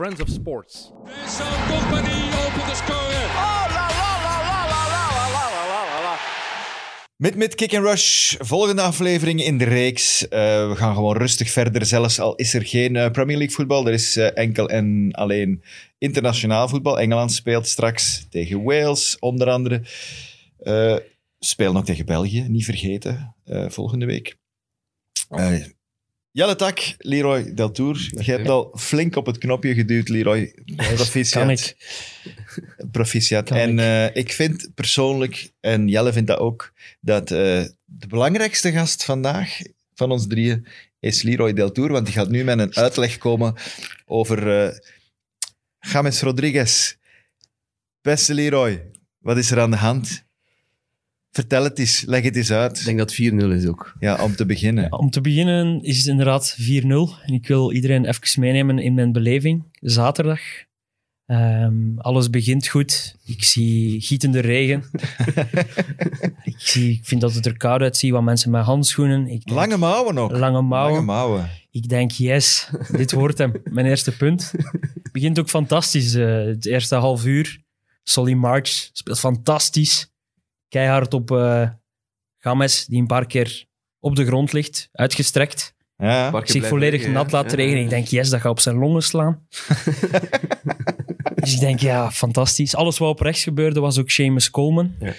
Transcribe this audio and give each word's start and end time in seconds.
Friends 0.00 0.20
of 0.20 0.28
Sports. 0.28 0.92
Vincent 1.04 1.48
Company 1.68 2.28
opent 2.46 2.66
de 2.68 2.74
score. 2.74 3.08
Met 7.16 7.34
met 7.34 7.54
Kick 7.54 7.74
and 7.74 7.84
Rush, 7.84 8.34
volgende 8.38 8.82
aflevering 8.82 9.44
in 9.44 9.58
de 9.58 9.64
reeks. 9.64 10.28
Eh, 10.28 10.68
we 10.68 10.76
gaan 10.76 10.94
gewoon 10.94 11.16
rustig 11.16 11.50
verder, 11.50 11.86
zelfs 11.86 12.20
al 12.20 12.34
is 12.34 12.54
er 12.54 12.66
geen 12.66 12.96
eh, 12.96 13.10
Premier 13.10 13.36
League 13.36 13.54
voetbal. 13.54 13.86
Er 13.86 13.92
is 13.92 14.16
eh, 14.16 14.30
enkel 14.34 14.68
en 14.68 15.08
alleen 15.12 15.62
internationaal 15.98 16.68
voetbal. 16.68 17.00
Engeland 17.00 17.32
speelt 17.32 17.66
straks 17.66 18.26
tegen 18.30 18.62
Wales, 18.62 19.18
onder 19.18 19.50
andere. 19.50 19.82
Eh 20.58 20.96
speel 21.40 21.72
nog 21.72 21.84
tegen 21.84 22.06
België, 22.06 22.48
niet 22.48 22.64
vergeten, 22.64 23.34
eh, 23.44 23.68
volgende 23.68 24.06
week. 24.06 24.36
Eh, 25.28 25.54
Jelle 26.32 26.56
Tak, 26.56 26.94
Leroy 26.98 27.54
Deltour. 27.54 28.08
Je 28.10 28.30
hebt 28.30 28.48
al 28.48 28.72
flink 28.78 29.16
op 29.16 29.26
het 29.26 29.38
knopje 29.38 29.74
geduwd, 29.74 30.08
Leroy. 30.08 30.54
Proficiat. 30.76 31.42
Kan 31.42 31.50
ik. 31.50 31.76
Proficiat. 32.90 33.48
Kan 33.48 33.56
en 33.56 33.70
ik. 33.70 33.78
eh, 33.78 34.22
ik 34.22 34.32
vind 34.32 34.74
persoonlijk, 34.74 35.52
en 35.60 35.88
Jelle 35.88 36.12
vindt 36.12 36.28
dat 36.28 36.38
ook, 36.38 36.72
dat 37.00 37.30
eh, 37.30 37.64
de 37.84 38.06
belangrijkste 38.08 38.72
gast 38.72 39.04
vandaag 39.04 39.58
van 39.94 40.10
ons 40.10 40.26
drieën 40.26 40.66
is 41.00 41.22
Leroy 41.22 41.52
Deltour, 41.52 41.92
want 41.92 42.06
die 42.06 42.14
gaat 42.14 42.28
nu 42.28 42.44
met 42.44 42.58
een 42.58 42.76
uitleg 42.76 43.18
komen 43.18 43.54
over 44.06 44.64
eh 44.64 44.76
James 45.92 46.20
Rodriguez. 46.20 46.94
Beste 48.00 48.34
Leroy, 48.34 48.90
wat 49.18 49.36
is 49.36 49.50
er 49.50 49.60
aan 49.60 49.70
de 49.70 49.76
hand? 49.76 50.24
Vertel 51.32 51.64
het 51.64 51.78
eens, 51.78 52.02
leg 52.06 52.22
het 52.22 52.36
eens 52.36 52.50
Ik 52.50 52.56
uit. 52.56 52.84
denk 52.84 52.98
dat 52.98 53.12
4-0 53.14 53.16
is 53.52 53.66
ook. 53.66 53.94
Ja, 53.98 54.22
om 54.22 54.36
te 54.36 54.46
beginnen. 54.46 54.84
Ja, 54.84 54.88
om 54.96 55.10
te 55.10 55.20
beginnen 55.20 55.82
is 55.82 55.96
het 55.98 56.06
inderdaad 56.06 56.56
4-0. 56.60 56.62
En 57.24 57.34
ik 57.34 57.46
wil 57.46 57.72
iedereen 57.72 58.04
even 58.04 58.40
meenemen 58.40 58.78
in 58.78 58.94
mijn 58.94 59.12
beleving. 59.12 59.64
Zaterdag. 59.80 60.40
Ehm, 61.26 61.98
alles 61.98 62.30
begint 62.30 62.66
goed. 62.68 63.16
Ik 63.24 63.44
zie 63.44 64.00
gietende 64.00 64.40
regen. 64.40 64.84
ik, 66.42 66.54
zie, 66.58 66.92
ik 66.92 67.04
vind 67.04 67.20
dat 67.20 67.34
het 67.34 67.46
er 67.46 67.56
koud 67.56 67.80
uitziet, 67.80 68.10
wat 68.10 68.22
mensen 68.22 68.50
met 68.50 68.64
handschoenen. 68.64 69.26
Ik 69.26 69.44
denk- 69.44 69.56
Lange 69.58 69.76
mouwen 69.76 70.18
ook. 70.18 70.30
lange 70.30 70.62
mouwen. 70.62 70.92
Lange 70.92 71.04
mouwen. 71.06 71.48
Ik 71.70 71.88
denk, 71.88 72.10
yes, 72.10 72.70
dit 72.96 73.12
wordt 73.12 73.38
hem. 73.38 73.52
Mijn 73.64 73.86
eerste 73.86 74.16
punt. 74.16 74.52
Het 75.02 75.12
begint 75.12 75.38
ook 75.38 75.48
fantastisch. 75.48 76.14
eh, 76.14 76.44
het 76.44 76.66
eerste 76.66 76.94
half 76.94 77.24
uur. 77.24 77.60
Solly 78.02 78.32
March 78.32 78.68
speelt 78.92 79.18
fantastisch. 79.18 80.09
Keihard 80.70 81.14
op 81.14 81.30
eh 81.30 81.68
Games, 82.38 82.86
die 82.86 83.00
een 83.00 83.06
paar 83.06 83.26
keer 83.26 83.64
op 83.98 84.16
de 84.16 84.24
grond 84.26 84.52
ligt, 84.52 84.88
uitgestrekt. 84.92 85.74
Ja. 85.96 86.42
Zich 86.44 86.66
volledig 86.66 86.92
liggen, 86.92 87.12
nat 87.12 87.32
laat 87.32 87.50
Ja. 87.50 87.56
regenen. 87.56 87.82
Ik 87.82 87.88
denk, 87.88 88.06
yes, 88.06 88.30
dat 88.30 88.40
gaat 88.40 88.50
op 88.50 88.60
zijn 88.60 88.76
longen 88.76 89.02
slaan. 89.02 89.46
dus 91.34 91.54
ik 91.54 91.60
denk, 91.60 91.80
ja, 91.80 92.10
fantastisch. 92.10 92.74
Alles 92.74 92.98
wat 92.98 93.08
op 93.08 93.20
rechts 93.20 93.42
gebeurde 93.42 93.80
was 93.80 93.98
ook 93.98 94.10
Seamus 94.10 94.50
Coleman. 94.50 94.94
Ja. 95.00 95.12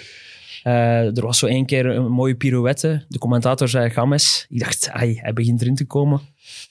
Eh, 0.62 1.16
er 1.16 1.22
was 1.22 1.38
zo 1.38 1.46
één 1.46 1.66
keer 1.66 1.86
een 1.86 2.10
mooie 2.10 2.34
pirouette. 2.34 3.04
De 3.08 3.18
commentator 3.18 3.68
zei 3.68 3.90
Games. 3.90 4.46
Ik 4.48 4.58
dacht, 4.58 4.88
ai, 4.90 5.18
hij 5.20 5.32
begint 5.32 5.60
erin 5.60 5.74
te 5.74 5.84
komen. 5.86 6.20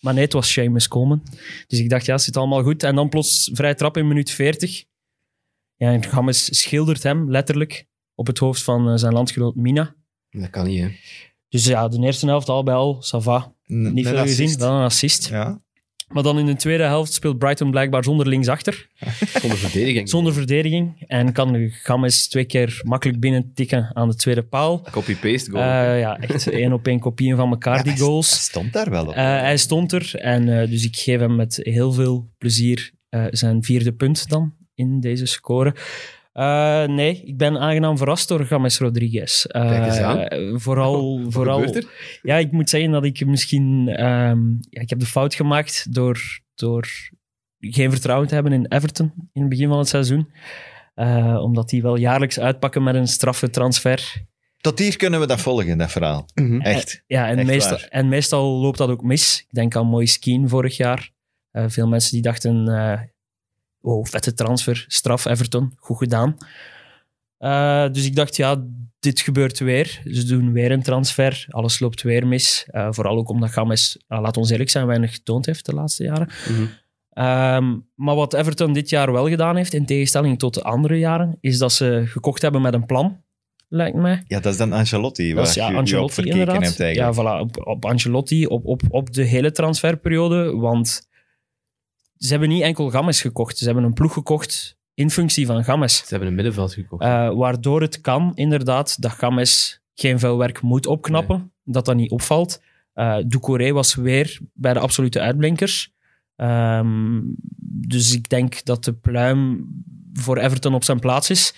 Maar 0.02 0.13
nee, 0.13 0.23
het 0.23 0.33
was 0.33 0.52
Seamus 0.52 0.87
Coleman. 0.87 1.23
Dus 1.67 1.79
ik 1.79 1.89
dacht, 1.89 2.05
ja, 2.05 2.13
het 2.13 2.21
zit 2.23 2.37
allemaal 2.37 2.63
goed. 2.63 2.83
En 2.83 2.95
dan 2.95 3.09
plots 3.09 3.49
vrij 3.53 3.75
trap 3.75 3.97
in 3.97 4.07
minuut 4.07 4.31
40. 4.31 4.83
Ja, 5.75 5.91
en 5.91 6.03
Games 6.03 6.59
schildert 6.59 7.03
hem 7.03 7.31
letterlijk 7.31 7.85
op 8.16 8.28
het 8.28 8.38
hoofd 8.38 8.64
van 8.64 8.90
eh, 8.90 8.95
zijn 8.98 9.14
landgenoot 9.14 9.56
Mina. 9.56 9.95
Dat 10.30 10.50
kan 10.50 10.66
niet, 10.67 10.80
hè. 10.81 10.88
Dus 11.50 11.66
ja, 11.66 11.88
de 11.88 12.00
eerste 12.06 12.26
helft 12.26 12.50
al 12.50 12.64
bij 12.64 12.73
al, 12.73 12.95
ça 13.06 13.17
va. 13.23 13.54
N- 13.73 13.94
Niet 13.94 14.08
veel 14.08 14.17
gezien, 14.17 14.58
wel 14.58 14.72
een 14.72 14.84
assist. 14.84 15.30
Ja. 15.30 15.62
Maar 16.08 16.23
dan 16.23 16.39
in 16.39 16.45
de 16.45 16.56
tweede 16.56 16.84
helft 16.84 17.14
speelt 17.14 17.38
Brighton 17.38 17.72
blijkbaar 17.72 18.04
zonder 18.04 18.28
linksachter, 18.28 18.88
Zonder 19.42 19.58
verdediging. 19.58 20.09
zonder 20.09 20.34
verdediging. 20.34 21.04
En 21.08 21.32
kan 21.32 21.70
Games 21.72 22.28
twee 22.28 22.45
keer 22.45 22.82
makkelijk 22.84 23.20
binnen 23.20 23.52
tikken 23.54 23.95
aan 23.95 24.09
de 24.09 24.16
tweede 24.16 24.44
paal. 24.44 24.82
Copy-paste 24.92 25.52
goal. 25.52 25.64
Eh, 25.64 26.00
ja, 26.00 26.17
echt 26.20 26.48
één 26.61 26.73
op 26.73 26.88
één 26.88 27.00
kopieën 27.00 27.36
van 27.36 27.50
elkaar, 27.50 27.76
Ja, 27.77 27.83
die 27.83 27.98
goals. 27.98 28.30
Hij 28.30 28.39
stond 28.39 28.73
daar 28.73 28.89
wel 28.89 29.05
op. 29.05 29.14
Eh, 29.14 29.23
hij 29.23 29.58
stond 29.58 29.92
er 29.92 30.16
en 30.16 30.61
eh, 30.61 30.70
dus 30.70 30.86
ik 30.86 30.95
geef 30.95 31.20
hem 31.20 31.36
met 31.36 31.60
heel 31.61 31.92
veel 31.92 32.30
plezier 32.38 32.92
eh, 33.10 33.26
zijn 33.30 33.64
vierde 33.64 33.94
punt 33.94 34.30
dan 34.30 34.54
in 34.76 35.00
deze 35.00 35.26
score. 35.26 35.76
Eh, 36.31 36.86
nee, 36.86 37.21
ik 37.25 37.37
ben 37.37 37.58
aangenaam 37.59 37.97
verrast 37.97 38.27
door 38.27 38.45
James 38.49 38.80
Rodriguez. 38.80 39.45
Eh, 39.45 39.69
Kijk 39.69 39.86
eens 39.86 39.97
aan. 39.97 40.59
Vooral, 40.59 41.19
Wat 41.23 41.33
vooral 41.33 41.61
gebeurt 41.61 41.83
er? 41.83 42.19
ja, 42.21 42.37
ik 42.37 42.52
moet 42.52 42.69
zeggen 42.69 42.92
dat 42.92 43.03
ik 43.05 43.25
misschien... 43.25 43.87
ehm, 43.87 44.49
ja, 44.70 44.81
ik 44.81 44.89
heb 44.89 44.99
de 44.99 45.05
fout 45.05 45.36
gemaakt 45.36 45.93
door, 45.93 46.20
door 46.55 46.87
geen 47.59 47.91
vertrouwen 47.91 48.27
te 48.27 48.33
hebben 48.33 48.53
in 48.53 48.65
Everton 48.67 49.14
in 49.33 49.41
het 49.41 49.49
begin 49.49 49.67
van 49.67 49.77
het 49.77 49.87
seizoen. 49.87 50.31
Eh, 50.93 51.37
omdat 51.41 51.70
die 51.70 51.81
wel 51.81 51.95
jaarlijks 51.97 52.39
uitpakken 52.39 52.83
met 52.83 52.95
een 52.95 53.08
straffe 53.08 53.49
transfer. 53.49 54.25
Tot 54.58 54.80
hier 54.80 54.97
kunnen 54.97 55.20
we 55.20 55.25
dat 55.27 55.41
volgen, 55.41 55.77
dat 55.77 55.91
verhaal. 55.91 56.25
Mhm. 56.33 56.61
Echt. 56.61 57.03
Ja, 57.08 57.27
en, 57.27 57.37
Echt 57.37 57.47
meestal, 57.47 57.77
waar. 57.77 57.87
en 57.89 58.08
meestal 58.09 58.59
loopt 58.59 58.77
dat 58.77 58.89
ook 58.89 59.03
mis. 59.03 59.39
Ik 59.47 59.53
denk 59.53 59.75
aan 59.75 59.87
Moise 59.87 60.20
Keane 60.20 60.47
vorig 60.47 60.77
jaar. 60.77 61.11
Eh, 61.52 61.64
veel 61.67 61.87
mensen 61.87 62.11
die 62.11 62.21
dachten... 62.21 62.67
eh 62.67 62.99
wow, 63.81 64.05
vette 64.05 64.33
transfer, 64.33 64.86
straf 64.87 65.25
Everton, 65.25 65.73
goed 65.75 65.97
gedaan. 65.97 66.37
Eh, 67.37 67.89
dus 67.92 68.05
ik 68.05 68.15
dacht, 68.15 68.36
ja, 68.36 68.64
dit 68.99 69.19
gebeurt 69.19 69.59
weer. 69.59 70.02
Ze 70.11 70.25
doen 70.25 70.52
weer 70.52 70.71
een 70.71 70.83
transfer. 70.83 71.45
Alles 71.49 71.80
loopt 71.80 72.02
weer 72.02 72.27
mis. 72.27 72.65
Eh, 72.67 72.87
vooral 72.91 73.17
ook 73.17 73.30
omdat 73.30 73.52
Games, 73.52 73.97
uh, 74.09 74.21
laat 74.21 74.37
ons 74.37 74.49
eerlijk 74.49 74.70
zijn, 74.70 74.86
weinig 74.86 75.11
getoond 75.11 75.45
heeft 75.45 75.65
de 75.65 75.73
laatste 75.73 76.03
jaren. 76.03 76.30
Mhm. 76.49 76.65
Ehm, 77.11 77.77
maar 77.95 78.15
wat 78.15 78.33
Everton 78.33 78.73
dit 78.73 78.89
jaar 78.89 79.11
wel 79.11 79.30
gedaan 79.30 79.55
heeft, 79.55 79.73
in 79.73 79.86
tegenstelling 79.86 80.39
tot 80.39 80.53
de 80.53 80.64
andere 80.64 80.99
jaren, 80.99 81.37
is 81.39 81.58
dat 81.58 81.71
ze 81.71 82.03
gekocht 82.05 82.41
hebben 82.41 82.61
met 82.61 82.73
een 82.73 82.86
plan, 82.86 83.23
lijkt 83.67 83.97
mij. 83.97 84.23
Ja, 84.27 84.39
dat 84.39 84.52
is 84.52 84.58
dan 84.58 84.73
Ancelotti, 84.73 85.33
waar 85.33 85.43
is 85.43 85.53
ja, 85.53 85.65
je, 85.65 85.70
je 85.70 85.75
op 85.75 85.80
Ancelotti 85.80 86.14
verkeken 86.14 86.39
inderdaad. 86.39 86.77
hebt 86.77 86.95
Ja, 86.95 87.14
voilà, 87.14 87.41
op, 87.41 87.67
op 87.67 87.86
Ancelotti, 87.86 88.45
op, 88.45 88.65
op, 88.65 88.81
op 88.89 89.14
de 89.14 89.23
hele 89.23 89.52
transferperiode. 89.52 90.55
Want 90.55 91.09
ze 92.21 92.30
hebben 92.30 92.49
niet 92.49 92.61
enkel 92.64 92.89
Games 92.89 93.21
gekocht. 93.21 93.58
Ze 93.58 93.65
hebben 93.65 93.83
een 93.83 93.93
ploeg 93.93 94.14
gekocht 94.14 94.77
in 94.93 95.09
functie 95.11 95.45
van 95.45 95.64
Games. 95.64 95.98
Ze 95.98 96.05
hebben 96.09 96.27
een 96.27 96.36
middenveld 96.36 96.73
gekocht. 96.73 97.04
Eh, 97.04 97.30
waardoor 97.33 97.82
het 97.82 98.02
kan, 98.02 98.32
inderdaad, 98.36 99.02
dat 99.02 99.11
Games 99.11 99.82
geen 99.95 100.20
veel 100.20 100.37
werk 100.37 100.61
moet 100.61 100.86
opknappen. 100.87 101.52
Dat 101.64 101.86
dat 101.86 101.95
niet 101.95 102.11
opvalt. 102.11 102.61
Eh 102.93 103.17
Doucouré 103.26 103.71
was 103.71 103.95
weer 103.95 104.39
bij 104.54 104.73
de 104.73 104.80
absolute 104.80 105.20
uitblinkers. 105.20 105.93
Ehm, 106.36 107.20
dus 107.89 108.14
ik 108.15 108.30
denk 108.30 108.64
dat 108.65 108.83
de 108.83 108.93
pluim 108.93 109.67
voor 110.14 110.38
Everton 110.38 110.73
op 110.73 110.83
zijn 110.83 110.99
plaats 110.99 111.30
is. 111.30 111.53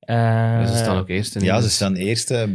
Eh, 0.00 0.16
Ja, 0.16 0.66
ze 0.66 0.76
staan 0.76 0.98
ook 0.98 1.08
eerst. 1.08 1.34
in 1.36 1.44
Ja, 1.44 1.60
ze 1.60 1.70
staan 1.70 1.94
eerste. 1.94 2.48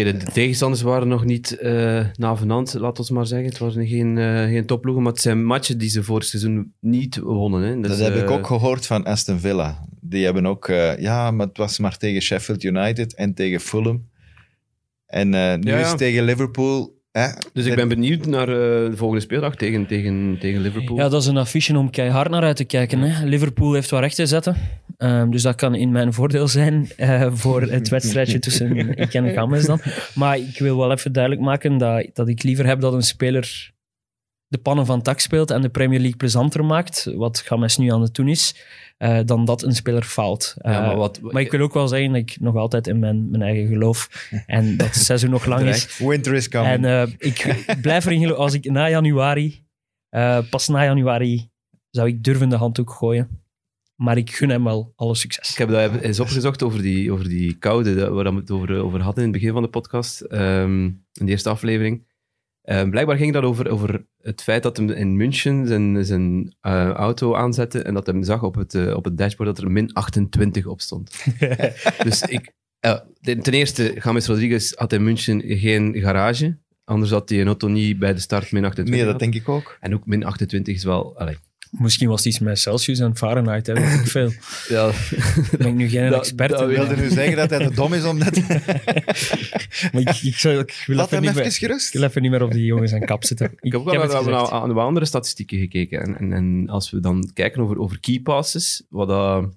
Oké, 0.00 0.12
de, 0.12 0.24
de 0.24 0.32
tegenstanders 0.32 0.82
waren 0.82 1.08
nog 1.08 1.24
niet 1.24 1.58
eh 1.58 2.06
navenant, 2.14 2.74
laat 2.74 2.98
ons 2.98 3.10
maar 3.10 3.26
zeggen. 3.26 3.48
Het 3.48 3.58
waren 3.58 3.86
geen, 3.86 4.18
eh, 4.18 4.42
geen 4.42 4.66
topploegen, 4.66 5.02
maar 5.02 5.12
het 5.12 5.20
zijn 5.20 5.44
matchen 5.44 5.78
die 5.78 5.88
ze 5.88 6.02
vorig 6.02 6.24
seizoen 6.24 6.72
niet 6.80 7.18
wonnen. 7.18 7.62
Hè. 7.62 7.80
Dat 7.80 7.90
Dus, 7.90 8.00
heb 8.00 8.14
ik 8.14 8.28
eh, 8.28 8.30
ook 8.30 8.46
gehoord 8.46 8.86
van 8.86 9.04
Aston 9.04 9.38
Villa. 9.38 9.86
Die 10.00 10.24
hebben 10.24 10.46
ook... 10.46 10.66
ja, 10.98 11.30
maar 11.30 11.46
het 11.46 11.56
was 11.56 11.78
maar 11.78 11.96
tegen 11.96 12.22
Sheffield 12.22 12.62
United 12.62 13.14
en 13.14 13.34
tegen 13.34 13.60
Fulham. 13.60 14.08
En 15.06 15.28
nu 15.28 15.36
Ja, 15.36 15.58
is 15.58 15.64
ja. 15.64 15.88
het 15.88 15.98
tegen 15.98 16.24
Liverpool. 16.24 16.97
Hè? 17.12 17.28
Dus 17.52 17.66
ik 17.66 17.74
ben 17.74 17.88
benieuwd 17.88 18.26
naar 18.26 18.48
eh, 18.48 18.54
de 18.90 18.96
volgende 18.96 19.22
speeldag 19.22 19.56
tegen, 19.56 19.86
tegen, 19.86 20.36
tegen 20.40 20.60
Liverpool. 20.60 20.96
Ja, 20.96 21.08
dat 21.08 21.22
is 21.22 21.28
een 21.28 21.36
affiche 21.36 21.78
om 21.78 21.90
keihard 21.90 22.30
naar 22.30 22.42
uit 22.42 22.56
te 22.56 22.64
kijken. 22.64 23.00
Hè. 23.00 23.26
Liverpool 23.26 23.72
heeft 23.72 23.90
wat 23.90 24.00
recht 24.00 24.16
te 24.16 24.26
zetten. 24.26 24.56
Ehm, 24.96 25.30
dus 25.30 25.42
dat 25.42 25.54
kan 25.54 25.74
in 25.74 25.92
mijn 25.92 26.12
voordeel 26.12 26.48
zijn 26.48 26.88
eh, 26.96 27.28
voor 27.32 27.62
het 27.62 27.88
wedstrijdje 27.98 28.38
tussen 28.38 28.96
ik 28.96 29.14
en 29.14 29.34
Games 29.34 29.64
dan. 29.64 29.80
Maar 30.14 30.38
ik 30.38 30.58
wil 30.58 30.78
wel 30.78 30.92
even 30.92 31.12
duidelijk 31.12 31.44
maken 31.44 31.78
dat, 31.78 32.06
dat 32.12 32.28
ik 32.28 32.42
liever 32.42 32.66
heb 32.66 32.80
dat 32.80 32.92
een 32.92 33.02
speler 33.02 33.72
de 34.48 34.58
pannen 34.58 34.86
van 34.86 35.02
tak 35.02 35.20
speelt 35.20 35.50
en 35.50 35.62
de 35.62 35.68
Premier 35.68 35.98
League 35.98 36.16
plezanter 36.16 36.64
maakt, 36.64 37.04
wat 37.14 37.38
Games 37.38 37.76
nu 37.76 37.92
aan 37.92 38.02
het 38.02 38.14
doen 38.14 38.28
is, 38.28 38.64
eh, 38.96 39.18
dan 39.24 39.44
dat 39.44 39.62
een 39.62 39.74
speler 39.74 40.02
faalt. 40.02 40.54
Ja, 40.56 40.70
Eh, 40.70 40.86
maar 40.86 40.96
wat, 40.96 41.20
maar 41.20 41.42
ik 41.42 41.50
wil 41.50 41.60
ook 41.60 41.74
wel 41.74 41.88
zeggen 41.88 42.12
dat 42.12 42.20
ik 42.20 42.36
nog 42.40 42.56
altijd 42.56 42.86
in 42.86 42.98
mijn, 42.98 43.30
mijn 43.30 43.42
eigen 43.42 43.66
geloof 43.66 44.28
en 44.46 44.76
dat 44.76 44.86
het 44.86 44.96
seizoen 44.96 45.30
nog 45.30 45.44
lang 45.44 45.66
is. 45.68 45.98
Winter 45.98 46.34
is 46.34 46.48
coming. 46.48 46.70
En 46.70 46.84
eh, 46.84 47.14
ik 47.18 47.64
blijf 47.82 48.06
erin 48.06 48.20
geloven. 48.20 48.42
Als 48.42 48.54
ik 48.54 48.70
na 48.70 48.88
januari, 48.88 49.64
pas 50.50 50.68
na 50.68 50.84
januari, 50.84 51.50
zou 51.90 52.08
ik 52.08 52.24
durven 52.24 52.48
de 52.48 52.56
handdoek 52.56 52.90
gooien. 52.90 53.46
Maar 53.94 54.16
ik 54.16 54.30
gun 54.34 54.48
hem 54.48 54.64
wel 54.64 54.92
alle 54.96 55.14
succes. 55.14 55.50
Ik 55.50 55.58
heb 55.58 55.68
dat 55.68 56.00
eens 56.00 56.20
opgezocht 56.20 56.62
over 56.62 56.82
die, 56.82 57.12
over 57.12 57.28
die 57.28 57.54
koude, 57.54 58.10
waar 58.10 58.34
we 58.34 58.40
het 58.40 58.50
over, 58.50 58.80
over 58.80 59.00
hadden 59.00 59.24
in 59.24 59.30
het 59.30 59.38
begin 59.38 59.52
van 59.54 59.62
de 59.62 59.68
podcast, 59.68 60.20
ehm, 60.20 60.84
in 60.84 61.26
de 61.26 61.30
eerste 61.30 61.48
aflevering. 61.48 62.06
Ehm, 62.68 62.90
blijkbaar 62.90 63.16
ging 63.16 63.32
dat 63.32 63.42
over, 63.42 63.70
over 63.70 64.04
het 64.22 64.42
feit 64.42 64.62
dat 64.62 64.76
hem 64.76 64.90
in 64.90 65.16
München 65.16 65.66
zijn, 65.66 66.04
zijn 66.04 66.54
eh, 66.60 66.90
auto 66.90 67.34
aanzette 67.34 67.82
en 67.82 67.94
dat 67.94 68.06
hij 68.06 68.24
zag 68.24 68.42
op 68.42 68.54
het, 68.54 68.74
eh, 68.74 68.96
op 68.96 69.04
het 69.04 69.18
dashboard 69.18 69.56
dat 69.56 69.64
er 69.64 69.70
min 69.70 69.92
28 69.92 70.66
op 70.66 70.80
stond. 70.80 71.24
dus 72.04 72.22
ik, 72.22 72.52
eh, 72.80 72.98
ten 73.20 73.52
eerste, 73.52 74.00
James 74.04 74.26
Rodriguez 74.26 74.72
had 74.74 74.92
in 74.92 75.04
München 75.04 75.42
geen 75.44 75.94
garage, 75.94 76.58
anders 76.84 77.10
had 77.10 77.28
hij 77.28 77.40
een 77.40 77.46
auto 77.46 77.68
niet 77.68 77.98
bij 77.98 78.14
de 78.14 78.20
start 78.20 78.52
min 78.52 78.64
28 78.64 78.94
nee, 78.94 79.12
dat 79.12 79.18
denk 79.18 79.34
ik 79.34 79.48
ook. 79.48 79.76
En 79.80 79.94
ook 79.94 80.06
min 80.06 80.24
28 80.24 80.74
is 80.74 80.84
wel... 80.84 81.18
Allee, 81.18 81.36
Misschien 81.70 82.08
was 82.08 82.18
het 82.24 82.26
iets 82.34 82.38
met 82.38 82.58
Celsius 82.58 82.98
en 82.98 83.16
Fahrenheit, 83.16 83.66
hè, 83.66 83.72
weet 83.74 84.00
ik 84.00 84.06
veel. 84.16 84.32
Ja, 84.68 84.90
Ben 85.58 85.66
ik 85.66 85.74
nu 85.74 85.88
geen 85.88 86.10
Dat- 86.10 86.18
expert 86.20 86.50
dat 86.50 86.66
wilde 86.68 86.96
nu 86.96 87.08
zeggen 87.08 87.36
dat 87.36 87.50
hij 87.50 87.66
te 87.66 87.74
dom 87.74 87.92
is 87.94 88.04
om 88.04 88.18
dat... 88.18 88.36
maar 89.92 90.00
ik, 90.00 90.08
ik, 90.22 90.36
zou- 90.36 90.58
ik 90.58 90.82
wil 90.86 90.96
Laat 90.96 91.06
even 91.12 91.24
hem 91.24 91.34
niet 91.34 91.44
even 91.44 91.52
gerust. 91.52 91.86
ik 91.86 91.92
wil 92.00 92.02
even 92.08 92.22
niet 92.22 92.30
meer 92.30 92.42
op 92.42 92.52
die 92.52 92.64
jongens 92.64 92.92
en 92.92 93.04
kap 93.04 93.24
zitten. 93.24 93.46
Ik, 93.46 93.58
Ik 93.60 93.72
heb 93.72 93.80
ook 93.80 93.92
heb 93.92 94.02
wel 94.10 94.24
naar, 94.24 94.72
wat 94.74 94.84
andere 94.84 95.06
statistieken 95.06 95.58
gekeken. 95.58 96.00
En, 96.02 96.18
en, 96.18 96.32
en 96.32 96.68
als 96.68 96.90
we 96.90 97.00
dan 97.00 97.30
kijken 97.32 97.62
over, 97.62 97.78
over 97.78 98.00
key 98.00 98.20
passes, 98.20 98.82
wat 98.88 99.08
dat 99.08 99.48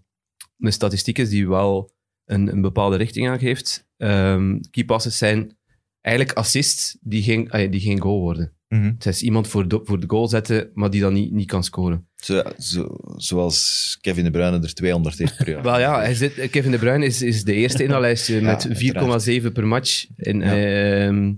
een 0.60 0.74
statistiek 0.74 1.18
is 1.18 1.30
die 1.30 1.48
wel 1.48 1.92
een, 2.25 2.48
een 2.52 2.62
bepaalde 2.62 2.96
richting 2.98 3.30
aangeeft. 3.30 3.86
Ehm 3.98 4.60
key 4.72 4.84
passes 4.86 5.18
zijn 5.18 5.58
eigenlijk 6.02 6.38
assists 6.38 6.98
die 7.02 7.24
geen, 7.24 7.69
die 7.72 7.80
geen 7.81 8.00
goal 8.02 8.19
worden. 8.19 8.54
Mhm. 8.75 8.83
Het 8.97 9.06
is 9.06 9.21
iemand 9.21 9.47
voor 9.47 9.68
de, 9.68 9.79
voor 9.83 10.00
de 10.00 10.09
goal 10.09 10.27
zetten, 10.27 10.69
maar 10.73 10.89
die 10.89 11.01
dan 11.01 11.13
niet, 11.13 11.31
niet 11.31 11.47
kan 11.47 11.63
scoren. 11.63 12.07
Zo, 12.15 12.41
zo, 12.57 12.97
zoals 13.15 13.97
Kevin 14.01 14.23
De 14.23 14.31
Bruyne 14.31 14.59
er 14.59 14.73
200 14.73 15.18
heeft 15.18 15.38
per 15.38 15.50
jaar. 15.50 15.62
Wel 15.71 15.79
ja, 15.79 16.00
hij 16.00 16.13
zit, 16.15 16.50
Kevin 16.50 16.71
De 16.71 16.77
Bruyne 16.77 17.06
is, 17.06 17.21
is 17.21 17.44
de 17.44 17.53
eerste 17.53 17.83
in 17.83 17.89
dat 17.89 18.00
lijstje 18.01 18.41
met 18.41 18.68
uiteraard. 18.68 19.23
4,7 19.45 19.51
per 19.53 19.68
match. 19.68 20.06
En, 20.15 20.39
Ja. 20.39 20.57
ehm, 21.06 21.33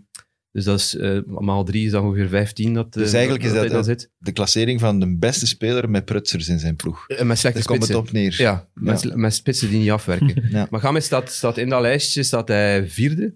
dus 0.51 0.63
dat 0.63 0.79
is, 0.79 0.95
eh 0.95 1.19
maal 1.25 1.63
3 1.63 1.85
is 1.85 1.91
dan 1.91 2.05
ongeveer 2.05 2.27
15 2.27 2.73
dat, 2.73 2.85
eh, 2.95 3.03
Dus 3.03 3.13
eigenlijk 3.13 3.43
is 3.43 3.51
hij 3.51 3.61
dat 3.67 3.71
het- 3.71 3.85
zit. 4.01 4.11
De 4.17 4.31
klassering 4.31 4.79
van 4.79 4.99
de 4.99 5.17
beste 5.17 5.47
speler 5.47 5.89
met 5.89 6.05
prutsers 6.05 6.47
in 6.47 6.59
zijn 6.59 6.75
ploeg. 6.75 7.07
Eh, 7.07 7.25
Met 7.25 7.37
slechte 7.37 7.57
Daar 7.59 7.67
komt 7.67 7.81
het 7.81 7.91
spitsen. 7.97 8.07
op 8.07 8.11
neer. 8.23 8.35
Ja, 8.41 8.67
met, 8.73 9.15
met 9.15 9.33
spitsen 9.33 9.69
die 9.69 9.79
niet 9.79 9.91
afwerken. 9.91 10.43
Ja. 10.51 10.67
Maar 10.69 10.79
Games 10.79 11.05
staat, 11.05 11.31
staat 11.31 11.57
in 11.57 11.69
dat 11.69 11.81
lijstje 11.81 12.23
staat 12.23 12.47
hij 12.47 12.87
vierde. 12.89 13.33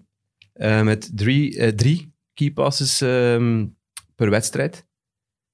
eh, 0.52 0.82
met 0.82 1.10
drie, 1.14 1.58
eh, 1.58 1.68
drie 1.68 2.12
key 2.34 2.50
passes 2.50 3.00
ehm, 3.00 3.66
per 4.18 4.30
wedstrijd. 4.30 4.86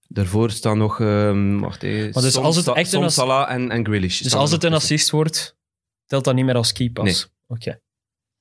Daarvoor 0.08 0.50
staan 0.50 0.78
nog... 0.78 1.00
ehm 1.00 1.58
wacht 1.58 1.82
even. 1.82 2.10
Maar 2.12 2.22
dus 2.22 2.36
als 2.36 2.56
het 2.56 2.68
echt 2.68 2.92
een 2.92 3.10
Salah 3.10 3.50
en, 3.50 3.70
en 3.70 3.84
Grealish. 3.84 4.20
Dus 4.20 4.34
als 4.34 4.50
het 4.50 4.64
een 4.64 4.72
assist 4.72 5.10
wordt, 5.10 5.56
telt 6.06 6.24
dat 6.24 6.34
niet 6.34 6.44
meer 6.44 6.54
als 6.54 6.72
keypass? 6.72 7.28
Oké. 7.46 7.80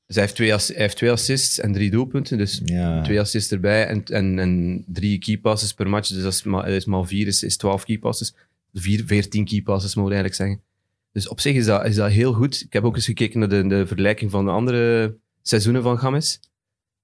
Dus 0.05 0.15
hij 0.15 0.23
heeft, 0.23 0.35
twee 0.35 0.49
hij 0.49 0.83
heeft 0.83 0.97
twee 0.97 1.11
assists 1.11 1.59
en 1.59 1.73
drie 1.73 1.91
doelpunten. 1.91 2.37
Dus 2.37 2.61
Ja. 2.65 3.01
twee 3.01 3.19
assists 3.19 3.51
erbij 3.51 3.85
en, 3.87 4.03
en, 4.03 4.39
en 4.39 4.83
drie 4.87 5.19
key 5.19 5.37
passes 5.37 5.73
per 5.73 5.89
match. 5.89 6.07
Dus 6.09 6.23
dat 6.23 6.33
is, 6.33 6.41
dat 6.41 6.67
is 6.67 6.85
maal 6.85 7.05
vier, 7.05 7.27
is, 7.27 7.43
is 7.43 7.57
12 7.57 7.83
key 7.83 7.97
passes. 7.97 8.35
Vier, 8.73 9.03
14 9.05 9.45
key 9.45 9.61
passes, 9.61 9.95
mogen 9.95 10.11
we 10.11 10.17
eigenlijk 10.17 10.49
zeggen. 10.49 10.71
Dus 11.11 11.27
op 11.27 11.39
zich 11.39 11.55
is 11.55 11.65
dat, 11.65 11.85
is 11.85 11.95
dat 11.95 12.11
heel 12.11 12.33
goed. 12.33 12.61
Ik 12.61 12.73
heb 12.73 12.83
ook 12.83 12.95
eens 12.95 13.05
gekeken 13.05 13.39
naar 13.39 13.49
de, 13.49 13.67
de 13.67 13.87
vergelijking 13.87 14.31
van 14.31 14.45
de 14.45 14.51
andere 14.51 15.15
seizoenen 15.41 15.83
van 15.83 15.97
Games. 15.99 16.39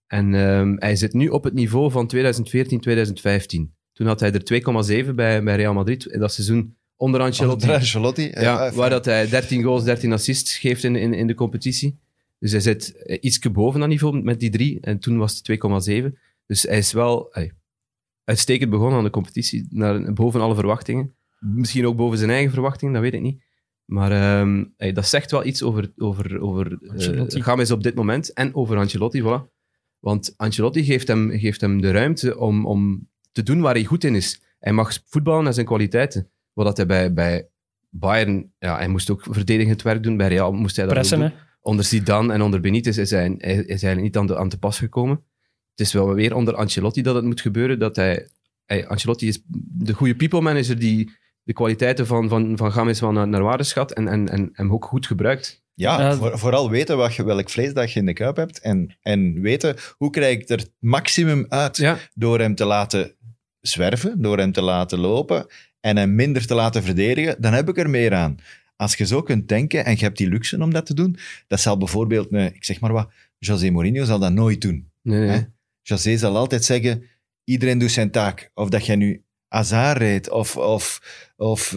En 0.10 0.36
ehm, 0.36 0.76
hij 0.78 0.96
zit 0.96 1.14
nu 1.14 1.28
op 1.28 1.44
het 1.44 1.54
niveau 1.54 1.92
van 1.92 2.08
2014, 2.08 2.80
2015. 2.80 3.74
Toen 3.94 4.08
had 4.08 4.20
hij 4.20 4.32
er 4.32 5.04
2,7 5.06 5.16
bij, 5.16 5.44
bij 5.44 5.56
Real 5.56 5.74
Madrid. 5.74 6.06
In 6.06 6.20
dat 6.20 6.34
seizoen 6.34 6.76
onder 6.96 7.22
Ancelotti. 7.22 7.66
Onder 7.66 7.80
Ancelotti. 7.80 8.32
Ja, 8.34 8.66
eh, 8.66 8.74
waar 8.74 8.90
dat 8.90 9.06
hij 9.06 9.30
13 9.30 9.64
goals, 9.64 9.84
13 9.84 10.14
assists 10.14 10.58
geeft 10.58 10.84
in, 10.84 10.96
in, 10.96 11.14
in 11.14 11.28
de 11.28 11.34
competitie. 11.34 12.00
Dus 12.40 12.52
hij 12.52 12.60
zit 12.60 12.96
eh, 12.96 13.18
ietsje 13.22 13.50
boven 13.50 13.80
dat 13.80 13.90
niveau 13.90 14.22
met 14.22 14.40
die 14.40 14.50
drie. 14.50 14.78
En 14.82 15.00
toen 15.00 15.18
was 15.18 15.42
het 15.44 15.60
2,7. 16.12 16.18
Dus 16.46 16.64
hij 16.64 16.78
is 16.78 16.92
wel 16.92 17.34
uitstekend 18.24 18.70
begonnen 18.70 18.98
aan 18.98 19.04
de 19.04 19.10
competitie. 19.10 19.68
Naar, 19.70 20.14
boven 20.14 20.42
alle 20.42 20.56
verwachtingen. 20.56 21.14
Misschien 21.40 21.88
ook 21.88 21.96
boven 21.96 22.18
zijn 22.18 22.30
eigen 22.30 22.52
verwachtingen, 22.52 22.94
dat 22.94 23.04
weet 23.04 23.14
ik 23.14 23.22
niet. 23.22 23.42
Maar 23.86 24.12
ehm, 24.12 24.64
dat 24.94 25.08
zegt 25.08 25.32
wel 25.32 25.46
iets 25.46 25.64
over, 25.64 25.92
over, 25.98 26.42
over 26.42 26.80
Ancelotti. 26.88 27.38
uh, 27.38 27.44
Games 27.44 27.72
op 27.72 27.84
dit 27.84 27.96
moment. 27.96 28.34
En 28.34 28.56
over 28.56 28.78
Ancelotti, 28.78 29.22
voilà. 29.22 29.59
Want 30.00 30.34
Ancelotti 30.38 30.84
geeft 30.84 31.08
hem, 31.08 31.32
geeft 31.32 31.62
hem 31.62 31.82
de 31.82 31.92
ruimte 31.92 32.38
om, 32.38 32.66
om 32.66 33.08
te 33.32 33.44
doen 33.44 33.62
waar 33.62 33.74
hij 33.74 33.84
goed 33.84 34.04
in 34.04 34.16
is. 34.16 34.42
Hij 34.60 34.74
mag 34.74 35.00
voetballen 35.06 35.44
naar 35.44 35.54
zijn 35.54 35.66
kwaliteiten. 35.66 36.30
Wat 36.54 36.66
dat 36.66 36.78
hij 36.78 36.86
bij, 36.86 37.14
bij 37.14 37.48
Bayern, 37.90 38.52
ja, 38.60 38.78
hij 38.78 38.88
moest 38.88 39.10
ook 39.10 39.26
verdedigend 39.30 39.82
werk 39.82 40.04
doen. 40.04 40.18
Bij 40.18 40.28
Real 40.28 40.52
moest 40.52 40.76
hij 40.76 40.86
dat 40.86 40.94
Pressen, 40.94 41.20
doen. 41.20 41.28
hè? 41.28 41.34
onder 41.62 41.86
Zidane 41.86 42.34
en 42.34 42.42
onder 42.42 42.60
Benitez 42.60 42.98
is 42.98 43.10
hij, 43.10 43.36
hij 43.38 43.54
is 43.56 43.68
eigenlijk 43.68 44.02
niet 44.02 44.18
aan, 44.18 44.28
de, 44.28 44.38
aan 44.38 44.50
te 44.50 44.60
pas 44.60 44.78
gekomen. 44.80 45.24
Het 45.72 45.88
is 45.88 45.94
wel 45.94 46.14
weer 46.14 46.36
onder 46.36 46.56
Ancelotti 46.56 47.02
dat 47.02 47.16
het 47.16 47.24
moet 47.26 47.42
gebeuren. 47.42 47.80
Dat 47.80 47.96
hij, 47.96 48.28
hij- 48.66 48.88
Ancelotti 48.88 49.28
is 49.28 49.42
de 49.68 49.94
goede 49.94 50.16
people 50.16 50.42
manager 50.42 50.80
die 50.80 51.12
de 51.44 51.54
kwaliteiten 51.54 52.08
van, 52.08 52.30
van, 52.30 52.58
van 52.58 52.72
Games 52.72 53.00
wel 53.00 53.12
naar, 53.12 53.28
naar 53.28 53.44
waarde 53.44 53.64
schat 53.64 53.92
en, 53.92 54.08
en, 54.08 54.30
en 54.30 54.50
hem 54.54 54.74
ook 54.74 54.86
goed 54.86 55.08
gebruikt. 55.08 55.64
Ja, 55.80 56.00
Ja. 56.02 56.16
voor- 56.16 56.40
vooral 56.40 56.70
weten 56.70 56.98
wat 56.98 57.16
je, 57.16 57.24
welk 57.24 57.50
vleesdag 57.50 57.94
je 57.94 58.00
in 58.00 58.06
de 58.06 58.14
kuip 58.14 58.36
hebt. 58.36 58.60
En, 58.60 58.98
en 59.02 59.42
weten 59.42 59.76
hoe 59.98 60.10
krijg 60.10 60.40
ik 60.40 60.50
er 60.50 60.58
het 60.58 60.72
maximum 60.80 61.46
uit 61.50 61.78
Ja, 61.78 61.98
door 62.14 62.40
hem 62.40 62.56
te 62.56 62.66
laten 62.66 63.16
zwerven, 63.62 64.22
door 64.22 64.38
hem 64.38 64.52
te 64.52 64.62
laten 64.62 65.00
lopen 65.00 65.46
en 65.80 65.98
hem 65.98 66.16
minder 66.16 66.46
te 66.48 66.54
laten 66.56 66.84
verdedigen. 66.84 67.42
Dan 67.42 67.54
heb 67.54 67.70
ik 67.70 67.78
er 67.78 67.90
meer 67.90 68.14
aan. 68.14 68.36
Als 68.76 68.96
je 68.96 69.06
zo 69.06 69.22
kunt 69.22 69.48
denken 69.48 69.86
en 69.86 69.92
je 69.92 70.04
hebt 70.04 70.18
die 70.18 70.30
luxe 70.30 70.58
om 70.62 70.74
dat 70.74 70.86
te 70.86 70.94
doen, 70.94 71.18
dat 71.48 71.60
zal 71.60 71.78
bijvoorbeeld, 71.78 72.28
een, 72.32 72.54
ik 72.56 72.64
zeg 72.66 72.80
maar 72.80 72.94
wat, 72.94 73.10
José 73.38 73.70
Mourinho 73.70 74.04
zal 74.06 74.20
dat 74.20 74.32
nooit 74.34 74.62
doen. 74.62 74.92
nee, 75.02 75.28
nee. 75.28 75.46
José 75.82 76.18
zal 76.18 76.38
altijd 76.38 76.66
zeggen, 76.66 77.04
iedereen 77.44 77.78
doet 77.78 77.92
zijn 77.92 78.12
taak. 78.12 78.52
Of 78.54 78.70
dat 78.70 78.86
jij 78.86 78.96
nu 78.96 79.24
Azar 79.50 79.98
rijdt, 79.98 80.30
of, 80.30 80.58
of, 80.58 81.02
of 81.38 81.70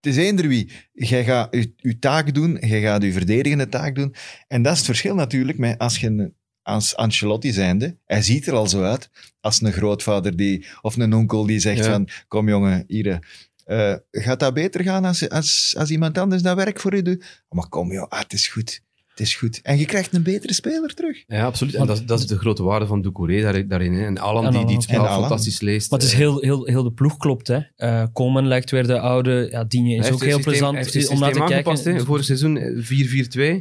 het 0.00 0.06
is 0.06 0.16
eender 0.16 0.48
wie. 0.48 0.70
Jij 0.92 1.24
gaat 1.24 1.54
je, 1.54 1.72
je 1.76 1.98
taak 1.98 2.34
doen, 2.34 2.58
jij 2.60 2.80
gaat 2.80 3.02
je 3.02 3.12
verdedigende 3.12 3.68
taak 3.68 3.94
doen. 3.94 4.14
En 4.48 4.62
dat 4.62 4.72
is 4.72 4.78
het 4.78 4.86
verschil 4.86 5.14
natuurlijk 5.14 5.58
met 5.58 5.78
als 5.78 5.98
je 5.98 6.32
als 6.62 6.96
Ancelotti 6.96 7.52
zijnde, 7.52 7.96
hij 8.04 8.22
ziet 8.22 8.46
er 8.46 8.54
al 8.54 8.66
zo 8.66 8.82
uit 8.82 9.10
als 9.40 9.60
een 9.60 9.72
grootvader 9.72 10.36
die, 10.36 10.66
of 10.80 10.96
een 10.96 11.14
onkel 11.14 11.46
die 11.46 11.58
zegt 11.60 11.84
Ja. 11.84 11.90
van, 11.90 12.08
kom 12.28 12.48
jongen, 12.48 12.84
hier, 12.86 13.18
eh, 13.64 13.94
gaat 14.10 14.40
dat 14.40 14.54
beter 14.54 14.82
gaan 14.82 15.04
als, 15.04 15.28
als, 15.28 15.74
als 15.78 15.90
iemand 15.90 16.18
anders 16.18 16.42
dat 16.42 16.56
werk 16.56 16.80
voor 16.80 16.96
je 16.96 17.02
doet? 17.02 17.44
Maar 17.48 17.68
kom 17.68 17.92
joh, 17.92 18.08
ah, 18.08 18.18
het 18.18 18.32
is 18.32 18.48
goed. 18.48 18.82
Het 19.18 19.26
is 19.26 19.34
goed. 19.36 19.60
En 19.62 19.78
je 19.78 19.84
krijgt 19.84 20.14
een 20.14 20.22
betere 20.22 20.52
speler 20.52 20.94
terug. 20.94 21.22
Ja, 21.26 21.44
absoluut. 21.44 21.74
En 21.74 21.86
dat, 21.86 21.96
is- 21.96 22.04
dat 22.06 22.18
is 22.18 22.26
de 22.26 22.38
grote 22.38 22.62
waarde 22.62 22.86
van 22.86 23.02
Doucouré 23.02 23.40
daar, 23.40 23.68
daarin. 23.68 23.92
Hè. 23.92 24.04
En 24.06 24.18
Alan 24.18 24.44
En 24.46 24.52
die, 24.52 24.64
die 24.66 24.74
het 24.74 24.84
spel 24.84 25.04
fantastisch 25.06 25.60
leest. 25.60 25.90
Maar 25.90 25.98
het 25.98 26.08
is 26.08 26.14
Eh, 26.14 26.18
heel, 26.20 26.40
heel, 26.40 26.64
heel 26.66 26.82
de 26.82 26.92
ploeg 26.92 27.16
klopt, 27.16 27.46
hè. 27.48 27.58
Eh 27.76 28.02
Coleman 28.12 28.46
lijkt 28.46 28.70
weer 28.70 28.86
de 28.86 28.98
oude. 29.00 29.48
Ja, 29.50 29.64
Digne 29.64 29.94
is 29.94 29.98
ook 29.98 30.04
heel 30.04 30.18
systeem- 30.18 30.42
plezant 30.42 31.10
om 31.10 31.18
naar 31.18 31.32
te 31.32 31.38
kijken. 31.38 31.54
aangepast, 31.54 31.84
hè. 31.84 32.00
Vorig 32.00 32.24
seizoen 32.24 32.56
eh, 32.56 32.82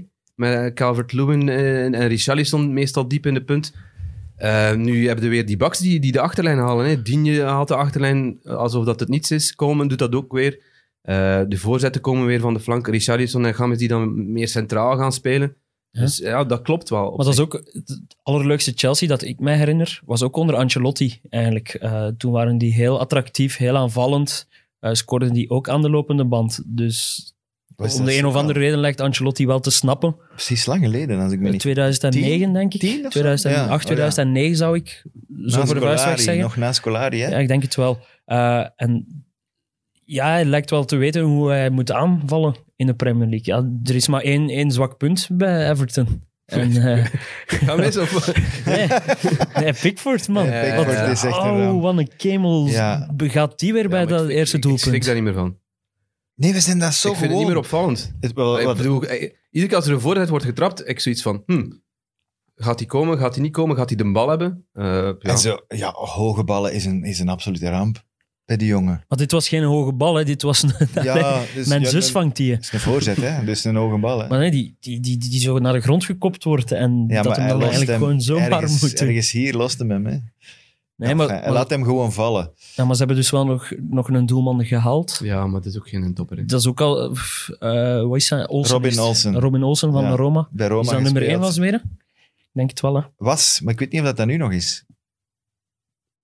4-4-2. 0.01 0.07
Met 0.35 0.73
Calvert-Lewin 0.73 1.49
eh, 1.49 1.83
en, 1.85 1.93
en 1.93 2.07
Richarlison 2.07 2.73
meestal 2.73 3.07
diep 3.07 3.25
in 3.25 3.33
de 3.33 3.43
punt. 3.43 3.73
Eh, 4.35 4.73
nu 4.75 5.05
hebben 5.07 5.23
we 5.23 5.29
weer 5.29 5.45
die 5.45 5.57
backs 5.57 5.79
die, 5.79 5.99
die 5.99 6.11
de 6.11 6.19
achterlijn 6.19 6.57
halen. 6.57 6.85
Hè. 6.89 7.01
Digne 7.01 7.41
haalt 7.41 7.67
de 7.67 7.75
achterlijn 7.75 8.39
alsof 8.43 8.85
dat 8.85 8.99
het 8.99 9.09
niets 9.09 9.31
is. 9.31 9.55
Coleman 9.55 9.87
doet 9.87 9.99
dat 9.99 10.15
ook 10.15 10.31
weer. 10.31 10.59
Eh, 11.07 11.41
de 11.47 11.57
voorzetten 11.57 12.01
komen 12.01 12.25
weer 12.25 12.39
van 12.39 12.53
de 12.53 12.59
flank. 12.59 12.87
Richarlison 12.87 13.45
en 13.45 13.53
Games 13.53 13.77
die 13.77 13.87
dan 13.87 14.31
meer 14.31 14.47
centraal 14.47 14.97
gaan 14.97 15.11
spelen. 15.11 15.55
Ja. 15.91 16.01
Dus 16.01 16.17
ja, 16.17 16.43
dat 16.43 16.61
klopt 16.61 16.89
wel. 16.89 17.15
Maar 17.15 17.25
dat 17.25 17.33
is 17.33 17.39
ook 17.39 17.53
het 17.71 17.99
allerleukste 18.23 18.71
Chelsea 18.75 19.07
dat 19.07 19.21
ik 19.21 19.39
mij 19.39 19.57
herinner, 19.57 20.01
was 20.05 20.23
ook 20.23 20.35
onder 20.35 20.55
Ancelotti 20.55 21.19
eigenlijk. 21.29 21.73
Eh, 21.73 22.07
toen 22.17 22.31
waren 22.31 22.57
die 22.57 22.73
heel 22.73 22.99
attractief, 22.99 23.57
heel 23.57 23.77
aanvallend. 23.77 24.47
Eh 24.79 24.93
scoorden 24.93 25.33
die 25.33 25.49
ook 25.49 25.69
aan 25.69 25.81
de 25.81 25.89
lopende 25.89 26.25
band. 26.25 26.61
Dus 26.65 27.31
Was 27.75 27.99
om 27.99 28.05
de 28.05 28.17
een 28.17 28.25
of 28.25 28.35
andere 28.35 28.59
reden 28.59 28.79
lijkt 28.79 29.01
Ancelotti 29.01 29.45
wel 29.45 29.59
te 29.59 29.71
snappen. 29.71 30.15
Precies 30.29 30.65
lang 30.65 30.83
geleden, 30.83 31.19
als 31.19 31.31
ik 31.31 31.39
me 31.39 31.49
niet... 31.49 31.59
2009 31.59 32.53
denk 32.53 32.73
ik. 32.73 32.79
Tien 32.79 33.05
of 33.05 33.13
zo? 33.13 33.19
2008, 33.19 33.55
Ja, 33.55 33.73
oh 33.75 33.79
ja. 33.79 33.85
2009 33.85 34.57
zou 34.57 34.75
ik 34.75 35.03
zo 35.45 35.59
Na 35.59 35.65
voor 35.65 35.75
de 35.75 35.81
vuist 35.81 36.23
zeggen. 36.23 36.43
Nog 36.43 36.57
na 36.57 36.73
Scolari, 36.73 37.21
hè? 37.21 37.29
Ja, 37.29 37.37
ik 37.37 37.47
denk 37.47 37.61
het 37.61 37.75
wel. 37.75 37.99
Eh, 38.25 38.65
en 38.75 39.25
ja, 40.07 40.29
hij 40.29 40.45
lijkt 40.45 40.69
wel 40.69 40.85
te 40.85 40.95
weten 40.95 41.21
hoe 41.21 41.49
hij 41.49 41.69
moet 41.69 41.91
aanvallen 41.91 42.55
in 42.75 42.85
de 42.85 42.93
Premier 42.93 43.27
League. 43.27 43.55
Ja, 43.55 43.69
er 43.89 43.95
is 43.95 44.07
maar 44.07 44.21
één, 44.21 44.49
één 44.49 44.71
zwak 44.71 44.97
punt 44.97 45.29
bij 45.31 45.69
Everton. 45.69 46.23
En, 46.45 46.71
eh, 46.97 47.05
Games 47.47 47.97
of... 47.97 48.33
nee, 48.65 48.87
nee, 49.55 49.73
Pickford, 49.73 50.27
man. 50.27 50.45
Ja, 50.45 50.75
Wat- 50.75 50.85
Pickford 50.85 51.09
is 51.11 51.23
echt 51.23 51.37
een 51.37 51.67
oh, 51.69 51.81
wat 51.81 51.97
een 51.97 52.09
kemel. 52.17 52.67
Ja. 52.67 53.09
Gaat 53.17 53.59
die 53.59 53.73
weer 53.73 53.89
bij 53.89 54.01
Ja, 54.01 54.05
dat 54.05 54.23
ik- 54.29 54.35
eerste 54.35 54.57
ik- 54.57 54.63
Ik 54.65 54.69
schrik 54.69 54.81
doelpunt? 54.83 55.05
daar 55.05 55.15
niet 55.15 55.23
meer 55.23 55.33
van. 55.33 55.57
Nee, 56.35 56.53
we 56.53 56.59
zijn 56.59 56.79
dat 56.79 56.93
zo 56.93 57.07
ik 57.11 57.15
vind 57.15 57.31
het 57.31 57.39
gewoon. 57.39 57.39
niet 57.39 57.47
meer 57.47 57.57
opvallend. 57.63 58.13
Het- 58.19 58.33
wel, 58.33 58.59
ik 58.59 58.77
bedoel, 58.77 59.03
eh, 59.03 59.21
iedere 59.49 59.67
keer 59.67 59.75
als 59.75 59.87
er 59.87 59.93
een 59.93 59.99
voorzet 59.99 60.29
wordt 60.29 60.45
getrapt, 60.45 60.87
ik 60.89 60.99
zoiets 60.99 61.21
van, 61.21 61.43
hm, 61.45 61.65
gaat 62.55 62.79
hij 62.79 62.87
komen, 62.87 63.17
gaat 63.17 63.33
hij 63.33 63.43
niet 63.43 63.51
komen, 63.53 63.75
gaat 63.75 63.87
hij 63.89 63.97
de 63.97 64.11
bal 64.11 64.29
hebben? 64.29 64.65
Eh, 64.73 64.83
ja. 64.85 65.15
En 65.19 65.37
zo, 65.37 65.57
ja, 65.67 65.91
hoge 65.93 66.43
ballen 66.43 66.73
is 66.73 66.85
een, 66.85 67.03
is 67.03 67.19
een 67.19 67.29
absolute 67.29 67.69
ramp 67.69 68.05
bij 68.47 68.57
die 68.57 68.67
jongen. 68.67 69.03
Maar 69.07 69.17
dit 69.17 69.31
was 69.31 69.47
geen 69.47 69.63
hoge 69.63 69.93
bal, 69.93 70.15
hè. 70.15 70.23
dit 70.25 70.41
was 70.41 70.63
een... 70.63 70.71
Ja, 71.03 71.43
dus, 71.55 71.67
Mijn 71.67 71.81
ja, 71.81 71.89
zus 71.89 72.11
vangt 72.11 72.35
die. 72.35 72.51
Het 72.53 72.63
is 72.63 72.71
een 72.73 72.79
voorzet, 72.79 73.17
hè? 73.17 73.45
Dus 73.45 73.63
een 73.63 73.75
hoge 73.75 73.97
bal, 73.97 74.19
hè? 74.21 74.27
Maar 74.27 74.39
nee, 74.39 74.51
die, 74.51 74.75
die, 74.79 74.99
die, 74.99 75.17
die, 75.17 75.29
die 75.29 75.39
zo 75.39 75.59
naar 75.59 75.73
de 75.73 75.81
grond 75.81 76.05
gekopt 76.05 76.43
wordt 76.43 76.71
en 76.71 77.05
ja, 77.07 77.21
dat 77.21 77.35
hem 77.35 77.47
dan 77.47 77.59
eigenlijk 77.61 77.89
hem 77.91 77.99
gewoon 77.99 78.21
zomaar 78.21 78.51
ergens, 78.51 78.81
moet 78.81 78.97
doen. 78.97 79.07
ergens 79.07 79.31
hier 79.31 79.53
lost 79.53 79.79
hem 79.79 79.91
hem, 79.91 80.05
hè? 80.05 80.17
Nee, 80.95 81.15
maar, 81.15 81.51
laat 81.51 81.69
hem 81.69 81.83
gewoon 81.83 82.13
vallen. 82.13 82.51
ja, 82.75 82.83
maar 82.85 82.93
ze 82.93 82.99
hebben 82.99 83.17
dus 83.17 83.29
wel 83.29 83.45
nog, 83.45 83.71
nog 83.89 84.09
een 84.09 84.25
doelman 84.25 84.65
gehaald. 84.65 85.19
ja, 85.23 85.45
maar 85.47 85.55
het 85.55 85.65
is 85.65 85.77
ook 85.77 85.89
geen 85.89 86.13
topper. 86.13 86.37
hè. 86.37 86.45
Dat 86.45 86.59
is 86.59 86.67
ook 86.67 86.81
al... 86.81 87.11
eh, 87.59 87.97
eh, 87.99 88.07
wat 88.07 88.17
is 88.17 88.27
dat? 88.27 88.47
Olsen 88.47 88.73
Robin 88.75 88.99
Olsen. 88.99 89.39
Robin 89.39 89.63
Olsen 89.63 89.91
van 89.91 90.03
Ja, 90.03 90.15
Roma. 90.15 90.47
Bij 90.51 90.67
Roma 90.67 90.81
is 90.81 90.87
dat 90.87 91.01
nummer 91.01 91.21
gespeeld. 91.21 91.41
1 91.41 91.47
was 91.47 91.57
weer? 91.57 91.73
Ik 91.73 92.53
denk 92.53 92.69
het 92.69 92.79
wel, 92.81 92.95
hè. 92.95 93.01
Was, 93.17 93.59
maar 93.63 93.73
ik 93.73 93.79
weet 93.79 93.91
niet 93.91 94.01
of 94.01 94.07
dat 94.07 94.17
dat 94.17 94.27
nu 94.27 94.37
nog 94.37 94.51
is. 94.51 94.83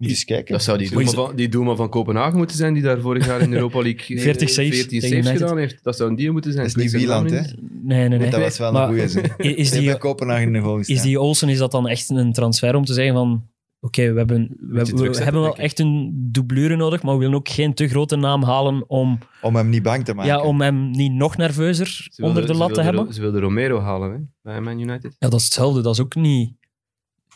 Moet 0.04 0.12
eens 0.12 0.26
kijken. 0.26 0.54
Dat 0.54 0.64
zou 0.64 0.78
die 0.78 0.90
doelman, 0.90 1.14
van, 1.14 1.36
die 1.36 1.50
van 1.76 1.90
Kopenhagen 1.90 2.38
moeten 2.38 2.58
zijn, 2.58 2.74
die 2.74 2.84
daar 2.84 3.00
vorig 3.00 3.26
jaar 3.26 3.42
in 3.42 3.50
de 3.50 3.56
Europa 3.56 3.82
League 3.82 4.16
eh, 4.18 4.22
40 4.24 4.50
saves 4.50 4.70
14 4.76 5.00
tegen 5.00 5.02
saves 5.10 5.26
United. 5.26 5.42
gedaan 5.42 5.58
heeft. 5.58 5.84
Dat 5.84 5.96
zou 5.96 6.16
die 6.16 6.32
moeten 6.32 6.52
zijn. 6.52 6.68
Dat 6.68 6.76
is 6.76 6.82
niet 6.84 6.92
Wieland, 6.92 7.30
hè? 7.30 7.42
Nee, 7.84 8.08
nee, 8.08 8.20
nee. 8.20 8.30
Dat 8.30 8.40
was 8.42 8.58
wel 8.58 8.72
Maar 8.72 8.90
een 8.90 9.10
goeie 9.10 9.32
i- 9.44 9.56
Is 9.56 9.72
Die 9.72 9.98
Kopenhagen 9.98 10.44
in 10.48 10.54
de 10.54 10.60
goal 10.60 10.78
is 10.80 11.02
die 11.02 11.20
Olsen, 11.20 11.50
is 11.50 11.58
dat 11.58 11.72
dan 11.72 11.88
echt 11.88 12.10
een 12.10 12.34
transfer 12.34 12.76
om 12.76 12.86
te 12.86 12.94
zeggen 12.94 13.14
van... 13.14 13.52
Oké, 13.80 14.12
we, 14.12 14.18
hebben, 14.18 14.48
we, 14.60 14.82
druk 14.82 14.98
we 14.98 15.04
zetten, 15.04 15.24
hebben 15.24 15.42
wel 15.42 15.58
echt 15.58 15.80
een 15.80 16.12
doublure 16.32 16.76
nodig, 16.76 17.04
maar 17.04 17.14
we 17.14 17.20
willen 17.20 17.36
ook 17.36 17.50
geen 17.50 17.74
te 17.74 17.88
grote 17.88 18.16
naam 18.16 18.44
halen 18.44 18.90
om, 18.90 19.18
Om 19.42 19.56
hem 19.56 19.70
niet 19.70 19.84
bang 19.84 20.06
te 20.06 20.14
maken. 20.14 20.32
ja, 20.32 20.42
om 20.42 20.62
hem 20.62 20.92
niet 20.92 21.12
nog 21.12 21.38
nerveuzer 21.38 22.08
Ze 22.12 22.24
onder 22.24 22.48
de 22.48 22.54
lat 22.54 22.74
te 22.74 22.82
hebben. 22.82 23.14
Ze 23.14 23.22
wilden 23.22 23.42
Romero 23.42 23.80
halen 23.80 24.12
hè, 24.12 24.18
bij 24.42 24.62
Man 24.62 24.80
United. 24.80 25.16
Ja, 25.20 25.30
dat 25.30 25.40
is 25.40 25.46
hetzelfde. 25.46 25.82
Dat 25.82 25.94
is 25.94 26.02
ook 26.02 26.16
niet... 26.16 26.54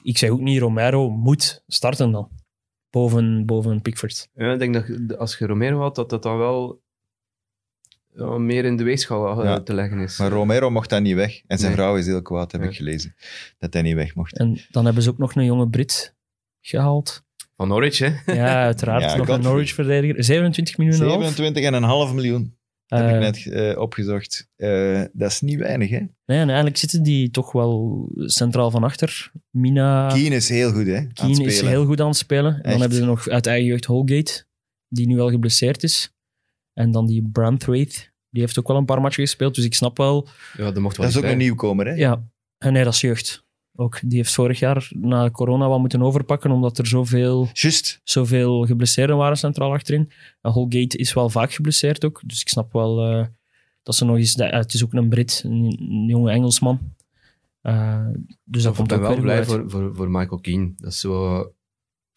Ik 0.04 0.18
zeg 0.18 0.30
ook 0.30 0.40
niet, 0.42 0.60
Romero 0.60 1.10
moet 1.10 1.64
starten 1.68 2.12
dan. 2.12 2.28
Boven, 2.98 3.46
boven 3.46 3.82
Pickford. 3.82 4.30
Ja, 4.34 4.54
ik 4.54 4.60
denk 4.60 4.74
dat 4.74 5.18
als 5.18 5.38
je 5.38 5.46
Romero 5.46 5.80
had, 5.80 5.96
dat 5.96 6.10
dat 6.10 6.24
dan 6.24 6.38
wel 6.38 6.82
ja, 8.14 8.38
meer 8.38 8.66
in 8.66 8.78
de 8.78 8.84
weegschaal 8.84 9.40
eh, 9.40 9.46
Ja. 9.46 9.60
te 9.62 9.74
leggen 9.74 10.00
is. 10.00 10.18
Maar 10.18 10.30
Romero 10.30 10.70
mocht 10.70 10.90
daar 10.90 11.02
niet 11.02 11.16
weg. 11.16 11.42
En 11.48 11.58
zijn 11.58 11.72
Nee. 11.72 11.80
vrouw 11.82 11.96
is 11.98 12.06
heel 12.06 12.22
kwaad, 12.22 12.52
heb 12.52 12.62
Ja. 12.62 12.68
ik 12.68 12.76
gelezen. 12.76 13.16
Dat 13.58 13.74
hij 13.74 13.82
niet 13.82 13.96
weg 13.96 14.16
mocht. 14.16 14.38
En 14.38 14.60
dan 14.72 14.86
hebben 14.86 15.04
ze 15.04 15.10
ook 15.10 15.18
nog 15.18 15.36
een 15.36 15.46
jonge 15.46 15.70
Brit 15.70 16.16
gehaald. 16.62 17.24
Van 17.56 17.68
Norwich, 17.68 17.98
hè? 17.98 18.34
Ja, 18.34 18.64
uiteraard. 18.64 19.04
Ja, 19.04 19.16
nog 19.16 19.28
een. 19.28 19.42
Norwich-verdediger. 19.42 20.24
27 20.24 20.78
miljoen 20.78 20.96
en 20.96 21.02
een 21.74 21.84
half. 21.84 22.08
27,5 22.10 22.16
miljoen 22.16 22.57
heb 22.88 23.06
ik 23.06 23.14
Eh, 23.14 23.20
net 23.20 23.46
eh, 23.46 23.80
opgezocht. 23.82 24.50
Eh, 24.56 25.04
dat 25.14 25.32
is 25.32 25.42
niet 25.42 25.60
weinig, 25.60 25.90
hè? 25.90 26.00
Nee, 26.26 26.40
en 26.40 26.48
eigenlijk 26.48 26.78
zitten 26.78 27.04
die 27.04 27.30
toch 27.30 27.52
wel 27.52 28.06
centraal 28.16 28.72
van 28.72 28.84
achter. 28.84 29.32
Mina 29.50 30.08
Keane 30.08 30.36
is 30.36 30.50
heel 30.50 30.72
goed, 30.72 30.86
hè? 30.86 31.08
Keane 31.14 31.44
is 31.44 31.62
heel 31.62 31.86
goed 31.86 32.02
aan 32.02 32.08
het 32.08 32.18
spelen. 32.18 32.62
En 32.62 32.72
dan 32.72 32.80
hebben 32.80 32.98
ze 32.98 33.06
nog 33.06 33.28
uit 33.28 33.48
eigen 33.48 33.68
jeugd 33.68 33.86
Holgate, 33.86 34.46
die 34.88 35.08
nu 35.08 35.16
wel 35.16 35.30
geblesseerd 35.30 35.84
is. 35.84 36.16
En 36.74 36.92
dan 36.92 37.06
die 37.08 37.30
Branthwaite, 37.32 38.00
die 38.30 38.42
heeft 38.42 38.60
ook 38.60 38.68
wel 38.68 38.78
een 38.78 38.86
paar 38.86 39.02
matchen 39.02 39.24
gespeeld. 39.24 39.56
Dus 39.56 39.66
ik 39.66 39.74
snap 39.74 39.98
wel... 39.98 40.28
Ja, 40.58 40.72
dat 40.72 40.82
mocht 40.82 40.98
wel 40.98 41.06
Dat 41.06 41.16
is 41.16 41.22
ook 41.24 41.30
een 41.32 41.38
nieuwkomer, 41.38 41.86
hè? 41.86 41.94
Ja, 41.94 42.24
en 42.58 42.74
nee, 42.74 42.84
dat 42.84 42.94
is 42.94 43.02
jeugd. 43.02 43.46
Ook, 43.80 44.00
die 44.04 44.18
heeft 44.18 44.34
vorig 44.34 44.60
jaar 44.60 44.90
na 44.94 45.30
corona 45.30 45.68
wat 45.68 45.80
moeten 45.80 46.02
overpakken, 46.02 46.52
omdat 46.52 46.78
er 46.78 46.88
zoveel, 46.88 47.50
zoveel 48.04 48.66
geblesseerden 48.66 49.18
waren 49.18 49.38
centraal 49.38 49.72
achterin. 49.72 50.12
En 50.42 50.52
Holgate 50.52 50.98
is 50.98 51.14
wel 51.14 51.30
vaak 51.30 51.52
geblesseerd 51.54 52.06
ook. 52.06 52.22
Dus 52.26 52.42
ik 52.42 52.50
snap 52.50 52.74
wel 52.74 53.04
eh, 53.04 53.26
dat 53.84 53.96
ze 53.96 54.06
nog 54.06 54.18
eens... 54.18 54.36
Het 54.36 54.74
is 54.74 54.84
ook 54.84 54.94
een 54.94 55.10
Brit, 55.10 55.42
een, 55.46 55.78
een 55.80 56.06
jonge 56.06 56.32
Engelsman. 56.32 56.80
Eh, 57.62 58.08
dus 58.44 58.64
dat 58.64 58.72
ik 58.72 58.78
komt 58.78 58.90
ben 58.90 59.00
ook 59.00 59.08
wel 59.08 59.20
blij 59.22 59.46
voor, 59.46 59.70
voor, 59.70 59.96
voor 59.96 60.10
Michael 60.10 60.40
Keane. 60.40 60.74
Dat 60.78 60.92
is 60.92 61.00
zo 61.00 61.40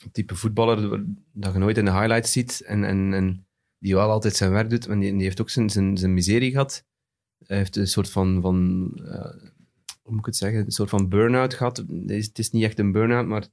een 0.02 0.10
type 0.12 0.34
voetballer 0.34 1.04
dat 1.32 1.52
je 1.52 1.58
nooit 1.58 1.78
in 1.78 1.84
de 1.84 1.92
highlights 1.92 2.32
ziet 2.32 2.60
en, 2.60 2.84
en, 2.84 3.14
en 3.14 3.46
die 3.78 3.94
wel 3.94 4.10
altijd 4.10 4.36
zijn 4.36 4.50
werk 4.50 4.70
doet. 4.70 4.88
Maar 4.88 5.00
die, 5.00 5.12
die 5.12 5.22
heeft 5.22 5.40
ook 5.40 5.50
zijn, 5.50 5.70
zijn, 5.70 5.96
zijn 5.96 6.14
miserie 6.14 6.50
gehad. 6.50 6.84
Hij 7.46 7.56
heeft 7.56 7.76
een 7.76 7.86
soort 7.86 8.10
van, 8.10 8.40
van 8.40 8.90
eh, 9.04 9.50
hoe 10.10 10.18
moet 10.18 10.28
ik 10.28 10.32
het 10.32 10.36
zeggen, 10.36 10.64
een 10.64 10.70
soort 10.70 10.88
van 10.88 11.08
burn-out 11.08 11.54
gehad. 11.54 11.76
Het 11.76 12.10
is, 12.10 12.26
het 12.26 12.38
is 12.38 12.50
niet 12.50 12.64
echt 12.64 12.78
een 12.78 12.92
burn-out, 12.92 13.26
maar 13.26 13.46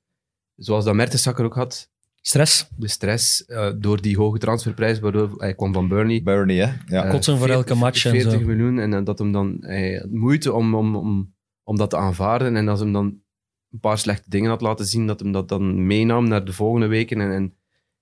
zoals 0.55 0.85
dat 0.85 0.95
Mertesacker 0.95 1.45
ook 1.45 1.55
had, 1.55 1.91
Stress. 2.21 2.69
de 2.75 2.87
stress 2.87 3.45
eh, 3.45 3.71
door 3.75 4.01
die 4.01 4.17
hoge 4.17 4.37
transferprijs, 4.37 4.99
waardoor 4.99 5.33
hij 5.37 5.55
kwam 5.55 5.73
van 5.73 5.87
Burnley. 5.87 6.23
Burnley, 6.23 6.55
hè? 6.55 6.73
Ja. 6.95 7.09
Kotsen 7.09 7.37
voor 7.37 7.47
40 7.47 7.67
elke 7.67 7.79
match 7.79 8.05
en 8.05 8.11
40 8.11 8.31
zo. 8.31 8.39
miljoen 8.39 8.79
en 8.79 8.93
eh, 8.93 9.03
dat 9.03 9.19
hem 9.19 9.31
dan 9.31 9.57
hij 9.59 9.97
had 10.01 10.11
moeite 10.11 10.53
om, 10.53 10.75
om, 10.75 10.95
om, 10.95 11.33
om 11.63 11.77
dat 11.77 11.89
te 11.89 11.97
aanvaarden 11.97 12.55
en 12.55 12.67
als 12.67 12.79
hem 12.79 12.93
dan 12.93 13.21
een 13.71 13.79
paar 13.79 13.97
slechte 13.97 14.29
dingen 14.29 14.49
had 14.49 14.61
laten 14.61 14.85
zien, 14.85 15.07
dat 15.07 15.19
hem 15.19 15.31
dat 15.31 15.49
dan 15.49 15.85
meenam 15.85 16.27
naar 16.27 16.45
de 16.45 16.53
volgende 16.53 16.87
weken. 16.87 17.21
En, 17.21 17.31
en 17.31 17.45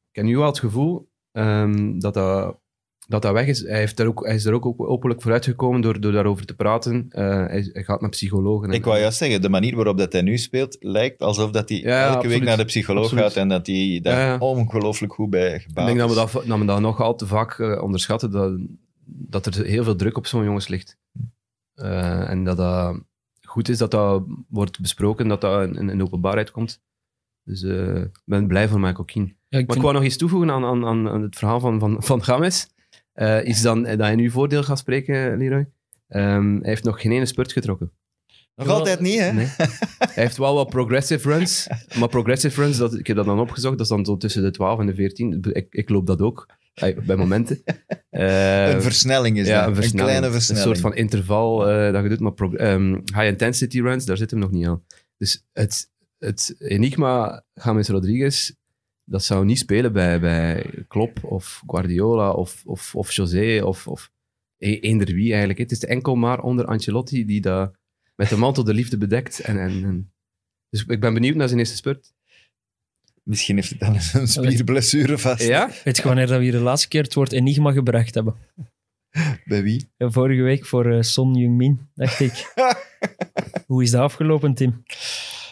ik 0.09 0.15
heb 0.15 0.25
nu 0.25 0.37
wel 0.37 0.45
het 0.45 0.59
gevoel 0.59 1.09
ehm, 1.31 1.99
dat, 1.99 2.13
dat, 2.13 2.59
dat 3.07 3.21
dat 3.21 3.33
weg 3.33 3.47
is. 3.47 3.61
Hij, 3.61 3.77
heeft 3.79 3.97
daar 3.97 4.07
ook, 4.07 4.25
hij 4.25 4.35
is 4.35 4.45
er 4.45 4.53
ook 4.53 4.65
op- 4.65 4.79
openlijk 4.79 5.21
vooruitgekomen 5.21 5.81
door, 5.81 5.99
door 5.99 6.11
daarover 6.11 6.45
te 6.45 6.55
praten. 6.55 7.05
Eh, 7.09 7.23
hij, 7.27 7.69
hij 7.73 7.83
gaat 7.83 8.01
naar 8.01 8.09
psychologen. 8.09 8.69
En, 8.69 8.75
Ik 8.75 8.85
wou 8.85 8.99
juist 8.99 9.17
zeggen, 9.17 9.41
de 9.41 9.49
manier 9.49 9.75
waarop 9.75 9.97
dat 9.97 10.11
hij 10.13 10.21
nu 10.21 10.37
speelt, 10.37 10.77
lijkt 10.79 11.21
alsof 11.21 11.51
dat 11.51 11.69
hij 11.69 11.77
Ja, 11.77 12.01
elke 12.03 12.15
absoluut. 12.15 12.37
week 12.37 12.47
naar 12.47 12.57
de 12.57 12.65
psycholoog 12.65 13.03
Absoluut. 13.03 13.23
gaat 13.23 13.35
en 13.35 13.47
dat 13.47 13.67
hij 13.67 13.99
daar 14.03 14.19
Ja, 14.19 14.25
ja. 14.25 14.37
ongelooflijk 14.37 15.13
goed 15.13 15.29
bij 15.29 15.53
Ik 15.55 15.61
gebouwd 15.61 15.87
denk 15.87 15.99
dat 15.99 16.09
we 16.09 16.15
dat, 16.15 16.31
dat 16.47 16.59
we 16.59 16.65
dat 16.65 16.79
nog 16.79 17.01
al 17.01 17.15
te 17.15 17.27
vaak 17.27 17.59
eh, 17.59 17.81
onderschatten, 17.83 18.31
dat, 18.31 18.53
dat 19.05 19.45
er 19.45 19.65
heel 19.65 19.83
veel 19.83 19.95
druk 19.95 20.17
op 20.17 20.27
zo'n 20.27 20.43
jongens 20.43 20.67
ligt. 20.67 20.97
Eh, 21.73 22.29
en 22.29 22.43
dat 22.43 22.57
dat 22.57 22.99
goed 23.41 23.69
is 23.69 23.77
dat 23.77 23.91
dat 23.91 24.23
wordt 24.49 24.79
besproken, 24.81 25.27
dat 25.27 25.41
dat 25.41 25.75
in, 25.75 26.01
openbaarheid 26.01 26.51
komt. 26.51 26.81
Dus 27.43 27.63
eh, 27.63 27.95
ik 27.95 28.21
ben 28.25 28.47
blij 28.47 28.67
voor 28.67 28.79
Michael 28.79 29.03
Keane. 29.05 29.33
Ja, 29.47 29.59
ik 29.59 29.67
Maar 29.67 29.75
ik 29.75 29.81
wou 29.81 29.93
nog 29.93 30.03
iets 30.03 30.17
toevoegen 30.17 30.51
aan, 30.51 30.63
aan, 30.65 30.85
aan 30.85 31.09
aan 31.09 31.21
het 31.21 31.35
verhaal 31.37 31.59
van, 31.59 31.79
van, 31.79 32.03
van 32.03 32.23
Games. 32.23 32.67
Eh, 33.15 33.43
is 33.43 33.61
dan 33.61 33.83
dat 33.83 34.09
in 34.09 34.19
uw 34.19 34.31
voordeel 34.31 34.63
gaat 34.63 34.79
spreken, 34.79 35.37
Leroy. 35.37 35.67
Ehm, 36.07 36.55
hij 36.55 36.69
heeft 36.69 36.83
nog 36.83 37.01
geen 37.01 37.11
ene 37.11 37.25
spurt 37.25 37.51
getrokken. 37.51 37.91
Nog 38.55 38.67
altijd 38.67 38.99
niet, 38.99 39.19
hè? 39.19 39.31
Nee. 39.31 39.47
hij 39.97 40.23
heeft 40.23 40.37
wel 40.37 40.55
wat 40.55 40.69
progressive 40.69 41.29
runs. 41.29 41.67
Maar 41.99 42.09
progressive 42.09 42.61
runs, 42.61 42.77
dat, 42.77 42.93
ik 42.93 43.07
heb 43.07 43.15
dat 43.15 43.25
dan 43.25 43.39
opgezocht, 43.39 43.77
dat 43.77 43.85
is 43.85 43.91
dan 43.91 44.05
zo 44.05 44.17
tussen 44.17 44.43
de 44.43 44.51
12 44.51 44.79
en 44.79 44.85
de 44.85 44.95
14. 44.95 45.39
Ik, 45.51 45.67
ik 45.69 45.89
loop 45.89 46.07
dat 46.07 46.21
ook, 46.21 46.47
bij 47.05 47.15
momenten. 47.15 47.63
Eh, 48.09 48.69
een 48.69 48.81
versnelling 48.81 49.39
is 49.39 49.47
ja, 49.47 49.59
dat. 49.59 49.67
een, 49.67 49.75
versnelling. 49.75 50.07
kleine 50.09 50.25
Een 50.25 50.31
versnelling. 50.31 50.65
soort 50.65 50.79
van 50.79 50.95
interval 50.95 51.69
eh, 51.69 51.93
dat 51.93 52.03
je 52.03 52.09
doet, 52.09 52.19
maar 52.19 52.33
ehm, 52.33 52.93
high 52.93 53.23
intensity 53.23 53.81
runs, 53.81 54.05
daar 54.05 54.17
zit 54.17 54.31
hem 54.31 54.39
nog 54.39 54.51
niet 54.51 54.67
aan. 54.67 54.83
Dus 55.17 55.45
het, 55.53 55.89
het 56.19 56.55
enigma 56.57 57.43
James 57.53 57.87
Rodriguez, 57.87 58.51
dat 59.05 59.23
zou 59.23 59.45
niet 59.45 59.59
spelen 59.59 59.93
bij, 59.93 60.19
bij 60.19 60.71
Klopp 60.87 61.23
of 61.23 61.61
Guardiola 61.67 62.31
of, 62.31 62.61
of, 62.65 62.95
of 62.95 63.11
José 63.11 63.61
of, 63.63 63.87
of 63.87 64.11
e- 64.57 64.79
eender 64.79 65.13
wie 65.13 65.29
eigenlijk. 65.29 65.59
Het 65.59 65.71
is 65.71 65.83
enkel 65.85 66.15
maar 66.15 66.39
onder 66.41 66.65
Ancelotti 66.65 67.25
die 67.25 67.41
dat 67.41 67.73
met 68.15 68.29
de 68.29 68.37
mantel 68.37 68.63
de 68.63 68.73
liefde 68.73 68.97
bedekt. 68.97 69.39
En, 69.39 69.59
en, 69.59 69.83
en- 69.83 70.11
Dus 70.69 70.85
ik 70.87 70.99
ben 70.99 71.13
benieuwd 71.13 71.35
naar 71.35 71.47
zijn 71.47 71.59
eerste 71.59 71.75
spurt. 71.75 72.13
Misschien 73.23 73.55
heeft 73.55 73.69
het 73.69 73.79
dan 73.79 73.93
een 74.21 74.27
spierblessure 74.27 75.17
vast. 75.17 75.43
Ja? 75.47 75.69
Weet 75.83 75.97
je 75.97 76.03
wanneer 76.03 76.27
dat 76.27 76.37
we 76.37 76.43
hier 76.43 76.51
de 76.51 76.57
laatste 76.59 76.87
keer 76.87 77.03
het 77.03 77.13
woord 77.13 77.31
enigma 77.31 77.71
gebracht 77.71 78.13
hebben? 78.15 78.35
Bij 79.45 79.63
wie? 79.63 79.89
Ja, 79.97 80.09
Vorige 80.09 80.41
week 80.41 80.65
voor 80.65 80.91
eh, 80.91 81.01
Son 81.01 81.37
Heung-min, 81.37 81.87
dacht 81.93 82.19
ik. 82.19 82.53
Hoe 83.67 83.83
is 83.83 83.91
dat 83.91 84.01
afgelopen, 84.01 84.53
Tim? 84.53 84.83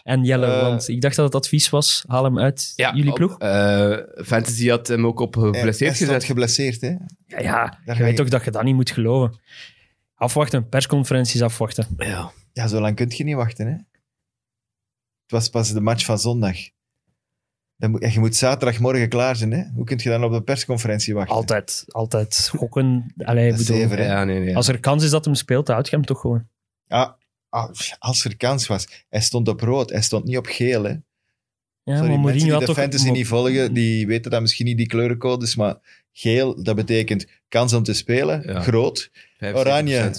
En 0.03 0.23
Jelle, 0.23 0.45
Eh, 0.45 0.61
want 0.61 0.87
ik 0.87 1.01
dacht 1.01 1.15
dat 1.15 1.25
het 1.25 1.35
advies 1.35 1.69
was, 1.69 2.03
haal 2.07 2.23
hem 2.23 2.39
uit 2.39 2.73
jullie 2.75 3.09
op- 3.09 3.15
ploeg. 3.15 3.37
eh, 3.37 3.97
Fantasy 4.25 4.69
had 4.69 4.87
hem 4.87 5.05
ook 5.05 5.19
op 5.19 5.33
Hij- 5.35 5.43
geblesseerd 5.43 5.97
gezet. 5.97 6.23
geblesseerd, 6.23 6.81
hè? 6.81 6.87
Ja, 6.87 7.39
ja 7.39 7.79
Daar 7.85 7.97
je 7.97 8.03
weet 8.03 8.11
je- 8.11 8.17
toch 8.17 8.29
dat 8.29 8.43
je 8.43 8.51
dat 8.51 8.63
niet 8.63 8.75
moet 8.75 8.91
geloven. 8.91 9.39
Afwachten, 10.15 10.69
persconferenties 10.69 11.41
afwachten. 11.41 11.87
Ja. 11.97 12.31
Ja, 12.53 12.67
zo 12.67 12.79
lang 12.81 12.95
kun 12.95 13.11
je 13.15 13.23
niet 13.23 13.35
wachten, 13.35 13.65
hè? 13.67 13.71
Het 13.73 15.31
was 15.31 15.49
pas 15.49 15.71
de 15.73 15.81
match 15.81 16.05
van 16.05 16.19
zondag. 16.19 16.55
Dan 17.77 17.91
moet, 17.91 18.13
je 18.13 18.19
moet 18.19 18.35
zaterdagmorgen 18.35 19.09
klaar 19.09 19.35
zijn, 19.35 19.51
hè? 19.51 19.63
Hoe 19.75 19.85
kun 19.85 19.99
je 20.03 20.09
dan 20.09 20.23
op 20.23 20.31
de 20.31 20.41
persconferentie 20.43 21.13
wachten? 21.13 21.35
Altijd, 21.35 21.83
altijd 21.87 22.49
gokken. 22.57 23.13
Allee, 23.17 23.53
bedoel? 23.53 23.77
Ja, 23.77 24.23
nee, 24.23 24.39
nee. 24.39 24.55
als 24.55 24.67
er 24.67 24.79
kans 24.79 25.03
is 25.03 25.09
dat 25.09 25.25
hem 25.25 25.35
speelt, 25.35 25.67
houd 25.67 25.89
je 25.89 25.95
hem 25.95 26.05
toch 26.05 26.19
gewoon. 26.21 26.47
Ah, 26.87 26.99
ah, 27.01 27.11
als 27.99 28.25
er 28.25 28.37
kans 28.37 28.67
was. 28.67 29.05
Hij 29.09 29.21
stond 29.21 29.47
op 29.47 29.59
rood, 29.61 29.89
hij 29.89 30.01
stond 30.01 30.25
niet 30.25 30.37
op 30.37 30.45
geel, 30.45 30.83
hè? 30.83 30.93
Ja, 31.83 31.95
Sorry, 31.97 32.09
maar 32.11 32.19
mensen 32.19 32.49
die 32.49 32.59
de 32.59 32.65
toch... 32.65 32.75
fantasy 32.75 33.09
niet 33.09 33.27
volgen, 33.27 33.73
die 33.73 34.07
weten 34.07 34.31
dat 34.31 34.41
misschien 34.41 34.65
niet, 34.65 34.77
die 34.77 34.87
kleurencodes, 34.87 35.55
maar 35.55 35.75
geel, 36.11 36.63
dat 36.63 36.75
betekent 36.75 37.25
kans 37.47 37.73
om 37.73 37.83
te 37.83 37.93
spelen, 37.93 38.43
Ja. 38.45 38.61
groot. 38.61 39.09
75%. 39.37 39.55
Oranje. 39.55 40.13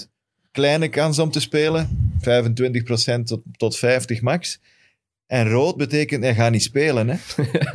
Kleine 0.51 0.87
kans 0.89 1.19
om 1.19 1.31
te 1.31 1.39
spelen, 1.39 2.11
25% 2.19 3.23
tot, 3.23 3.41
tot 3.57 3.77
50 3.77 4.21
max. 4.21 4.59
En 5.27 5.49
rood 5.49 5.77
betekent, 5.77 6.23
hij 6.23 6.35
gaat 6.35 6.51
niet 6.51 6.63
spelen, 6.63 7.07
hè? 7.09 7.15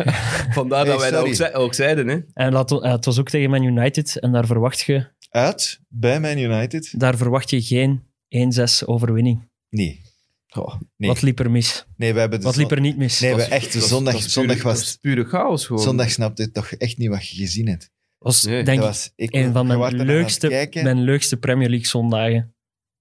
Vandaar 0.59 0.81
Hey, 0.87 0.91
dat 0.91 1.01
wij 1.01 1.11
dat 1.11 1.19
sorry. 1.19 1.29
ook, 1.29 1.35
zei- 1.35 1.55
ook 1.55 1.75
zeiden. 1.75 2.09
Hè? 2.09 2.19
En 2.35 2.53
laat, 2.53 2.71
eh, 2.73 2.93
het 2.93 3.05
was 3.05 3.19
ook 3.19 3.29
tegen 3.29 3.51
Man 3.51 3.63
United 3.63 4.19
en 4.19 4.33
daar 4.33 4.47
verwacht 4.47 4.81
je, 4.81 5.07
Uit, 5.31 5.81
bij 5.89 6.21
Man 6.21 6.39
United. 6.39 6.95
daar 7.01 7.17
verwacht 7.17 7.51
je 7.51 7.63
geen 7.63 8.03
1-6 8.29 8.85
overwinning. 8.85 9.49
Nee. 9.71 10.03
Goh, 10.47 10.81
Nee. 10.97 11.09
Wat 11.09 11.23
liep 11.23 11.39
er 11.39 11.51
mis? 11.51 11.87
Nee, 11.97 12.13
we 12.13 12.21
hebben 12.21 12.43
Wat 12.43 12.57
liep 12.57 12.71
er 12.71 12.81
niet 12.81 12.97
mis? 12.97 13.21
Nee, 13.21 13.35
we 13.35 13.43
echt, 13.43 13.73
zondag, 13.73 14.15
dat 14.15 14.23
is 14.25 14.33
zondag 14.33 14.63
was... 14.63 14.97
pure 14.97 15.25
chaos 15.25 15.67
gewoon. 15.67 15.83
Zondag 15.83 16.11
snapte 16.11 16.43
ik 16.43 16.53
toch 16.53 16.73
echt 16.73 16.99
niet 16.99 17.09
wat 17.09 17.29
je 17.29 17.37
gezien 17.37 17.69
hebt. 17.69 17.91
was 18.19 18.43
Nee, 18.45 18.63
denk 18.63 18.67
dat 18.67 18.77
ik 18.77 18.83
was, 18.83 19.13
ik, 19.17 19.35
een 19.35 19.53
van 19.53 19.67
je 19.67 19.77
was 19.77 19.93
mijn 19.93 20.07
leukste, 20.07 20.69
mijn 20.83 21.01
leukste 21.03 21.37
Premier 21.37 21.69
League 21.69 21.87
zondagen. 21.87 22.55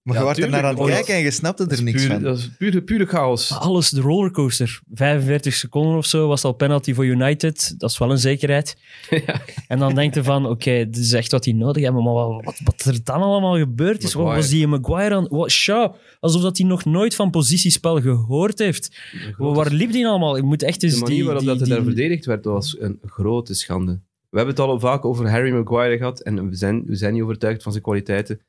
Maar 0.09 0.17
Ja, 0.17 0.23
je 0.23 0.33
wordt 0.33 0.43
er 0.43 0.61
naar 0.61 0.63
aan 0.63 0.79
het 0.79 0.89
kijken 0.89 1.13
en 1.13 1.21
je 1.21 1.31
snapte 1.31 1.65
er 1.67 1.83
niks 1.83 2.01
Puur, 2.01 2.11
van. 2.11 2.21
dat 2.23 2.37
is 2.37 2.49
pure, 2.57 2.81
pure 2.81 3.05
chaos. 3.05 3.51
Alles, 3.51 3.89
de 3.89 4.01
rollercoaster. 4.01 4.79
45 4.93 5.53
seconden 5.53 5.97
of 5.97 6.05
zo 6.05 6.27
was 6.27 6.43
al 6.43 6.53
penalty 6.53 6.93
voor 6.93 7.05
United. 7.05 7.73
Dat 7.77 7.89
is 7.89 7.97
wel 7.97 8.11
een 8.11 8.17
zekerheid. 8.17 8.77
Ja. 9.25 9.41
En 9.67 9.79
dan 9.79 9.95
denk 9.95 10.13
je 10.13 10.23
van, 10.23 10.45
oké, 10.45 10.71
dit 10.71 10.97
is 10.97 11.13
echt 11.13 11.31
wat 11.31 11.43
die 11.43 11.55
nodig 11.55 11.83
hebben. 11.83 12.03
Maar 12.03 12.13
wat, 12.13 12.41
wat, 12.43 12.59
wat 12.63 12.83
er 12.83 13.03
dan 13.03 13.21
allemaal 13.21 13.57
gebeurd 13.57 14.03
is, 14.03 14.13
wat 14.13 14.25
was 14.35 14.49
die 14.49 14.67
Maguire 14.67 15.15
aan... 15.15 15.27
Wat, 15.29 15.51
Shaw, 15.51 15.93
alsof 16.19 16.41
dat 16.41 16.57
hij 16.57 16.67
nog 16.67 16.85
nooit 16.85 17.15
van 17.15 17.29
positiespel 17.29 18.01
gehoord 18.01 18.59
heeft. 18.59 18.99
Waar 19.37 19.71
liep 19.71 19.91
die 19.91 20.07
allemaal? 20.07 20.37
Ik 20.37 20.43
moet 20.43 20.63
echt 20.63 20.83
eens 20.83 20.93
de 20.93 20.99
manier 20.99 21.15
die, 21.15 21.25
waarop 21.25 21.43
die, 21.43 21.51
dat 21.51 21.61
er 21.61 21.67
daar 21.67 21.83
verdedigd 21.83 22.25
werd, 22.25 22.43
dat 22.43 22.53
was 22.53 22.75
een 22.79 22.99
grote 23.05 23.53
schande. 23.53 23.99
We 24.29 24.37
hebben 24.37 24.55
het 24.55 24.65
al 24.65 24.79
vaak 24.79 25.05
over 25.05 25.29
Harry 25.29 25.51
Maguire 25.51 25.97
gehad 25.97 26.19
en 26.19 26.49
we 26.49 26.55
zijn, 26.55 26.83
we 26.85 26.95
zijn 26.95 27.13
niet 27.13 27.21
overtuigd 27.21 27.63
van 27.63 27.71
zijn 27.71 27.83
kwaliteiten. 27.83 28.39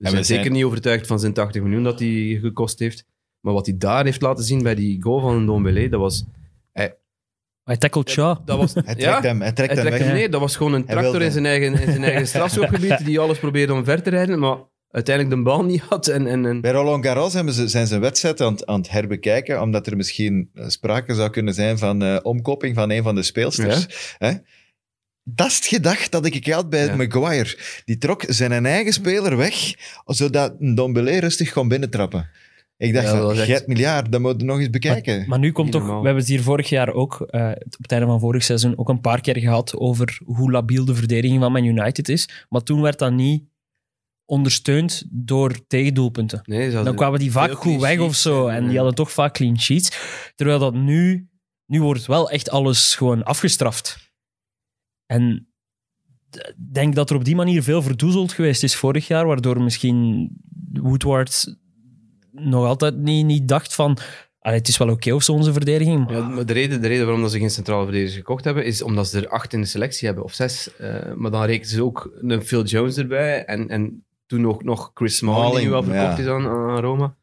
We 0.00 0.06
we 0.06 0.10
zijn 0.10 0.24
zijn- 0.24 0.38
zeker 0.38 0.50
niet 0.56 0.64
overtuigd 0.64 1.06
van 1.06 1.20
zijn 1.20 1.32
80 1.32 1.62
miljoen 1.62 1.82
dat 1.82 1.98
hij 1.98 2.38
gekost 2.42 2.78
heeft. 2.78 3.04
Maar 3.40 3.52
wat 3.54 3.66
hij 3.66 3.76
daar 3.78 4.04
heeft 4.04 4.20
laten 4.22 4.44
zien 4.44 4.62
bij 4.62 4.74
die 4.74 5.02
goal 5.02 5.20
van 5.20 5.42
Ndombele, 5.42 5.88
dat 5.88 6.00
was... 6.00 6.24
Hij 7.64 7.76
tackelt 7.78 8.10
Shaw. 8.10 8.36
Dat 8.44 8.58
was 8.58 8.74
Hij 8.74 8.82
trekt 8.82 9.00
ja, 9.00 9.20
hem, 9.22 9.40
hij 9.40 9.52
trekt 9.52 9.72
hij 9.72 9.78
hem 9.82 9.86
trekt 9.86 9.98
weg. 9.98 10.06
hem 10.08 10.16
neer. 10.16 10.30
Dat 10.30 10.40
was 10.40 10.56
gewoon 10.56 10.72
een 10.72 10.82
Hij 10.86 10.96
tractor 10.96 11.22
in 11.22 11.30
zijn 11.32 11.46
eigen, 11.46 11.72
in 11.72 11.78
zijn 11.90 12.04
eigen 12.04 12.26
strafschopgebied 12.26 13.04
die 13.06 13.18
alles 13.20 13.38
probeerde 13.38 13.72
om 13.72 13.84
ver 13.84 14.02
te 14.02 14.10
rijden, 14.10 14.38
maar 14.38 14.56
uiteindelijk 14.90 15.36
de 15.36 15.42
bal 15.42 15.64
niet 15.64 15.80
had. 15.80 16.06
En, 16.06 16.26
en, 16.26 16.46
en 16.46 16.60
Bij 16.60 16.70
Roland 16.72 17.04
Garros 17.06 17.32
hebben 17.32 17.54
ze, 17.54 17.68
zijn 17.68 17.86
ze 17.86 17.98
wedstrijd 17.98 18.40
aan, 18.40 18.52
het- 18.52 18.66
aan 18.66 18.80
het 18.80 18.90
herbekijken, 18.90 19.62
omdat 19.62 19.86
er 19.86 19.96
misschien 19.96 20.50
sprake 20.54 21.14
zou 21.14 21.30
kunnen 21.30 21.54
zijn 21.54 21.78
van 21.78 22.02
eh, 22.02 22.16
omkoping 22.22 22.74
van 22.74 22.90
een 22.90 23.02
van 23.02 23.14
de 23.14 23.22
speelsters. 23.22 24.14
Hè? 24.18 24.32
Dat 25.24 25.46
is 25.46 25.56
het 25.56 25.66
gedacht 25.66 26.12
dat 26.12 26.26
ik 26.26 26.46
had 26.46 26.70
bij 26.70 26.84
Ja. 26.86 26.96
Maguire. 26.96 27.58
Die 27.84 27.98
trok 27.98 28.24
zijn 28.28 28.66
eigen 28.66 28.92
speler 28.92 29.36
weg, 29.36 29.74
zodat 30.06 30.54
Dombele 30.58 31.18
rustig 31.18 31.52
kon 31.52 31.68
binnentrappen. 31.68 32.30
Ik 32.76 32.94
dacht, 32.94 33.06
Ja, 33.06 33.30
echt- 33.30 33.46
hebt 33.46 33.66
miljard, 33.66 34.12
dat 34.12 34.20
moet 34.20 34.42
nog 34.42 34.58
eens 34.58 34.70
bekijken. 34.70 35.18
Maar, 35.18 35.28
maar 35.28 35.38
nu 35.38 35.52
komt 35.52 35.72
toch... 35.72 35.86
We 35.86 35.92
hebben 35.92 36.16
het 36.16 36.26
hier 36.26 36.42
vorig 36.42 36.68
jaar 36.68 36.92
ook, 36.92 37.20
eh, 37.20 37.50
op 37.50 37.82
het 37.82 37.92
einde 37.92 38.06
van 38.06 38.20
vorig 38.20 38.42
seizoen, 38.42 38.78
ook 38.78 38.88
een 38.88 39.00
paar 39.00 39.20
keer 39.20 39.38
gehad 39.38 39.76
over 39.76 40.18
hoe 40.24 40.50
labiel 40.50 40.84
de 40.84 40.94
verdediging 40.94 41.40
van 41.40 41.52
Man 41.52 41.64
United 41.64 42.08
is. 42.08 42.28
Maar 42.48 42.62
toen 42.62 42.80
werd 42.80 42.98
dat 42.98 43.12
niet 43.12 43.44
ondersteund 44.24 45.04
door 45.10 45.66
tegendoelpunten. 45.66 46.40
nee, 46.44 46.58
ze 46.58 46.64
hadden 46.64 46.84
Dan 46.84 46.94
kwamen 46.94 47.18
die 47.18 47.30
vaak 47.32 47.52
goed 47.52 47.80
weg 47.80 47.98
of 47.98 48.14
zo. 48.14 48.46
En 48.46 48.62
die 48.62 48.70
ja. 48.70 48.76
hadden 48.76 48.94
toch 48.94 49.12
vaak 49.12 49.34
clean 49.34 49.60
sheets. 49.60 49.98
Terwijl 50.34 50.58
dat 50.58 50.74
nu... 50.74 51.28
Nu 51.66 51.80
wordt 51.80 52.06
wel 52.06 52.30
echt 52.30 52.50
alles 52.50 52.94
gewoon 52.94 53.22
afgestraft. 53.22 54.09
En 55.10 55.46
ik 56.30 56.54
denk 56.56 56.94
dat 56.94 57.10
er 57.10 57.16
op 57.16 57.24
die 57.24 57.36
manier 57.36 57.62
veel 57.62 57.82
verdoezeld 57.82 58.32
geweest 58.32 58.62
is 58.62 58.76
vorig 58.76 59.06
jaar, 59.06 59.26
waardoor 59.26 59.62
misschien 59.62 60.30
Woodward 60.72 61.56
nog 62.32 62.66
altijd 62.66 62.96
niet, 62.96 63.26
niet 63.26 63.48
dacht 63.48 63.74
van... 63.74 63.98
"Allee, 64.38 64.58
het 64.58 64.68
is 64.68 64.76
wel 64.78 64.88
oké 64.88 65.12
of 65.12 65.22
zo, 65.22 65.32
onze 65.32 65.52
verdediging. 65.52 66.04
Maar 66.04 66.16
Ja, 66.16 66.28
maar 66.28 66.46
de 66.46 66.52
reden, 66.52 66.80
de 66.80 66.88
reden 66.88 67.04
waarom 67.04 67.22
dat 67.22 67.30
ze 67.32 67.38
geen 67.38 67.50
centrale 67.50 67.82
verdedigers 67.82 68.16
gekocht 68.16 68.44
hebben, 68.44 68.64
is 68.64 68.82
omdat 68.82 69.08
ze 69.08 69.20
er 69.20 69.28
acht 69.28 69.52
in 69.52 69.60
de 69.60 69.66
selectie 69.66 70.06
hebben, 70.06 70.24
of 70.24 70.34
zes. 70.34 70.76
Eh, 70.76 71.12
maar 71.14 71.30
dan 71.30 71.44
rekenen 71.44 71.68
ze 71.70 71.84
ook 71.84 72.12
een 72.20 72.42
Phil 72.42 72.64
Jones 72.64 72.96
erbij 72.96 73.44
en, 73.44 73.68
en 73.68 74.04
toen 74.26 74.46
ook 74.46 74.62
nog 74.62 74.90
Chris 74.94 75.16
Smalling, 75.16 75.58
die 75.58 75.70
wel 75.70 75.82
verkocht 75.82 76.16
ja. 76.16 76.22
is 76.22 76.26
aan, 76.26 76.46
aan 76.46 76.80
Roma. 76.80 77.16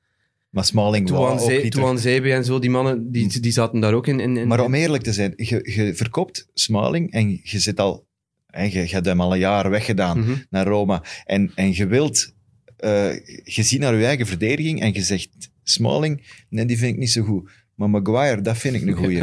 Maar 0.50 0.66
Smalling 0.66 1.08
Touan 1.08 1.39
ook 1.39 1.63
niet 1.63 1.72
Touan 1.72 2.00
Zebe 2.00 2.34
en 2.34 2.46
zo, 2.46 2.60
die 2.60 2.70
mannen, 2.70 3.12
die, 3.12 3.39
die 3.39 3.51
zaten 3.51 3.80
daar 3.80 3.94
ook 3.94 4.08
in. 4.08 4.20
in, 4.20 4.38
in 4.38 4.48
Maar 4.48 4.63
om 4.63 4.74
eerlijk 4.74 5.04
te 5.04 5.13
zijn, 5.13 5.34
je, 5.36 5.72
je 5.75 5.96
verkoopt 5.96 6.48
Smalling 6.54 7.12
en 7.12 7.30
je 7.44 7.60
zit 7.60 7.80
al... 7.80 8.08
hè, 8.46 8.63
Je, 8.63 8.70
je 8.80 8.88
hebt 8.94 9.06
hem 9.06 9.22
al 9.22 9.34
een 9.34 9.39
jaar 9.39 9.70
weggedaan 9.70 10.20
Mhm. 10.20 10.36
naar 10.50 10.66
Roma. 10.68 11.04
En, 11.25 11.51
en 11.56 11.74
je 11.75 11.88
wilt... 11.88 12.34
eh, 12.77 13.13
je 13.44 13.63
ziet 13.63 13.80
naar 13.80 13.96
je 13.96 14.06
eigen 14.06 14.25
verdediging 14.27 14.82
en 14.82 14.94
je 14.94 15.01
zegt... 15.01 15.30
Smalling, 15.63 16.44
nee, 16.50 16.66
die 16.66 16.77
vind 16.77 16.94
ik 16.94 17.00
niet 17.00 17.12
zo 17.12 17.24
goed. 17.24 17.50
Maar 17.77 17.89
Maguire, 17.89 18.41
dat 18.41 18.57
vind 18.57 18.75
ik 18.75 18.81
een 18.81 18.93
goeie. 18.93 19.17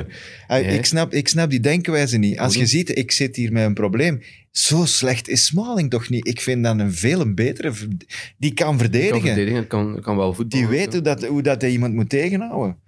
Ja. 0.49 0.57
ik, 0.57 0.87
snap, 0.87 1.13
ik 1.13 1.29
snap 1.29 1.51
die 1.51 1.61
denkwijze 1.61 2.19
niet. 2.19 2.39
Als 2.39 2.55
je 2.55 2.67
ziet, 2.67 2.99
ik 2.99 3.13
zit 3.13 3.37
hier 3.37 3.53
met 3.53 3.65
een 3.65 3.75
probleem. 3.75 4.23
Zo 4.51 4.85
slecht 4.85 5.29
is 5.29 5.45
Smalling 5.45 5.91
toch 5.91 6.09
niet? 6.09 6.27
Ik 6.29 6.41
vind 6.41 6.65
dat 6.65 6.79
een 6.79 6.93
veel 6.93 7.35
betere... 7.35 7.73
Die 8.39 8.55
kan 8.55 8.67
Kan 8.67 8.79
verdedigen. 8.79 9.21
verdedigen, 9.21 9.67
kan, 9.67 10.01
kan 10.01 10.17
wel 10.17 10.35
voetballen. 10.35 10.69
Die 10.69 10.79
weet 10.79 10.93
hoe 10.93 11.03
dat, 11.03 11.25
hoe 11.27 11.43
dat 11.43 11.61
hij 11.61 11.71
iemand 11.71 11.95
moet 11.95 12.09
tegenhouden. 12.09 12.79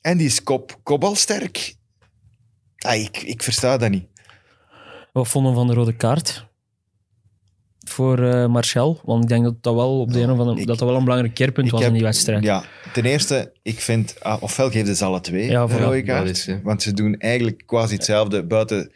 En 0.00 0.16
die 0.18 0.26
is 0.26 0.42
kop, 0.42 0.80
kopbalsterk. 0.82 1.74
Ah, 2.78 3.00
ik, 3.00 3.16
ik 3.22 3.42
versta 3.42 3.76
dat 3.78 3.90
niet. 3.90 4.06
wat 5.12 5.28
vonden 5.28 5.52
we 5.52 5.58
van 5.58 5.66
de 5.66 5.74
rode 5.74 5.96
kaart? 5.96 6.48
Voor 7.90 8.22
eh 8.28 8.46
Martial. 8.46 9.00
Want 9.04 9.22
ik 9.22 9.28
denk 9.28 9.44
dat 9.44 9.62
dat 9.62 9.74
wel, 9.74 10.00
op 10.00 10.12
de 10.12 10.20
een 10.20 10.30
of 10.30 10.38
andere, 10.38 10.60
ik- 10.60 10.66
dat 10.66 10.78
dat 10.78 10.88
wel 10.88 10.96
een 10.96 11.04
belangrijk 11.04 11.34
keerpunt 11.34 11.70
was 11.70 11.80
heb- 11.80 11.88
in 11.88 11.94
die 11.94 12.04
wedstrijd. 12.04 12.44
Ja, 12.44 12.64
ten 12.92 13.04
eerste, 13.04 13.52
ik 13.62 13.80
vind... 13.80 14.14
ah, 14.22 14.42
ofwel 14.42 14.70
geven 14.70 14.96
ze 14.96 15.04
alle 15.04 15.20
twee 15.20 15.50
Ja, 15.50 15.62
een 15.62 15.70
voilà. 15.70 15.72
rode 15.82 16.02
kaart. 16.02 16.28
Is. 16.28 16.48
Want 16.62 16.82
ze 16.82 16.92
doen 16.92 17.14
eigenlijk 17.18 17.62
quasi 17.66 17.94
hetzelfde. 17.94 18.44
Buiten, 18.46 18.92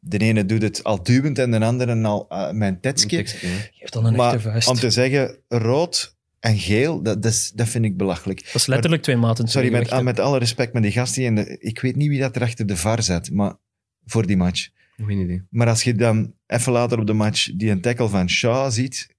de 0.00 0.18
ene 0.18 0.46
doet 0.46 0.62
het 0.62 0.84
al 0.84 1.02
duwend 1.02 1.38
en 1.38 1.50
de 1.50 1.64
andere 1.64 2.02
al 2.02 2.26
uh, 2.32 2.50
mijn 2.50 2.80
tetske. 2.80 3.16
tekstje, 3.16 3.46
hè. 3.46 3.56
Geeft 3.72 3.92
dan 3.92 4.04
een 4.04 4.10
echte 4.14 4.22
Maar 4.26 4.40
vuist. 4.40 4.68
om 4.68 4.74
te 4.74 4.90
zeggen, 4.90 5.36
rood 5.48 6.16
en 6.40 6.58
geel, 6.58 7.02
dat, 7.02 7.22
dat, 7.22 7.32
is- 7.32 7.52
dat 7.54 7.68
vind 7.68 7.84
ik 7.84 7.96
belachelijk. 7.96 8.44
Dat 8.44 8.54
is 8.54 8.66
letterlijk 8.66 9.02
twee 9.02 9.16
maten. 9.16 9.48
Sorry, 9.48 9.70
met, 9.72 9.90
hè. 9.90 10.02
met 10.02 10.20
alle 10.20 10.38
respect, 10.38 10.72
maar 10.72 10.82
die 10.82 10.92
gast 10.92 11.14
die 11.14 11.24
in 11.24 11.34
de... 11.34 11.56
Ik 11.58 11.80
weet 11.80 11.96
niet 11.96 12.08
wie 12.08 12.20
dat 12.20 12.36
er 12.36 12.42
achter 12.42 12.66
de 12.66 12.76
VAR 12.76 13.02
zat, 13.02 13.30
maar 13.30 13.54
voor 14.06 14.26
die 14.26 14.36
match. 14.36 14.68
Geen 15.06 15.18
idee. 15.18 15.42
Maar 15.50 15.68
als 15.68 15.82
je 15.82 15.94
dan 15.94 16.32
even 16.46 16.72
later 16.72 16.98
op 16.98 17.06
de 17.06 17.12
match 17.12 17.50
die 17.54 17.70
een 17.70 17.80
tackle 17.80 18.08
van 18.08 18.28
Shaw 18.30 18.70
ziet, 18.70 19.14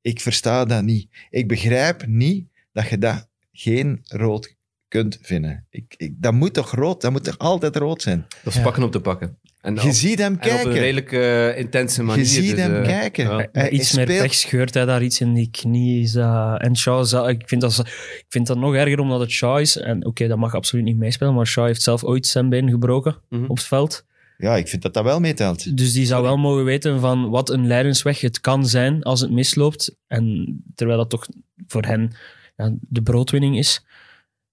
ik 0.00 0.20
versta 0.20 0.64
dat 0.64 0.82
niet. 0.82 1.08
Ik 1.30 1.48
begrijp 1.48 2.06
niet 2.06 2.46
dat 2.72 2.88
je 2.88 2.98
dat 2.98 3.28
geen 3.52 4.00
rood 4.02 4.54
kunt 4.88 5.18
vinden. 5.22 5.66
Ik, 5.70 5.94
ik, 5.96 6.12
dat 6.16 6.32
moet 6.32 6.54
toch 6.54 6.70
rood? 6.74 7.00
Dat 7.00 7.12
moet 7.12 7.24
toch 7.24 7.38
altijd 7.38 7.76
rood 7.76 8.02
zijn? 8.02 8.24
Dat 8.42 8.52
is 8.52 8.54
Ja. 8.54 8.62
pakken 8.64 8.82
op 8.82 8.92
te 8.92 9.00
pakken. 9.00 9.38
En, 9.60 9.74
Je 9.74 9.80
op, 9.82 9.90
ziet 9.90 10.18
hem 10.18 10.32
en 10.32 10.36
op 10.38 10.42
een 10.42 10.48
kijken. 10.50 10.72
redelijk 10.72 11.12
eh, 11.12 11.58
intense 11.58 12.02
manier. 12.02 12.22
Je 12.24 12.30
ziet 12.30 12.50
dus, 12.50 12.58
hem 12.60 12.74
eh, 12.74 12.82
kijken. 12.82 13.24
ja. 13.24 13.30
Hij- 13.36 13.36
Met 13.52 13.62
hij 13.62 13.70
iets 13.70 13.92
meer 13.92 14.04
speelt- 14.06 14.22
pech 14.22 14.34
scheurt 14.34 14.74
hij 14.74 14.84
daar 14.84 15.02
iets 15.02 15.20
in 15.20 15.34
die 15.34 15.48
knie. 15.50 16.02
Is, 16.02 16.14
en 16.14 16.76
Shaw, 16.76 17.28
ik 17.28 17.42
vind, 17.48 17.60
dat, 17.60 17.78
ik 18.18 18.24
vind 18.28 18.46
dat 18.46 18.58
nog 18.58 18.74
erger 18.74 18.98
omdat 18.98 19.20
het 19.20 19.30
Shaw 19.30 19.58
is. 19.60 19.76
En 19.76 20.04
oké, 20.06 20.26
dat 20.28 20.38
mag 20.38 20.54
absoluut 20.54 20.84
niet 20.84 20.96
meespelen, 20.96 21.34
maar 21.34 21.46
Shaw 21.46 21.66
heeft 21.66 21.82
zelf 21.82 22.04
ooit 22.04 22.26
zijn 22.26 22.48
been 22.48 22.70
gebroken 22.70 23.16
Mhm. 23.28 23.44
op 23.44 23.56
het 23.56 23.66
veld. 23.66 24.04
Ja, 24.44 24.56
ik 24.56 24.68
vind 24.68 24.82
dat 24.82 24.94
dat 24.94 25.04
wel 25.04 25.20
meetelt. 25.20 25.76
Dus 25.76 25.92
die 25.92 26.06
zou 26.06 26.22
wel 26.22 26.36
mogen 26.36 26.64
weten 26.64 27.00
van 27.00 27.30
wat 27.30 27.50
een 27.50 27.66
lijdensweg 27.66 28.20
het 28.20 28.40
kan 28.40 28.66
zijn 28.66 29.02
als 29.02 29.20
het 29.20 29.30
misloopt. 29.30 29.96
En 30.06 30.56
terwijl 30.74 30.98
dat 30.98 31.10
toch 31.10 31.26
voor 31.66 31.82
hen 31.84 32.12
ja, 32.56 32.74
de 32.80 33.02
broodwinning 33.02 33.58
is. 33.58 33.84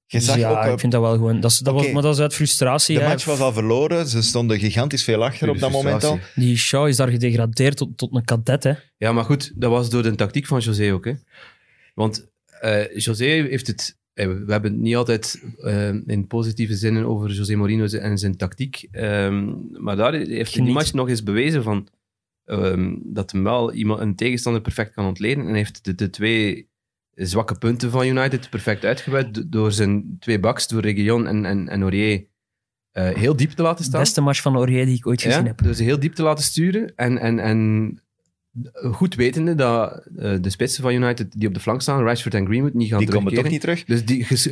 Je 0.06 0.18
Dus 0.18 0.26
zag 0.26 0.38
ja, 0.38 0.50
ook, 0.66 0.74
ik 0.74 0.80
vind 0.80 0.92
dat 0.92 1.02
wel 1.02 1.12
gewoon. 1.14 1.40
Dat 1.40 1.52
is, 1.52 1.58
dat 1.58 1.74
Oké. 1.74 1.84
was, 1.84 1.94
maar 1.94 2.02
dat 2.02 2.14
is 2.14 2.20
uit 2.22 2.34
frustratie. 2.34 2.96
de 2.96 3.02
hè. 3.02 3.08
match 3.08 3.26
was 3.26 3.40
al 3.40 3.54
verloren. 3.54 4.08
Ze 4.08 4.22
stonden 4.22 4.60
gigantisch 4.60 5.04
veel 5.04 5.24
achter 5.24 5.50
op 5.50 5.60
dat 5.60 5.72
moment 5.72 6.04
al. 6.04 6.20
Die 6.36 6.58
Shaw 6.58 6.88
is 6.88 6.96
daar 6.96 7.10
gedegradeerd 7.10 7.78
tot, 7.78 7.98
tot 7.98 8.16
een 8.16 8.26
kadet. 8.26 8.64
Hè. 8.64 8.74
Ja, 8.98 9.12
maar 9.12 9.24
goed, 9.24 9.52
dat 9.56 9.72
was 9.72 9.90
door 9.90 10.04
de 10.04 10.16
tactiek 10.16 10.48
van 10.48 10.60
José 10.60 10.94
ook. 10.94 11.06
Hè? 11.06 11.14
Want 11.94 12.28
eh 12.60 12.96
José 12.98 13.26
heeft 13.26 13.68
het. 13.68 14.00
Eh, 14.14 14.26
We 14.28 14.52
hebben 14.52 14.72
het 14.72 14.82
niet 14.82 14.96
altijd 14.96 15.44
eh, 15.58 15.94
in 16.06 16.28
positieve 16.28 16.76
zinnen 16.76 17.06
over 17.06 17.32
José 17.32 17.56
Mourinho 17.56 17.86
en 17.86 18.18
zijn 18.18 18.38
tactiek. 18.38 18.88
ehm, 18.92 19.54
maar 19.84 19.96
daar 19.96 20.14
heeft 20.14 20.54
hij 20.56 20.64
die 20.64 20.74
match 20.74 20.94
nog 20.94 21.10
eens 21.10 21.24
bewezen 21.24 21.64
van, 21.64 21.88
ehm, 22.46 22.96
dat 23.04 23.32
hem 23.32 23.44
wel 23.44 23.74
iemand, 23.74 24.00
een 24.00 24.16
tegenstander 24.16 24.62
perfect 24.62 24.94
kan 24.94 25.06
ontleden. 25.06 25.48
En 25.48 25.54
heeft 25.54 25.86
de, 25.86 25.96
de 25.96 26.10
twee 26.10 26.70
zwakke 27.14 27.58
punten 27.58 27.92
van 27.92 28.08
United 28.08 28.50
perfect 28.50 28.86
uitgebuit 28.86 29.34
do- 29.36 29.44
door 29.50 29.72
zijn 29.72 30.16
twee 30.20 30.40
backs, 30.40 30.68
door 30.68 30.82
Reguilon 30.82 31.28
en, 31.28 31.46
en, 31.46 31.68
en 31.70 31.82
Aurier, 31.82 32.28
eh, 32.92 33.10
heel 33.10 33.36
diep 33.36 33.52
te 33.52 33.62
laten 33.62 33.86
staan. 33.86 34.00
beste 34.00 34.22
match 34.22 34.42
van 34.42 34.56
Aurier 34.56 34.86
die 34.86 34.96
ik 34.96 35.08
ooit 35.08 35.22
gezien 35.22 35.42
Ja, 35.42 35.48
heb. 35.48 35.64
door 35.64 35.74
ze 35.74 35.84
heel 35.84 36.00
diep 36.00 36.14
te 36.14 36.24
laten 36.24 36.44
sturen. 36.44 36.96
En, 36.96 37.18
en, 37.18 37.40
en 37.40 38.02
goed 38.92 39.16
wetende 39.16 39.56
dat 39.56 40.06
eh, 40.18 40.36
de 40.42 40.50
spitsen 40.50 40.84
van 40.84 40.94
United 40.94 41.32
die 41.32 41.48
op 41.48 41.54
de 41.54 41.60
flank 41.60 41.82
staan, 41.82 42.04
Rashford 42.04 42.34
en 42.34 42.46
Greenwood, 42.46 42.74
niet 42.74 42.90
gaan 42.90 43.00
Die 43.00 43.08
komen 43.10 43.34
toch 43.34 43.44
terugkeren. 43.44 43.76
niet 43.76 43.86
terug. 43.86 44.06
Dus 44.06 44.06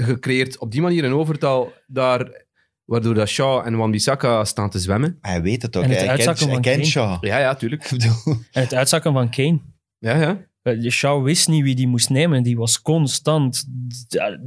die, 0.08 0.18
creëert 0.20 0.58
op 0.58 0.72
die 0.72 0.82
manier 0.82 1.04
een 1.04 1.14
overtal 1.14 1.74
daar, 1.88 2.46
waardoor 2.86 3.14
dat 3.14 3.28
Shaw 3.28 3.66
en 3.66 3.78
Wan-Bissaka 3.78 4.46
staan 4.46 4.70
te 4.70 4.80
zwemmen. 4.80 5.18
Hij 5.22 5.42
weet 5.42 5.62
het 5.62 5.76
ook. 5.76 5.84
En 5.84 5.90
het 5.90 5.98
Hij 5.98 6.08
kent, 6.08 6.18
uitzakken 6.28 6.54
van 6.54 6.62
Kane. 6.62 6.86
Shaw. 6.86 7.24
Ja, 7.26 7.38
ja, 7.40 7.56
tuurlijk. 7.56 7.84
En 8.52 8.62
het 8.62 8.74
uitzakken 8.74 9.14
van 9.14 9.30
Kane. 9.30 9.60
Ja, 9.98 10.16
ja. 10.16 10.48
Eh, 10.62 10.90
Shaw 10.90 11.24
wist 11.24 11.48
niet 11.48 11.64
wie 11.64 11.76
die 11.76 11.88
moest 11.88 12.10
nemen. 12.10 12.44
Die 12.44 12.58
was 12.58 12.82
constant... 12.82 13.66
ja, 14.08 14.40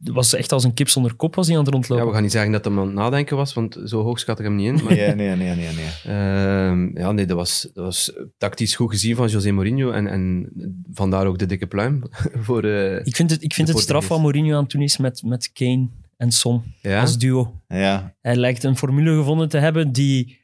was 0.00 0.34
echt 0.34 0.52
als 0.52 0.64
een 0.64 0.74
kip 0.74 0.88
zonder 0.88 1.14
kop 1.14 1.34
was 1.34 1.46
hij 1.46 1.56
aan 1.56 1.62
het 1.62 1.70
ja, 1.72 1.76
rondlopen. 1.78 2.06
we 2.06 2.12
gaan 2.12 2.22
niet 2.22 2.32
zeggen 2.32 2.52
dat 2.52 2.64
hij 2.64 2.74
aan 2.74 2.86
het 2.86 2.94
nadenken 2.94 3.36
was, 3.36 3.54
want 3.54 3.78
zo 3.84 4.02
hoog 4.02 4.18
schat 4.18 4.38
ik 4.38 4.44
hem 4.44 4.54
niet 4.56 4.66
in. 4.66 4.74
Maar, 4.84 4.94
Nee, 4.94 5.14
nee, 5.14 5.36
nee, 5.36 5.54
nee. 5.54 5.68
nee. 5.74 5.88
Ehm, 6.16 6.98
ja, 6.98 7.12
nee, 7.12 7.26
dat 7.26 7.36
was, 7.36 7.68
dat 7.74 7.84
was 7.84 8.12
tactisch 8.38 8.74
goed 8.74 8.90
gezien 8.90 9.16
van 9.16 9.28
José 9.28 9.50
Mourinho. 9.50 9.90
En, 9.90 10.06
en 10.06 10.48
vandaar 10.92 11.26
ook 11.26 11.38
de 11.38 11.46
dikke 11.46 11.66
pluim 11.66 12.02
voor... 12.46 12.64
eh, 12.64 13.06
Ik 13.06 13.16
vind 13.16 13.30
het, 13.30 13.42
ik 13.42 13.54
vind 13.54 13.66
De 13.66 13.72
het 13.72 13.82
straf 13.82 14.08
wat 14.08 14.20
Mourinho 14.20 14.56
aan 14.56 14.62
het 14.62 14.70
doen 14.72 14.82
is 14.82 14.96
met, 14.96 15.22
met 15.22 15.50
Kane 15.52 15.88
en 16.16 16.32
Son 16.32 16.62
ja. 16.82 17.00
als 17.00 17.18
duo. 17.18 17.60
Ja, 17.68 18.14
Hij 18.20 18.36
lijkt 18.36 18.64
een 18.64 18.76
formule 18.76 19.16
gevonden 19.16 19.48
te 19.48 19.58
hebben 19.58 19.92
die 19.92 20.39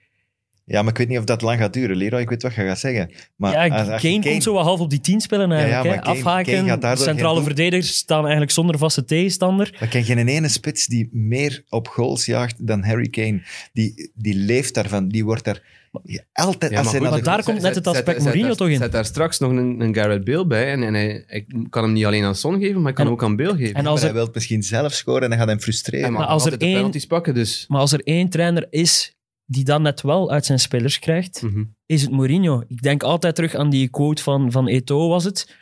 Ja, 0.69 0.83
maar 0.83 0.91
ik 0.91 0.99
weet 0.99 1.09
niet 1.09 1.19
of 1.19 1.25
dat 1.25 1.43
lang 1.43 1.59
gaat 1.61 1.73
duren. 1.73 1.97
Leroy, 1.97 2.21
ik 2.21 2.29
weet 2.29 2.43
wat 2.43 2.55
je 2.55 2.61
gaat 2.67 2.79
zeggen. 2.79 3.11
Maar 3.37 3.53
ja, 3.53 3.77
als- 3.79 3.89
als 3.89 4.03
je 4.03 4.09
Kane, 4.19 4.31
komt 4.31 4.43
zo 4.43 4.53
wat 4.53 4.65
half 4.65 4.81
op 4.81 4.91
die 4.91 5.01
10 5.01 5.21
spelen 5.21 5.53
eigenlijk. 5.53 5.83
Ja, 5.85 5.91
ja, 5.91 5.97
hè. 5.97 6.03
maar 6.05 6.05
Kane- 6.05 6.19
Afhaken, 6.43 6.79
Kane 6.81 6.97
centrale 6.97 7.43
verdedigers 7.43 7.97
staan 7.97 8.21
eigenlijk 8.23 8.51
zonder 8.51 8.79
vaste 8.79 9.05
tegenstander. 9.05 9.77
Maar 9.81 9.89
ken 9.89 10.05
geen 10.05 10.29
ene 10.29 10.49
spits 10.49 10.87
die 10.87 11.09
meer 11.13 11.63
op 11.69 11.89
goals 11.89 12.25
jaagt 12.27 12.67
dan 12.67 12.83
Harry 12.85 13.09
Kane. 13.09 13.43
Die, 13.73 14.11
die 14.15 14.35
leeft 14.35 14.75
daarvan. 14.75 15.09
Die 15.09 15.25
wordt 15.25 15.45
daar 15.45 15.63
ja, 16.05 16.23
altijd... 16.33 16.73
Ja, 16.73 16.79
als 16.79 16.87
maar 16.87 16.95
hij 17.01 17.11
goed, 17.11 17.11
maar 17.25 17.35
daar 17.35 17.45
komt 17.45 17.61
net 17.61 17.75
het 17.75 17.87
aspect 17.87 18.23
Mourinho 18.23 18.49
zet, 18.49 18.57
toch 18.57 18.69
in. 18.69 18.77
Zet 18.77 18.93
daar 18.93 19.05
straks 19.05 19.39
nog 19.39 19.51
een, 19.51 19.81
een 19.81 19.95
Garrett 19.95 20.25
Bale 20.25 20.47
bij. 20.47 20.71
En, 20.73 20.83
en 20.83 20.95
hij, 20.95 21.25
hij 21.27 21.47
kan 21.71 21.83
hem 21.83 21.93
niet 21.93 22.05
alleen 22.05 22.25
aan 22.25 22.35
Son 22.35 22.59
geven, 22.61 22.75
maar 22.75 22.85
hij 22.85 22.93
kan 22.93 23.05
En- 23.05 23.11
hem 23.11 23.21
ook 23.21 23.23
aan 23.29 23.37
Bale 23.37 23.57
geven. 23.57 23.75
En 23.75 23.83
Maar 23.83 23.93
als 23.93 24.01
hij 24.03 24.13
wil 24.13 24.29
misschien 24.33 24.63
zelf 24.63 24.93
scoren 24.93 25.23
en 25.23 25.29
dan 25.29 25.39
gaat 25.39 25.47
hij 25.47 25.55
hem 25.57 25.65
frustreren. 25.65 26.13
maar 26.13 26.27
als 26.27 26.47
er 26.47 26.59
één- 26.61 27.07
pakken, 27.09 27.35
dus... 27.35 27.65
maar 27.69 27.81
als 27.81 27.93
er 27.93 28.01
één 28.05 28.29
trainer 28.29 28.67
is 28.71 29.16
die 29.47 29.65
dat 29.65 29.81
net 29.81 30.01
wel 30.01 30.31
uit 30.31 30.45
zijn 30.45 30.59
spelers 30.59 30.99
krijgt, 30.99 31.43
Mhm. 31.43 31.65
is 31.87 32.03
het 32.03 32.11
Mourinho. 32.11 32.63
Ik 32.69 32.83
denk 32.83 33.03
altijd 33.03 33.35
terug 33.35 33.55
aan 33.55 33.71
die 33.71 33.89
quote 33.89 34.23
van, 34.23 34.53
van 34.53 34.69
Eto'o, 34.69 35.09
was 35.09 35.25
het. 35.25 35.57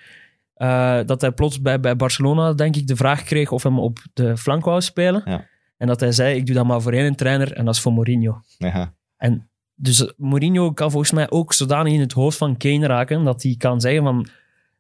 Eh, 0.55 1.01
dat 1.07 1.21
hij 1.21 1.33
plots 1.33 1.61
bij, 1.61 1.81
bij 1.81 1.97
Barcelona, 1.97 2.53
denk 2.53 2.77
ik, 2.77 2.87
de 2.87 2.97
vraag 2.97 3.23
kreeg 3.23 3.51
of 3.53 3.63
hem 3.63 3.79
op 3.79 3.99
de 4.13 4.37
flank 4.37 4.65
wou 4.65 4.81
spelen. 4.81 5.23
Ja. 5.25 5.47
En 5.77 5.87
dat 5.87 6.01
hij 6.01 6.13
zei, 6.13 6.37
ik 6.37 6.47
doe 6.47 6.55
dat 6.55 6.67
maar 6.67 6.83
voor 6.83 6.93
één 6.93 7.15
trainer 7.15 7.53
en 7.53 7.65
dat 7.65 7.75
is 7.75 7.81
voor 7.81 7.93
Mourinho. 7.93 8.41
Ja. 8.59 8.95
En 9.17 9.49
dus 9.75 10.13
Mourinho 10.17 10.73
kan 10.73 10.91
volgens 10.91 11.13
mij 11.13 11.31
ook 11.31 11.53
zodanig 11.53 11.93
in 11.93 12.01
het 12.01 12.13
hoofd 12.13 12.37
van 12.39 12.57
Kane 12.57 12.87
raken 12.87 13.25
dat 13.25 13.43
hij 13.43 13.55
kan 13.59 13.81
zeggen 13.81 14.03
van 14.03 14.27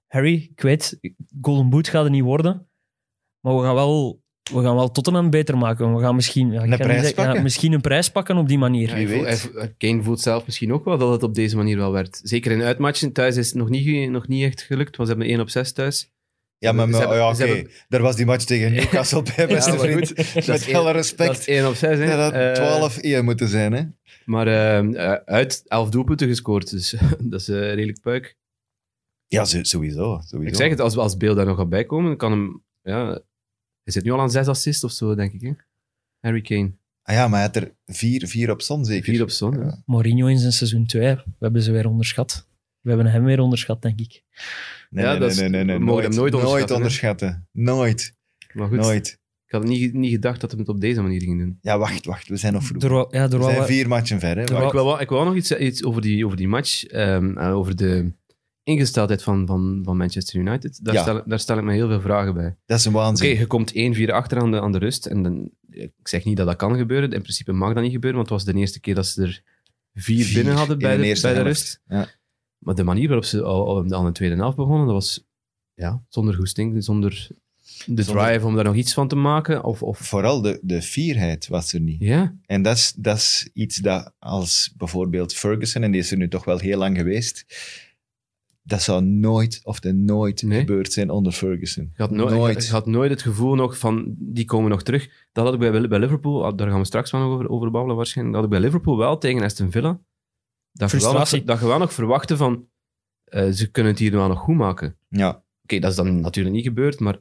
Harry, 0.07 0.49
ik 0.53 0.61
weet, 0.61 0.99
Golden 1.41 1.69
Boot 1.71 1.89
gaat 1.89 2.05
er 2.05 2.11
niet 2.11 2.23
worden, 2.23 2.67
maar 3.41 3.57
we 3.57 3.63
gaan 3.63 3.75
wel, 3.75 4.23
we 4.53 4.63
gaan 4.63 4.75
wel 4.75 4.91
Tottenham 4.91 5.31
beter 5.31 5.59
maken. 5.59 5.95
We 5.95 6.01
gaan 6.01 6.15
misschien, 6.15 6.53
ja, 6.53 6.63
Een 6.63 6.69
prijs 6.77 6.89
zeggen- 7.03 7.09
ja, 7.09 7.25
pakken. 7.25 7.43
misschien 7.43 7.73
een 7.73 7.81
prijs 7.81 8.11
pakken 8.11 8.37
op 8.37 8.49
die 8.49 8.59
manier. 8.59 8.89
Ja, 8.89 9.07
Wie 9.07 9.09
voelt- 9.09 9.75
Kane 9.79 10.03
voelt 10.03 10.21
zelf 10.21 10.47
misschien 10.47 10.73
ook 10.73 10.85
wel 10.85 10.99
dat 10.99 11.13
het 11.13 11.23
op 11.23 11.35
deze 11.35 11.57
manier 11.57 11.77
wel 11.77 11.93
werd. 11.93 12.21
Zeker 12.23 12.53
in 12.53 12.63
uitmatchen. 12.63 13.13
Thuis 13.13 13.37
is 13.37 13.47
het 13.47 13.55
nog 13.57 13.69
niet, 13.69 14.11
nog 14.11 14.29
niet 14.29 14.45
echt 14.45 14.63
gelukt, 14.63 14.97
want 14.97 15.09
ze 15.09 15.15
hebben 15.15 15.33
1 15.35 15.41
op 15.43 15.49
6 15.51 15.73
thuis. 15.73 16.13
Ja, 16.59 16.73
maar, 16.73 16.85
Ze 16.87 16.91
maar 16.91 17.01
hebben- 17.01 17.47
ja, 17.49 17.59
oké. 17.61 17.71
Daar 17.89 18.01
was 18.03 18.17
die 18.17 18.27
match 18.27 18.45
tegen 18.45 18.73
Newcastle 18.75 19.23
bij, 19.37 19.47
beste 19.47 19.71
Ja, 19.73 19.79
vriend. 19.79 20.09
goed, 20.33 20.47
Met 20.47 20.73
alle 20.75 20.91
respect. 20.93 21.29
Dat 21.31 21.39
is 21.39 21.49
1 21.49 21.69
op 21.69 21.75
6, 21.75 21.99
hè. 21.99 22.07
Dat 22.07 22.19
had 22.19 22.33
Eh, 22.33 22.53
12 22.53 22.99
1 22.99 23.25
moeten 23.25 23.49
zijn, 23.49 23.73
hè? 23.73 23.83
maar 24.25 24.47
eh, 24.47 24.79
eh, 24.79 25.13
uit 25.25 25.63
11 25.67 25.89
doelpunten 25.89 26.29
gescoord, 26.29 26.71
dus 26.71 26.97
dat 27.31 27.41
is 27.41 27.49
eh, 27.49 27.57
redelijk 27.61 28.01
puik. 28.01 28.37
Ja, 29.27 29.45
sowieso. 29.45 30.21
sowieso. 30.25 30.51
Ik 30.53 30.55
zeg 30.55 30.69
het, 30.71 30.81
als, 30.81 30.97
als 30.97 31.17
Bale 31.17 31.35
daar 31.35 31.47
nog 31.47 31.57
gaat 31.57 31.69
bijkomen, 31.69 32.07
dan 32.07 32.17
kan 32.17 32.31
hem... 32.33 32.63
Ja, 32.83 33.21
hij 33.85 33.93
zit 33.93 34.05
nu 34.05 34.11
al 34.11 34.21
aan 34.21 34.31
6 34.31 34.47
assists 34.47 34.85
of 34.85 34.93
zo, 34.93 35.15
denk 35.15 35.33
ik. 35.33 35.41
Hè? 35.41 35.53
Harry 36.21 36.41
Kane. 36.41 36.73
Ah 37.03 37.15
ja, 37.15 37.29
maar 37.29 37.39
hij 37.39 37.47
had 37.53 37.57
er 37.57 37.75
vier, 37.87 38.27
vier 38.27 38.51
op 38.51 38.63
zon 38.63 38.85
zeker. 38.85 39.05
4 39.13 39.23
op 39.23 39.31
zon. 39.31 39.59
Ja. 39.59 39.83
Mourinho 39.87 40.27
in 40.27 40.39
zijn 40.39 40.53
seizoen 40.53 40.87
2, 40.87 41.15
we 41.15 41.23
hebben 41.39 41.63
ze 41.63 41.73
weer 41.73 41.87
onderschat. 41.89 42.49
We 42.81 42.89
hebben 42.91 43.07
hem 43.13 43.25
weer 43.25 43.39
onderschat, 43.41 43.83
denk 43.83 44.01
ik. 44.01 44.23
Nee, 44.91 45.05
Ja, 45.05 45.11
nee, 45.11 45.21
dat 45.21 45.31
is- 45.31 45.39
nee, 45.39 45.49
nee, 45.49 45.65
nee, 45.65 45.79
we 45.79 45.85
mogen 45.85 46.03
hem 46.03 46.15
nooit 46.15 46.35
onderschatten, 46.35 46.69
hè. 46.69 46.75
onderschatten. 46.75 47.49
Nooit. 47.53 48.15
Maar 48.53 48.69
goed, 48.69 48.79
Nooit. 48.79 49.21
ik 49.47 49.53
had 49.53 49.65
niet, 49.65 49.93
niet 49.95 50.11
gedacht 50.11 50.41
dat 50.41 50.51
hij 50.51 50.61
het 50.61 50.69
op 50.69 50.81
deze 50.81 51.03
manier 51.03 51.21
ging 51.23 51.39
doen. 51.39 51.59
Ja, 51.61 51.79
wacht, 51.79 52.05
wacht. 52.07 52.29
We 52.29 52.37
zijn 52.37 52.53
nog 52.53 52.65
vroeg. 52.65 52.83
Er, 52.83 52.91
ja, 53.11 53.29
We 53.29 53.43
zijn 53.43 53.65
vier 53.65 53.89
matchen 53.89 54.21
ver, 54.21 54.37
hè? 54.37 54.43
Ik 54.43 54.49
wil, 54.49 54.73
wel, 54.85 55.01
ik 55.01 55.09
wil 55.09 55.25
nog 55.25 55.35
iets, 55.37 55.57
iets 55.57 55.85
over, 55.85 56.03
die, 56.03 56.25
over 56.25 56.37
die 56.37 56.49
match, 56.49 56.85
ehm, 56.85 57.39
en 57.39 57.51
over 57.51 57.77
de 57.77 58.13
ingesteldheid 58.65 59.23
van, 59.23 59.47
van, 59.47 59.81
van 59.85 59.97
Manchester 59.97 60.41
United. 60.41 60.79
Daar, 60.85 60.95
Ja. 60.95 61.03
stel, 61.03 61.23
daar 61.27 61.41
stel 61.41 61.59
ik 61.59 61.65
me 61.65 61.73
heel 61.73 61.89
veel 61.89 62.01
vragen 62.01 62.35
bij. 62.35 62.57
Dat 62.67 62.79
is 62.79 62.85
een 62.85 62.95
Oké, 62.95 63.01
waanzin. 63.03 63.39
je 63.39 63.47
komt 63.47 63.73
1-4 63.75 64.11
achter 64.13 64.39
aan 64.41 64.51
de, 64.51 64.61
aan 64.61 64.73
de 64.73 64.79
rust. 64.79 65.07
En 65.07 65.23
dan, 65.23 65.51
ik 65.71 65.93
zeg 66.03 66.25
niet 66.25 66.37
dat 66.37 66.47
dat 66.47 66.57
kan 66.57 66.77
gebeuren. 66.77 67.13
In 67.13 67.23
principe 67.23 67.53
mag 67.53 67.75
dat 67.75 67.83
niet 67.83 67.93
gebeuren, 67.93 68.19
want 68.19 68.31
het 68.31 68.43
was 68.45 68.55
de 68.55 68.61
eerste 68.61 68.81
keer 68.81 68.95
dat 68.95 69.07
ze 69.07 69.23
er 69.23 69.43
vier, 69.95 70.25
Vier 70.25 70.35
binnen 70.35 70.55
hadden 70.55 70.79
bij 70.79 70.97
de 70.97 71.03
bij 71.03 71.13
de 71.15 71.27
helft. 71.27 71.43
rust. 71.43 71.81
Ja. 71.89 72.09
Maar 72.59 72.75
de 72.75 72.85
manier 72.85 73.07
waarop 73.07 73.25
ze 73.27 73.43
al, 73.43 73.67
al 73.69 73.95
aan 73.95 74.05
de 74.05 74.13
tweede 74.13 74.35
helft 74.37 74.57
begonnen, 74.57 74.85
dat 74.87 74.95
was 74.95 75.25
ja, 75.75 76.03
zonder 76.09 76.35
goesting, 76.35 76.85
zonder 76.85 77.11
de 77.87 78.03
Zonder- 78.03 78.25
drive 78.25 78.47
om 78.47 78.55
daar 78.55 78.65
nog 78.65 78.75
iets 78.75 78.95
van 78.95 79.09
te 79.09 79.17
maken. 79.17 79.65
Of, 79.65 79.83
of, 79.83 79.99
Vooral 79.99 80.41
de, 80.41 80.59
de 80.63 80.83
fierheid 80.83 81.49
was 81.49 81.73
er 81.73 81.81
niet. 81.81 82.01
ja, 82.01 82.37
En 82.47 82.63
dat 82.63 82.77
is, 82.77 82.93
dat 82.97 83.17
is 83.17 83.51
iets 83.53 83.77
dat 83.77 84.13
als 84.19 84.73
bijvoorbeeld 84.77 85.35
Ferguson, 85.35 85.83
en 85.83 85.91
die 85.91 86.01
is 86.01 86.11
er 86.11 86.17
nu 86.17 86.29
toch 86.29 86.45
wel 86.45 86.59
heel 86.59 86.79
lang 86.79 86.97
geweest, 86.97 87.45
dat 88.67 88.83
zou 88.83 89.03
nooit 89.03 89.61
of 89.65 89.81
de 89.81 89.93
nooit 89.93 90.43
Nee. 90.43 90.59
gebeurd 90.61 90.93
zijn 90.93 91.11
onder 91.11 91.33
Ferguson. 91.33 91.91
je 91.97 92.03
had, 92.03 92.11
no- 92.11 92.29
nooit. 92.29 92.67
je 92.67 92.73
had 92.73 92.87
nooit 92.87 93.11
het 93.11 93.23
gevoel 93.23 93.55
nog 93.55 93.79
van, 93.79 94.15
die 94.19 94.45
komen 94.45 94.71
nog 94.71 94.83
terug. 94.83 95.27
Dat 95.33 95.45
had 95.45 95.55
ik 95.55 95.61
bij, 95.61 95.89
bij 95.89 95.99
Liverpool, 95.99 96.47
ah, 96.47 96.57
daar 96.57 96.69
gaan 96.69 96.79
we 96.79 96.85
straks 96.85 97.11
wel 97.11 97.21
nog 97.21 97.33
over, 97.33 97.49
over 97.49 97.71
babbelen 97.71 97.97
waarschijnlijk. 97.97 98.37
Dat 98.37 98.45
had 98.45 98.53
ik 98.55 98.59
bij 98.61 98.69
Liverpool 98.71 98.97
wel 98.99 99.19
tegen 99.19 99.43
Aston 99.43 99.71
Villa. 99.71 100.01
Dat 100.73 100.91
je 100.91 100.97
wel 100.97 101.07
nog, 101.13 101.17
Frustratie. 101.17 101.45
dat 101.47 101.61
je 101.61 101.67
wel 101.67 101.79
nog 101.79 101.93
verwachtte 101.93 102.37
van, 102.37 102.67
eh, 103.25 103.51
ze 103.51 103.71
kunnen 103.71 103.93
het 103.93 104.01
hier 104.01 104.11
wel 104.11 104.29
nog 104.29 104.39
goed 104.39 104.57
maken. 104.57 104.97
Ja, 105.09 105.43
Oké, 105.63 105.79
dat 105.79 105.91
is 105.91 105.97
dan 105.97 106.21
natuurlijk 106.21 106.55
niet 106.55 106.65
gebeurd, 106.65 107.01
maar 107.01 107.19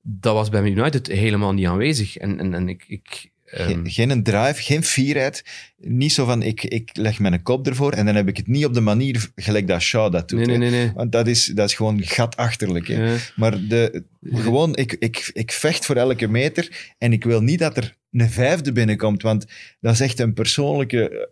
dat 0.00 0.34
was 0.34 0.48
bij 0.48 0.62
Man 0.62 0.70
United 0.78 1.06
helemaal 1.06 1.52
niet 1.52 1.66
aanwezig. 1.66 2.16
En, 2.16 2.38
en, 2.38 2.54
en 2.54 2.68
ik... 2.68 2.84
ik 2.88 3.32
ehm, 3.50 3.80
geen, 3.86 4.22
drive, 4.22 4.62
geen 4.62 4.84
fierheid. 4.84 5.44
Niet 5.76 6.12
zo 6.12 6.24
van, 6.24 6.42
ik, 6.42 6.64
ik 6.64 6.90
leg 6.92 7.18
mijn 7.18 7.42
kop 7.42 7.66
ervoor 7.66 7.92
en 7.92 8.06
dan 8.06 8.14
heb 8.14 8.28
ik 8.28 8.36
het 8.36 8.46
niet 8.46 8.64
op 8.64 8.74
de 8.74 8.80
manier 8.80 9.28
gelijk 9.34 9.66
dat 9.68 9.80
Shaw 9.80 10.12
dat 10.12 10.28
doet. 10.28 10.46
nee, 10.46 10.56
nee, 10.56 10.70
nee. 10.70 10.92
Want 10.94 11.12
dat 11.12 11.26
is, 11.26 11.46
dat 11.46 11.68
is 11.68 11.74
gewoon 11.74 12.02
gatachterlijk. 12.02 12.88
Hè. 12.88 13.04
Ja. 13.12 13.16
Maar 13.36 13.66
de, 13.68 14.02
gewoon, 14.32 14.76
ik, 14.76 14.92
ik, 14.98 15.30
ik 15.32 15.52
vecht 15.52 15.86
voor 15.86 15.96
elke 15.96 16.28
meter 16.28 16.92
en 16.98 17.12
ik 17.12 17.24
wil 17.24 17.40
niet 17.40 17.58
dat 17.58 17.76
er 17.76 17.96
een 18.12 18.30
vijfde 18.30 18.72
binnenkomt, 18.72 19.22
want 19.22 19.46
dat 19.80 19.92
is 19.92 20.00
echt 20.00 20.20
een 20.20 20.32
persoonlijke... 20.34 21.28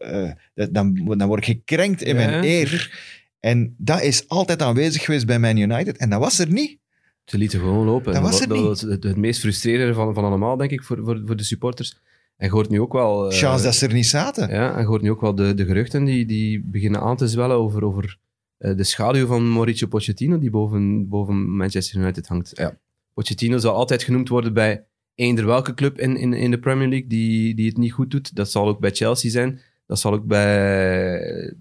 eh, 0.55 0.67
dan, 0.71 1.15
dan 1.19 1.29
word 1.29 1.47
ik 1.49 1.57
gekrenkt 1.57 2.03
in 2.03 2.17
Ja. 2.19 2.27
mijn 2.31 2.45
eer. 2.45 2.99
En 3.41 3.75
dat 3.79 4.03
is 4.03 4.29
altijd 4.29 4.63
aanwezig 4.63 5.05
geweest 5.05 5.27
bij 5.27 5.39
Man 5.39 5.57
United 5.57 5.97
en 5.97 6.11
dat 6.11 6.21
was 6.21 6.39
er 6.39 6.53
niet. 6.53 6.79
Ze 7.25 7.39
lieten 7.39 7.59
gewoon 7.61 7.87
lopen. 7.87 8.05
Dat 8.07 8.15
En 8.15 8.23
was 8.23 8.41
het 8.41 8.49
dat 8.49 8.59
niet. 8.59 8.67
was 8.67 8.81
het, 8.81 9.03
het 9.05 9.17
meest 9.17 9.41
frustrerende 9.41 9.95
van, 9.95 10.15
van 10.15 10.25
allemaal, 10.25 10.57
denk 10.57 10.71
ik, 10.71 10.83
voor, 10.83 10.99
voor, 11.05 11.23
voor 11.27 11.37
de 11.37 11.45
supporters. 11.45 11.97
En 12.37 12.51
hoort 12.51 12.69
nu 12.69 12.81
ook 12.81 12.93
wel... 12.93 13.31
eh, 13.31 13.37
Chance 13.39 13.65
dat 13.65 13.75
ze 13.75 13.87
er 13.87 13.93
niet 13.93 14.07
zaten. 14.07 14.49
Ja, 14.49 14.77
en 14.77 14.85
hoort 14.85 15.03
nu 15.03 15.11
ook 15.11 15.21
wel 15.21 15.35
de, 15.35 15.55
de 15.55 15.65
geruchten 15.65 16.05
die, 16.05 16.27
die 16.27 16.63
beginnen 16.65 17.01
aan 17.01 17.17
te 17.17 17.29
zwellen 17.29 17.57
over, 17.57 17.85
over 17.85 18.19
eh, 18.59 18.77
de 18.77 18.85
schaduw 18.85 19.27
van 19.27 19.53
Mauricio 19.53 19.87
Pochettino, 19.87 20.39
die 20.39 20.51
boven, 20.51 21.09
boven 21.09 21.57
Manchester 21.57 22.01
United 22.01 22.27
hangt. 22.27 22.53
Ja. 22.55 22.79
Pochettino 23.15 23.59
zal 23.59 23.75
altijd 23.75 24.03
genoemd 24.03 24.29
worden 24.29 24.53
bij 24.55 24.85
eender 25.15 25.47
welke 25.47 25.75
club 25.75 25.99
in, 25.99 26.17
in, 26.17 26.33
in 26.33 26.51
de 26.51 26.59
Premier 26.59 26.89
League 26.89 27.09
die, 27.09 27.55
die 27.55 27.67
het 27.67 27.77
niet 27.77 27.93
goed 27.93 28.11
doet. 28.11 28.35
Dat 28.35 28.51
zal 28.51 28.69
ook 28.69 28.81
bij 28.81 28.91
Chelsea 28.91 29.31
zijn. 29.31 29.61
Dat 29.87 29.99
zal 29.99 30.13
ook 30.13 30.27
bij... 30.27 31.55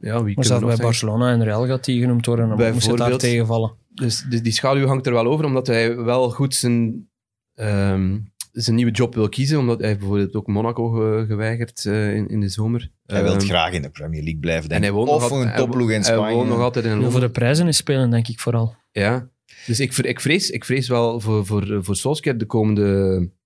Ja, 0.00 0.22
wie 0.24 0.24
Maar 0.24 0.24
kunnen 0.24 0.44
zelfs 0.44 0.62
we 0.62 0.66
nog 0.68 0.76
bij? 0.76 0.84
Barcelona 0.84 1.32
en 1.32 1.44
Real 1.44 1.66
gaat 1.66 1.84
die 1.84 2.00
genoemd 2.00 2.26
worden. 2.26 2.56
Dan 2.56 2.72
moest 2.72 2.86
het 2.86 2.96
daar 2.96 3.18
tegenvallen. 3.18 3.72
Dus 3.94 4.24
die, 4.28 4.40
die 4.40 4.52
schaduw 4.52 4.86
hangt 4.86 5.06
er 5.06 5.12
wel 5.12 5.26
over, 5.26 5.44
omdat 5.44 5.66
hij 5.66 5.96
wel 5.96 6.30
goed 6.30 6.54
zijn, 6.54 7.08
ehm, 7.54 8.18
zijn 8.52 8.76
nieuwe 8.76 8.92
job 8.92 9.14
wil 9.14 9.28
kiezen. 9.28 9.58
Omdat 9.58 9.80
hij 9.80 9.96
bijvoorbeeld 9.98 10.34
ook 10.34 10.46
Monaco 10.46 10.88
ge- 10.90 11.24
geweigerd 11.26 11.84
eh, 11.86 12.14
in, 12.14 12.28
in 12.28 12.40
de 12.40 12.48
zomer. 12.48 12.90
Hij 13.06 13.22
wil 13.22 13.32
Ehm, 13.32 13.40
graag 13.40 13.72
in 13.72 13.82
de 13.82 13.90
Premier 13.90 14.22
League 14.22 14.40
blijven. 14.40 14.62
en 14.62 14.68
denk 14.68 14.80
hij 14.80 14.90
ik. 14.90 14.96
woont 14.96 15.08
of 15.08 15.20
nog 15.22 15.30
al- 15.30 15.40
een 15.42 15.48
hij- 15.48 15.56
topploeg 15.56 15.90
in 15.90 16.00
Hij 16.00 16.16
woont 16.16 16.28
Spanje. 16.30 16.48
nog 16.48 16.60
altijd 16.60 16.84
in 16.84 16.90
Londen. 16.90 17.10
voor 17.10 17.20
de 17.20 17.30
prijzen 17.30 17.68
is 17.68 17.76
spelen, 17.76 18.10
denk 18.10 18.28
ik 18.28 18.40
vooral. 18.40 18.74
Ja, 18.92 19.28
dus 19.66 19.80
ik, 19.80 19.96
ik, 19.98 20.20
vrees, 20.20 20.50
ik 20.50 20.64
vrees 20.64 20.88
wel 20.88 21.20
voor, 21.20 21.46
voor, 21.46 21.84
voor 21.84 21.96
Solskjaer 21.96 22.38
de 22.38 22.46
komende, 22.46 22.84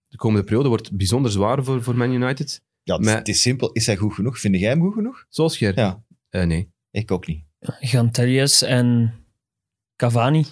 de 0.09 0.17
komende 0.17 0.45
periode 0.45 0.69
wordt 0.69 0.97
bijzonder 0.97 1.31
zwaar 1.31 1.65
voor, 1.65 1.83
voor 1.83 1.97
Man 1.97 2.13
United. 2.13 2.63
Ja, 2.83 2.95
het, 2.97 3.05
Maar- 3.05 3.17
het 3.17 3.29
is 3.29 3.43
simpel. 3.43 3.73
Is 3.73 3.87
hij 3.87 3.97
goed 3.97 4.15
genoeg? 4.15 4.39
Vind 4.39 4.57
jij 4.59 4.69
hem 4.69 4.81
goed 4.81 4.95
genoeg? 4.95 5.25
Solskjaer? 5.29 5.77
Ja. 5.79 6.03
Eh, 6.29 6.45
nee. 6.47 6.73
Ik 6.91 7.11
ook 7.11 7.27
niet. 7.27 7.45
Gaan 7.61 8.11
Teljes 8.11 8.63
en 8.63 9.15
Cavani 9.97 10.45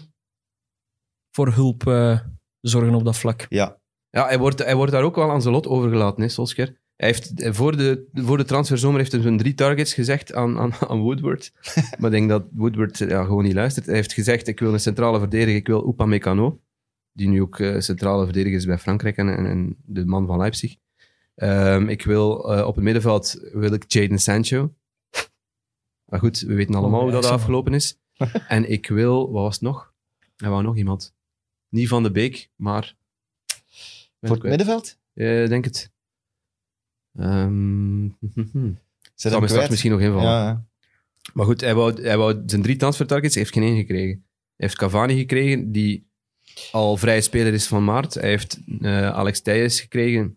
voor 1.31 1.53
hulp 1.53 1.87
eh, 1.87 2.21
zorgen 2.61 2.95
op 2.95 3.05
dat 3.05 3.19
vlak. 3.19 3.47
Ja, 3.49 3.79
Ja, 4.13 4.27
hij 4.27 4.39
wordt, 4.39 4.59
hij 4.59 4.75
wordt 4.75 4.93
daar 4.93 5.03
ook 5.03 5.17
wel 5.17 5.31
aan 5.31 5.43
zijn 5.43 5.55
lot 5.55 5.67
overgelaten, 5.67 6.23
hè, 6.23 6.29
Solskjaer. 6.29 6.81
Hij 6.97 7.09
heeft, 7.09 7.33
voor, 7.57 7.77
de, 7.77 8.09
voor 8.13 8.37
de 8.37 8.45
transferzomer 8.45 8.99
heeft 8.99 9.13
hij 9.13 9.21
zo'n 9.21 9.37
drie 9.37 9.55
targets 9.55 9.95
gezegd 9.95 10.35
aan, 10.35 10.59
aan, 10.59 10.73
aan 10.89 11.01
Woodward. 11.01 11.53
maar 11.99 12.13
ik 12.13 12.19
denk 12.19 12.29
dat 12.29 12.45
Woodward 12.53 12.99
ja, 12.99 13.25
gewoon 13.25 13.45
niet 13.45 13.53
luistert. 13.53 13.87
Hij 13.87 13.95
heeft 13.95 14.13
gezegd, 14.13 14.49
ik 14.49 14.61
wil 14.61 14.73
een 14.73 14.81
centrale 14.81 15.19
verdediger, 15.19 15.55
ik 15.55 15.67
wil 15.67 15.89
Upamecano. 15.89 16.61
Die 17.13 17.29
nu 17.29 17.43
ook 17.43 17.59
eh, 17.59 17.81
centrale 17.81 18.25
verdediger 18.25 18.59
is 18.59 18.67
bij 18.67 18.79
Frankrijk 18.79 19.17
en, 19.17 19.37
en, 19.37 19.47
en 19.47 19.77
de 19.85 20.07
man 20.07 20.27
van 20.27 20.39
Leipzig. 20.39 20.77
Ehm, 21.35 21.89
ik 21.89 22.03
wil 22.03 22.53
eh, 22.53 22.67
op 22.67 22.75
het 22.75 22.85
middenveld 22.85 23.49
wil 23.53 23.73
ik 23.73 23.85
Jadon 23.93 24.19
Sancho. 24.19 24.75
Maar 26.05 26.21
goed, 26.21 26.41
we 26.41 26.55
weten 26.55 26.75
allemaal 26.75 26.99
Oh, 26.99 27.05
hoe 27.05 27.21
dat 27.21 27.25
afgelopen 27.25 27.75
is. 27.75 27.99
en 28.49 28.71
ik 28.71 28.89
wil, 28.89 29.33
wat 29.33 29.43
was 29.43 29.55
het 29.55 29.63
nog? 29.63 29.93
Er 30.37 30.51
wou 30.51 30.63
nog 30.63 30.77
iemand. 30.77 31.15
Niet 31.69 31.89
Van 31.89 32.03
de 32.03 32.11
Beek, 32.11 32.51
maar... 32.57 33.01
voor 34.27 34.37
het 34.37 34.45
middenveld? 34.45 34.99
Ja, 35.13 35.31
ik 35.43 35.49
denk 35.49 35.65
het. 35.65 35.91
Ehm 37.19 38.09
Zet 39.15 39.33
straks 39.33 39.69
misschien 39.69 39.91
nog 39.91 40.01
invallen. 40.01 40.29
Ja, 40.29 40.45
ja. 40.45 40.65
Maar 41.33 41.47
goed, 41.47 41.61
hij 41.61 41.75
wou, 41.75 42.03
hij 42.03 42.17
wou 42.17 42.43
zijn 42.47 42.63
drie 42.63 42.77
transfertargets, 42.77 43.35
hij 43.35 43.43
heeft 43.43 43.55
geen 43.55 43.67
één 43.67 43.77
gekregen. 43.77 44.25
Hij 44.57 44.67
heeft 44.67 44.77
Cavani 44.77 45.17
gekregen, 45.17 45.73
die 45.73 46.11
al 46.73 46.97
vrije 46.97 47.21
speler 47.21 47.53
is 47.53 47.67
van 47.67 47.85
maart. 47.85 48.15
Hij 48.15 48.29
heeft 48.29 48.59
eh, 48.81 49.09
Alex 49.11 49.41
Thijs 49.41 49.81
gekregen. 49.81 50.35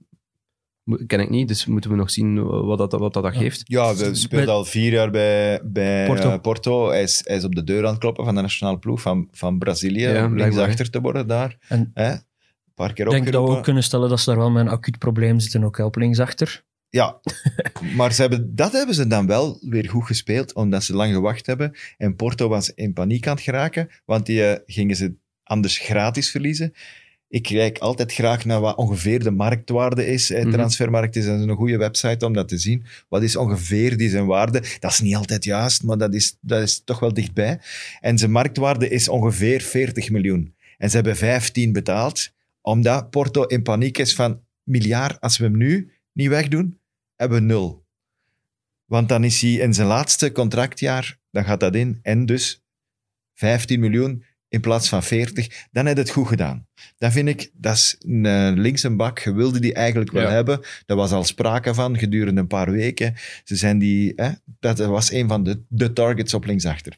Mo- 0.83 0.99
ken 1.07 1.19
ik 1.19 1.29
niet, 1.29 1.47
dus 1.47 1.65
moeten 1.65 1.89
we 1.89 1.95
nog 1.95 2.11
zien 2.11 2.43
wat 2.43 2.77
dat, 2.77 2.91
wat 2.91 3.13
dat, 3.13 3.23
dat 3.23 3.35
geeft. 3.35 3.61
Ja, 3.65 3.95
we 3.95 4.15
speelt 4.15 4.47
al 4.47 4.65
vier 4.65 4.91
jaar 4.91 5.11
bij, 5.11 5.61
bij 5.63 6.05
Porto. 6.05 6.21
Porto. 6.23 6.39
Porto. 6.39 6.89
Hij, 6.89 7.03
is, 7.03 7.21
hij 7.23 7.35
is 7.35 7.43
op 7.43 7.55
de 7.55 7.63
deur 7.63 7.83
aan 7.83 7.91
het 7.91 7.99
kloppen 7.99 8.25
van 8.25 8.35
de 8.35 8.41
nationale 8.41 8.79
ploeg 8.79 9.01
van, 9.01 9.27
van 9.31 9.57
Brazilië. 9.57 10.07
Ja, 10.07 10.25
om 10.25 10.35
linksachter 10.35 10.89
te 10.89 11.01
worden 11.01 11.27
daar. 11.27 11.57
En 11.67 11.91
paar 12.75 12.93
keer 12.93 13.05
ik 13.05 13.11
denk 13.11 13.31
dat 13.31 13.47
we 13.47 13.55
ook 13.55 13.63
kunnen 13.63 13.83
stellen 13.83 14.09
dat 14.09 14.19
ze 14.19 14.29
daar 14.29 14.39
wel 14.39 14.51
met 14.51 14.65
een 14.65 14.71
acuut 14.71 14.97
probleem 14.97 15.39
zitten, 15.39 15.63
ook 15.63 15.77
op 15.77 15.95
linksachter. 15.95 16.63
Ja, 16.89 17.19
maar 17.97 18.13
ze 18.13 18.21
hebben, 18.21 18.55
dat 18.55 18.71
hebben 18.71 18.95
ze 18.95 19.07
dan 19.07 19.27
wel 19.27 19.57
weer 19.61 19.89
goed 19.89 20.05
gespeeld, 20.05 20.53
omdat 20.53 20.83
ze 20.83 20.95
lang 20.95 21.13
gewacht 21.13 21.45
hebben. 21.45 21.75
En 21.97 22.15
Porto 22.15 22.47
was 22.47 22.73
in 22.73 22.93
paniek 22.93 23.27
aan 23.27 23.35
het 23.35 23.43
geraken, 23.43 23.89
want 24.05 24.25
die 24.25 24.45
eh, 24.45 24.59
gingen 24.65 24.95
ze 24.95 25.13
anders 25.43 25.77
gratis 25.77 26.31
verliezen. 26.31 26.73
Ik 27.27 27.43
kijk 27.43 27.77
altijd 27.77 28.13
graag 28.13 28.45
naar 28.45 28.59
wat 28.59 28.75
ongeveer 28.75 29.23
de 29.23 29.31
marktwaarde 29.31 30.07
is. 30.07 30.31
Eh, 30.31 30.41
Mhm. 30.43 30.51
Transfermarkt 30.51 31.15
is 31.15 31.25
een 31.25 31.49
goede 31.55 31.77
website 31.77 32.25
om 32.25 32.33
dat 32.33 32.47
te 32.47 32.57
zien. 32.57 32.85
Wat 33.09 33.23
is 33.23 33.35
ongeveer 33.35 33.97
die 33.97 34.09
zijn 34.09 34.25
waarde? 34.25 34.63
Dat 34.79 34.91
is 34.91 34.99
niet 34.99 35.15
altijd 35.15 35.43
juist, 35.43 35.83
maar 35.83 35.97
dat 35.97 36.13
is, 36.13 36.38
dat 36.41 36.61
is 36.61 36.81
toch 36.85 36.99
wel 36.99 37.13
dichtbij. 37.13 37.59
En 38.01 38.17
zijn 38.17 38.31
marktwaarde 38.31 38.89
is 38.89 39.09
ongeveer 39.09 39.61
40 39.61 40.09
miljoen. 40.09 40.53
En 40.77 40.89
ze 40.89 40.95
hebben 40.95 41.15
15 41.15 41.71
betaald, 41.73 42.29
omdat 42.65 43.10
Porto 43.10 43.43
in 43.43 43.63
paniek 43.63 43.97
is 43.97 44.15
van 44.15 44.41
miljard, 44.63 45.21
als 45.21 45.38
we 45.38 45.43
hem 45.43 45.58
nu 45.58 45.91
niet 46.13 46.28
wegdoen, 46.30 46.80
hebben 47.15 47.38
we 47.39 47.43
nul. 47.45 47.86
Want 48.86 49.10
dan 49.10 49.23
is 49.23 49.41
hij 49.41 49.51
in 49.51 49.73
zijn 49.73 49.88
laatste 49.88 50.32
contractjaar, 50.32 51.17
dan 51.32 51.43
gaat 51.43 51.60
dat 51.60 51.75
in, 51.75 51.99
en 52.01 52.25
dus 52.25 52.63
15 53.34 53.80
miljoen 53.80 54.23
in 54.47 54.62
plaats 54.62 54.89
van 54.89 55.04
40, 55.04 55.67
dan 55.71 55.86
heb 55.86 55.95
je 55.95 56.01
het 56.01 56.12
goed 56.12 56.28
gedaan. 56.28 56.67
Dat 56.97 57.12
vind 57.12 57.28
ik, 57.28 57.51
dat 57.54 57.75
is 57.75 57.95
een 57.99 58.25
eh, 58.25 58.51
linkse 58.56 58.89
bak, 58.89 59.19
je 59.19 59.34
wilde 59.34 59.60
die 59.60 59.73
eigenlijk 59.73 60.12
wel 60.12 60.21
Ja. 60.23 60.30
hebben. 60.32 60.60
Daar 60.86 60.97
was 60.97 61.12
al 61.12 61.23
sprake 61.23 61.73
van 61.73 61.97
gedurende 61.97 62.41
een 62.41 62.47
paar 62.47 62.71
weken. 62.71 63.13
Ze 63.43 63.56
zijn 63.56 63.78
die, 63.80 64.13
hè, 64.15 64.30
dat 64.60 64.78
was 64.78 65.12
een 65.12 65.28
van 65.28 65.43
de, 65.43 65.63
de 65.67 65.93
targets 65.93 66.34
op 66.34 66.45
linksachter. 66.45 66.97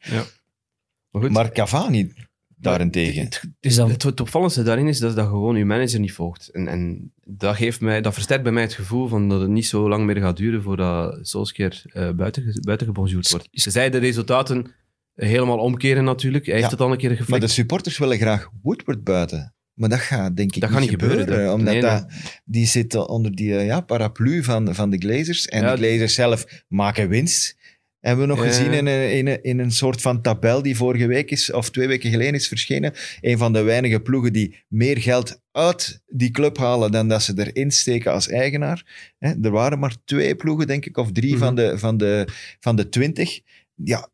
Maar 1.11 1.21
goed, 1.21 1.31
Maar 1.31 1.51
Cavani 1.51 2.13
daarentegen. 2.59 3.23
Het, 3.23 3.41
Is 3.59 3.75
dat- 3.75 3.89
het, 3.89 4.03
het 4.03 4.19
opvallendste 4.21 4.63
daarin 4.63 4.87
is 4.87 4.99
dat, 4.99 5.15
dat 5.15 5.27
gewoon 5.27 5.55
je 5.57 5.65
manager 5.65 5.99
niet 5.99 6.11
volgt. 6.13 6.49
En, 6.49 6.67
en 6.67 7.11
dat, 7.23 7.55
geeft 7.55 7.81
mij, 7.81 8.01
dat 8.01 8.13
versterkt 8.13 8.43
bij 8.43 8.51
mij 8.51 8.63
het 8.63 8.73
gevoel 8.73 9.07
van 9.07 9.29
dat 9.29 9.41
het 9.41 9.49
niet 9.49 9.65
zo 9.67 9.89
lang 9.89 10.05
meer 10.05 10.17
gaat 10.17 10.37
duren 10.37 10.61
voordat 10.63 11.27
Solskjaer 11.27 11.81
eh 11.85 12.09
buiten, 12.11 12.59
buiten 12.61 12.87
gebonjourd 12.87 13.29
wordt. 13.29 13.47
Ze 13.51 13.69
zei 13.71 13.89
de 13.89 13.97
resultaten 13.97 14.71
helemaal 15.15 15.57
omkeren 15.57 16.03
natuurlijk. 16.03 16.45
Hij 16.45 16.55
heeft 16.55 16.71
het 16.71 16.81
al 16.81 16.91
een 16.91 16.97
keer 16.97 17.09
Maar 17.09 17.17
geflikt. 17.17 17.41
de 17.41 17.47
supporters 17.47 17.97
willen 17.97 18.17
graag 18.17 18.49
Woodward 18.61 19.03
buiten. 19.03 19.51
Maar 19.73 19.89
dat 19.89 19.99
gaat 19.99 20.35
denk 20.37 20.55
ik 20.55 20.61
Dat 20.61 20.69
gaat 20.69 20.79
niet 20.79 20.89
gebeuren, 20.89 21.27
dat- 21.27 21.53
omdat 21.53 21.73
nee, 21.73 21.81
dat, 21.81 22.05
die 22.45 22.65
zit 22.65 22.95
onder 22.95 23.35
die 23.35 23.57
eh, 23.57 23.65
ja, 23.65 23.81
paraplu 23.81 24.43
van, 24.43 24.75
van 24.75 24.89
de 24.89 24.97
Glazers. 24.97 25.45
En 25.47 25.61
Ja, 25.63 25.75
de 25.75 25.77
Glazers 25.87 26.13
zelf 26.13 26.63
maken 26.67 27.09
winst. 27.09 27.56
Hebben 27.99 28.27
we 28.27 28.33
nog 28.33 28.43
gezien 28.45 28.73
in 28.73 28.85
een, 28.85 29.11
in, 29.11 29.27
een, 29.27 29.43
in 29.43 29.59
een 29.59 29.71
soort 29.71 30.01
van 30.01 30.21
tabel 30.21 30.61
die 30.61 30.75
vorige 30.75 31.07
week 31.07 31.31
is, 31.31 31.51
of 31.51 31.69
twee 31.69 31.87
weken 31.87 32.09
geleden 32.11 32.33
is 32.33 32.47
verschenen. 32.47 32.93
Een 33.21 33.37
van 33.37 33.53
de 33.53 33.61
weinige 33.61 33.99
ploegen 33.99 34.33
die 34.33 34.63
meer 34.67 34.97
geld 34.97 35.41
uit 35.51 36.01
die 36.07 36.31
club 36.31 36.57
halen 36.57 36.91
dan 36.91 37.07
dat 37.07 37.23
ze 37.23 37.33
erin 37.35 37.71
steken 37.71 38.11
als 38.11 38.27
eigenaar. 38.27 38.85
Er 39.19 39.51
waren 39.51 39.79
maar 39.79 39.95
twee 40.05 40.35
ploegen, 40.35 40.67
denk 40.67 40.85
ik, 40.85 40.97
of 40.97 41.11
drie 41.11 41.31
Mhm. 41.35 41.39
van, 41.43 41.55
de, 41.55 41.77
van, 41.77 41.97
de, 41.97 42.27
van 42.59 42.75
de 42.75 42.89
twintig. 42.89 43.39
Ja, 43.75 44.09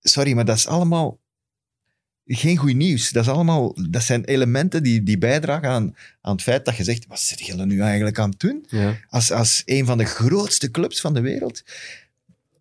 sorry, 0.00 0.32
maar 0.32 0.44
dat 0.44 0.56
is 0.56 0.66
allemaal 0.66 1.20
geen 2.24 2.56
goed 2.56 2.74
nieuws. 2.74 3.10
Dat, 3.10 3.24
is 3.24 3.30
allemaal, 3.30 3.76
dat 3.90 4.02
zijn 4.02 4.24
elementen 4.24 4.82
die, 4.82 5.02
die 5.02 5.18
bijdragen 5.18 5.68
aan, 5.68 5.96
aan 6.20 6.32
het 6.32 6.42
feit 6.42 6.64
dat 6.64 6.76
je 6.76 6.84
zegt, 6.84 7.06
wat 7.06 7.20
zit 7.20 7.46
jullie 7.46 7.66
nu 7.66 7.80
eigenlijk 7.80 8.18
aan 8.18 8.30
het 8.30 8.40
doen? 8.40 8.66
ja. 8.68 8.96
Als, 9.08 9.30
als 9.32 9.62
een 9.64 9.86
van 9.86 9.98
de 9.98 10.04
grootste 10.04 10.70
clubs 10.70 11.00
van 11.00 11.14
de 11.14 11.20
wereld. 11.20 11.62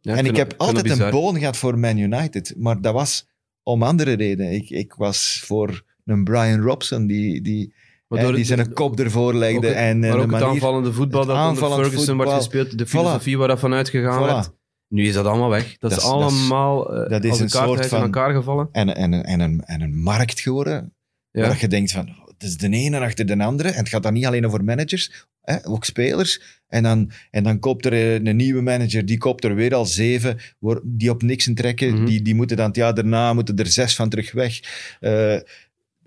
Ja, 0.08 0.16
en 0.16 0.26
ik 0.26 0.36
heb 0.36 0.54
altijd 0.58 1.00
een 1.00 1.10
boon 1.10 1.38
gehad 1.38 1.58
voor 1.58 1.80
Man 1.80 1.98
United, 1.98 2.54
maar 2.58 2.82
dat 2.82 2.94
was 2.94 3.28
om 3.64 3.84
andere 3.84 4.14
redenen. 4.14 4.52
Ik, 4.54 4.70
ik 4.70 4.94
was 4.94 5.42
voor 5.46 5.84
een 6.06 6.24
Brian 6.24 6.62
Robson, 6.62 7.08
die, 7.08 7.42
die, 7.42 7.74
hè, 8.10 8.32
die 8.34 8.46
zijn 8.46 8.74
kop 8.74 9.00
ervoor 9.00 9.34
legde. 9.34 9.58
ook 9.58 9.64
het- 9.64 9.74
en, 9.74 10.00
maar 10.00 10.10
de 10.10 10.16
ook 10.16 10.22
het 10.22 10.32
manier... 10.32 10.48
aanvallende 10.48 10.94
voetbal 10.94 11.20
dat 11.26 11.30
onder 11.30 11.44
aanvallend 11.48 11.82
Ferguson 11.82 12.16
voetbal. 12.16 12.36
gespeeld, 12.36 12.78
de 12.78 12.86
Voilà. 12.86 12.90
filosofie 12.90 13.38
waar 13.38 13.48
dat 13.48 13.60
van 13.60 13.74
uitgegaan 13.74 14.22
Voilà. 14.24 14.26
werd. 14.34 14.52
Nu 14.88 15.08
is 15.08 15.14
dat 15.14 15.26
allemaal 15.26 15.50
weg. 15.50 15.78
Dat, 15.78 15.80
Dat 15.80 15.92
is 15.92 15.98
is- 15.98 16.04
dat 16.04 16.20
is- 16.22 16.28
allemaal 16.28 16.84
dat 17.10 17.24
is 17.24 17.38
een 17.38 17.44
een 17.44 17.50
soort 17.50 17.86
van- 17.88 18.02
elkaar 18.02 18.34
gevallen. 18.34 18.70
En, 18.72 18.96
en, 18.96 19.24
en, 19.24 19.40
een, 19.40 19.62
en 19.66 19.82
een 19.82 19.98
markt 20.02 20.40
geworden, 20.40 20.94
Ja. 21.38 21.48
waar 21.48 21.58
je 21.60 21.68
denkt 21.68 21.92
van, 21.92 22.10
oh, 22.10 22.28
het 22.28 22.44
is 22.44 22.58
de 22.58 22.70
ene 22.70 23.00
achter 23.00 23.26
de 23.26 23.44
andere. 23.44 23.70
En 23.70 23.78
het 23.78 23.90
gaat 23.90 24.04
dan 24.04 24.14
niet 24.14 24.26
alleen 24.26 24.46
over 24.46 24.64
managers, 24.64 25.12
hè, 25.42 25.68
ook 25.68 25.86
spelers. 25.86 26.42
En 26.68 26.84
dan, 26.84 27.12
en 27.32 27.44
dan 27.44 27.60
koopt 27.60 27.86
er 27.86 27.94
een, 27.94 28.28
een 28.28 28.36
nieuwe 28.36 28.62
manager, 28.62 29.06
die 29.06 29.18
koopt 29.18 29.44
er 29.44 29.56
weer 29.56 29.76
al 29.76 29.86
zeven, 29.86 30.38
die 30.84 31.10
op 31.10 31.22
niks 31.22 31.50
trekken. 31.54 31.94
Mhm. 31.94 32.06
die, 32.06 32.22
die 32.22 32.36
moeten 32.36 32.58
dan 32.58 32.68
het 32.68 32.76
jaar 32.76 32.94
daarna 32.94 33.34
moeten 33.34 33.56
er 33.56 33.68
zes 33.68 33.96
van 33.96 34.10
terug 34.10 34.32
weg. 34.32 34.60
Eh, 35.00 35.38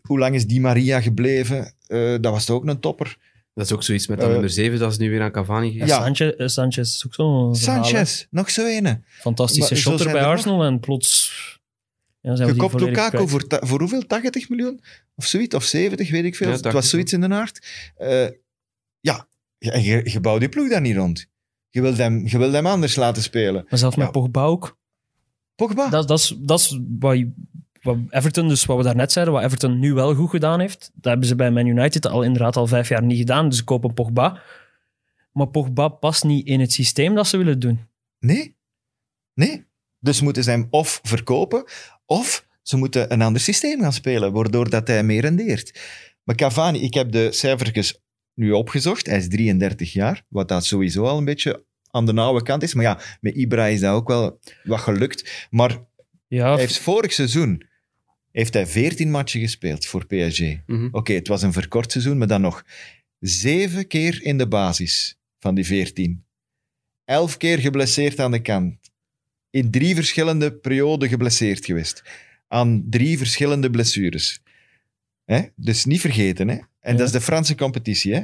hoe 0.01 0.19
lang 0.19 0.35
is 0.35 0.47
die 0.47 0.61
Maria 0.61 1.01
gebleven? 1.01 1.75
Eh, 1.87 2.15
dat 2.21 2.33
was 2.33 2.45
toch 2.45 2.57
ook 2.57 2.67
een 2.67 2.81
topper. 2.81 3.17
Dat 3.55 3.65
is 3.65 3.73
ook 3.73 3.83
zoiets 3.83 4.07
met 4.07 4.17
dat 4.19 4.27
Eh, 4.27 4.33
nummer 4.33 4.51
7, 4.51 4.79
dat 4.79 4.91
is 4.91 4.99
nu 4.99 5.11
weer 5.11 5.23
aan 5.23 5.33
Cavani. 5.33 5.77
Ja. 5.77 5.87
Sanchez, 5.87 6.31
eh, 6.37 6.47
Sanchez 6.47 6.95
is 6.95 7.03
ook 7.07 7.15
zo'n. 7.15 7.57
Sanchez, 7.57 8.27
nog 8.31 8.51
zo 8.51 8.67
ene. 8.67 9.01
Fantastische 9.07 9.75
shotter 9.75 10.13
bij 10.13 10.21
nog. 10.21 10.31
Arsenal 10.31 10.65
en 10.65 10.81
plots... 10.81 11.59
Ja, 12.21 12.37
zijn 12.37 12.49
we 12.49 12.55
Je 12.55 12.61
volledig 12.71 12.89
Lukaku 12.89 13.17
kwijt. 13.17 13.31
voor, 13.31 13.69
voor 13.69 13.79
hoeveel? 13.81 14.07
80 14.07 14.49
miljoen? 14.49 14.81
Of 15.15 15.25
zoiets? 15.27 15.55
Of 15.55 15.65
70, 15.65 16.11
weet 16.11 16.25
ik 16.25 16.37
veel. 16.37 16.47
Ja, 16.47 16.53
het 16.53 16.63
80, 16.63 16.81
was 16.81 16.91
zoiets 16.91 17.13
in 17.13 17.21
de 17.21 17.29
aard. 17.29 17.67
Eh, 17.97 18.29
ja, 19.01 19.27
en 19.59 19.83
je, 19.83 20.01
je 20.11 20.21
bouwt 20.21 20.41
die 20.41 20.49
ploeg 20.49 20.69
daar 20.69 20.81
niet 20.81 20.97
rond. 20.97 21.27
Je 21.69 21.81
wilt 21.81 21.97
hem, 21.97 22.27
je 22.27 22.39
wilt 22.39 22.53
hem 22.53 22.67
anders 22.67 22.97
laten 22.97 23.23
spelen. 23.23 23.67
Maar 23.69 23.79
zelfs 23.79 23.97
met. 23.97 24.13
Pogba 24.13 24.45
ook. 24.45 24.79
Pogba? 25.55 25.89
Dat, 25.89 26.09
dat 26.09 26.19
is, 26.19 26.35
dat 26.39 26.59
is 26.61 26.81
wat, 26.99 27.19
je- 27.19 27.33
wat 27.83 27.97
Everton, 28.11 28.49
dus 28.49 28.65
wat 28.65 28.77
we 28.77 28.83
daarnet 28.83 29.13
zeiden, 29.13 29.35
wat 29.35 29.43
Everton 29.45 29.79
nu 29.79 29.93
wel 29.93 30.15
goed 30.15 30.31
gedaan 30.31 30.61
heeft. 30.61 30.91
Dat 30.95 31.05
hebben 31.05 31.29
ze 31.29 31.35
bij 31.37 31.51
Man 31.51 31.67
United 31.67 32.07
al 32.07 32.23
inderdaad 32.23 32.57
al 32.57 32.67
vijf 32.67 32.89
jaar 32.89 33.03
niet 33.03 33.19
gedaan. 33.19 33.49
Dus 33.49 33.59
ze 33.59 33.65
kopen 33.65 33.95
Pogba. 33.95 34.43
Maar 35.33 35.47
Pogba 35.49 35.89
past 35.89 36.25
niet 36.25 36.47
in 36.47 36.61
het 36.61 36.73
systeem 36.73 37.15
dat 37.15 37.27
ze 37.29 37.37
willen 37.37 37.59
doen. 37.61 37.81
Nee. 38.19 38.57
Nee. 39.35 39.65
Dus 39.99 40.21
moeten 40.21 40.45
ze 40.45 40.51
hem 40.51 40.67
of 40.71 41.01
verkopen, 41.03 41.65
of 42.11 42.47
ze 42.63 42.77
moeten 42.77 43.13
een 43.13 43.23
ander 43.23 43.41
systeem 43.41 43.81
gaan 43.81 43.93
spelen, 43.93 44.33
waardoor 44.33 44.71
dat 44.71 44.87
hij 44.87 45.03
meer 45.03 45.21
rendeert. 45.21 45.81
Maar 46.25 46.37
Cavani, 46.37 46.81
ik 46.81 46.95
heb 46.95 47.13
de 47.13 47.33
cijfertjes 47.33 48.01
nu 48.35 48.53
opgezocht. 48.53 49.07
Hij 49.07 49.19
is 49.19 49.29
33 49.29 49.93
jaar, 49.93 50.25
wat 50.29 50.49
dat 50.49 50.65
sowieso 50.65 51.05
al 51.05 51.19
een 51.19 51.25
beetje 51.25 51.65
aan 51.91 52.07
de 52.07 52.13
nauwe 52.13 52.43
kant 52.43 52.63
is. 52.63 52.75
Maar 52.75 52.85
ja, 52.85 53.01
met 53.21 53.35
Ibra 53.35 53.67
is 53.67 53.81
dat 53.81 53.95
ook 53.95 54.09
wel 54.09 54.41
wat 54.65 54.81
gelukt. 54.81 55.47
Maar 55.51 55.79
Ja, 56.29 56.51
hij 56.51 56.61
heeft 56.61 56.79
vorig 56.79 57.13
seizoen 57.13 57.69
heeft 58.33 58.55
hij 58.55 58.67
14 58.67 59.11
matchen 59.11 59.41
gespeeld 59.41 59.87
voor 59.87 60.07
PSG. 60.07 60.41
Mhm. 60.67 60.89
Oké, 60.93 61.13
het 61.13 61.29
was 61.29 61.43
een 61.43 61.53
verkort 61.53 61.93
seizoen, 61.93 62.19
maar 62.19 62.27
dan 62.27 62.41
nog. 62.41 62.65
Zeven 63.19 63.87
keer 63.87 64.23
in 64.23 64.39
de 64.39 64.49
basis 64.49 65.19
van 65.39 65.55
die 65.55 65.67
14. 65.67 66.25
Elf 67.05 67.37
keer 67.37 67.59
geblesseerd 67.59 68.21
aan 68.21 68.31
de 68.31 68.43
kant. 68.43 68.90
In 69.51 69.71
drie 69.71 69.95
verschillende 69.95 70.53
perioden 70.53 71.09
geblesseerd 71.09 71.65
geweest. 71.65 72.03
Aan 72.49 72.85
drie 72.91 73.19
verschillende 73.19 73.71
blessures. 73.71 74.43
Hè? 75.25 75.43
Dus 75.57 75.85
niet 75.85 76.01
vergeten. 76.01 76.49
Hè? 76.49 76.55
En 76.81 76.93
Ja. 76.93 76.99
dat 76.99 77.07
is 77.07 77.13
de 77.13 77.21
Franse 77.21 77.55
competitie. 77.55 78.15
Hè? 78.15 78.23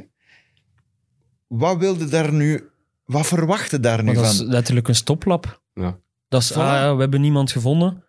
Wat 1.47 1.77
wilde 1.77 2.09
daar 2.09 2.33
nu... 2.33 2.69
Wat 3.05 3.27
verwachten 3.27 3.81
daar 3.81 3.97
nu 4.03 4.05
maar 4.05 4.13
dat 4.23 4.31
is 4.31 4.37
van? 4.37 4.45
letterlijk 4.47 4.87
een 4.87 4.95
stoplap. 4.95 5.61
Ja. 5.73 5.99
Dat 6.27 6.41
is, 6.41 6.51
Voilà. 6.53 6.55
ah, 6.55 6.61
ja, 6.61 6.93
we 6.95 7.01
hebben 7.01 7.21
niemand 7.21 7.51
gevonden. 7.51 8.03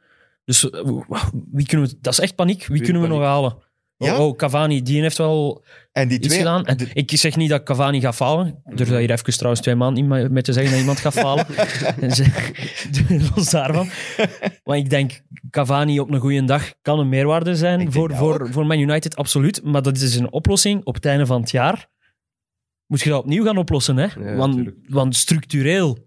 Dus 0.44 0.70
eh, 0.70 0.90
wie 1.52 1.66
kunnen 1.66 1.88
we, 1.88 1.96
dat 2.00 2.12
is 2.12 2.18
echt 2.20 2.34
paniek. 2.34 2.58
Wie 2.66 2.76
Weer 2.76 2.82
kunnen 2.84 3.02
we 3.02 3.08
paniek. 3.08 3.22
nog 3.22 3.32
halen? 3.32 3.56
Ja? 3.98 4.18
Oh, 4.18 4.26
oh, 4.26 4.36
Cavani, 4.36 4.82
die 4.82 5.00
heeft 5.00 5.18
wel 5.18 5.64
En 5.92 6.08
die 6.08 6.18
iets 6.18 6.26
twee... 6.26 6.38
gedaan. 6.38 6.64
En 6.66 6.76
de- 6.76 6.90
ik 6.92 7.10
zeg 7.16 7.36
niet 7.36 7.50
dat 7.50 7.62
Cavani 7.62 8.00
gaat 8.00 8.14
falen. 8.14 8.60
Durf 8.64 8.88
daar 8.88 8.98
hier 9.00 9.10
even 9.10 9.32
trouwens 9.32 9.62
twee 9.62 9.74
maanden 9.74 10.32
mee 10.32 10.42
te 10.42 10.52
zeggen 10.52 10.70
dat 10.72 10.80
iemand 10.80 10.98
gaat 11.00 11.12
falen. 11.12 11.46
En 12.00 12.10
ze- 12.10 12.56
Los 13.34 13.50
daarvan. 13.50 13.88
Maar 14.64 14.76
ik 14.76 14.90
denk, 14.90 15.20
Cavani 15.50 16.00
op 16.00 16.10
een 16.10 16.20
goede 16.20 16.44
dag 16.44 16.72
kan 16.82 16.98
een 16.98 17.08
meerwaarde 17.08 17.56
zijn 17.56 17.92
voor, 17.92 18.08
dat 18.08 18.18
voor, 18.18 18.48
voor 18.52 18.66
Man 18.66 18.78
United, 18.78 19.16
absoluut. 19.16 19.62
Maar 19.64 19.82
dat 19.82 19.96
is 19.96 20.14
een 20.16 20.32
oplossing 20.32 20.84
op 20.84 20.94
het 20.94 21.04
einde 21.04 21.26
van 21.26 21.40
het 21.40 21.50
jaar. 21.50 21.88
Moet 22.86 23.00
je 23.00 23.10
dat 23.10 23.18
opnieuw 23.22 23.44
gaan 23.44 23.58
oplossen, 23.58 23.96
hè? 23.96 24.06
Ja, 24.20 24.34
want, 24.36 24.70
want 24.88 25.16
structureel 25.16 25.98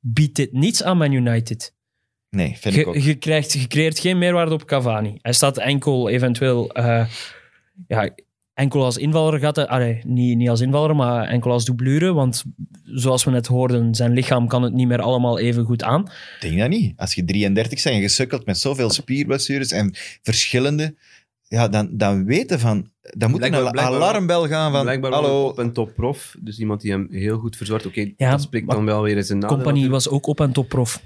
biedt 0.00 0.36
dit 0.36 0.52
niets 0.52 0.82
aan 0.82 0.96
Man 0.96 1.12
United. 1.12 1.74
Nee, 2.36 2.56
vind 2.60 2.76
ik 2.76 2.86
ook. 2.86 2.96
Je, 2.96 3.14
krijgt, 3.14 3.52
je 3.52 3.66
creëert 3.66 3.98
geen 3.98 4.18
meerwaarde 4.18 4.52
op 4.52 4.64
Cavani. 4.64 5.18
Hij 5.22 5.32
staat 5.32 5.58
enkel 5.58 6.08
eventueel... 6.08 6.70
eh, 6.72 7.06
ja, 7.86 8.10
enkel 8.54 8.84
als 8.84 8.96
invaller 8.96 9.38
gaat 9.40 9.56
hij... 9.56 9.66
allee, 9.66 10.00
niet, 10.06 10.36
niet 10.36 10.48
als 10.48 10.60
invaller, 10.60 10.96
maar 10.96 11.28
enkel 11.28 11.50
als 11.50 11.64
doublure. 11.64 12.12
Want 12.12 12.44
zoals 12.84 13.24
we 13.24 13.30
net 13.30 13.46
hoorden, 13.46 13.94
zijn 13.94 14.12
lichaam 14.12 14.48
kan 14.48 14.62
het 14.62 14.72
niet 14.72 14.86
meer 14.86 15.00
allemaal 15.00 15.38
even 15.38 15.64
goed 15.64 15.82
aan. 15.82 16.00
Ik 16.02 16.36
denk 16.40 16.58
dat 16.58 16.68
niet. 16.68 16.92
Als 16.96 17.14
je 17.14 17.24
33 17.24 17.82
bent 17.82 17.96
en 17.96 18.02
je 18.02 18.08
sukkelt 18.08 18.46
met 18.46 18.58
zoveel 18.58 18.90
spierblessures 18.90 19.70
en 19.72 19.94
verschillende, 20.22 20.94
ja, 21.48 21.68
dan, 21.68 21.88
dan 21.92 22.24
weten 22.24 22.60
van... 22.60 22.90
Dan 23.00 23.30
moet 23.30 23.38
Blijkbaar- 23.38 23.64
een 23.64 23.70
blijkbaar- 23.72 23.96
alarmbel 23.96 24.46
gaan 24.48 24.72
van... 24.72 24.82
Blijkbaar 24.82 25.12
hallo, 25.12 25.44
op- 25.46 25.58
en 25.58 25.72
top 25.72 25.94
prof. 25.94 26.34
Dus 26.40 26.58
iemand 26.58 26.80
die 26.80 26.90
hem 26.90 27.06
heel 27.10 27.38
goed 27.38 27.56
verzorgt. 27.56 27.86
Oké, 27.86 28.12
Ja, 28.16 28.30
dat 28.30 28.42
spreekt 28.42 28.70
dan 28.70 28.84
wel 28.84 29.02
weer 29.02 29.16
eens 29.16 29.28
een 29.28 29.38
nadeel. 29.38 29.56
Compagnie 29.56 29.90
was 29.90 30.08
ook 30.08 30.26
op 30.26 30.40
en 30.40 30.52
top 30.52 30.68
prof. 30.68 31.02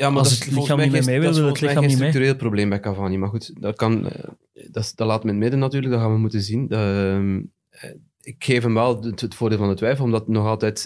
Ja, 0.00 0.10
maar 0.10 0.18
Als 0.18 0.38
dat 0.38 0.48
het 0.48 0.56
lichaam 0.56 0.76
mij 0.76 0.84
niet 0.84 0.94
meer 0.94 1.02
geen- 1.02 1.20
mee 1.20 1.30
wil, 1.32 1.46
het 1.46 1.60
lichaam 1.60 1.80
niet 1.80 1.86
mee. 1.88 1.96
structureel 1.96 2.36
probleem 2.36 2.68
bij 2.68 2.80
Cavani. 2.80 3.16
Maar 3.18 3.28
goed, 3.28 3.52
dat, 3.62 3.76
kan, 3.76 4.08
eh, 4.10 4.24
dat, 4.70 4.92
dat 4.94 5.06
laat 5.06 5.18
me 5.24 5.28
in 5.28 5.34
het 5.34 5.38
midden 5.42 5.58
natuurlijk. 5.58 5.92
Dat 5.92 6.02
gaan 6.02 6.12
we 6.12 6.18
moeten 6.18 6.42
zien. 6.42 6.68
Ehm, 6.68 7.40
eh, 7.68 7.90
ik 8.20 8.44
geef 8.44 8.62
hem 8.62 8.74
wel 8.74 9.02
het, 9.02 9.20
het 9.20 9.34
voordeel 9.34 9.58
van 9.58 9.68
de 9.68 9.74
twijfel, 9.74 10.04
omdat 10.04 10.28
nog 10.28 10.46
altijd 10.46 10.84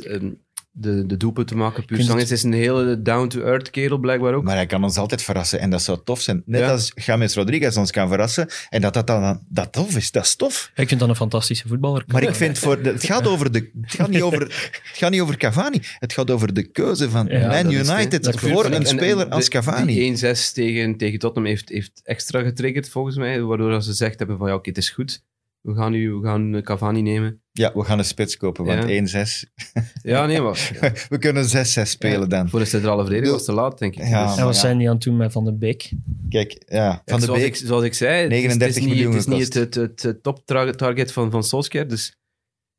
de, 0.75 1.07
de 1.07 1.17
doelpunt 1.17 1.49
te 1.49 1.57
maken 1.57 1.85
puur 1.85 2.17
is. 2.19 2.31
Is 2.31 2.43
een 2.43 2.53
hele 2.53 3.03
down-to-earth 3.03 3.71
kerel, 3.71 3.99
blijkbaar 3.99 4.35
ook. 4.35 4.43
Maar 4.45 4.55
hij 4.55 4.67
kan 4.67 4.85
ons 4.85 4.97
altijd 4.97 5.23
verrassen 5.23 5.61
en 5.61 5.71
dat 5.71 5.83
zou 5.83 5.99
tof 6.05 6.21
zijn. 6.21 6.43
Net 6.47 6.61
Ja. 6.61 6.71
als 6.71 6.93
James 6.95 7.35
Rodriguez 7.35 7.77
ons 7.77 7.91
kan 7.91 8.09
verrassen 8.09 8.49
en 8.69 8.81
dat 8.81 8.95
dat 8.95 9.07
dan 9.07 9.41
dat 9.49 9.73
tof 9.73 9.97
is, 9.97 10.11
dat 10.11 10.25
is 10.25 10.37
tof. 10.37 10.71
Ik 10.75 10.89
vind 10.89 11.01
dat 11.01 11.09
een 11.09 11.17
fantastische 11.17 11.69
voetballer. 11.69 12.05
Maar 12.07 12.23
ik 12.23 12.35
vind, 12.35 12.59
voor 12.59 12.83
de, 12.83 12.91
het, 12.93 13.05
gaat 13.05 13.27
over 13.27 13.53
de, 13.53 13.71
het, 13.81 13.95
gaat 13.95 14.09
niet 14.11 14.23
over, 14.23 14.41
het 14.41 14.81
gaat 14.93 15.11
niet 15.11 15.21
over 15.21 15.37
Cavani. 15.37 15.81
Het 15.99 16.13
gaat 16.13 16.31
over 16.31 16.53
de 16.55 16.63
keuze 16.63 17.11
van 17.11 17.27
Ja, 17.27 17.47
Man 17.47 17.73
is 17.73 17.89
United 17.89 18.41
voor 18.41 18.65
En- 18.65 18.73
een 18.73 18.79
en- 18.81 18.87
speler 18.87 19.27
en 19.27 19.31
als 19.33 19.49
Cavani. 19.49 19.95
Die 19.95 20.35
1-6 20.37 20.53
tegen, 20.53 20.97
tegen 20.97 21.19
Tottenham 21.19 21.51
heeft, 21.53 21.69
heeft 21.69 22.01
extra 22.05 22.43
getriggerd, 22.43 22.89
volgens 22.89 23.17
mij. 23.17 23.43
Waardoor 23.43 23.83
ze 23.83 23.89
gezegd 23.89 24.19
hebben 24.19 24.39
van, 24.39 24.49
ja, 24.49 24.55
oké, 24.55 24.69
het 24.69 24.79
is 24.79 24.91
goed. 24.91 25.23
We 25.63 25.75
gaan, 25.75 25.93
nu, 25.93 26.13
we 26.15 26.27
gaan 26.27 26.55
eh, 26.55 26.63
Cavani 26.63 27.03
nemen. 27.03 27.41
Ja, 27.53 27.73
we 27.75 27.85
gaan 27.85 27.99
een 27.99 28.05
spits 28.05 28.37
kopen, 28.37 28.65
want 28.65 28.89
Ja. 28.89 29.25
1-6. 29.27 29.51
Ja, 30.03 30.27
nee, 30.27 30.41
maar 30.41 30.71
We 31.09 31.19
kunnen 31.19 31.45
6-6 31.45 31.49
spelen 31.83 32.29
dan. 32.29 32.49
voor 32.49 32.61
een 32.61 32.67
centrale 32.67 33.03
verdediger 33.03 33.33
was 33.33 33.47
het 33.47 33.51
te 33.51 33.61
laat, 33.63 33.79
denk 33.79 33.95
ik. 33.97 34.07
Ja, 34.09 34.27
Dus- 34.27 34.37
En 34.37 34.45
wat 34.45 34.55
ja. 34.55 34.61
zijn 34.61 34.79
die 34.79 34.89
aan 34.89 34.95
het 34.95 35.03
doen 35.05 35.17
met 35.17 35.33
Van 35.33 35.45
de 35.45 35.53
Beek? 35.53 35.91
Kijk, 36.29 36.63
ja, 36.67 37.03
Van 37.05 37.19
de 37.21 37.25
zoals, 37.25 37.41
Beek. 37.41 37.49
ik, 37.61 37.67
zoals 37.67 37.85
ik 37.85 37.95
zei, 37.95 38.23
het 38.23 38.33
is- 38.33 38.39
39 38.39 38.67
het 38.67 38.77
is 38.77 38.83
niet, 38.85 38.95
miljoen 38.95 39.13
het 39.13 39.29
is 39.29 39.35
niet 39.39 39.55
het, 39.55 39.75
het, 39.75 40.03
het 40.03 40.23
top 40.23 40.47
tra- 40.47 40.71
target 40.73 41.13
van, 41.13 41.31
van 41.31 41.45
Solskjaer. 41.45 41.89
Dus, 41.89 42.17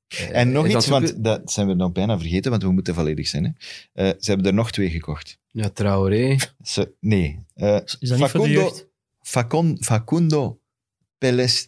eh, 0.08 0.40
En 0.40 0.52
nog 0.52 0.68
iets, 0.68 0.88
want 0.88 1.24
dat 1.24 1.52
zijn 1.52 1.68
we 1.68 1.74
nog 1.74 1.92
bijna 1.92 2.20
vergeten, 2.20 2.52
want 2.52 2.64
we 2.64 2.72
moeten 2.72 2.94
volledig 2.96 3.28
zijn. 3.28 3.44
Hè. 3.44 4.08
Eh, 4.08 4.14
ze 4.20 4.30
hebben 4.32 4.48
er 4.48 4.54
nog 4.54 4.72
twee 4.72 4.90
gekocht. 4.90 5.38
Ja, 5.48 5.70
Traoré. 5.70 6.36
Ze, 6.64 6.94
nee. 7.00 7.40
eh, 7.56 7.76
Is 8.00 8.10
dat 8.10 8.18
niet 8.20 8.30
voor 8.30 8.44
de 8.44 8.52
jeugd? 8.52 8.88
Facon, 9.22 9.78
Facundo 9.82 10.60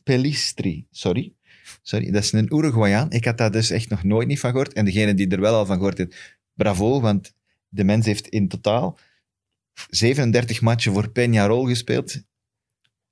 Pelistri. 0.03 0.87
Sorry. 0.91 1.33
Sorry, 1.81 2.11
dat 2.11 2.23
is 2.23 2.31
een 2.31 2.55
Uruguayaan. 2.55 3.11
Ik 3.11 3.25
had 3.25 3.37
daar 3.37 3.51
dus 3.51 3.69
echt 3.69 3.89
nog 3.89 4.03
nooit 4.03 4.27
niet 4.27 4.39
van 4.39 4.49
gehoord. 4.49 4.73
En 4.73 4.85
degene 4.85 5.13
die 5.13 5.27
er 5.27 5.41
wel 5.41 5.55
al 5.55 5.65
van 5.65 5.75
gehoord 5.75 5.97
heeft, 5.97 6.37
bravo, 6.53 7.01
want 7.01 7.33
de 7.69 7.83
mens 7.83 8.05
heeft 8.05 8.27
in 8.27 8.47
totaal 8.47 8.97
37 9.89 10.61
matchen 10.61 10.93
voor 10.93 11.09
Peñarol 11.09 11.67
gespeeld. 11.67 12.23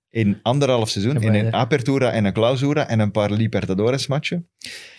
In 0.10 0.40
anderhalf 0.42 0.90
seizoen. 0.90 1.22
In 1.22 1.34
een 1.34 1.46
ja. 1.46 1.52
Apertura 1.52 2.12
en 2.12 2.26
een 2.26 2.34
Clausura 2.34 2.88
en 2.88 3.00
een 3.00 3.12
paar 3.12 3.32
Libertadores 3.32 4.08
matchen. 4.08 4.50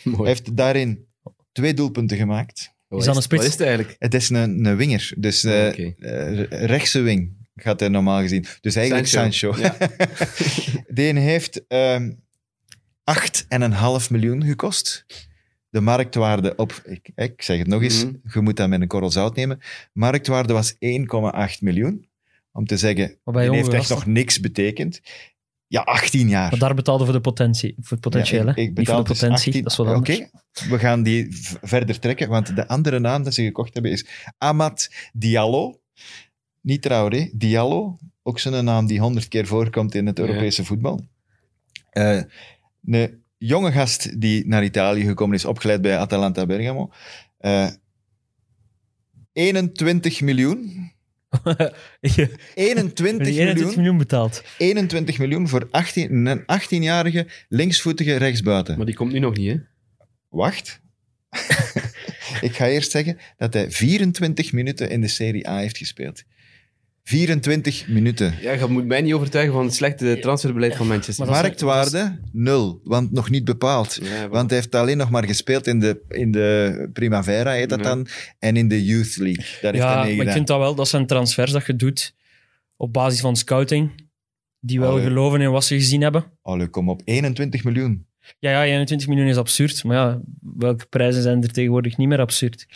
Hij 0.02 0.26
heeft 0.26 0.56
daarin 0.56 1.06
twee 1.52 1.74
doelpunten 1.74 2.16
gemaakt. 2.16 2.72
Wat 2.88 3.00
Is 3.00 3.06
dat 3.06 3.16
een 3.16 3.22
spits? 3.22 3.42
Wat 3.42 3.52
is 3.52 3.58
het 3.58 3.66
eigenlijk? 3.66 3.96
Het 3.98 4.14
is 4.14 4.28
een, 4.28 4.64
een 4.64 4.76
winger, 4.76 5.12
dus 5.16 5.44
eh 5.44 5.66
Ah, 5.66 5.78
eh, 5.78 6.66
rechtse 6.66 7.00
wing 7.00 7.43
gaat 7.54 7.80
hij 7.80 7.88
normaal 7.88 8.20
gezien. 8.20 8.46
Dus 8.60 8.76
eigenlijk 8.76 9.06
Sancho. 9.06 9.52
Sancho, 9.52 9.86
Die 10.94 11.18
heeft 11.18 11.66
ehm 11.66 12.12
8,5 14.02 14.10
miljoen 14.10 14.44
gekost. 14.44 15.04
De 15.68 15.80
marktwaarde 15.80 16.54
op, 16.56 16.82
ik, 16.84 17.10
ik 17.14 17.42
zeg 17.42 17.58
het 17.58 17.66
nog 17.66 17.82
eens, 17.82 18.04
Mhm. 18.04 18.14
je 18.32 18.40
moet 18.40 18.56
dat 18.56 18.68
met 18.68 18.80
een 18.80 18.86
korrel 18.88 19.10
zout 19.10 19.36
nemen. 19.36 19.60
Marktwaarde 19.92 20.52
was 20.52 20.74
1,8 20.78 21.60
miljoen. 21.60 22.08
Om 22.52 22.66
te 22.66 22.76
zeggen, 22.76 23.18
die 23.24 23.50
heeft 23.50 23.72
echt 23.72 23.88
nog 23.88 24.06
niks 24.06 24.40
betekend. 24.40 25.00
Ja, 25.66 25.80
18 25.80 26.28
jaar. 26.28 26.50
Maar 26.50 26.58
daar 26.58 26.74
betaalde 26.74 27.04
voor 27.04 27.12
de 27.12 27.20
potentie. 27.20 27.74
Voor 27.80 27.90
het 27.90 28.00
potentieel, 28.00 28.44
Ja, 28.44 28.50
ik, 28.50 28.56
ik 28.56 28.56
Niet 28.56 28.74
voor 28.74 28.84
betaal 28.84 29.02
de 29.02 29.08
dus 29.08 29.18
potentie. 29.18 29.46
18 29.46 29.62
Dat 29.62 29.70
is 29.72 29.78
wat 29.78 29.86
Oké, 29.86 29.96
anders. 29.96 30.68
we 30.68 30.78
gaan 30.78 31.02
die 31.02 31.26
verder 31.62 31.98
trekken, 31.98 32.28
want 32.28 32.56
de 32.56 32.68
andere 32.68 32.98
naam 32.98 33.22
dat 33.22 33.34
ze 33.34 33.42
gekocht 33.42 33.74
hebben 33.74 33.92
is 33.92 34.06
Amat 34.38 34.90
Diallo. 35.12 35.80
Niet 36.64 36.82
Traoré, 36.82 37.30
Diallo. 37.32 37.98
Ook 38.22 38.38
zo'n 38.38 38.64
naam 38.64 38.86
die 38.86 39.00
honderd 39.00 39.28
keer 39.28 39.46
voorkomt 39.46 39.94
in 39.94 40.06
het 40.06 40.18
Ja. 40.18 40.24
Europese 40.24 40.64
voetbal. 40.64 41.06
Eh, 41.90 42.20
een 42.84 43.22
jonge 43.38 43.72
gast 43.72 44.20
die 44.20 44.46
naar 44.46 44.64
Italië 44.64 45.04
gekomen 45.04 45.36
is, 45.36 45.44
opgeleid 45.44 45.82
bij 45.82 45.98
Atalanta 45.98 46.46
Bergamo. 46.46 46.90
Eh 47.38 47.68
21 49.32 50.20
miljoen. 50.20 50.92
21 52.54 53.26
Die 53.26 53.38
21 53.38 53.54
miljoen. 53.54 53.74
miljoen 53.76 53.98
betaald. 53.98 54.42
21 54.58 55.18
miljoen 55.18 55.48
voor 55.48 55.68
18, 55.70 56.26
een 56.26 56.42
18-jarige 56.42 57.26
linksvoetige 57.48 58.16
rechtsbuiten. 58.16 58.76
Maar 58.76 58.86
die 58.86 58.94
komt 58.94 59.12
nu 59.12 59.18
nog 59.18 59.36
niet, 59.36 59.50
hè? 59.52 59.58
Wacht. 60.28 60.80
ik 62.40 62.56
ga 62.56 62.68
eerst 62.68 62.90
zeggen 62.90 63.18
dat 63.36 63.54
hij 63.54 63.70
24 63.70 64.52
minuten 64.52 64.90
in 64.90 65.00
de 65.00 65.08
Serie 65.08 65.48
A 65.48 65.58
heeft 65.58 65.76
gespeeld. 65.78 66.22
24 67.08 67.88
minuten. 67.88 68.34
Ja, 68.40 68.52
je 68.52 68.66
moet 68.66 68.86
mij 68.86 69.00
niet 69.00 69.12
overtuigen 69.12 69.54
van 69.54 69.64
het 69.64 69.74
slechte 69.74 70.18
transferbeleid 70.20 70.76
van 70.76 70.86
Manchester. 70.86 71.26
Maar 71.26 71.42
Marktwaarde 71.42 72.18
nul, 72.32 72.80
want 72.84 73.12
nog 73.12 73.30
niet 73.30 73.44
bepaald. 73.44 73.98
Ja, 74.02 74.28
Want 74.28 74.50
hij 74.50 74.58
heeft 74.58 74.74
alleen 74.74 74.96
nog 74.96 75.10
maar 75.10 75.24
gespeeld 75.24 75.66
in 75.66 75.80
de, 75.80 76.00
in 76.08 76.30
de 76.32 76.88
Primavera, 76.92 77.52
heet 77.52 77.68
dat 77.68 77.78
Ja. 77.78 77.84
dan, 77.84 78.06
en 78.38 78.56
in 78.56 78.68
de 78.68 78.84
Youth 78.84 79.16
League. 79.16 79.44
Daar 79.60 79.72
heeft 79.72 79.84
Ja, 79.84 80.02
hij 80.02 80.14
maar 80.16 80.26
ik 80.26 80.32
vind 80.32 80.46
dat 80.46 80.58
wel, 80.58 80.74
dat 80.74 80.88
zijn 80.88 81.06
transfers 81.06 81.52
dat 81.52 81.66
je 81.66 81.76
doet 81.76 82.14
op 82.76 82.92
basis 82.92 83.20
van 83.20 83.36
scouting, 83.36 83.90
die 84.60 84.80
wel 84.80 84.90
Allee. 84.90 85.04
geloven 85.04 85.40
in 85.40 85.50
wat 85.50 85.64
ze 85.64 85.74
gezien 85.74 86.00
hebben. 86.02 86.24
Allee, 86.42 86.68
kom 86.68 86.88
op, 86.88 87.00
21 87.04 87.64
miljoen. 87.64 88.06
Ja, 88.38 88.50
ja, 88.50 88.64
21 88.64 89.08
miljoen 89.08 89.26
is 89.26 89.36
absurd, 89.36 89.84
maar 89.84 89.96
ja, 89.96 90.20
welke 90.56 90.86
prijzen 90.86 91.22
zijn 91.22 91.42
er 91.42 91.52
tegenwoordig 91.52 91.96
niet 91.96 92.08
meer 92.08 92.20
absurd? 92.20 92.66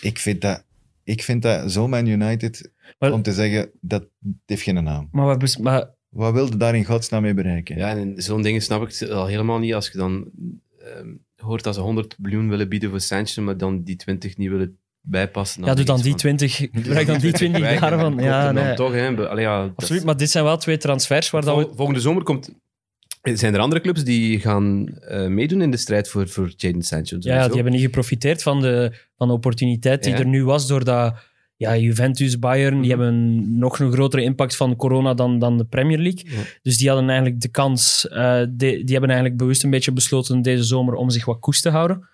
Ik 0.00 0.18
vind 0.18 0.40
dat, 0.40 0.64
ik 1.04 1.22
vind 1.22 1.42
dat 1.42 1.72
zo 1.72 1.88
Man 1.88 2.06
United, 2.06 2.70
Maar- 2.98 3.12
om 3.12 3.22
te 3.22 3.32
zeggen, 3.32 3.70
dat 3.80 4.00
het 4.00 4.32
heeft 4.46 4.62
geen 4.62 4.84
naam. 4.84 5.08
Maar, 5.12 5.36
bes- 5.36 5.56
maar 5.56 5.90
Wat 6.08 6.32
wilde 6.32 6.56
daar 6.56 6.74
in 6.76 6.84
godsnaam 6.84 7.22
mee 7.22 7.34
bereiken? 7.34 7.76
Ja, 7.76 7.88
en 7.96 8.12
zo'n 8.16 8.42
dingen 8.42 8.62
snap 8.62 8.88
ik 8.88 9.08
al 9.10 9.26
helemaal 9.26 9.58
niet 9.58 9.74
als 9.74 9.88
je 9.88 9.98
dan 9.98 10.30
ehm, 10.78 11.08
hoort 11.36 11.62
dat 11.62 11.74
ze 11.74 11.80
100 11.80 12.16
miljoen 12.18 12.48
willen 12.48 12.68
bieden 12.68 12.90
voor 12.90 13.00
Sancho, 13.00 13.42
maar 13.42 13.56
dan 13.56 13.82
die 13.82 13.96
20 13.96 14.36
niet 14.36 14.50
willen 14.50 14.78
bijpassen. 15.00 15.64
ja, 15.64 15.74
doe 15.74 15.84
dan 15.84 15.94
die 16.00 16.04
denk 16.16 16.40
ik 16.40 16.48
20, 16.48 16.56
gebruik 16.56 17.06
dan 17.06 17.18
die 17.18 17.32
20 17.32 17.62
van, 17.62 17.72
jaar 17.72 17.98
van. 17.98 18.10
koop 18.12 18.20
Ja, 18.24 18.52
dan 18.52 18.64
nee. 18.64 18.74
toch, 18.74 18.92
hè. 18.92 19.28
Allee, 19.28 19.44
ja, 19.44 19.62
dat- 19.62 19.72
Absoluut, 19.76 20.04
maar 20.04 20.16
dit 20.16 20.30
zijn 20.30 20.44
wel 20.44 20.56
twee 20.56 20.76
transfers 20.76 21.30
waar 21.30 21.42
dat 21.44 21.56
we... 21.56 21.62
Vol- 21.62 21.74
Volgende 21.74 22.00
zomer 22.00 22.22
komt... 22.22 22.50
Zijn 23.22 23.54
er 23.54 23.60
andere 23.60 23.80
clubs 23.80 24.04
die 24.04 24.40
gaan 24.40 24.86
eh, 24.88 25.26
meedoen 25.26 25.62
in 25.62 25.70
de 25.70 25.76
strijd 25.76 26.08
voor, 26.08 26.28
voor 26.28 26.52
Jadon 26.56 26.82
Sancho? 26.82 27.16
Ja, 27.20 27.44
die 27.46 27.54
hebben 27.54 27.72
niet 27.72 27.82
geprofiteerd 27.82 28.42
van 28.42 28.60
de, 28.60 28.92
van 29.16 29.28
de 29.28 29.34
opportuniteit 29.34 30.02
die 30.02 30.12
Ja. 30.12 30.18
er 30.18 30.26
nu 30.26 30.44
was, 30.44 30.66
doordat 30.66 31.14
ja, 31.56 31.76
Juventus, 31.76 32.38
Bayern, 32.38 32.80
die 32.82 32.90
Mhm. 32.94 33.00
hebben 33.00 33.58
nog 33.58 33.78
een 33.78 33.92
grotere 33.92 34.22
impact 34.22 34.56
van 34.56 34.76
corona 34.76 35.14
dan, 35.14 35.38
dan 35.38 35.58
de 35.58 35.64
Premier 35.64 35.98
League. 35.98 36.22
Ja. 36.30 36.42
Dus 36.62 36.76
die 36.78 36.88
hadden 36.88 37.08
eigenlijk 37.08 37.40
de 37.40 37.48
kans, 37.48 38.08
eh, 38.08 38.40
de- 38.40 38.82
die 38.84 38.92
hebben 38.92 39.08
eigenlijk 39.10 39.36
bewust 39.36 39.64
een 39.64 39.70
beetje 39.70 39.92
besloten 39.92 40.42
deze 40.42 40.62
zomer 40.64 40.94
om 40.94 41.10
zich 41.10 41.24
wat 41.24 41.38
koest 41.40 41.62
te 41.62 41.70
houden. 41.70 42.08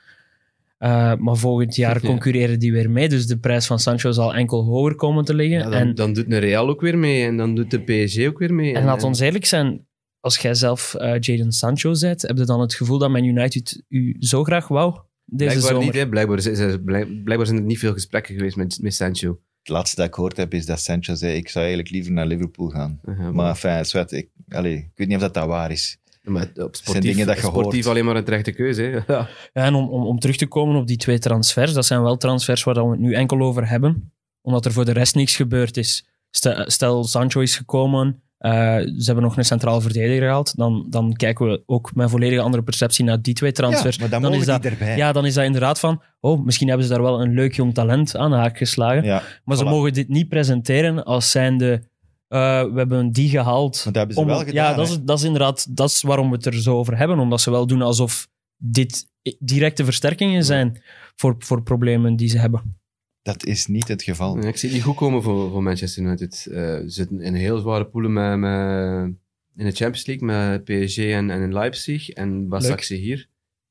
Eh, 0.78 1.14
maar 1.16 1.36
volgend 1.36 1.76
jaar 1.76 1.94
Ja. 2.02 2.08
concurreren 2.08 2.58
die 2.58 2.72
weer 2.72 2.90
mee, 2.90 3.08
dus 3.08 3.26
de 3.26 3.38
prijs 3.38 3.66
van 3.66 3.78
Sancho 3.78 4.10
zal 4.10 4.34
enkel 4.34 4.64
hoger 4.64 4.94
komen 4.94 5.24
te 5.24 5.34
liggen. 5.34 5.58
Ja, 5.58 5.64
dan, 5.64 5.72
en, 5.72 5.94
dan 5.94 6.12
doet 6.12 6.32
een 6.32 6.38
Real 6.38 6.68
ook 6.68 6.80
weer 6.80 6.98
mee 6.98 7.24
en 7.24 7.36
dan 7.36 7.54
doet 7.54 7.70
de 7.70 7.80
PSG 7.80 8.26
ook 8.26 8.38
weer 8.38 8.54
mee. 8.54 8.74
en 8.74 8.84
laat 8.84 9.02
ons 9.02 9.20
eerlijk 9.20 9.44
zijn, 9.44 9.86
als 10.20 10.38
jij 10.38 10.54
zelf 10.54 10.94
eh 10.94 11.14
Jadon 11.20 11.52
Sancho 11.52 11.92
bent, 12.00 12.22
heb 12.22 12.36
je 12.38 12.44
dan 12.44 12.60
het 12.60 12.74
gevoel 12.74 12.98
dat 12.98 13.10
Man 13.10 13.24
United 13.24 13.82
u 13.88 14.16
zo 14.18 14.44
graag 14.44 14.68
wou 14.68 14.98
deze 15.30 15.50
Blijkbaar 15.50 15.70
zomer? 15.70 15.84
niet, 15.84 15.94
hè. 15.94 16.08
Blijkbaar, 16.08 16.78
blijk- 16.80 17.22
blijkbaar 17.24 17.46
zijn 17.46 17.58
er 17.58 17.64
niet 17.64 17.78
veel 17.78 17.92
gesprekken 17.92 18.34
geweest 18.34 18.56
met, 18.56 18.78
met 18.82 18.94
Sancho. 18.94 19.38
Het 19.58 19.68
laatste 19.68 19.96
dat 19.96 20.06
ik 20.06 20.14
gehoord 20.14 20.36
heb 20.36 20.54
is 20.54 20.66
dat 20.66 20.80
Sancho 20.80 21.14
zei, 21.14 21.36
ik 21.36 21.48
zou 21.48 21.64
eigenlijk 21.64 21.94
liever 21.94 22.12
naar 22.12 22.26
Liverpool 22.26 22.68
gaan. 22.68 23.00
Uh-huh, 23.04 23.30
Maar 23.30 23.54
fijn, 23.54 23.84
zwet, 23.84 24.12
ik, 24.12 24.28
allee, 24.48 24.76
ik 24.76 24.90
weet 24.94 25.06
niet 25.06 25.16
of 25.16 25.22
dat, 25.22 25.34
dat 25.34 25.46
waar 25.46 25.70
is. 25.70 25.98
Maar 26.22 26.42
op 26.42 26.52
zijn 26.56 26.70
sportief, 26.74 27.02
dingen 27.10 27.26
dat 27.26 27.36
je 27.36 27.42
sportief 27.42 27.72
hoort. 27.72 27.86
alleen 27.86 28.04
maar 28.04 28.16
een 28.16 28.24
terechte 28.24 28.52
keuze. 28.52 28.82
Hè. 28.82 29.12
Ja. 29.14 29.28
Ja, 29.52 29.64
en 29.64 29.74
om, 29.74 29.88
om, 29.88 30.06
om 30.06 30.18
terug 30.18 30.36
te 30.36 30.46
komen 30.46 30.76
op 30.76 30.86
die 30.86 30.96
twee 30.96 31.18
transfers, 31.18 31.72
dat 31.72 31.86
zijn 31.86 32.02
wel 32.02 32.16
transfers 32.16 32.62
waar 32.62 32.74
we 32.84 32.90
het 32.90 33.00
nu 33.00 33.14
enkel 33.14 33.40
over 33.40 33.68
hebben, 33.68 34.12
omdat 34.40 34.64
er 34.64 34.72
voor 34.72 34.84
de 34.84 34.92
rest 34.92 35.14
niks 35.14 35.36
gebeurd 35.36 35.76
is. 35.76 36.06
Stel, 36.30 36.70
stel 36.70 37.04
Sancho 37.04 37.40
is 37.40 37.56
gekomen, 37.56 38.22
eh, 38.40 38.50
ze 38.76 39.02
hebben 39.04 39.24
nog 39.24 39.36
een 39.36 39.44
centraal 39.44 39.80
verdediger 39.80 40.22
gehaald, 40.22 40.56
dan, 40.56 40.86
dan 40.90 41.12
kijken 41.12 41.46
we 41.46 41.62
ook 41.66 41.94
met 41.94 42.10
volledige 42.10 42.40
andere 42.40 42.62
perceptie 42.62 43.04
naar 43.04 43.22
die 43.22 43.34
twee 43.34 43.52
transfers. 43.52 43.96
ja, 43.96 44.00
maar 44.02 44.10
dan, 44.10 44.22
dan, 44.22 44.34
is 44.34 44.46
dat, 44.46 44.64
erbij. 44.64 44.96
ja, 44.96 45.12
dan 45.12 45.26
is 45.26 45.34
dat 45.34 45.44
inderdaad 45.44 45.78
van, 45.80 46.02
oh, 46.20 46.44
misschien 46.44 46.68
hebben 46.68 46.86
ze 46.86 46.92
daar 46.92 47.02
wel 47.02 47.20
een 47.20 47.34
leuk 47.34 47.54
jong 47.54 47.74
talent 47.74 48.16
aan 48.16 48.30
de 48.30 48.36
haak 48.36 48.58
geslagen, 48.58 49.04
Ja, 49.04 49.22
maar 49.44 49.56
ze 49.56 49.64
mogen 49.64 49.92
dit 49.92 50.08
niet 50.08 50.28
presenteren 50.28 51.04
als 51.04 51.30
zijnde, 51.30 51.82
eh 52.28 52.62
we 52.62 52.72
hebben 52.78 53.10
die 53.12 53.28
gehaald. 53.28 53.84
dat 53.84 53.94
hebben 53.94 54.14
ze 54.14 54.20
Om- 54.20 54.26
wel 54.26 54.38
gedaan. 54.38 54.54
ja, 54.54 54.74
dat 54.74 54.88
is, 54.88 54.98
dat 55.02 55.18
is 55.18 55.24
inderdaad 55.24 55.76
dat 55.76 55.88
is 55.90 56.02
waarom 56.02 56.28
we 56.30 56.36
het 56.36 56.46
er 56.46 56.54
zo 56.62 56.76
over 56.76 56.96
hebben. 56.98 57.18
Omdat 57.18 57.40
ze 57.40 57.50
wel 57.50 57.66
doen 57.66 57.82
alsof 57.82 58.28
dit 58.56 59.06
directe 59.38 59.84
versterkingen 59.84 60.44
zijn 60.44 60.82
voor, 61.16 61.34
voor 61.38 61.62
problemen 61.62 62.16
die 62.16 62.28
ze 62.28 62.38
hebben. 62.38 62.79
Dat 63.22 63.44
is 63.44 63.66
niet 63.66 63.88
het 63.88 64.02
geval. 64.02 64.36
Ja, 64.36 64.48
Ik 64.48 64.56
zie 64.56 64.68
het 64.68 64.78
niet 64.78 64.86
goed 64.86 64.96
komen 64.96 65.22
voor, 65.22 65.50
voor 65.50 65.62
Manchester 65.62 66.02
United. 66.02 66.46
Eh, 66.50 66.56
ze 66.56 66.82
zitten 66.86 67.20
in 67.20 67.34
heel 67.34 67.58
zware 67.58 67.86
poelen 67.86 68.12
met, 68.12 68.38
met 68.38 69.14
in 69.56 69.64
de 69.66 69.72
Champions 69.72 70.06
League 70.06 70.26
met 70.26 70.64
PSG 70.64 70.98
en, 70.98 71.30
en 71.30 71.42
in 71.42 71.52
Leipzig. 71.52 72.08
En 72.10 72.48
Basaksehir 72.48 73.04
hier. 73.04 73.28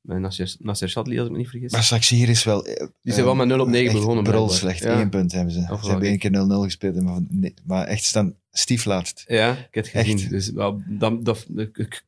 Met 0.10 0.20
Nasser, 0.20 0.56
Nasser 0.60 0.96
als 0.96 1.08
ik 1.10 1.30
me 1.32 1.38
niet 1.38 1.50
vergis. 1.50 1.72
Maar 1.72 1.84
straks 1.84 2.10
hier 2.10 2.30
is 2.30 2.44
wel... 2.44 2.66
eh, 2.66 2.88
Die 3.02 3.14
zijn 3.14 3.26
wel 3.26 3.36
met 3.36 3.48
0 3.48 3.60
op 3.60 3.68
9 3.68 3.86
echt 3.86 3.96
begonnen, 3.96 4.24
Brul 4.24 4.50
slecht. 4.50 4.84
Ja. 4.84 5.00
Eén 5.00 5.10
punt 5.10 5.32
hebben 5.32 5.54
ze. 5.54 5.78
Ze 5.82 5.90
hebben 5.90 6.08
één 6.08 6.18
keer 6.18 6.32
0-0 6.32 6.36
gespeeld. 6.64 7.02
Maar, 7.02 7.20
nee, 7.30 7.54
maar 7.66 7.86
echt 7.86 8.04
staan 8.04 8.36
stief 8.52 8.86
laatst. 8.86 9.24
Ja, 9.28 9.52
ik 9.52 9.58
heb 9.72 9.84
het 9.84 9.88
gezien. 9.94 10.18
Echt? 10.18 10.30
Dus, 10.30 10.52
wel, 10.52 10.82
dat, 10.88 11.26
dat, 11.26 11.46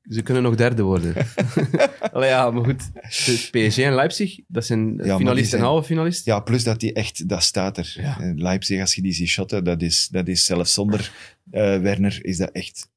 ze 0.09 0.21
kunnen 0.23 0.43
nog 0.43 0.55
derde 0.55 0.81
worden. 0.83 1.13
Allee, 2.13 2.29
ja, 2.29 2.51
maar 2.51 2.63
goed. 2.63 2.91
PSG 3.51 3.77
en 3.77 3.93
Leipzig, 3.95 4.39
dat 4.47 4.65
zijn 4.65 4.95
maar 4.95 5.05
die 5.05 5.15
finalist 5.15 5.49
zijn- 5.49 5.61
en 5.61 5.67
halve 5.67 5.85
finalist. 5.87 6.25
Ja, 6.25 6.39
plus 6.39 6.63
dat 6.63 6.79
die 6.79 6.93
echt... 6.93 7.29
Dat 7.29 7.43
staat 7.43 7.77
er. 7.77 7.95
Ja. 7.97 8.19
Eh, 8.19 8.31
Leipzig, 8.35 8.79
als 8.81 8.95
je 8.95 9.01
die 9.01 9.13
ziet 9.13 9.27
shotten, 9.27 9.63
dat 9.63 9.81
is, 9.81 10.07
dat 10.11 10.27
is 10.27 10.45
zelfs 10.45 10.73
zonder 10.73 11.11
eh, 11.51 11.61
Werner, 11.79 12.19
is 12.21 12.37
dat 12.37 12.49
echt... 12.51 12.89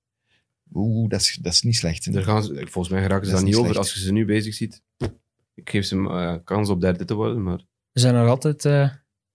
Oeh, 0.73 1.09
dat 1.09 1.21
is, 1.21 1.39
dat 1.43 1.53
is 1.53 1.63
niet 1.63 1.77
slecht. 1.77 2.13
Daar 2.13 2.23
gaan 2.23 2.43
ze, 2.45 2.55
volgens 2.55 2.89
mij 2.89 3.03
geraken 3.03 3.25
ze 3.27 3.31
Dat 3.31 3.41
daar 3.41 3.49
niet 3.51 3.59
niet 3.59 3.63
over. 3.65 3.75
slecht. 3.75 3.91
Als 3.91 3.95
je 4.01 4.07
ze 4.07 4.13
nu 4.13 4.25
bezig 4.25 4.55
ziet, 4.55 4.83
ik 5.55 5.71
geef 5.71 5.85
ze 5.85 5.97
eh, 5.97 6.35
kans 6.45 6.69
op 6.69 6.81
derde 6.81 7.05
te 7.05 7.15
worden. 7.15 7.43
Maar 7.43 7.59
We 7.93 8.01
zijn 8.01 8.15
nog 8.15 8.29
altijd 8.29 8.65
eh, 8.65 8.91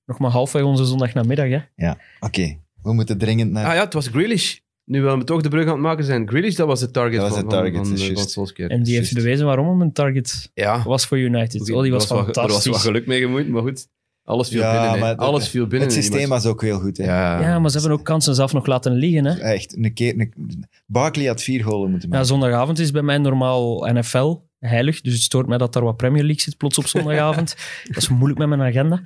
nog 0.06 0.20
maar 0.20 0.32
halfweg 0.32 0.64
onze 0.64 0.86
zondagnamiddag. 0.86 1.48
Hè? 1.76 1.92
Oké, 2.20 2.58
we 2.82 2.94
moeten 2.94 3.18
dringend 3.18 3.52
naar... 3.52 3.66
Ah 3.66 3.74
ja, 3.74 3.84
het 3.84 3.94
was 3.94 4.08
Grealish. 4.08 4.58
Nu 4.84 5.02
willen 5.02 5.18
we 5.20 5.24
toch 5.24 5.42
de 5.42 5.50
brug 5.50 5.66
aan 5.66 5.72
het 5.72 5.82
maken 5.82 6.04
zijn. 6.04 6.28
Grealish, 6.28 6.56
dat 6.56 6.68
was 6.68 6.80
de 6.80 6.92
target 6.92 7.20
Dat 7.20 7.30
was 7.30 7.40
van, 7.40 7.50
de 7.50 7.56
target, 7.56 7.88
van, 7.88 7.98
van, 7.98 8.16
van. 8.16 8.28
Solskjaer. 8.28 8.70
En 8.70 8.84
die 8.84 8.96
heeft 8.96 9.14
bewezen 9.14 9.46
waarom 9.46 9.68
hem 9.68 9.82
een 9.82 9.94
target 9.94 10.52
Ja, 10.54 10.84
was 10.84 11.06
voor 11.06 11.18
United. 11.20 11.72
Oh, 11.72 11.82
die 11.82 11.92
was 11.92 12.10
er 12.10 12.16
was 12.16 12.26
wat- 12.26 12.28
Er 12.28 12.34
was 12.34 12.36
fantastisch. 12.36 12.72
wat 12.72 12.82
geluk 12.82 13.06
mee 13.06 13.20
gemoeid, 13.22 13.48
maar 13.50 13.62
goed. 13.62 13.88
Alles 14.30 14.50
viel 14.50 14.60
Ja, 14.62 14.92
binnen. 14.92 15.18
dat- 15.18 15.28
Alles 15.28 15.48
viel 15.50 15.68
binnen. 15.68 15.88
het 15.88 15.98
systeem 15.98 16.30
was 16.30 16.46
ook 16.46 16.62
heel 16.62 16.80
goed. 16.80 16.98
Hè. 16.98 17.04
Ja, 17.04 17.42
ja, 17.42 17.60
maar 17.60 17.70
ze 17.70 17.80
hebben 17.80 17.98
ook 17.98 18.06
kansen 18.06 18.36
zelf 18.36 18.54
nog 18.54 18.66
laten 18.66 18.92
liggen. 18.94 19.26
Hè? 19.26 19.40
Echt, 19.40 19.78
een 19.78 19.94
keer... 19.94 20.20
Een... 20.20 20.66
Barkley 20.86 21.26
had 21.28 21.42
vier 21.44 21.64
golen 21.64 21.90
moeten 21.90 22.08
Ja, 22.10 22.14
maken. 22.16 22.30
zondagavond 22.30 22.80
is 22.80 22.92
bij 22.92 23.02
mij 23.02 23.18
normaal 23.18 23.86
NFL 23.94 24.36
heilig. 24.60 25.02
Dus 25.02 25.14
het 25.14 25.22
stoort 25.22 25.48
mij 25.48 25.58
dat 25.58 25.76
er 25.76 25.84
wat 25.84 25.98
Premier 25.98 26.24
League 26.24 26.42
zit 26.42 26.58
plots 26.58 26.78
op 26.78 26.88
zondagavond. 26.98 27.56
dat 27.84 27.98
is 27.98 28.10
moeilijk 28.10 28.40
met 28.40 28.48
mijn 28.48 28.62
agenda. 28.62 29.02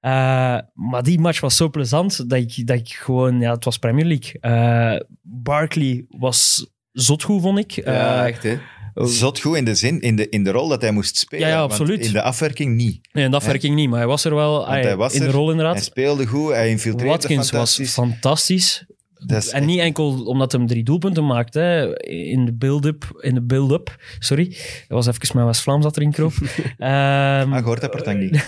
Eh, 0.00 0.58
maar 0.74 1.02
die 1.02 1.20
match 1.20 1.40
was 1.40 1.56
zo 1.56 1.68
plezant 1.70 2.30
dat 2.30 2.38
ik, 2.38 2.66
dat 2.66 2.76
ik 2.78 2.88
gewoon... 2.88 3.40
Ja, 3.40 3.52
het 3.54 3.64
was 3.64 3.78
Premier 3.78 4.04
League. 4.04 4.40
Eh, 4.40 5.00
Barkley 5.22 6.04
was 6.08 6.66
zot 6.92 7.22
goed, 7.22 7.42
vond 7.42 7.58
ik. 7.58 7.70
Ja, 7.70 8.20
Eh, 8.22 8.26
echt 8.28 8.42
hè. 8.42 8.58
Zot 9.06 9.40
goed 9.40 9.56
in 9.56 9.64
de 9.64 9.74
zin, 9.74 10.00
in 10.00 10.16
de, 10.16 10.28
in 10.28 10.44
de 10.44 10.50
rol 10.50 10.68
dat 10.68 10.80
hij 10.82 10.90
moest 10.92 11.16
spelen. 11.16 11.48
Ja, 11.48 11.60
absoluut. 11.60 12.06
in 12.06 12.12
de 12.12 12.22
afwerking 12.22 12.76
niet. 12.76 13.08
nee, 13.12 13.24
in 13.24 13.30
dat 13.30 13.44
werking 13.44 13.74
niet, 13.74 13.88
maar 13.88 13.98
hij 13.98 14.08
was 14.08 14.24
er 14.24 14.34
wel 14.34 14.68
hij 14.68 14.96
was 14.96 15.14
in 15.14 15.20
de 15.20 15.30
rol 15.30 15.42
Hij 15.48 15.56
inderdaad. 15.56 15.84
speelde 15.84 16.26
goed, 16.26 16.50
hij 16.52 16.70
infiltreerde 16.70 17.12
Watkins 17.12 17.50
was 17.50 17.80
fantastisch. 17.82 18.84
is 19.28 19.48
En 19.48 19.64
niet 19.64 19.78
enkel 19.78 20.24
omdat 20.24 20.52
hij 20.52 20.66
drie 20.66 20.82
doelpunten 20.84 21.26
maakte 21.26 21.58
hè, 21.60 22.02
in 22.08 22.44
de 22.44 22.52
build-up. 22.52 23.18
In 23.20 23.34
de 23.34 23.42
build-up, 23.42 23.96
sorry. 24.18 24.48
Dat 24.88 25.04
was 25.04 25.06
even 25.06 25.28
mijn 25.34 25.46
West-Vlaams 25.46 25.82
dat 25.84 25.96
erin 25.96 26.12
kroop. 26.12 26.32
Ehm, 26.78 27.52
Ah, 27.52 27.56
gehoord 27.58 27.80
dat 27.80 27.90
Portangi. 27.90 28.30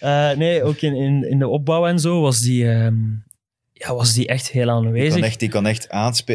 Eh, 0.00 0.30
nee, 0.36 0.62
ook 0.62 0.76
in, 0.76 0.94
in, 0.94 1.30
in 1.30 1.38
de 1.38 1.48
opbouw 1.48 1.86
en 1.86 1.98
zo 1.98 2.20
was 2.20 2.40
die, 2.40 2.70
ehm, 2.70 2.94
ja, 3.72 3.94
was 3.94 4.12
die 4.14 4.26
echt 4.26 4.50
heel 4.50 4.62
Die 4.62 4.72
aanwezig. 4.72 5.14
kon 5.14 5.22
echt, 5.24 5.40
die 5.40 5.48
kon 5.48 5.66
echt 5.66 5.88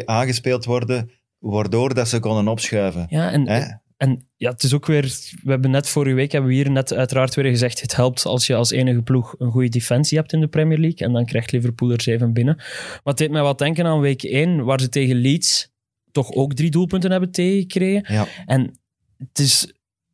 aangespeeld 0.05 0.65
worden, 0.65 1.09
waardoor 1.43 1.93
dat 1.93 2.07
ze 2.07 2.19
konden 2.19 2.47
opschuiven. 2.47 3.05
Ja, 3.09 3.31
en, 3.31 3.47
Hè? 3.47 3.61
en 3.97 4.27
ja, 4.35 4.51
het 4.51 4.63
is 4.63 4.73
ook 4.73 4.85
weer... 4.85 5.03
We 5.43 5.51
hebben 5.51 5.71
net 5.71 5.89
vorige 5.89 6.15
week 6.15 6.31
hebben 6.31 6.49
we 6.49 6.55
hier 6.55 6.71
net 6.71 6.93
uiteraard 6.93 7.35
weer 7.35 7.45
gezegd 7.45 7.81
het 7.81 7.95
helpt 7.95 8.25
als 8.25 8.47
je 8.47 8.55
als 8.55 8.71
enige 8.71 9.01
ploeg 9.01 9.35
een 9.37 9.51
goede 9.51 9.69
defensie 9.69 10.17
hebt 10.17 10.33
in 10.33 10.39
de 10.39 10.47
Premier 10.47 10.77
League 10.77 11.07
en 11.07 11.13
dan 11.13 11.25
krijgt 11.25 11.51
Liverpool 11.51 11.91
er 11.91 12.01
zeven 12.01 12.33
binnen. 12.33 12.55
Maar 12.57 12.99
het 13.03 13.17
deed 13.17 13.31
mij 13.31 13.41
wat 13.41 13.57
denken 13.57 13.85
aan 13.85 13.99
week 13.99 14.23
1, 14.23 14.63
waar 14.63 14.79
ze 14.79 14.89
tegen 14.89 15.15
Leeds 15.15 15.71
toch 16.11 16.31
ook 16.31 16.53
drie 16.53 16.69
doelpunten 16.71 17.11
hebben 17.11 17.31
tegengekregen. 17.31 18.13
Ja. 18.13 18.27
En 18.45 18.79
het 19.17 19.39
is... 19.39 19.73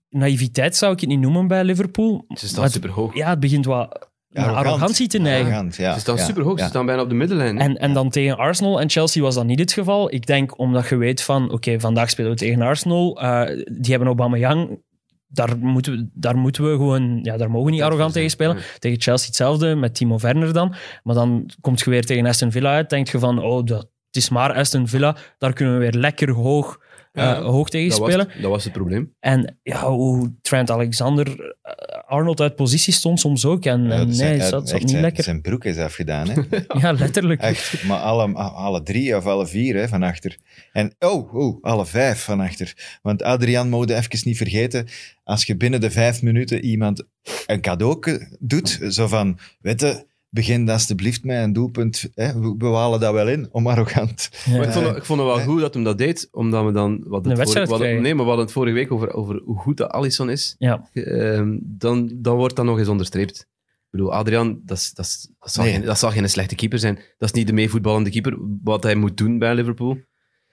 Naïviteit 0.09 0.75
zou 0.75 0.93
ik 0.93 0.99
het 0.99 1.09
niet 1.09 1.19
noemen 1.19 1.47
bij 1.47 1.63
Liverpool. 1.63 2.17
Ze 2.17 2.25
Maar 2.27 2.37
staan 2.37 2.63
het- 2.63 2.71
super 2.73 2.89
hoog. 2.89 3.15
Ja, 3.15 3.29
het 3.29 3.39
begint 3.39 3.65
wat 3.65 4.08
naar 4.29 4.43
Arrogant. 4.45 4.67
arrogantie 4.67 5.07
te 5.07 5.17
neigen. 5.17 5.45
Arrogant, 5.45 5.75
ja. 5.75 5.93
Ze 5.93 5.99
staan 5.99 6.15
ja, 6.15 6.23
super 6.23 6.43
hoog. 6.43 6.57
ja. 6.57 6.63
Ze 6.63 6.69
staan 6.69 6.85
bijna 6.85 7.01
op 7.01 7.09
de 7.09 7.15
middenlijn. 7.15 7.59
En, 7.59 7.77
en 7.77 7.93
dan 7.93 8.09
tegen 8.09 8.37
Arsenal 8.37 8.81
en 8.81 8.89
Chelsea 8.89 9.21
was 9.21 9.35
dat 9.35 9.45
niet 9.45 9.59
het 9.59 9.71
geval. 9.73 10.13
Ik 10.13 10.25
denk 10.25 10.59
omdat 10.59 10.87
je 10.89 10.95
weet 10.95 11.21
van, 11.21 11.51
oké, 11.51 11.79
vandaag 11.79 12.09
spelen 12.09 12.31
we 12.31 12.37
tegen 12.37 12.61
Arsenal. 12.61 13.21
eh, 13.21 13.63
die 13.65 13.89
hebben 13.89 14.07
Aubameyang. 14.07 14.81
Daar 15.27 15.57
moeten, 15.57 15.93
we, 15.93 16.09
daar 16.13 16.37
moeten 16.37 16.63
we 16.63 16.69
gewoon... 16.75 17.19
Ja, 17.23 17.37
daar 17.37 17.49
mogen 17.49 17.65
we 17.65 17.71
niet 17.71 17.81
arrogant 17.81 18.13
tegen 18.13 18.29
spelen. 18.29 18.57
Tegen 18.79 19.01
Chelsea 19.01 19.27
hetzelfde, 19.27 19.75
met 19.75 19.95
Timo 19.95 20.17
Werner 20.19 20.53
dan. 20.53 20.75
Maar 21.03 21.15
dan 21.15 21.49
komt 21.61 21.79
je 21.79 21.89
weer 21.89 22.05
tegen 22.05 22.25
Aston 22.25 22.51
Villa 22.51 22.73
uit. 22.73 22.89
Denk 22.89 23.07
je 23.07 23.19
van, 23.19 23.43
oh, 23.43 23.65
dat, 23.65 23.79
het 24.05 24.15
is 24.15 24.29
maar 24.29 24.53
Aston 24.53 24.87
Villa. 24.87 25.15
Daar 25.37 25.53
kunnen 25.53 25.73
we 25.73 25.79
weer 25.79 25.93
lekker 25.99 26.31
hoog, 26.31 26.79
eh, 27.11 27.23
Ja, 27.23 27.41
hoog 27.41 27.69
tegen 27.69 27.89
dat, 27.89 27.99
was, 27.99 28.07
spelen. 28.09 28.27
het- 28.33 28.41
dat 28.41 28.51
was 28.51 28.63
het 28.63 28.73
probleem. 28.73 29.15
En 29.19 29.57
ja, 29.63 29.89
hoe 29.91 30.33
Trent 30.41 30.71
Alexander... 30.71 31.55
eh, 31.61 31.73
Arnold 32.07 32.41
uit 32.41 32.55
positie 32.55 32.93
stond 32.93 33.19
soms 33.19 33.45
ook. 33.45 33.65
En, 33.65 33.83
Ja, 33.85 33.91
en 33.91 34.07
dus 34.07 34.17
nee, 34.17 34.41
zat, 34.41 34.69
zat 34.69 34.79
niet 34.79 34.89
zijn, 34.89 35.01
lekker. 35.01 35.23
zijn 35.23 35.41
broek 35.41 35.65
is 35.65 35.77
afgedaan. 35.77 36.29
Hè? 36.29 36.41
Ja, 36.81 36.91
letterlijk. 36.91 37.41
Echt, 37.41 37.83
maar 37.83 37.99
alle, 37.99 38.33
alle 38.33 38.83
drie 38.83 39.15
of 39.17 39.25
alle 39.25 39.47
vier 39.47 39.75
hè, 39.75 39.87
van 39.87 40.03
achter. 40.03 40.37
En 40.71 40.95
oh, 40.99 41.33
oh, 41.33 41.63
alle 41.63 41.85
vijf 41.85 42.23
van 42.23 42.39
achter. 42.39 42.97
Want 43.01 43.23
Adrian 43.23 43.69
mode 43.69 43.95
even 43.95 44.19
niet 44.23 44.37
vergeten, 44.37 44.87
als 45.23 45.45
je 45.45 45.57
binnen 45.57 45.81
de 45.81 45.91
vijf 45.91 46.21
minuten 46.21 46.63
iemand 46.65 47.03
een 47.45 47.61
cadeau 47.61 48.19
doet, 48.39 48.79
zo 48.89 49.07
van, 49.07 49.39
weet 49.61 49.81
je, 49.81 50.05
begin 50.29 50.69
alsjeblieft 50.69 51.23
met 51.23 51.43
een 51.43 51.53
doelpunt, 51.53 52.09
hè, 52.13 52.39
we, 52.39 52.55
we 52.57 52.65
halen 52.65 52.99
dat 52.99 53.13
wel 53.13 53.27
in, 53.29 53.47
om 53.51 53.67
arrogant. 53.67 54.29
Ja. 54.45 54.57
Maar 54.57 54.65
ik 54.67 54.71
vond, 54.73 54.85
het- 54.87 54.95
ik 54.97 55.05
vond 55.05 55.19
het 55.19 55.29
wel 55.29 55.39
goed 55.39 55.61
dat 55.61 55.73
hem 55.73 55.83
dat 55.83 55.97
deed, 55.97 56.27
omdat 56.31 56.65
we 56.65 56.71
dan... 56.71 57.03
Wat 57.05 57.25
Een 57.25 57.35
wedstrijd 57.35 57.67
vorige, 57.67 57.93
wat, 57.93 58.01
nee, 58.01 58.13
maar 58.13 58.23
we 58.23 58.27
hadden 58.29 58.45
het 58.45 58.53
vorige 58.53 58.73
week 58.73 58.91
over, 58.91 59.13
over 59.13 59.41
hoe 59.45 59.57
goed 59.57 59.77
dat 59.77 59.89
Alisson 59.91 60.29
is. 60.29 60.55
Ja. 60.57 60.89
Ehm, 60.93 61.57
dan, 61.61 62.11
dan 62.15 62.35
wordt 62.35 62.55
dat 62.55 62.65
nog 62.65 62.79
eens 62.79 62.87
onderstreept. 62.87 63.39
Ik 63.39 63.87
bedoel, 63.97 64.13
Adrian, 64.13 64.61
dat, 64.65 64.77
is- 64.77 64.93
dat, 64.93 65.05
is- 65.05 65.29
dat, 65.39 65.51
zal 65.51 65.63
Nee. 65.63 65.73
geen, 65.73 65.83
dat 65.85 65.99
zal 65.99 66.11
geen 66.11 66.29
slechte 66.29 66.55
keeper 66.55 66.79
zijn. 66.79 66.95
Dat 66.95 67.29
is 67.29 67.31
niet 67.31 67.47
de 67.47 67.53
meevoetballende 67.53 68.09
keeper, 68.09 68.37
wat 68.63 68.83
hij 68.83 68.95
moet 68.95 69.17
doen 69.17 69.37
bij 69.39 69.55
Liverpool. 69.55 69.97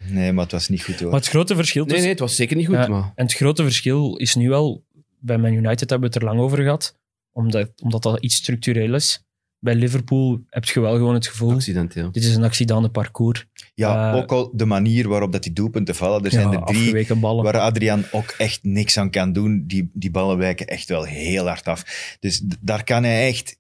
Nee, 0.09 0.33
maar 0.33 0.43
het 0.43 0.53
was 0.53 0.69
niet 0.69 0.85
goed 0.85 1.01
hoor. 1.01 1.11
Maar 1.11 1.21
het 1.21 1.29
grote 1.29 1.55
verschil 1.55 1.85
Nee, 1.85 2.01
nee, 2.01 2.09
het 2.09 2.19
was 2.19 2.37
zeker 2.37 2.57
niet 2.57 2.67
goed, 2.67 2.75
Ja. 2.75 2.87
maar... 2.89 3.13
En 3.15 3.25
het 3.25 3.35
grote 3.35 3.63
verschil 3.63 4.17
is 4.17 4.35
nu 4.35 4.49
wel, 4.49 4.85
bij 5.19 5.39
Man 5.39 5.53
United 5.53 5.91
hebben 5.91 5.99
we 6.11 6.15
het 6.15 6.17
er 6.17 6.25
lang 6.25 6.41
over 6.41 6.59
gehad, 6.63 6.99
omdat, 7.33 7.71
omdat 7.83 8.03
dat 8.03 8.21
iets 8.21 8.35
structureel 8.35 8.95
is. 8.95 9.26
Bij 9.67 9.75
Liverpool 9.75 10.41
heb 10.51 10.65
je 10.65 10.81
wel 10.81 10.95
gewoon 10.97 11.15
het 11.15 11.27
gevoel, 11.27 11.53
Accidenteel. 11.53 12.11
dit 12.13 12.25
is 12.25 12.35
een 12.35 12.45
accidente 12.45 12.89
parcours. 12.89 13.47
Ja, 13.75 14.11
eh, 14.13 14.17
ook 14.17 14.33
al 14.33 14.51
de 14.55 14.65
manier 14.65 15.09
waarop 15.09 15.33
dat 15.33 15.43
die 15.43 15.53
doelpunten 15.53 15.95
vallen. 15.95 16.25
Er 16.25 16.31
zijn 16.31 16.51
Ja, 16.51 16.59
er 16.61 16.65
drie 16.67 17.17
ballen. 17.17 17.45
waar 17.45 17.59
Adrian 17.59 18.05
ook 18.13 18.35
echt 18.39 18.59
niks 18.63 18.99
aan 18.99 19.11
kan 19.11 19.33
doen. 19.33 19.65
Die, 19.67 19.91
die 19.93 20.11
ballen 20.11 20.39
wijken 20.39 20.67
echt 20.67 20.89
wel 20.89 21.03
heel 21.05 21.47
hard 21.47 21.65
af. 21.65 21.85
Dus 22.21 22.43
daar 22.61 22.85
kan 22.85 23.03
hij 23.05 23.27
echt 23.29 23.59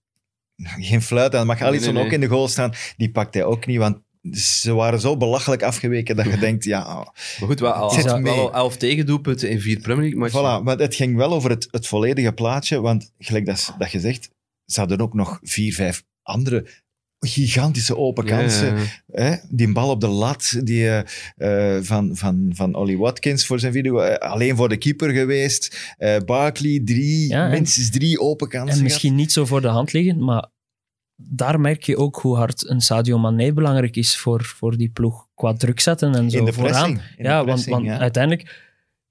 geen 0.78 1.02
fluit 1.02 1.34
aan. 1.34 1.46
Mag 1.46 1.58
Nee, 1.58 1.68
Alisson 1.68 1.94
nee, 1.94 2.04
ook 2.04 2.12
in 2.12 2.20
de 2.20 2.26
goal 2.26 2.48
staan? 2.48 2.72
Die 2.96 3.10
pakt 3.10 3.34
hij 3.34 3.44
ook 3.44 3.66
niet, 3.66 3.78
want 3.78 3.98
ze 4.32 4.74
waren 4.74 5.00
zo 5.00 5.16
belachelijk 5.16 5.62
afgeweken 5.62 6.16
dat 6.16 6.26
je 6.26 6.38
denkt, 6.46 6.64
ja, 6.64 6.80
oh, 6.82 6.96
Maar 6.96 7.48
goed, 7.48 7.60
wel, 7.60 7.72
al, 7.72 7.90
Zit 7.90 8.04
wel 8.04 8.20
mee. 8.20 8.32
al 8.32 8.54
elf 8.54 8.76
tegendoelpunten 8.76 9.50
in 9.50 9.60
vier 9.60 9.80
Premier 9.80 10.02
League 10.02 10.18
matchen. 10.18 10.60
voilà. 10.60 10.64
Maar 10.64 10.78
het 10.78 10.94
ging 10.94 11.16
wel 11.16 11.32
over 11.32 11.50
het, 11.50 11.68
het 11.70 11.86
volledige 11.86 12.32
plaatje, 12.32 12.80
want 12.80 13.12
gelijk 13.18 13.46
dat, 13.46 13.74
dat 13.78 13.90
je 13.90 14.00
zegt, 14.00 14.30
ze 14.66 14.80
hadden 14.80 15.00
ook 15.00 15.14
nog 15.14 15.38
vier, 15.42 15.74
vijf 15.74 16.04
andere 16.22 16.66
gigantische 17.18 17.96
open 17.96 18.24
kansen. 18.24 18.76
Hè? 19.12 19.34
Die 19.50 19.72
bal 19.72 19.90
op 19.90 20.00
de 20.00 20.06
lat 20.08 20.60
die, 20.62 20.88
eh, 20.88 21.76
eh, 21.76 21.82
van, 21.84 22.16
van, 22.16 22.50
van 22.54 22.74
Ollie 22.74 22.98
Watkins 22.98 23.46
voor 23.46 23.58
zijn 23.60 23.72
video. 23.72 23.98
eh, 23.98 24.30
alleen 24.30 24.56
voor 24.56 24.68
de 24.68 24.76
keeper 24.76 25.10
geweest. 25.10 25.94
Eh 25.98 26.16
Barkley, 26.24 26.80
drie, 26.84 27.28
Ja, 27.28 27.44
en- 27.44 27.50
minstens 27.50 27.90
drie 27.90 28.20
open 28.20 28.48
kansen. 28.48 28.76
En 28.76 28.82
misschien 28.82 29.14
niet 29.14 29.32
zo 29.32 29.44
voor 29.44 29.60
de 29.60 29.68
hand 29.68 29.92
liggen, 29.92 30.24
maar 30.24 30.46
daar 31.16 31.60
merk 31.60 31.82
je 31.82 31.96
ook 31.96 32.16
hoe 32.16 32.36
hard 32.36 32.68
een 32.68 32.80
Sadio 32.80 33.18
Mane 33.18 33.52
belangrijk 33.52 33.96
is 33.96 34.16
voor, 34.16 34.44
voor 34.44 34.76
die 34.76 34.88
ploeg. 34.90 35.26
Qua 35.34 35.52
druk 35.54 35.80
zetten 35.80 36.14
en 36.14 36.30
zo 36.30 36.38
in 36.38 36.44
de 36.44 36.52
vooraan. 36.52 36.92
pressing. 36.92 37.16
In 37.18 37.24
ja, 37.24 37.38
de 37.38 37.44
pressing, 37.44 37.70
want, 37.70 37.84
want 37.86 37.96
ja. 37.96 38.02
uiteindelijk, 38.02 38.64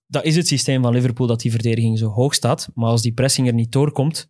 dat 0.08 0.24
is 0.24 0.36
het 0.36 0.48
systeem 0.48 0.82
van 0.82 0.94
Liverpool, 0.94 1.28
dat 1.28 1.42
die 1.42 1.52
verdediging 1.52 1.98
zo 1.98 2.08
hoog 2.10 2.34
staat. 2.34 2.70
Maar 2.74 2.90
als 2.90 3.02
die 3.02 3.14
pressing 3.14 3.48
er 3.48 3.54
niet 3.54 3.72
doorkomt, 3.72 4.30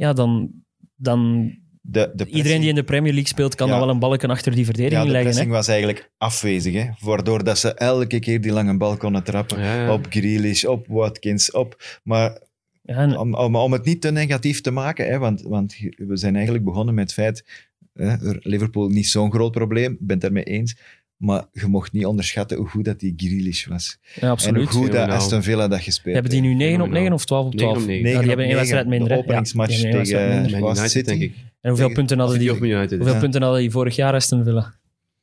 ja, 0.00 0.12
dan... 0.12 0.50
dan 0.96 1.52
De, 1.82 2.00
de 2.00 2.06
pressing- 2.14 2.36
iedereen 2.36 2.60
die 2.60 2.68
in 2.68 2.74
de 2.74 2.84
Premier 2.84 3.12
League 3.12 3.28
speelt, 3.28 3.54
kan 3.54 3.66
Ja. 3.66 3.72
dan 3.72 3.82
wel 3.82 3.94
een 3.94 3.98
balken 4.00 4.30
achter 4.30 4.50
die 4.52 4.60
ja, 4.60 4.64
verdediging 4.66 5.04
de 5.06 5.10
leggen. 5.10 5.22
pressing 5.30 5.50
Hè? 5.50 5.56
was 5.56 5.68
eigenlijk 5.68 6.10
afwezig. 6.18 6.74
Hè? 6.74 6.88
Waardoor 7.00 7.44
dat 7.44 7.58
ze 7.58 7.74
elke 7.74 8.18
keer 8.18 8.40
die 8.40 8.52
lange 8.52 8.76
bal 8.76 8.96
konden 8.96 9.22
trappen. 9.24 9.60
Ja, 9.60 9.74
ja. 9.82 9.92
Op 9.92 10.06
Grealish, 10.10 10.64
op 10.64 10.86
Watkins, 10.88 11.50
op... 11.50 11.98
Maar 12.02 12.38
Ja, 12.82 12.94
en- 12.96 13.16
om, 13.18 13.34
om, 13.34 13.56
om 13.56 13.72
het 13.72 13.84
niet 13.84 14.00
te 14.00 14.10
negatief 14.12 14.60
te 14.60 14.70
maken, 14.70 15.06
hè, 15.06 15.18
want, 15.18 15.42
want 15.42 15.76
we 15.96 16.16
zijn 16.16 16.34
eigenlijk 16.34 16.64
begonnen 16.64 16.94
met 16.94 17.04
het 17.04 17.12
feit, 17.12 17.68
hè, 17.92 18.14
Liverpool 18.40 18.88
niet 18.88 19.06
zo'n 19.06 19.32
groot 19.32 19.52
probleem, 19.52 19.92
ik 19.92 19.98
ben 20.00 20.10
het 20.10 20.20
daarmee 20.20 20.44
eens, 20.44 20.76
maar 21.20 21.44
je 21.52 21.66
mocht 21.66 21.92
niet 21.92 22.06
onderschatten 22.06 22.56
hoe 22.58 22.68
goed 22.68 22.84
dat 22.84 22.98
die 23.00 23.12
Grealish 23.16 23.66
was. 23.66 23.98
ja, 24.14 24.22
En 24.22 24.28
absoluut. 24.28 24.68
hoe 24.70 24.80
goed 24.82 24.92
dat. 24.92 25.08
Aston 25.08 25.42
Villa 25.42 25.68
dat 25.68 25.80
gespeeld 25.80 26.14
Hebben 26.14 26.32
die 26.32 26.40
nu 26.40 26.48
9 26.54 26.64
op 26.64 26.70
Fenomenaal. 26.70 26.98
9 27.00 27.12
of 27.14 27.24
12 27.24 27.46
op 27.46 27.54
12? 27.54 27.76
9 27.76 27.82
op 27.82 27.88
9. 27.88 27.96
Ja, 27.96 28.02
Negen 28.04 28.18
die 28.20 28.28
hebben 28.28 28.46
één 28.46 28.54
wedstrijd 28.56 28.86
minder. 28.86 29.08
De 29.08 29.16
openingsmatch 29.16 29.80
Ja, 29.82 29.90
tegen 30.02 30.28
minder. 30.28 30.50
Man 30.50 30.60
was 30.60 30.70
United, 30.78 30.90
City. 30.90 31.08
denk 31.08 31.20
ik. 31.22 31.32
En 31.34 31.68
hoeveel 31.68 31.76
tegen- 31.76 31.92
punten 31.94 32.18
hadden 32.18 32.38
die, 32.38 32.52
of 32.52 32.58
Man 32.60 32.68
United. 32.68 32.96
hoeveel 32.96 33.14
Ja. 33.14 33.20
punten 33.20 33.42
hadden 33.42 33.60
die 33.60 33.70
vorig 33.70 33.96
jaar 33.96 34.14
Aston 34.14 34.44
Villa? 34.44 34.74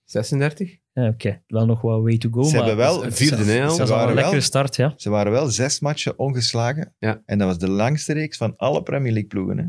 36? 0.05 0.77
Ja, 0.93 1.07
Oké, 1.07 1.41
wel 1.47 1.65
nog 1.65 1.81
wat 1.81 2.01
way 2.01 2.17
to 2.17 2.29
go, 2.31 2.43
Ze 2.43 2.55
maar 2.55 2.65
hebben 2.65 2.85
wel, 2.85 3.01
vierde, 3.11 3.43
ze, 3.43 3.51
is 3.63 3.77
al 3.77 3.79
een 3.81 3.87
waren 3.87 4.13
lekkere 4.13 4.31
wel, 4.31 4.41
start, 4.41 4.75
ja. 4.75 4.93
ze 4.97 5.09
waren 5.09 5.31
wel 5.31 5.47
zes 5.47 5.79
matchen 5.79 6.19
ongeslagen. 6.19 6.93
Ja. 6.99 7.21
En 7.25 7.37
dat 7.37 7.47
was 7.47 7.57
de 7.57 7.69
langste 7.69 8.13
reeks 8.13 8.37
van 8.37 8.53
alle 8.57 8.83
Premier 8.83 9.11
League 9.11 9.29
ploegen. 9.29 9.57
Hè. 9.57 9.63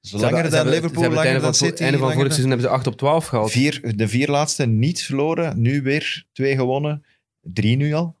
Dus 0.00 0.10
Ze 0.10 0.16
langer 0.18 0.50
dan 0.50 0.68
Liverpool, 0.68 1.02
langer 1.02 1.18
einde 1.18 1.32
dan 1.40 1.54
van, 1.54 1.66
City. 1.68 1.82
einde 1.82 1.98
van 1.98 2.06
langer 2.08 2.14
vorig 2.14 2.16
dan- 2.16 2.30
seizoen 2.30 2.50
hebben 2.50 2.68
ze 2.68 2.74
8 2.74 2.86
op 2.86 2.96
12 2.96 3.26
gehaald. 3.26 3.50
Vier, 3.50 3.96
de 3.96 4.08
vier 4.08 4.28
laatste 4.28 4.66
niet 4.66 5.02
verloren. 5.02 5.60
Nu 5.60 5.82
weer 5.82 6.26
twee 6.32 6.54
gewonnen. 6.56 7.04
Drie 7.40 7.76
nu 7.76 7.92
al. 7.92 8.16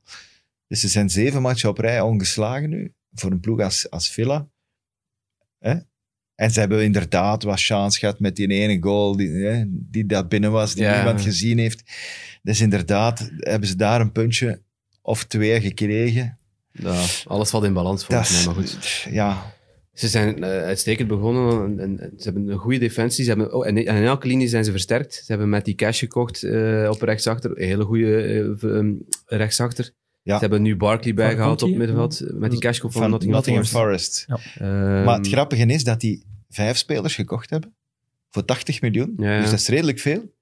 Dus 0.66 0.80
ze 0.80 0.88
zijn 0.88 1.10
zeven 1.10 1.42
matchen 1.42 1.68
op 1.68 1.78
rij 1.78 2.00
ongeslagen 2.00 2.68
nu. 2.68 2.92
Voor 3.14 3.30
een 3.30 3.40
ploeg 3.40 3.60
als, 3.60 3.90
als 3.90 4.08
Villa. 4.10 4.48
Hè? 5.58 5.74
En 6.34 6.50
ze 6.50 6.60
hebben 6.60 6.82
inderdaad 6.84 7.42
wat 7.42 7.60
chance 7.62 7.98
gehad 7.98 8.20
met 8.20 8.36
die 8.36 8.48
ene 8.48 8.82
goal 8.82 9.16
die, 9.16 9.28
hè, 9.30 9.62
die 9.66 10.06
dat 10.06 10.28
binnen 10.28 10.50
was, 10.52 10.74
die 10.74 10.82
Ja. 10.82 10.94
niemand 10.94 11.20
gezien 11.22 11.58
heeft. 11.58 11.82
Dus 12.42 12.60
inderdaad 12.60 13.30
hebben 13.38 13.68
ze 13.68 13.76
daar 13.76 14.00
een 14.00 14.12
puntje 14.12 14.62
of 15.02 15.24
twee 15.24 15.60
gekregen. 15.60 16.38
Ja, 16.72 17.04
alles 17.24 17.50
valt 17.50 17.64
in 17.64 17.72
balans 17.72 18.02
is, 18.08 18.08
mij, 18.08 18.44
maar 18.44 18.54
goed. 18.54 19.06
ja, 19.10 19.54
Ze 19.92 20.08
zijn 20.08 20.44
eh, 20.44 20.50
uitstekend 20.50 21.08
begonnen 21.08 21.78
en, 21.80 22.12
ze 22.16 22.24
hebben 22.24 22.48
een 22.48 22.58
goede 22.58 22.78
defensie. 22.78 23.24
Ze 23.24 23.30
hebben, 23.30 23.54
oh, 23.54 23.66
en, 23.66 23.76
en 23.76 23.96
in 23.96 24.04
elke 24.04 24.26
linie 24.26 24.48
zijn 24.48 24.64
ze 24.64 24.70
versterkt. 24.70 25.14
Ze 25.14 25.24
hebben 25.26 25.48
met 25.48 25.64
die 25.64 25.74
cash 25.74 25.98
gekocht 25.98 26.42
eh, 26.42 26.88
op 26.90 27.02
rechtsachter. 27.02 27.50
Een 27.50 27.66
hele 27.66 27.84
goede 27.84 28.22
eh, 28.22 28.70
ehm, 28.76 28.92
rechtsachter. 29.26 29.90
Ja. 30.22 30.34
Ze 30.34 30.40
hebben 30.40 30.62
nu 30.62 30.76
Barkley 30.76 31.14
bijgehaald 31.14 31.62
op 31.62 31.70
middenveld. 31.76 32.22
Met 32.34 32.50
die 32.50 32.60
cash 32.60 32.78
van, 32.80 32.92
van 32.92 33.10
Nottingham, 33.10 33.36
Nottingham 33.38 33.64
Forest. 33.64 34.24
Forest. 34.28 34.56
Ehm, 34.58 35.04
Maar 35.04 35.16
het 35.18 35.28
grappige 35.28 35.66
is 35.66 35.84
dat 35.84 36.00
die 36.00 36.24
vijf 36.48 36.76
spelers 36.76 37.14
gekocht 37.14 37.50
hebben. 37.50 37.74
Voor 38.30 38.44
80 38.44 38.80
miljoen. 38.80 39.14
Ja, 39.16 39.34
ja. 39.34 39.40
Dus 39.40 39.50
dat 39.50 39.58
is 39.58 39.68
redelijk 39.68 39.98
veel. 39.98 40.32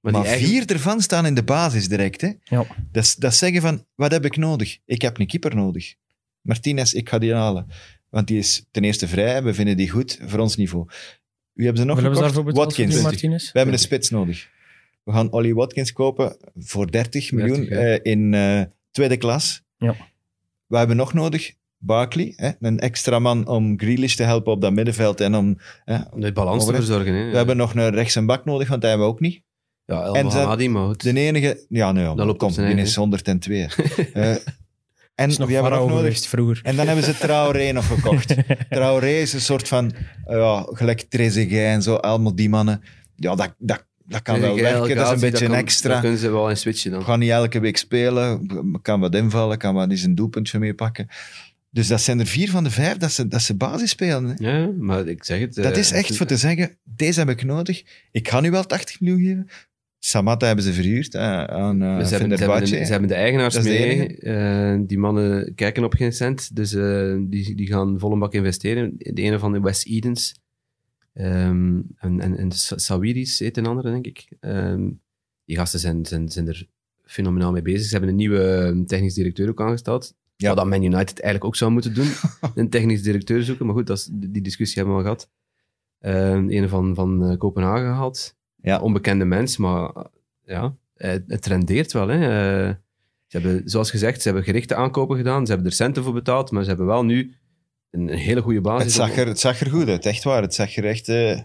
maar 0.00 0.12
Maar, 0.12 0.22
die 0.22 0.30
eigen- 0.30 0.48
vier 0.48 0.66
ervan 0.66 1.00
staan 1.00 1.26
in 1.26 1.34
de 1.34 1.42
basis 1.42 1.88
direct. 1.88 2.20
Hè? 2.20 2.30
Ja. 2.44 2.66
Dat, 2.92 3.04
is, 3.04 3.14
dat 3.14 3.34
zeggen 3.34 3.60
van, 3.60 3.86
wat 3.94 4.12
heb 4.12 4.24
ik 4.24 4.36
nodig? 4.36 4.78
Ik 4.84 5.02
heb 5.02 5.18
een 5.18 5.26
keeper 5.26 5.54
nodig. 5.54 5.94
Martinez, 6.40 6.92
ik 6.92 7.08
ga 7.08 7.18
die 7.18 7.34
halen. 7.34 7.66
Want 8.10 8.26
die 8.26 8.38
is 8.38 8.66
ten 8.70 8.84
eerste 8.84 9.08
vrij, 9.08 9.42
we 9.42 9.54
vinden 9.54 9.76
die 9.76 9.90
goed 9.90 10.18
voor 10.26 10.38
ons 10.38 10.56
niveau. 10.56 10.86
Wie 11.52 11.64
hebben 11.64 11.82
ze 11.82 11.88
nog 11.88 12.00
Wat 12.00 12.04
hebben 12.04 12.30
ze 12.34 12.42
betaald 12.42 12.56
Watkins. 12.56 12.88
die 12.88 13.02
We 13.02 13.08
Martinez? 13.08 13.52
hebben 13.52 13.74
een 13.74 13.80
spits 13.80 14.10
nodig. 14.10 14.48
We 15.04 15.12
gaan 15.12 15.30
Ollie 15.32 15.54
Watkins 15.54 15.92
kopen 15.92 16.36
voor 16.54 16.90
30 16.90 17.32
miljoen 17.32 17.56
30, 17.60 17.78
ja. 17.78 17.84
eh, 17.84 18.12
in 18.12 18.34
eh, 18.34 18.62
tweede 18.90 19.16
klas. 19.16 19.62
Ja. 19.76 19.96
We 20.66 20.76
hebben 20.76 20.96
nog 20.96 21.12
nodig 21.12 21.54
Barkley, 21.76 22.32
hè? 22.36 22.50
een 22.60 22.80
extra 22.80 23.18
man 23.18 23.46
om 23.46 23.78
Grealish 23.78 24.14
te 24.14 24.22
helpen 24.22 24.52
op 24.52 24.60
dat 24.60 24.72
middenveld 24.72 25.20
en 25.20 25.34
om 25.34 25.58
hè, 25.84 25.98
Om 26.10 26.20
de 26.20 26.32
balans 26.32 26.66
te 26.66 26.74
verzorgen. 26.74 27.14
Hè. 27.14 27.30
we 27.30 27.36
hebben 27.36 27.56
nog 27.56 27.74
een 27.74 27.90
rechts 27.90 28.16
en 28.16 28.26
bak 28.26 28.44
nodig, 28.44 28.68
want 28.68 28.80
dat 28.80 28.90
hebben 28.90 29.08
we 29.08 29.14
ook 29.14 29.20
niet. 29.20 29.42
ja, 29.84 30.02
El 30.02 30.68
maar 30.68 30.86
goed. 30.86 31.02
De 31.02 31.20
enige... 31.20 31.66
Ja, 31.68 31.92
nee, 31.92 32.04
Dat 32.04 32.16
loopt 32.16 32.30
op 32.30 32.38
kom, 32.38 32.50
zijn 32.50 32.76
die 32.76 32.84
is 32.84 32.94
102. 32.94 33.66
Eh, 34.12 34.36
en 35.20 35.28
is 35.28 35.36
nog 35.36 35.46
wie 35.46 35.56
hebben 35.56 35.72
we 35.72 35.78
Farao 35.78 35.88
nog 35.88 35.98
nodig? 35.98 36.12
geweest 36.12 36.28
vroeger. 36.28 36.60
En 36.62 36.76
dan 36.76 36.86
hebben 36.86 37.04
ze 37.04 37.16
Traoré 37.18 37.72
nog 37.72 37.86
gekocht. 37.86 38.34
Traoré 38.70 39.10
is 39.20 39.32
een 39.32 39.40
soort 39.40 39.68
van... 39.68 39.92
Ja, 40.28 40.66
gelijk 40.70 41.00
Trezeguet 41.00 41.66
en 41.74 41.82
zo, 41.82 41.94
allemaal 41.94 42.34
die 42.34 42.48
mannen. 42.48 42.82
Ja, 43.16 43.34
dat, 43.34 43.54
dat, 43.58 43.86
dat 44.06 44.22
kan 44.22 44.40
wel 44.40 44.56
werken. 44.56 44.96
Dat 44.96 45.06
is 45.06 45.12
een 45.12 45.30
beetje 45.30 45.44
een 45.44 45.50
kan- 45.50 45.60
extra. 45.60 45.92
Dat 45.92 46.00
kunnen 46.00 46.18
ze 46.18 46.30
wel 46.30 46.50
in 46.50 46.56
switchen 46.56 46.90
dan. 46.90 47.04
Gaan 47.04 47.18
niet 47.18 47.30
elke 47.30 47.60
week 47.60 47.76
spelen. 47.76 48.46
Kan 48.82 49.00
wat 49.00 49.14
invallen, 49.14 49.58
kan 49.58 49.74
wat 49.74 49.90
eens 49.90 50.02
een 50.02 50.14
doelpuntje 50.14 50.58
meepakken. 50.58 51.08
Dus 51.70 51.86
dat 51.88 52.00
zijn 52.00 52.20
er 52.20 52.26
vier 52.26 52.50
van 52.50 52.64
de 52.64 52.70
vijf 52.70 52.96
dat 52.96 53.12
ze, 53.12 53.28
dat 53.28 53.42
ze 53.42 53.56
basis 53.56 53.90
spelen. 53.90 54.24
hè. 54.24 54.50
Ja, 54.50 54.70
maar 54.78 55.06
ik 55.06 55.24
zeg 55.24 55.40
het. 55.40 55.54
Dat 55.54 55.72
eh, 55.72 55.78
is 55.78 55.92
echt 55.92 56.16
voor 56.16 56.26
te 56.26 56.36
zeggen, 56.36 56.78
deze 56.84 57.18
heb 57.18 57.28
ik 57.28 57.44
nodig. 57.44 57.82
Ik 58.10 58.28
ga 58.28 58.40
nu 58.40 58.50
wel 58.50 58.64
80 58.66 59.00
miljoen 59.00 59.24
geven. 59.26 59.48
Samatta 60.02 60.46
hebben 60.46 60.64
ze 60.64 60.72
verhuurd 60.72 61.16
aan 61.16 61.82
uh, 61.82 62.00
ze, 62.04 62.14
hebben, 62.16 62.38
ze, 62.38 62.44
hebben 62.44 62.60
de, 62.60 62.66
ze 62.84 62.90
hebben 62.90 63.08
de 63.08 63.14
eigenaars 63.14 63.54
Dat 63.54 63.64
is 63.64 63.70
de 63.80 63.86
mee. 63.86 64.16
eh, 64.18 64.78
die 64.86 64.98
mannen 64.98 65.54
kijken 65.54 65.84
op 65.84 65.92
geen 65.94 66.12
cent. 66.12 66.56
Dus 66.56 66.74
eh, 66.74 67.16
die, 67.20 67.54
die 67.54 67.66
gaan 67.66 67.98
vol 67.98 68.12
een 68.12 68.18
bak 68.18 68.32
investeren. 68.34 68.92
De 68.96 69.22
ene 69.22 69.38
van 69.38 69.52
de 69.52 69.60
West 69.60 69.86
Edens. 69.86 70.34
ehm, 71.12 71.80
en, 71.96 72.20
en, 72.20 72.36
en 72.36 72.52
Sa- 72.52 72.78
Sawiris 72.78 73.38
heet 73.38 73.56
een 73.56 73.66
andere, 73.66 73.90
denk 73.90 74.06
ik. 74.06 74.26
Ehm, 74.40 74.88
die 75.44 75.56
gasten 75.56 75.80
zijn, 75.80 76.06
zijn, 76.06 76.28
zijn 76.28 76.48
er 76.48 76.66
fenomenaal 77.04 77.52
mee 77.52 77.62
bezig. 77.62 77.82
Ze 77.86 77.90
hebben 77.90 78.08
een 78.10 78.16
nieuwe 78.16 78.42
eh, 78.42 78.84
technisch 78.86 79.14
directeur 79.14 79.48
ook 79.48 79.60
aangesteld. 79.60 80.14
Ja. 80.36 80.48
Wat 80.48 80.56
dat 80.56 80.66
Man 80.66 80.82
United 80.82 81.20
eigenlijk 81.20 81.44
ook 81.44 81.56
zou 81.56 81.70
moeten 81.70 81.94
doen. 81.94 82.08
een 82.54 82.70
technisch 82.70 83.02
directeur 83.02 83.42
zoeken. 83.42 83.66
Maar 83.66 83.74
goed, 83.74 83.86
dat 83.86 83.96
is, 83.98 84.08
die 84.12 84.42
discussie 84.42 84.76
hebben 84.82 84.94
we 84.96 85.02
al 85.02 85.06
gehad. 85.16 85.30
Ehm 86.00 86.50
een 86.50 86.68
van, 86.68 86.94
van 86.94 87.36
Kopenhagen 87.38 87.86
gehaald. 87.86 88.38
Ja. 88.62 88.80
Onbekende 88.80 89.24
mens, 89.24 89.56
maar 89.56 89.92
ja, 90.44 90.76
het 91.26 91.46
rendeert 91.46 91.92
wel. 91.92 92.08
Hè. 92.08 92.16
Eh, 92.16 92.74
ze 93.26 93.38
hebben, 93.38 93.62
zoals 93.64 93.90
gezegd, 93.90 94.22
ze 94.22 94.28
hebben 94.28 94.44
gerichte 94.44 94.74
aankopen 94.74 95.16
gedaan. 95.16 95.46
Ze 95.46 95.52
hebben 95.52 95.70
er 95.70 95.76
centen 95.76 96.02
voor 96.02 96.12
betaald, 96.12 96.50
maar 96.50 96.62
ze 96.62 96.68
hebben 96.68 96.86
wel 96.86 97.04
nu 97.04 97.34
een, 97.90 98.08
hele 98.08 98.42
goede 98.42 98.60
basis. 98.60 98.84
Het 98.84 98.92
zag, 98.92 99.16
er, 99.16 99.26
het 99.26 99.40
zag 99.40 99.60
er 99.60 99.70
goed 99.70 99.88
uit, 99.88 100.06
echt 100.06 100.24
waar. 100.24 100.42
Het 100.42 100.54
zag 100.54 100.76
er 100.76 100.84
echt 100.84 101.08
eh, 101.08 101.40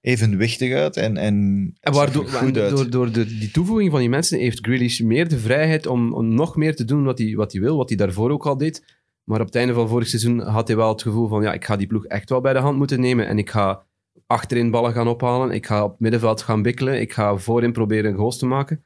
evenwichtig 0.00 0.72
uit 0.72 0.96
en, 0.96 1.16
en, 1.16 1.34
En 1.80 1.92
waardoor, 1.92 2.28
goed 2.28 2.58
uit. 2.58 2.70
door, 2.70 2.90
door 2.90 3.12
de, 3.12 3.24
die 3.24 3.50
toevoeging 3.50 3.90
van 3.90 4.00
die 4.00 4.08
mensen 4.08 4.38
heeft 4.38 4.58
Grealish 4.66 5.00
meer 5.00 5.28
de 5.28 5.38
vrijheid 5.38 5.86
om, 5.86 6.12
om 6.12 6.34
nog 6.34 6.56
meer 6.56 6.76
te 6.76 6.84
doen 6.84 7.04
wat 7.04 7.18
hij, 7.18 7.34
wat 7.34 7.52
hij 7.52 7.60
wil, 7.60 7.76
wat 7.76 7.88
hij 7.88 7.98
daarvoor 7.98 8.30
ook 8.30 8.46
al 8.46 8.56
deed. 8.56 8.98
Maar 9.24 9.40
op 9.40 9.46
het 9.46 9.54
einde 9.54 9.74
van 9.74 9.88
vorig 9.88 10.08
seizoen 10.08 10.40
had 10.40 10.66
hij 10.66 10.76
wel 10.76 10.88
het 10.88 11.02
gevoel 11.02 11.28
van 11.28 11.42
ja, 11.42 11.52
ik 11.52 11.64
ga 11.64 11.76
die 11.76 11.86
ploeg 11.86 12.06
echt 12.06 12.30
wel 12.30 12.40
bij 12.40 12.52
de 12.52 12.58
hand 12.58 12.76
moeten 12.78 13.00
nemen 13.00 13.26
en 13.26 13.38
ik 13.38 13.50
ga 13.50 13.86
achterin 14.26 14.70
ballen 14.70 14.92
gaan 14.92 15.08
ophalen, 15.08 15.50
ik 15.50 15.66
ga 15.66 15.84
op 15.84 15.90
het 15.90 16.00
middenveld 16.00 16.42
gaan 16.42 16.62
bikkelen, 16.62 17.00
ik 17.00 17.12
ga 17.12 17.36
voorin 17.36 17.72
proberen 17.72 18.14
goals 18.14 18.38
te 18.38 18.46
maken. 18.46 18.84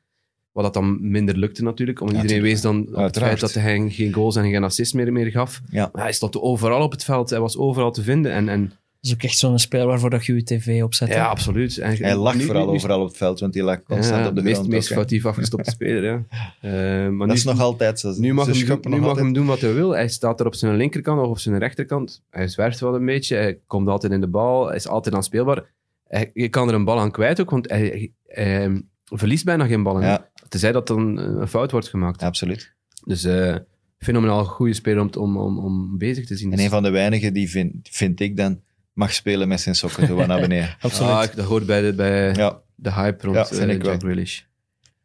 Wat 0.53 0.64
dat 0.64 0.75
dan 0.75 1.11
minder 1.11 1.37
lukte 1.37 1.62
natuurlijk, 1.62 2.01
omdat 2.01 2.16
Ja, 2.16 2.22
iedereen 2.22 2.43
wees 2.43 2.61
dan 2.61 2.87
op 2.89 2.95
het 2.95 3.18
feit 3.18 3.41
dat 3.41 3.53
hij 3.53 3.91
geen 3.91 4.12
goals 4.12 4.37
en 4.37 4.51
geen 4.51 4.64
assists 4.64 4.95
meer, 4.95 5.12
meer 5.12 5.31
gaf. 5.31 5.61
Ja. 5.70 5.91
Maar 5.93 6.03
hij 6.03 6.12
stond 6.12 6.41
overal 6.41 6.83
op 6.83 6.91
het 6.91 7.05
veld, 7.05 7.31
hij 7.31 7.41
was 7.41 7.57
overal 7.57 7.91
te 7.91 8.03
vinden 8.03 8.33
en, 8.33 8.49
en 8.49 8.72
is 9.05 9.12
ook 9.12 9.22
echt 9.22 9.38
zo'n 9.38 9.59
spel 9.59 9.86
waarvoor 9.86 10.11
dat 10.11 10.26
je 10.26 10.34
je 10.34 10.42
tv 10.44 10.82
opzet. 10.82 11.09
hè. 11.09 11.14
ja, 11.14 11.26
absoluut. 11.26 11.78
En- 11.78 11.96
Hij 11.96 12.16
lag 12.16 12.34
nu- 12.34 12.42
vooral 12.44 12.66
nu- 12.66 12.72
overal 12.72 13.00
op 13.00 13.07
het 13.09 13.16
veld, 13.16 13.40
want 13.40 13.55
hij 13.55 13.62
lag 13.62 13.82
constant 13.82 14.22
ja, 14.22 14.28
op 14.28 14.34
de 14.34 14.42
meest, 14.42 14.55
grond. 14.57 14.68
meest 14.70 14.82
ook, 14.84 14.88
hè. 14.88 14.94
foutief 14.94 15.26
afgestopte 15.26 15.70
speler, 15.78 16.02
ja. 16.05 16.24
Eh, 16.61 16.70
maar 17.11 17.18
Dat 17.18 17.26
nu, 17.26 17.32
is 17.32 17.44
nog 17.44 17.61
altijd 17.61 18.00
zo. 18.00 18.14
nu 18.18 18.32
mag, 18.34 18.46
hem, 18.46 18.80
nu 18.82 19.00
mag 19.00 19.16
hem 19.18 19.32
doen 19.32 19.46
wat 19.46 19.61
hij 19.61 19.74
wil. 19.74 19.90
Hij 19.90 20.09
staat 20.09 20.40
er 20.40 20.46
op 20.46 20.55
zijn 20.55 20.76
linkerkant 20.76 21.20
of 21.20 21.28
op 21.28 21.38
zijn 21.38 21.59
rechterkant. 21.59 22.22
Hij 22.30 22.48
zwerft 22.48 22.80
wel 22.80 22.94
een 22.94 23.05
beetje. 23.07 23.36
Hij 23.36 23.59
komt 23.66 23.88
altijd 23.88 24.12
in 24.12 24.20
de 24.20 24.28
bal. 24.28 24.66
Hij 24.66 24.76
is 24.76 24.88
altijd 24.88 25.14
aanspeelbaar. 25.14 25.64
Hij, 26.09 26.30
je 26.34 26.48
kan 26.48 26.68
er 26.68 26.74
een 26.74 26.84
bal 26.84 26.98
aan 27.00 27.11
kwijt 27.11 27.40
ook, 27.40 27.50
want 27.50 27.68
hij, 27.70 28.12
hij 28.26 28.82
verliest 29.05 29.44
bijna 29.44 29.66
geen 29.66 29.82
ballen. 29.82 30.02
Ja. 30.02 30.28
Tenzij 30.48 30.72
dat 30.72 30.86
dan 30.86 31.16
een 31.18 31.48
fout 31.48 31.70
wordt 31.70 31.88
gemaakt. 31.88 32.22
Absoluut. 32.22 32.72
Dus 33.05 33.24
eh 33.24 33.57
fenomenaal 33.98 34.44
goede 34.44 34.72
speler 34.74 35.00
om, 35.02 35.11
om, 35.16 35.36
om, 35.38 35.59
om 35.59 35.98
bezig 35.98 36.26
te 36.26 36.36
zien. 36.36 36.52
En 36.52 36.59
een 36.59 36.68
van 36.70 36.82
de 36.82 36.90
weinigen 36.90 37.32
die 37.32 37.50
vind, 37.50 37.72
vind 37.90 38.20
ik 38.20 38.36
dan 38.36 38.61
mag 38.95 39.12
spelen 39.12 39.49
met 39.49 39.61
zijn 39.61 39.74
sokken 39.74 40.16
wat 40.16 40.26
naar 40.26 40.40
beneden. 40.40 40.76
Absoluut. 40.80 41.11
Ah, 41.12 41.24
ik- 41.24 41.36
dat 41.36 41.45
hoort 41.47 41.66
bij 41.66 41.80
de, 41.80 41.95
bij 41.95 42.34
Ja, 42.34 42.61
de 42.74 42.92
hype 42.92 43.24
rond 43.24 43.36
Ja, 43.36 43.45
vind 43.47 43.61
eh, 43.61 43.74
ik 43.74 43.82
wel. 43.82 43.92
Jack 43.92 44.01
Grealish. 44.01 44.40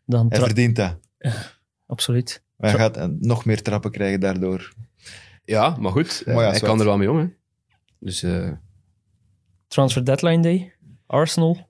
Dan 0.06 0.26
hij 0.30 0.40
verdient 0.40 0.76
dat. 0.76 0.98
Absoluut. 1.88 2.44
Maar 2.58 2.70
hij 2.70 2.80
gaat 2.80 2.98
eh, 2.98 3.06
nog 3.20 3.46
meer 3.46 3.62
trappen 3.62 3.92
krijgen 3.92 4.20
daardoor. 4.20 4.74
Ja, 5.46 5.76
maar 5.80 5.92
goed. 5.92 6.24
Maar 6.26 6.36
ja, 6.44 6.50
hij 6.50 6.60
kan 6.60 6.80
er 6.80 6.86
wel 6.86 6.98
mee 6.98 7.12
om. 7.12 7.18
Hè. 7.18 7.26
Dus 8.00 8.24
eh, 8.24 8.50
Transfer 9.68 10.06
deadline 10.06 10.42
day. 10.42 10.74
Arsenal. 11.06 11.70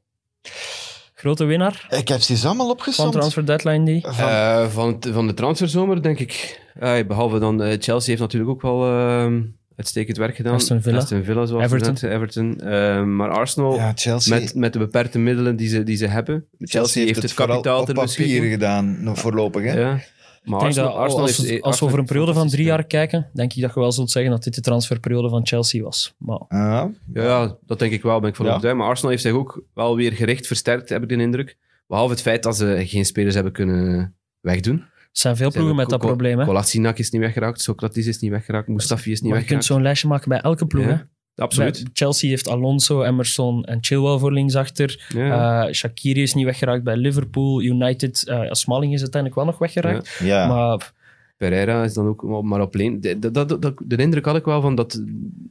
Grote 1.14 1.44
winnaar 1.46 1.88
Ik 1.90 2.08
heb 2.08 2.22
ze 2.22 2.34
allemaal 2.48 2.66
van 2.66 2.76
opgesomd. 2.76 3.12
transfer 3.12 3.46
deadline 3.46 3.86
day. 3.86 4.14
Van- 4.14 4.28
Eh, 4.30 4.68
van, 4.68 4.98
van 5.12 5.28
de 5.28 5.34
transferzomer, 5.34 6.02
denk 6.02 6.20
ik. 6.20 6.62
Eh, 6.74 7.06
behalve 7.08 7.40
dan, 7.40 7.62
eh, 7.62 7.68
Chelsea 7.80 8.08
heeft 8.10 8.20
natuurlijk 8.22 8.52
ook 8.52 8.62
wel 8.62 8.86
eh, 8.86 9.34
uitstekend 9.80 10.18
werk 10.18 10.36
gedaan. 10.36 10.54
Aston 10.54 10.82
Villa. 10.82 10.98
Aston 10.98 11.24
Villa, 11.24 11.46
zoals 11.46 11.64
Everton. 11.64 12.10
Everton. 12.10 12.60
Eh, 12.60 13.04
maar 13.04 13.30
Arsenal, 13.30 13.76
ja, 13.76 13.92
Chelsea, 13.96 14.40
met, 14.40 14.56
met 14.56 14.74
de 14.74 14.80
beperkte 14.80 15.20
middelen 15.20 15.56
die 15.56 15.68
ze, 15.68 15.84
die 15.84 15.98
ze 15.98 16.08
hebben. 16.08 16.46
Chelsea, 16.60 17.06
heeft 17.06 17.22
het, 17.22 17.34
kapitaal 17.34 17.80
op 17.80 17.86
ter 17.86 17.96
papier 17.96 18.16
beschikking. 18.18 18.52
gedaan, 18.52 19.04
nog 19.04 19.20
voorlopig. 19.20 19.64
Hè? 19.64 19.80
Ja. 19.80 20.00
Maar 20.44 20.60
Arsenal, 20.60 20.90
dat 20.90 21.00
Arsenal 21.00 21.26
als, 21.26 21.38
heeft, 21.38 21.62
als 21.62 21.80
we 21.80 21.86
over 21.86 22.00
een 22.00 22.06
periode 22.06 22.34
van 22.34 22.48
drie 22.50 22.66
jaar 22.66 22.84
kijken, 22.84 23.30
denk 23.34 23.54
ik 23.54 23.62
dat 23.62 23.74
je 23.74 23.80
wel 23.80 23.92
zult 23.92 24.12
zeggen 24.12 24.32
dat 24.32 24.44
dit 24.44 24.56
de 24.56 24.62
transferperiode 24.62 25.30
van 25.30 25.48
Chelsea 25.48 25.84
was. 25.84 26.14
Maar 26.18 26.42
Ja, 26.50 26.92
ja, 27.14 27.58
dat 27.66 27.80
denk 27.80 27.92
ik 27.92 28.02
wel, 28.02 28.20
ben 28.20 28.30
ik 28.30 28.36
van 28.36 28.46
Ja. 28.46 28.52
overtuigd. 28.52 28.80
Maar 28.80 28.88
Arsenal 28.88 29.12
heeft 29.12 29.24
zich 29.24 29.34
ook 29.34 29.64
wel 29.74 29.96
weer 29.96 30.12
gericht 30.12 30.48
versterkt, 30.48 30.90
heb 30.90 31.04
ik 31.04 31.10
de 31.10 31.16
indruk. 31.16 31.58
Behalve 31.88 32.12
het 32.12 32.22
feit 32.22 32.44
dat 32.44 32.58
ze 32.58 32.84
geen 32.86 33.06
spelers 33.06 33.34
hebben 33.36 33.54
kunnen 33.54 34.16
wegdoen. 34.40 34.84
Er 35.12 35.20
zijn 35.26 35.36
veel 35.36 35.52
ploegen 35.52 35.76
met 35.76 35.90
dat 35.90 36.00
probleem. 36.00 36.40
Hè? 36.40 36.46
Kolasinac 36.46 36.98
is 36.98 37.10
niet 37.12 37.22
weggeraakt, 37.22 37.62
Socrates 37.62 38.08
is 38.08 38.20
niet 38.20 38.32
weggeraakt, 38.32 38.68
Mustafi 38.68 39.12
is 39.12 39.22
niet 39.22 39.32
Maar 39.32 39.40
je 39.40 39.46
kunt 39.46 39.58
weggeraakt. 39.60 39.66
zo'n 39.66 39.82
lijstje 39.82 40.08
maken 40.08 40.30
bij 40.30 40.40
elke 40.40 40.66
ploeg. 40.66 40.86
Ja? 40.86 41.08
Absoluut. 41.36 41.84
Bij 41.84 41.92
Chelsea 41.94 42.30
heeft 42.30 42.48
Alonso, 42.48 43.04
Emerson 43.04 43.64
en 43.66 43.78
Chilwell 43.82 44.18
voor 44.18 44.32
linksachter. 44.34 45.06
Ja. 45.14 45.66
Eh 45.68 45.74
Shaqiri 45.74 46.22
is 46.22 46.34
niet 46.34 46.46
weggeraakt 46.46 46.84
bij 46.84 46.96
Liverpool. 46.98 47.62
United, 47.62 48.28
eh 48.28 48.42
Smalling 48.50 48.94
is 48.94 49.02
uiteindelijk 49.02 49.42
wel 49.42 49.50
nog 49.50 49.60
weggeraakt. 49.60 50.20
ja. 50.24 50.48
Maar 50.48 50.94
Pereira 51.38 51.84
is 51.84 51.94
dan 51.94 52.08
ook 52.08 52.44
maar 52.44 52.62
op 52.62 52.76
leen. 52.76 53.02
De, 53.02 53.20
de, 53.20 53.32
de, 53.32 53.60
de, 53.60 53.74
de 53.86 53.96
indruk 53.96 54.26
had 54.26 54.36
ik 54.36 54.46
wel 54.46 54.62
van 54.62 54.76
dat 54.76 55.02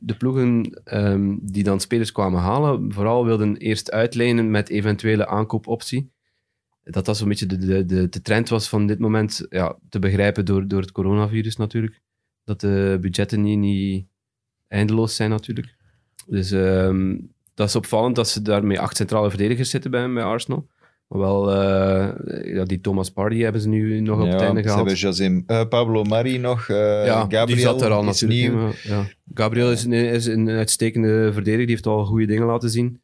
de 0.01 0.15
ploegen 0.15 0.81
ehm, 0.85 1.35
die 1.41 1.63
dan 1.63 1.81
spelers 1.81 2.13
kwamen 2.13 2.41
halen, 2.41 2.93
vooral 2.93 3.25
wilden 3.25 3.57
eerst 3.57 3.91
uitlenen 3.91 4.51
met 4.51 4.69
eventuele 4.69 5.27
aankoopoptie. 5.27 6.11
Dat 6.91 7.05
dat 7.05 7.17
zo'n 7.17 7.29
beetje 7.29 7.47
de, 7.47 7.59
de, 7.59 7.87
de, 7.87 8.09
de 8.09 8.23
trend 8.23 8.49
was 8.49 8.69
van 8.69 8.87
dit 8.87 8.99
moment. 8.99 9.47
Ja, 9.51 9.77
te 9.89 9.99
begrijpen 9.99 10.45
door, 10.45 10.69
door 10.69 10.81
het 10.81 10.93
coronavirus 10.93 11.57
natuurlijk. 11.57 12.01
Dat 12.45 12.61
de 12.61 12.99
budgetten 13.01 13.43
niet, 13.43 13.59
niet 13.59 14.07
eindeloos 14.69 15.17
zijn 15.17 15.31
natuurlijk. 15.31 15.75
Dus 16.27 16.51
ehm, 16.51 17.17
dat 17.55 17.69
is 17.69 17.77
opvallend 17.77 18.17
dat 18.17 18.29
ze 18.29 18.43
daarmee 18.43 18.81
acht 18.81 18.97
centrale 18.97 19.29
verdedigers 19.29 19.71
zitten 19.71 19.91
bij, 19.91 20.13
bij 20.13 20.23
Arsenal. 20.23 20.67
Maar 21.09 21.19
wel, 21.19 21.53
eh, 21.53 22.55
ja, 22.55 22.65
die 22.65 22.81
Thomas 22.81 23.11
Party 23.11 23.39
hebben 23.39 23.61
ze 23.61 23.69
nu 23.69 24.01
nog 24.01 24.21
op 24.21 24.31
het 24.31 24.41
einde 24.41 24.63
ze 24.63 24.69
gehaald. 24.69 25.01
hebben 25.01 25.45
eh, 25.47 25.69
Pablo 25.69 26.05
Mari 26.05 26.39
nog. 26.39 26.69
eh, 26.69 27.07
ja, 27.07 27.21
Gabriel 27.21 27.47
die 27.47 27.59
zat 27.59 27.83
er 27.83 27.91
al 27.91 28.05
natuurlijk. 28.05 28.41
nieuw. 28.41 28.57
maar, 28.57 28.81
ja. 28.83 29.07
Gabriel 29.35 29.71
is 29.71 29.85
een, 29.85 29.93
is 29.93 30.27
een 30.27 30.49
uitstekende 30.49 31.33
verdediger, 31.33 31.67
die 31.67 31.75
heeft 31.75 31.87
al 31.87 32.05
goede 32.05 32.27
dingen 32.27 32.47
laten 32.47 32.71
zien. 32.71 33.01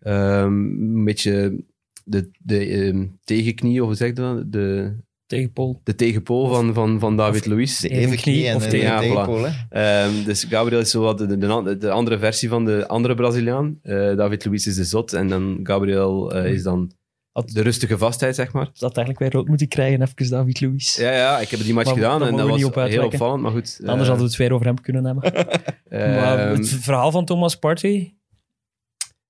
Ehm, 0.00 0.52
een 0.52 1.04
beetje 1.04 1.64
de, 2.08 2.30
de 2.38 2.66
ehm, 2.66 3.06
tegenknie, 3.24 3.80
of 3.80 3.86
hoe 3.86 3.96
zeg 3.96 4.08
je 4.08 4.14
dat? 4.14 4.52
De, 4.52 4.96
Tegen 5.26 5.52
Paul. 5.52 5.80
de 5.84 5.94
tegenpool 5.94 6.48
van, 6.48 6.74
van, 6.74 6.98
van 7.00 7.16
David 7.16 7.46
Luiz. 7.46 7.80
De 7.80 7.88
Evenknie 7.88 8.06
evenknie 8.06 8.48
en 8.48 8.56
of 8.56 8.62
de 8.62 8.68
tegen- 8.68 8.86
ja, 8.86 8.98
tegenpool. 8.98 9.46
Ehm, 9.70 10.24
dus 10.24 10.44
Gabriel 10.44 10.80
is 10.80 10.90
zo 10.90 11.00
wat 11.02 11.18
de, 11.18 11.26
de, 11.26 11.38
de 11.38 11.46
an- 11.46 11.78
de 11.78 11.90
andere 11.90 12.18
versie 12.18 12.48
van 12.48 12.64
de 12.64 12.86
andere 12.88 13.14
Braziliaan. 13.14 13.78
Eh, 13.82 14.16
David 14.16 14.44
Luiz 14.44 14.66
is 14.66 14.74
de 14.74 14.84
zot 14.84 15.12
en 15.12 15.28
dan 15.28 15.60
Gabriel 15.62 16.32
eh, 16.32 16.52
is 16.52 16.62
dan 16.62 16.92
Had- 17.32 17.48
de 17.48 17.62
rustige 17.62 17.98
vastheid, 17.98 18.34
zeg 18.34 18.52
maar. 18.52 18.70
Dat 18.72 18.96
eigenlijk 18.96 19.18
weer 19.18 19.30
rood 19.40 19.48
moeten 19.48 19.68
krijgen, 19.68 20.02
even 20.02 20.30
David 20.30 20.60
Luiz. 20.60 20.96
Ja, 20.96 21.12
ja, 21.12 21.38
ik 21.38 21.48
heb 21.48 21.60
die 21.60 21.74
match 21.74 21.86
Maar 21.86 21.94
gedaan 21.94 22.22
en 22.26 22.36
dat 22.36 22.48
was 22.48 22.64
op 22.64 22.74
heel 22.74 23.04
opvallend, 23.04 23.42
maar 23.42 23.52
goed. 23.52 23.78
Anders 23.80 23.92
eh, 24.02 24.08
hadden 24.08 24.16
we 24.16 24.22
het 24.22 24.36
weer 24.36 24.52
over 24.52 24.66
hem 24.66 24.80
kunnen 24.80 25.04
hebben. 25.04 25.32
maar 25.90 26.38
ehm, 26.38 26.56
het 26.56 26.68
verhaal 26.68 27.10
van 27.10 27.24
Thomas 27.24 27.56
Partey, 27.56 28.17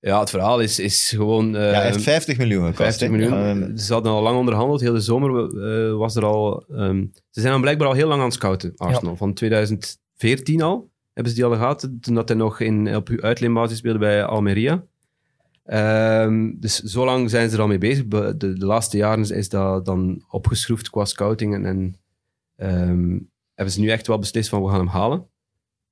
Ja, 0.01 0.19
het 0.19 0.29
verhaal 0.29 0.59
is, 0.59 0.79
is 0.79 1.09
gewoon... 1.09 1.55
eh, 1.55 1.61
Ja, 1.71 1.77
hij 1.77 1.85
heeft 1.91 2.01
50 2.03 2.37
miljoen 2.37 2.61
gekost. 2.61 2.77
50 2.97 3.07
hè. 3.09 3.15
miljoen. 3.15 3.63
Eh, 3.71 3.77
Ze 3.77 3.93
hadden 3.93 4.11
al 4.11 4.21
lang 4.21 4.37
onderhandeld. 4.37 4.81
Heel 4.81 4.93
de 4.93 4.99
zomer 4.99 5.29
eh, 5.89 5.95
was 5.97 6.15
er 6.15 6.25
al... 6.25 6.63
ehm, 6.69 7.05
ze 7.29 7.39
zijn 7.41 7.51
dan 7.51 7.61
blijkbaar 7.61 7.87
al 7.87 7.93
heel 7.93 8.07
lang 8.07 8.19
aan 8.19 8.25
het 8.25 8.33
scouten, 8.35 8.73
Arsenal. 8.75 9.15
Van 9.15 9.33
2014 9.33 10.61
al 10.61 10.89
hebben 11.13 11.33
ze 11.33 11.39
die 11.39 11.49
al 11.49 11.55
gehad. 11.57 11.89
Toen 12.01 12.15
dat 12.15 12.29
hij 12.29 12.37
nog 12.37 12.59
in, 12.59 12.95
op 12.95 13.09
uitleenbasis 13.21 13.77
speelde 13.77 13.99
bij 13.99 14.23
Almeria. 14.23 14.83
Ehm, 15.65 16.51
dus 16.55 16.79
zo 16.79 17.05
lang 17.05 17.29
zijn 17.29 17.49
ze 17.49 17.55
er 17.55 17.61
al 17.61 17.67
mee 17.67 17.77
bezig. 17.77 18.05
Be- 18.07 18.37
De, 18.37 18.53
de 18.53 18.65
laatste 18.65 18.97
jaren 18.97 19.35
is 19.35 19.49
dat 19.49 19.85
dan 19.85 20.23
opgeschroefd 20.29 20.89
qua 20.89 21.05
scouting. 21.05 21.53
En, 21.53 21.65
en 21.65 21.95
ehm, 22.55 23.17
hebben 23.53 23.73
ze 23.73 23.79
nu 23.79 23.89
echt 23.89 24.07
wel 24.07 24.19
beslist 24.19 24.49
van 24.49 24.63
we 24.63 24.69
gaan 24.69 24.79
hem 24.79 24.87
halen. 24.87 25.25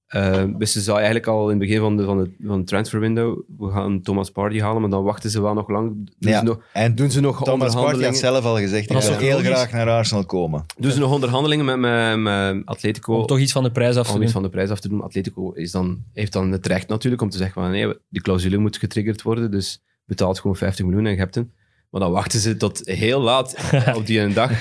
Ehm 0.07 0.57
wisten 0.57 0.81
ze 0.81 0.91
eigenlijk 0.93 1.27
al 1.27 1.43
in 1.43 1.49
het 1.49 1.59
begin 1.59 1.79
van 1.79 1.97
de, 1.97 2.03
van 2.03 2.17
de, 2.17 2.31
van 2.43 2.59
de 2.59 2.65
transfer 2.65 2.99
window, 2.99 3.39
we 3.57 3.71
gaan 3.71 4.01
Thomas 4.01 4.29
Party 4.29 4.59
halen, 4.59 4.81
maar 4.81 4.89
dan 4.89 5.03
wachten 5.03 5.29
ze 5.29 5.41
wel 5.41 5.53
nog 5.53 5.69
lang. 5.69 5.89
Doen, 5.89 6.09
Ja. 6.19 6.39
ze, 6.39 6.45
nog, 6.45 6.59
en 6.73 6.95
doen 6.95 7.11
ze 7.11 7.19
nog 7.19 7.43
Thomas 7.43 7.73
Partey 7.73 8.05
had 8.05 8.17
zelf 8.17 8.45
al 8.45 8.57
gezegd, 8.57 8.91
ik 8.91 8.99
toch 8.99 9.19
heel 9.19 9.39
graag 9.39 9.71
naar 9.71 9.89
Arsenal 9.89 10.25
komen. 10.25 10.65
doen 10.77 10.91
ze 10.91 10.99
nog 10.99 11.11
onderhandelingen 11.11 11.65
met, 11.65 11.77
met, 11.77 12.17
met 12.19 12.65
Atletico 12.65 13.15
om 13.15 13.25
toch 13.25 13.39
iets 13.39 13.51
van 13.51 13.63
de 13.63 13.71
prijs 13.71 13.95
af 13.95 14.05
te 14.05 14.09
om 14.09 14.15
doen. 14.15 14.23
iets 14.23 14.33
van 14.33 14.43
de 14.43 14.49
prijs 14.49 14.69
af 14.69 14.79
te 14.79 14.89
doen. 14.89 15.01
Atletico 15.01 15.51
is 15.51 15.71
dan, 15.71 16.03
heeft 16.13 16.33
dan 16.33 16.51
het 16.51 16.67
recht 16.67 16.87
natuurlijk 16.87 17.21
om 17.21 17.29
te 17.29 17.37
zeggen 17.37 17.61
van 17.61 17.71
nee, 17.71 17.93
die 18.09 18.21
clausule 18.21 18.57
moet 18.57 18.77
getriggerd 18.77 19.21
worden, 19.21 19.51
dus 19.51 19.83
betaalt 20.05 20.39
gewoon 20.39 20.55
50 20.55 20.85
miljoen 20.85 21.05
en 21.05 21.11
je 21.11 21.17
hebt 21.17 21.35
hem. 21.35 21.51
Maar 21.89 22.01
dan 22.01 22.11
wachten 22.11 22.39
ze 22.39 22.57
tot 22.57 22.81
heel 22.83 23.21
laat 23.21 23.55
op 23.95 24.05
die 24.05 24.19
ene 24.21 24.33
dag. 24.33 24.51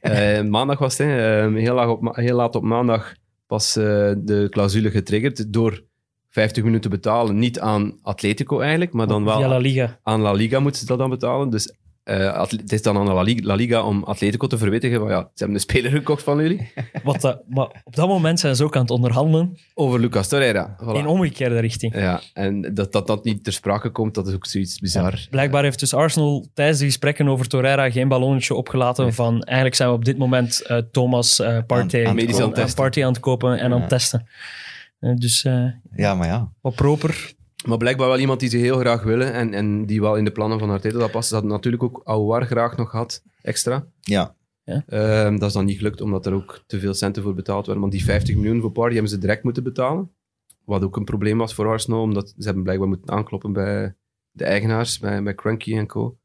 Eh, 0.00 0.42
maandag 0.42 0.78
was 0.78 0.98
het, 0.98 1.06
hè, 1.06 1.46
eh, 1.46 1.54
heel, 1.54 1.74
laat 1.74 1.88
op, 1.88 2.16
heel 2.16 2.36
laat 2.36 2.54
op 2.54 2.62
maandag 2.62 3.14
pas 3.48 3.76
eh, 3.76 3.84
de 4.16 4.46
clausule 4.50 4.90
getriggerd 4.90 5.52
door 5.52 5.84
50 6.28 6.62
miljoen 6.62 6.80
te 6.80 6.88
betalen. 6.88 7.38
Niet 7.38 7.60
aan 7.60 7.98
Atletico 8.02 8.60
eigenlijk, 8.60 8.92
maar 8.92 9.06
dan 9.06 9.24
wel 9.24 9.36
Via 9.36 9.48
La 9.48 9.58
Liga. 9.58 9.98
aan 10.02 10.20
La 10.20 10.32
Liga 10.32 10.60
moeten 10.60 10.80
ze 10.80 10.86
dat 10.86 10.98
dan 10.98 11.10
betalen. 11.10 11.50
Dus 11.50 11.74
eh, 12.08 12.40
het 12.48 12.72
is 12.72 12.82
dan 12.82 12.96
aan 12.96 13.06
La 13.06 13.22
Liga, 13.22 13.46
La 13.46 13.54
Liga 13.54 13.82
om 13.82 14.04
Atletico 14.04 14.46
te 14.46 14.58
verwittigen 14.58 14.98
van 14.98 15.08
ja, 15.08 15.20
ze 15.20 15.28
hebben 15.34 15.54
een 15.56 15.62
speler 15.62 15.90
gekocht 15.90 16.22
van 16.22 16.38
jullie. 16.38 16.72
Wat 17.04 17.20
dat, 17.20 17.42
maar 17.48 17.82
op 17.84 17.96
dat 17.96 18.08
moment 18.08 18.40
zijn 18.40 18.56
ze 18.56 18.64
ook 18.64 18.74
aan 18.76 18.82
het 18.82 18.90
onderhandelen 18.90 19.58
Over 19.74 20.00
Lucas 20.00 20.28
Torreira. 20.28 20.76
Voilà. 20.82 20.96
in 20.96 21.06
omgekeerde 21.06 21.58
richting. 21.58 21.94
Ja, 21.94 22.20
en 22.32 22.74
dat, 22.74 22.92
dat 22.92 23.06
dat 23.06 23.24
niet 23.24 23.44
ter 23.44 23.52
sprake 23.52 23.90
komt, 23.90 24.14
dat 24.14 24.28
is 24.28 24.34
ook 24.34 24.46
zoiets 24.46 24.78
bizar. 24.78 25.26
Blijkbaar 25.30 25.62
heeft 25.62 25.78
dus 25.80 25.94
Arsenal 25.94 26.46
tijdens 26.54 26.78
de 26.78 26.84
gesprekken 26.84 27.28
over 27.28 27.48
Torreira 27.48 27.90
geen 27.90 28.08
ballonnetje 28.08 28.54
opgelaten 28.54 29.04
Nee. 29.04 29.12
van 29.14 29.42
eigenlijk 29.42 29.76
zijn 29.76 29.88
we 29.88 29.94
op 29.94 30.04
dit 30.04 30.18
moment 30.18 30.62
eh, 30.62 30.78
Thomas 30.92 31.38
eh 31.40 31.58
Partey 31.66 32.00
Aan- 32.06 32.10
aan 32.10 32.16
het 32.16 32.28
aan, 33.04 33.20
kopen. 33.20 33.48
aan 33.48 33.52
het 33.54 33.62
en 33.62 33.72
aan 33.72 33.80
het 33.80 33.88
testen. 33.88 34.28
Eh, 35.00 35.14
dus 35.14 35.44
eh, 35.44 35.64
Ja, 35.96 36.14
maar 36.14 36.26
ja. 36.26 36.52
wat 36.60 36.74
proper. 36.74 37.32
Maar 37.68 37.78
blijkbaar 37.78 38.08
wel 38.08 38.18
iemand 38.18 38.40
die 38.40 38.48
ze 38.48 38.56
heel 38.56 38.78
graag 38.78 39.02
willen 39.02 39.32
en, 39.32 39.54
en 39.54 39.86
die 39.86 40.00
wel 40.00 40.16
in 40.16 40.24
de 40.24 40.30
plannen 40.30 40.58
van 40.58 40.70
Arteta 40.70 40.98
dat 40.98 41.10
past. 41.10 41.28
Ze 41.28 41.34
hadden 41.34 41.52
natuurlijk 41.52 41.82
ook 41.82 42.00
Aouar 42.04 42.46
graag 42.46 42.76
nog 42.76 42.90
gehad, 42.90 43.22
extra. 43.42 43.86
Ja, 44.00 44.36
Ehm, 44.86 45.36
dat 45.38 45.48
is 45.48 45.52
dan 45.54 45.64
niet 45.64 45.76
gelukt, 45.76 46.00
omdat 46.00 46.26
er 46.26 46.32
ook 46.32 46.62
te 46.66 46.80
veel 46.80 46.94
centen 46.94 47.22
voor 47.22 47.34
betaald 47.34 47.64
werden. 47.64 47.80
Want 47.80 47.92
die 47.94 48.04
50 48.04 48.36
miljoen 48.36 48.60
voor 48.60 48.72
Party 48.72 48.92
hebben 48.92 49.10
ze 49.10 49.18
direct 49.18 49.42
moeten 49.42 49.62
betalen. 49.62 50.10
Wat 50.64 50.82
ook 50.82 50.96
een 50.96 51.04
probleem 51.04 51.38
was 51.38 51.54
voor 51.54 51.66
Arsenal, 51.66 52.00
omdat 52.02 52.28
ze 52.28 52.44
hebben 52.44 52.62
blijkbaar 52.62 52.88
moeten 52.88 53.10
aankloppen 53.10 53.52
bij 53.52 53.94
de 54.30 54.44
eigenaars, 54.44 54.98
bij, 54.98 55.22
bij 55.22 55.34
Cranky 55.34 55.76
en 55.76 55.86
co. 55.86 56.18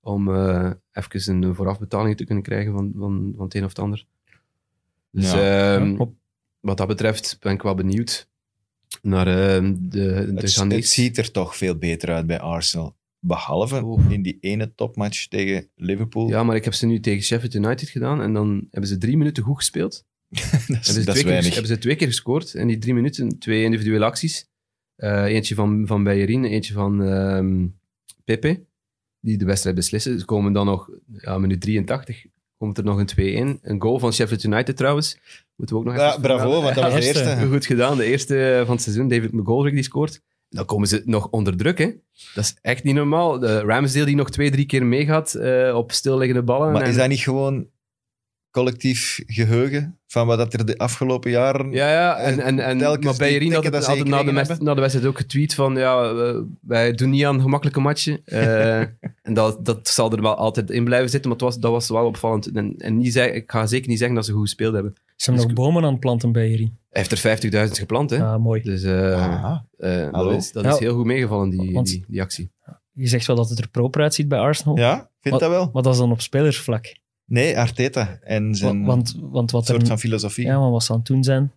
Om 0.00 0.34
eh 0.34 0.70
even 0.92 1.42
een 1.42 1.54
voorafbetaling 1.54 2.16
te 2.16 2.24
kunnen 2.24 2.44
krijgen 2.44 2.72
van, 2.72 2.92
van, 2.96 3.32
van 3.36 3.44
het 3.44 3.54
een 3.54 3.62
of 3.64 3.68
het 3.68 3.78
ander. 3.78 4.06
Dus 5.10 5.32
Ja. 5.32 5.74
ehm, 5.76 5.96
wat 6.60 6.76
dat 6.76 6.86
betreft 6.88 7.36
ben 7.40 7.52
ik 7.52 7.62
wel 7.62 7.74
benieuwd 7.74 8.28
naar 9.08 9.26
ehm, 9.26 9.74
de, 9.78 10.32
de 10.34 10.74
het, 10.74 10.88
ziet 10.88 11.18
er 11.18 11.30
toch 11.30 11.56
veel 11.56 11.76
beter 11.76 12.08
uit 12.08 12.26
bij 12.26 12.40
Arsenal. 12.40 12.96
Behalve 13.20 13.98
in 14.08 14.22
die 14.22 14.38
ene 14.40 14.74
topmatch 14.74 15.26
tegen 15.26 15.68
Liverpool. 15.74 16.28
Ja, 16.28 16.42
maar 16.42 16.56
ik 16.56 16.64
heb 16.64 16.74
ze 16.74 16.86
nu 16.86 17.00
tegen 17.00 17.22
Sheffield 17.22 17.54
United 17.54 17.88
gedaan 17.88 18.22
en 18.22 18.32
dan 18.32 18.66
hebben 18.70 18.90
ze 18.90 18.98
drie 18.98 19.16
minuten 19.16 19.42
goed 19.42 19.56
gespeeld. 19.56 20.04
dat 20.28 20.42
is, 20.42 20.50
Hebben 20.66 20.84
ze, 20.84 21.04
dat 21.04 21.16
is 21.16 21.22
twee 21.22 21.40
keer, 21.40 21.52
hebben 21.52 21.66
ze 21.66 21.78
twee 21.78 21.96
keer 21.96 22.06
gescoord 22.06 22.54
in 22.54 22.66
die 22.66 22.78
drie 22.78 22.94
minuten. 22.94 23.38
Twee 23.38 23.64
individuele 23.64 24.04
acties. 24.04 24.48
Eh, 24.96 25.24
eentje 25.24 25.54
van, 25.54 25.86
van 25.86 26.04
Bellerin, 26.04 26.44
eentje 26.44 26.72
van 26.72 27.02
ehm 27.02 27.66
Pepe. 28.24 28.66
Die 29.20 29.38
de 29.38 29.44
wedstrijd 29.44 29.76
beslissen. 29.76 30.18
Ze 30.18 30.24
komen 30.24 30.52
dan 30.52 30.66
nog, 30.66 30.90
ja, 31.12 31.38
minuut 31.38 31.60
83, 31.60 32.24
komt 32.58 32.78
er 32.78 32.84
nog 32.84 32.98
een 32.98 33.56
2-1. 33.58 33.60
Een 33.62 33.80
goal 33.82 33.98
van 33.98 34.12
Sheffield 34.12 34.44
United 34.44 34.76
trouwens. 34.76 35.18
Moeten 35.56 35.76
we 35.76 35.82
ook 35.82 35.88
nog 35.88 35.96
Ja, 35.98 36.08
even 36.08 36.20
bravo, 36.20 36.62
want 36.62 36.74
dat 36.74 36.84
was 36.84 36.92
de 37.00 37.06
Eerste. 37.06 37.24
eerste. 37.30 37.46
Goed 37.46 37.66
gedaan, 37.66 37.96
de 37.96 38.04
eerste 38.04 38.62
van 38.66 38.74
het 38.74 38.82
seizoen. 38.84 39.08
David 39.08 39.32
McGoldrick 39.32 39.74
die 39.74 39.82
scoort. 39.82 40.20
Dan 40.48 40.64
komen 40.64 40.88
ze 40.88 41.02
nog 41.04 41.28
onder 41.30 41.56
druk, 41.56 41.78
hè. 41.78 41.90
Dat 42.34 42.44
is 42.44 42.56
echt 42.60 42.84
niet 42.84 42.94
normaal. 42.94 43.38
De 43.38 43.60
Ramsdale 43.60 44.04
die 44.04 44.16
nog 44.16 44.30
twee, 44.30 44.50
drie 44.50 44.66
keer 44.66 44.86
meegaat 44.86 45.34
eh, 45.34 45.74
op 45.76 45.92
stilliggende 45.92 46.42
ballen. 46.42 46.72
Maar 46.72 46.82
En- 46.82 46.88
is 46.88 46.96
dat 46.96 47.08
niet 47.08 47.20
gewoon 47.20 47.66
collectief 48.50 49.22
geheugen 49.26 49.98
van 50.06 50.26
wat 50.26 50.38
dat 50.38 50.52
er 50.52 50.66
de 50.66 50.78
afgelopen 50.78 51.30
jaren... 51.30 51.72
Ja, 51.72 51.90
ja. 51.90 52.16
En, 52.16 52.40
en, 52.40 52.58
en, 52.58 52.78
Telkens 52.78 53.04
maar 53.04 53.16
Bellerin 53.16 53.52
had, 53.52 53.64
het- 53.64 53.72
dat 53.72 53.86
had 53.86 53.96
na, 54.04 54.22
de 54.22 54.56
na 54.58 54.74
de 54.74 54.80
wedstrijd 54.80 55.06
ook 55.08 55.16
getweet 55.16 55.54
van 55.54 55.76
ja, 55.76 56.12
wij 56.60 56.92
doen 56.92 57.10
niet 57.10 57.24
aan 57.24 57.40
gemakkelijke 57.40 57.80
matchen. 57.80 58.20
Eh, 58.24 58.80
en 59.22 59.34
dat, 59.34 59.64
dat 59.64 59.88
zal 59.88 60.12
er 60.12 60.22
wel 60.22 60.34
altijd 60.34 60.70
in 60.70 60.84
blijven 60.84 61.10
zitten, 61.10 61.30
maar 61.30 61.38
het 61.38 61.48
was, 61.48 61.58
dat 61.58 61.70
was 61.70 61.88
wel 61.88 62.06
opvallend. 62.06 62.52
En, 62.52 62.74
en 62.78 62.96
niet 62.96 63.12
zeg, 63.12 63.30
ik 63.32 63.50
ga 63.50 63.66
zeker 63.66 63.88
niet 63.88 63.98
zeggen 63.98 64.16
dat 64.16 64.24
ze 64.26 64.32
goed 64.32 64.42
gespeeld 64.42 64.74
hebben. 64.74 64.94
Ze 65.16 65.30
hebben 65.30 65.46
Dus- 65.46 65.54
nog 65.54 65.64
bomen 65.66 65.84
aan 65.84 65.90
het 65.90 66.00
planten. 66.00 66.32
Hij 66.34 66.70
heeft 66.90 67.12
er 67.24 67.38
50.000 67.68 67.72
geplant, 67.78 68.10
hè. 68.10 68.22
Ah, 68.24 68.38
mooi. 68.42 68.62
Dus 68.62 68.82
eh, 68.82 69.44
Ah, 69.44 69.58
eh, 69.78 70.08
Hallo? 70.12 70.30
dat, 70.30 70.40
is, 70.40 70.52
dat 70.52 70.64
Ja. 70.64 70.72
is 70.72 70.78
heel 70.78 70.94
goed 70.94 71.04
meegevallen, 71.04 71.50
die, 71.50 71.72
Want- 71.72 71.86
die, 71.86 72.04
die 72.08 72.20
actie. 72.22 72.50
Je 72.92 73.06
zegt 73.06 73.26
wel 73.26 73.36
dat 73.36 73.48
het 73.48 73.58
er 73.58 73.68
proper 73.68 74.02
uitziet 74.02 74.28
bij 74.28 74.38
Arsenal. 74.38 74.76
ja, 74.76 75.10
vind 75.20 75.38
dat 75.40 75.50
wel. 75.50 75.70
Maar 75.72 75.82
dat 75.82 75.92
is 75.92 75.98
dan 75.98 76.10
op 76.12 76.20
spelersvlak. 76.20 76.94
Nee, 77.28 77.58
Arteta 77.58 78.18
en 78.22 78.54
zijn 78.54 78.80
Wa- 78.80 78.86
Want, 78.86 79.14
want 79.20 79.50
wat 79.50 79.66
soort 79.66 79.80
er, 79.82 79.86
van 79.86 79.98
filosofie. 79.98 80.44
ja, 80.44 80.58
maar 80.58 80.70
wat 80.70 80.84
ze 80.84 80.92
aan 80.92 80.98
het 80.98 81.06
doen 81.06 81.24
zijn 81.24 81.52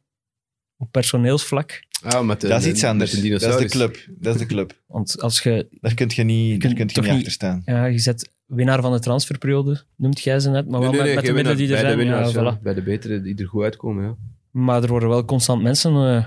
op 0.78 0.92
personeelsvlak. 0.92 1.84
Ah, 2.04 2.26
met 2.26 2.42
de, 2.42 2.48
dat 2.48 2.58
is 2.58 2.64
de- 2.64 2.70
iets 2.70 2.84
anders. 2.84 3.12
Met 3.14 3.24
een 3.24 3.30
Dat 3.30 3.42
is 3.42 3.58
de 3.58 3.78
club. 3.78 3.98
Dat 4.10 4.34
is 4.36 4.42
de 4.42 4.48
club. 4.48 4.82
Want 4.88 5.22
als 5.22 5.40
je, 5.42 5.68
Daar 5.82 5.94
kun 5.94 6.12
je 6.16 6.24
niet, 6.24 6.62
daar 6.62 6.74
kunt 6.74 6.92
kun 6.92 7.04
je 7.04 7.10
niet 7.10 7.10
niet- 7.10 7.18
achter 7.18 7.32
staan. 7.32 7.62
ja, 7.66 7.86
je 7.86 8.00
zet 8.00 8.30
winnaar 8.46 8.82
van 8.82 8.92
de 8.92 9.00
transferperiode, 9.00 9.82
noemt 9.96 10.22
jij 10.22 10.40
ze 10.40 10.50
net, 10.50 10.68
maar 10.70 10.80
Nee, 10.80 10.90
wel 10.90 10.92
nee, 10.92 11.02
nee, 11.06 11.16
met, 11.16 11.26
de 11.26 11.32
middelen 11.34 11.58
die 11.58 11.68
er 11.68 11.74
winnaar. 11.76 11.86
zijn. 11.96 11.98
Bij 11.98 12.06
de 12.06 12.12
winnaars, 12.12 12.56
ja. 12.56 12.60
voilà. 12.60 12.62
Bij 12.64 12.74
de 12.74 12.82
betere 12.84 13.22
die 13.22 13.36
er 13.36 13.48
goed 13.48 13.64
uitkomen, 13.64 14.04
ja. 14.04 14.16
Maar 14.52 14.84
er 14.84 14.90
worden 14.90 15.10
wel 15.10 15.26
constant 15.26 15.62
mensen 15.62 15.94
eh, 15.94 16.26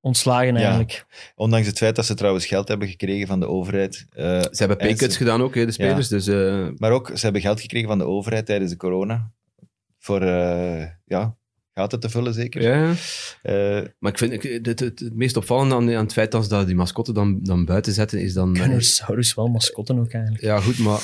ontslagen 0.00 0.54
Ja. 0.54 0.60
eigenlijk. 0.60 1.06
Ondanks 1.34 1.66
het 1.66 1.78
feit 1.78 1.96
dat 1.96 2.06
ze 2.06 2.14
trouwens 2.14 2.46
geld 2.46 2.68
hebben 2.68 2.88
gekregen 2.88 3.26
van 3.26 3.40
de 3.40 3.46
overheid. 3.48 4.06
eh, 4.10 4.24
Ze 4.24 4.48
hebben 4.58 4.78
En 4.78 4.86
paycuts 4.86 5.12
ze- 5.12 5.18
gedaan 5.18 5.42
ook, 5.42 5.54
hè, 5.54 5.66
de 5.66 5.72
spelers. 5.72 6.08
Dus 6.08 6.26
eh, 6.26 6.68
maar 6.76 6.90
ook, 6.92 7.10
ze 7.14 7.20
hebben 7.20 7.40
geld 7.40 7.60
gekregen 7.60 7.88
van 7.88 7.98
de 7.98 8.04
overheid 8.04 8.46
tijdens 8.46 8.70
de 8.70 8.76
corona. 8.76 9.30
Voor, 9.98 10.22
eh, 10.22 10.86
ja, 11.04 11.36
gaten 11.74 12.00
te 12.00 12.08
vullen 12.10 12.34
zeker. 12.34 12.62
ja, 12.62 12.94
Eh, 13.42 13.86
Maar 13.98 14.12
ik 14.12 14.18
vind 14.18 14.32
ik, 14.32 14.42
het, 14.42 14.66
het, 14.66 14.80
het 14.80 15.14
meest 15.14 15.36
opvallende 15.36 15.74
aan, 15.74 15.90
aan 15.96 16.02
het 16.04 16.12
feit 16.12 16.30
dat 16.32 16.44
ze 16.48 16.64
die 16.64 16.74
mascotten 16.74 17.14
dan, 17.14 17.38
dan 17.42 17.64
buiten 17.64 17.92
zetten, 17.92 18.20
is 18.20 18.32
dan... 18.32 18.56
Gunnersaurus 18.56 19.34
wel 19.34 19.46
mascotten 19.48 19.98
ook 19.98 20.12
eigenlijk. 20.12 20.44
Ja, 20.44 20.60
goed, 20.60 20.78
maar 20.78 21.00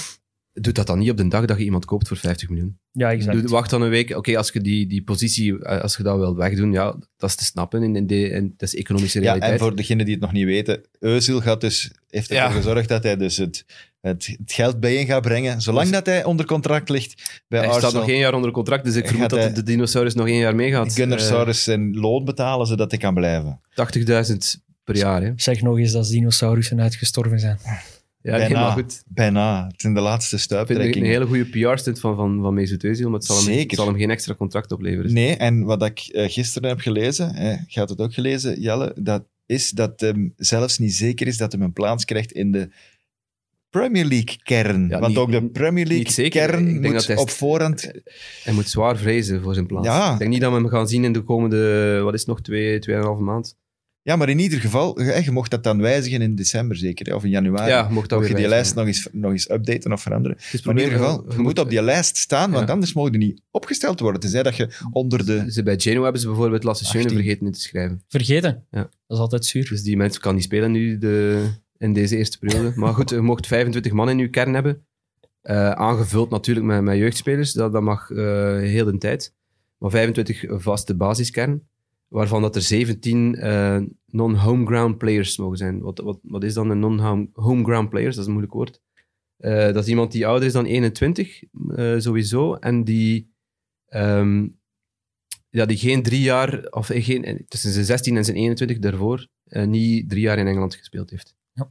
doe 0.60 0.72
dat 0.72 0.86
dan 0.86 0.98
niet 0.98 1.10
op 1.10 1.16
de 1.16 1.28
dag 1.28 1.44
dat 1.44 1.58
je 1.58 1.64
iemand 1.64 1.84
koopt 1.84 2.08
voor 2.08 2.16
50 2.16 2.48
miljoen. 2.48 2.78
Ja, 2.92 3.10
exact. 3.10 3.40
Doe- 3.40 3.48
wacht 3.50 3.70
dan 3.70 3.82
een 3.82 3.88
week. 3.90 4.16
Oké, 4.16 4.36
als 4.36 4.50
je 4.52 4.60
die, 4.60 4.86
die 4.86 5.02
positie, 5.02 5.58
eh, 5.64 5.80
als 5.80 5.96
je 5.96 6.02
dat 6.02 6.18
wilt 6.18 6.36
wegdoen, 6.36 6.72
ja, 6.72 6.96
dat 7.16 7.30
is 7.30 7.36
te 7.36 7.44
snappen. 7.44 7.82
In, 7.82 7.96
in 7.96 8.06
de, 8.06 8.30
en 8.30 8.54
dat 8.56 8.68
is 8.68 8.74
economische 8.74 9.18
Ja, 9.18 9.24
realiteit. 9.24 9.52
en 9.52 9.58
voor 9.58 9.76
degenen 9.76 10.04
die 10.04 10.14
het 10.14 10.22
nog 10.22 10.32
niet 10.32 10.44
weten, 10.44 10.80
Özil 11.00 11.42
gaat 11.42 11.60
dus, 11.60 11.90
heeft 12.08 12.30
ervoor 12.30 12.48
Ja. 12.48 12.50
gezorgd 12.56 12.88
dat 12.88 13.02
hij 13.02 13.16
dus 13.16 13.36
het, 13.36 13.64
het, 14.00 14.26
het 14.38 14.52
geld 14.52 14.80
bijeen 14.80 15.06
gaat 15.06 15.22
brengen, 15.22 15.60
zolang 15.60 15.90
dat 15.90 16.06
hij 16.06 16.24
onder 16.24 16.46
contract 16.46 16.88
ligt 16.88 17.42
bij 17.48 17.58
Hij 17.58 17.68
Arsenal. 17.68 17.90
staat 17.90 18.00
nog 18.00 18.10
één 18.10 18.18
jaar 18.20 18.34
onder 18.34 18.50
contract, 18.50 18.84
dus 18.84 18.94
ik 18.96 19.06
vermoed 19.08 19.30
dat 19.30 19.38
hij- 19.38 19.52
de 19.52 19.62
dinosaurus 19.62 20.14
nog 20.14 20.26
één 20.28 20.38
jaar 20.38 20.54
meegaat. 20.54 20.92
Gunnar 20.94 21.46
Eh, 21.48 21.52
zijn 21.54 21.94
loon 21.96 22.24
betalen, 22.24 22.66
zodat 22.66 22.90
hij 22.90 23.00
kan 23.00 23.14
blijven. 23.14 23.60
80.000 23.74 24.62
per 24.84 24.96
jaar, 24.96 25.22
hè. 25.22 25.32
Zeg 25.36 25.62
nog 25.62 25.78
eens 25.78 25.92
dat 25.92 26.08
dinosaurussen 26.08 26.80
uitgestorven 26.80 27.40
zijn. 27.40 27.58
Ja, 28.24 28.36
Bijna. 28.36 28.70
goed. 28.72 29.02
Bijna. 29.06 29.66
Het 29.66 29.80
zijn 29.80 29.94
de 29.94 30.00
laatste 30.00 30.36
Ik 30.36 30.66
vind 30.66 30.96
een 30.96 31.04
hele 31.04 31.26
goede 31.26 31.44
PR-stunt 31.44 32.00
van, 32.00 32.16
van, 32.16 32.40
van 32.40 32.54
Mesut 32.54 32.84
Özil, 32.84 33.02
maar 33.04 33.12
het 33.12 33.24
zal, 33.24 33.36
hem, 33.36 33.44
Zeker. 33.44 33.66
het 33.66 33.76
zal 33.76 33.86
hem 33.86 33.96
geen 33.96 34.10
extra 34.10 34.34
contract 34.34 34.72
opleveren. 34.72 35.12
Nee, 35.12 35.36
en 35.36 35.62
wat 35.64 35.82
ik 35.84 35.98
eh, 35.98 36.30
gisteren 36.30 36.68
heb 36.68 36.80
gelezen, 36.80 37.34
je 37.66 37.78
had 37.80 37.88
het 37.88 38.00
ook 38.00 38.14
gelezen, 38.14 38.60
Jelle, 38.60 38.92
dat 39.00 39.24
is 39.46 39.70
dat 39.70 40.00
hem 40.00 40.32
zelfs 40.36 40.78
niet 40.78 40.94
zeker 40.94 41.26
is 41.26 41.36
dat 41.36 41.52
hij 41.52 41.60
een 41.60 41.72
plaats 41.72 42.04
krijgt 42.04 42.32
in 42.32 42.52
de 42.52 42.68
Premier 43.70 44.04
League-kern. 44.04 44.88
Ja, 44.88 44.98
Want 44.98 45.06
niet- 45.08 45.16
ook 45.18 45.30
de 45.30 45.48
Premier 45.50 45.86
League-kern 45.86 46.80
moet 46.80 47.06
hij 47.06 47.16
op 47.16 47.30
voorhand... 47.30 47.90
Hij 48.44 48.52
moet 48.52 48.68
zwaar 48.68 48.96
vrezen 48.96 49.42
voor 49.42 49.54
zijn 49.54 49.66
plaats. 49.66 49.86
Ja. 49.86 50.12
Ik 50.12 50.18
denk 50.18 50.30
niet 50.30 50.40
dat 50.40 50.50
we 50.52 50.56
hem 50.56 50.68
gaan 50.68 50.88
zien 50.88 51.04
in 51.04 51.12
de 51.12 51.22
komende, 51.22 52.00
wat 52.02 52.14
is 52.14 52.20
het 52.20 52.28
nog, 52.28 52.40
twee, 52.40 52.78
tweeënhalve 52.78 53.22
maand. 53.22 53.56
Ja, 54.06 54.16
maar 54.16 54.28
in 54.28 54.38
ieder 54.38 54.60
geval, 54.60 55.00
je, 55.02 55.22
je 55.24 55.30
mocht 55.30 55.50
dat 55.50 55.62
dan 55.64 55.80
wijzigen 55.80 56.22
in 56.22 56.34
december 56.34 56.76
zeker, 56.76 57.06
hè, 57.06 57.14
of 57.14 57.24
in 57.24 57.30
januari. 57.30 57.70
Ja, 57.70 57.88
mocht 57.88 58.08
dat 58.08 58.18
Mocht 58.18 58.30
je 58.30 58.36
die 58.36 58.48
wijzigen. 58.48 58.50
lijst 58.50 58.74
nog 58.74 58.86
eens, 58.86 59.22
nog 59.22 59.30
eens 59.32 59.50
updaten 59.50 59.92
of 59.92 60.02
veranderen. 60.02 60.38
Is 60.52 60.62
Maar 60.62 60.74
in 60.76 60.82
ieder 60.82 60.98
geval, 60.98 61.24
je 61.32 61.38
moet 61.38 61.58
op 61.58 61.70
die 61.70 61.82
lijst 61.82 62.16
staan, 62.16 62.50
want 62.50 62.66
Ja. 62.66 62.72
anders 62.72 62.92
mogen 62.92 63.12
je 63.12 63.18
niet 63.18 63.40
opgesteld 63.50 64.00
worden. 64.00 64.20
Tenzij 64.20 64.42
dat 64.42 64.56
je 64.56 64.68
onder 64.90 65.26
de... 65.26 65.44
Ze, 65.52 65.62
bij 65.62 65.78
Genoa 65.80 66.02
hebben 66.02 66.20
ze 66.20 66.26
bijvoorbeeld 66.26 66.62
Lasse 66.64 66.84
Schöne 66.84 67.04
18. 67.04 67.18
vergeten 67.22 67.46
in 67.46 67.52
te 67.52 67.60
schrijven. 67.60 68.02
Vergeten. 68.08 68.64
Ja. 68.70 68.80
Dat 68.80 69.16
is 69.16 69.18
altijd 69.18 69.44
zuur. 69.46 69.68
Dus 69.68 69.82
die 69.82 69.96
mensen 69.96 70.20
kan 70.20 70.34
niet 70.34 70.44
spelen 70.44 70.70
nu 70.70 70.98
de, 70.98 71.46
in 71.78 71.92
deze 71.92 72.16
eerste 72.16 72.38
periode. 72.38 72.72
Maar 72.74 72.94
goed, 72.94 73.10
je 73.10 73.20
mocht 73.20 73.46
25 73.46 73.92
man 73.92 74.10
in 74.10 74.18
je 74.18 74.28
kern 74.28 74.54
hebben. 74.54 74.86
Eh, 75.42 75.70
aangevuld 75.70 76.30
natuurlijk 76.30 76.66
met, 76.66 76.82
met 76.82 76.96
jeugdspelers. 76.98 77.52
Dat, 77.52 77.72
dat 77.72 77.82
mag 77.82 78.10
eh, 78.10 78.16
heel 78.58 78.84
de 78.84 78.98
tijd. 78.98 79.34
Maar 79.78 79.90
25 79.90 80.44
vaste 80.48 80.94
basiskern. 80.94 81.62
Waarvan 82.14 82.42
dat 82.42 82.56
er 82.56 82.62
17 82.62 83.34
eh, 83.34 83.80
non-homeground 84.06 84.98
players 84.98 85.38
mogen 85.38 85.56
zijn. 85.56 85.80
Wat, 85.80 85.98
wat, 85.98 86.18
wat 86.22 86.44
is 86.44 86.54
dan 86.54 86.70
een 86.70 86.78
non-homeground 86.78 87.88
players? 87.88 88.14
Dat 88.14 88.20
is 88.20 88.26
een 88.26 88.32
moeilijk 88.32 88.54
woord. 88.54 88.80
Eh, 89.36 89.72
dat 89.72 89.76
is 89.76 89.88
iemand 89.88 90.12
die 90.12 90.26
ouder 90.26 90.46
is 90.46 90.52
dan 90.52 90.64
21, 90.64 91.42
eh, 91.76 91.98
sowieso. 91.98 92.54
En 92.54 92.84
die, 92.84 93.34
ehm, 93.86 94.48
ja, 95.48 95.66
die 95.66 95.76
geen 95.76 96.02
drie 96.02 96.20
jaar, 96.20 96.66
of 96.70 96.86
geen, 96.86 97.44
tussen 97.48 97.72
zijn 97.72 97.84
16 97.84 98.16
en 98.16 98.24
zijn 98.24 98.36
21 98.36 98.78
daarvoor, 98.78 99.28
niet 99.44 100.08
drie 100.08 100.22
jaar 100.22 100.38
in 100.38 100.46
Engeland 100.46 100.74
gespeeld 100.74 101.10
heeft. 101.10 101.36
Ja. 101.52 101.70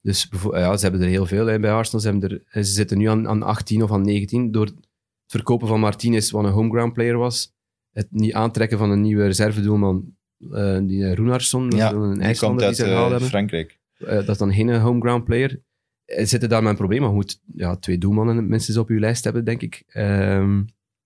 Dus 0.00 0.28
ja, 0.50 0.76
ze 0.76 0.82
hebben 0.82 1.02
er 1.02 1.08
heel 1.08 1.26
veel 1.26 1.46
hè, 1.46 1.60
bij 1.60 1.72
Arsenal. 1.72 2.00
Ze, 2.00 2.10
hebben 2.10 2.30
er, 2.30 2.64
ze 2.64 2.72
zitten 2.72 2.98
nu 2.98 3.08
aan, 3.08 3.28
aan 3.28 3.42
18 3.42 3.82
of 3.82 3.92
aan 3.92 4.04
19 4.04 4.50
door 4.50 4.66
het 4.66 4.88
verkopen 5.26 5.68
van 5.68 5.80
Martinez, 5.80 6.30
wat 6.30 6.44
een 6.44 6.50
homeground 6.50 6.92
player 6.92 7.16
was. 7.16 7.53
Het 7.94 8.06
niet 8.10 8.32
aantrekken 8.32 8.78
van 8.78 8.90
een 8.90 9.00
nieuwe 9.00 9.26
reservedoelman, 9.26 10.14
eh 10.52 10.78
die 10.82 11.00
uh, 11.00 11.12
Runarsson, 11.12 11.68
is 11.68 11.76
Ja, 11.78 11.92
een 11.92 12.14
die 12.14 12.22
IJslander 12.22 12.66
die 12.66 12.74
ze 12.74 12.84
gehaald 12.84 13.04
eh, 13.04 13.10
hebben. 13.10 13.28
Frankrijk. 13.28 13.78
Eh, 13.98 14.14
dat 14.14 14.28
is 14.28 14.38
dan 14.38 14.52
geen 14.52 14.80
homeground 14.80 15.24
player. 15.24 15.60
Eh, 16.04 16.26
Zitten 16.26 16.48
daar 16.48 16.64
een 16.64 16.76
probleem? 16.76 17.00
Maar 17.00 17.08
je 17.08 17.14
moet 17.14 17.40
ja, 17.54 17.76
twee 17.76 17.98
doelmannen 17.98 18.48
minstens 18.48 18.76
op 18.76 18.88
je 18.88 18.98
lijst 18.98 19.24
hebben, 19.24 19.44
denk 19.44 19.62
ik. 19.62 19.82
Ehm, 19.86 20.62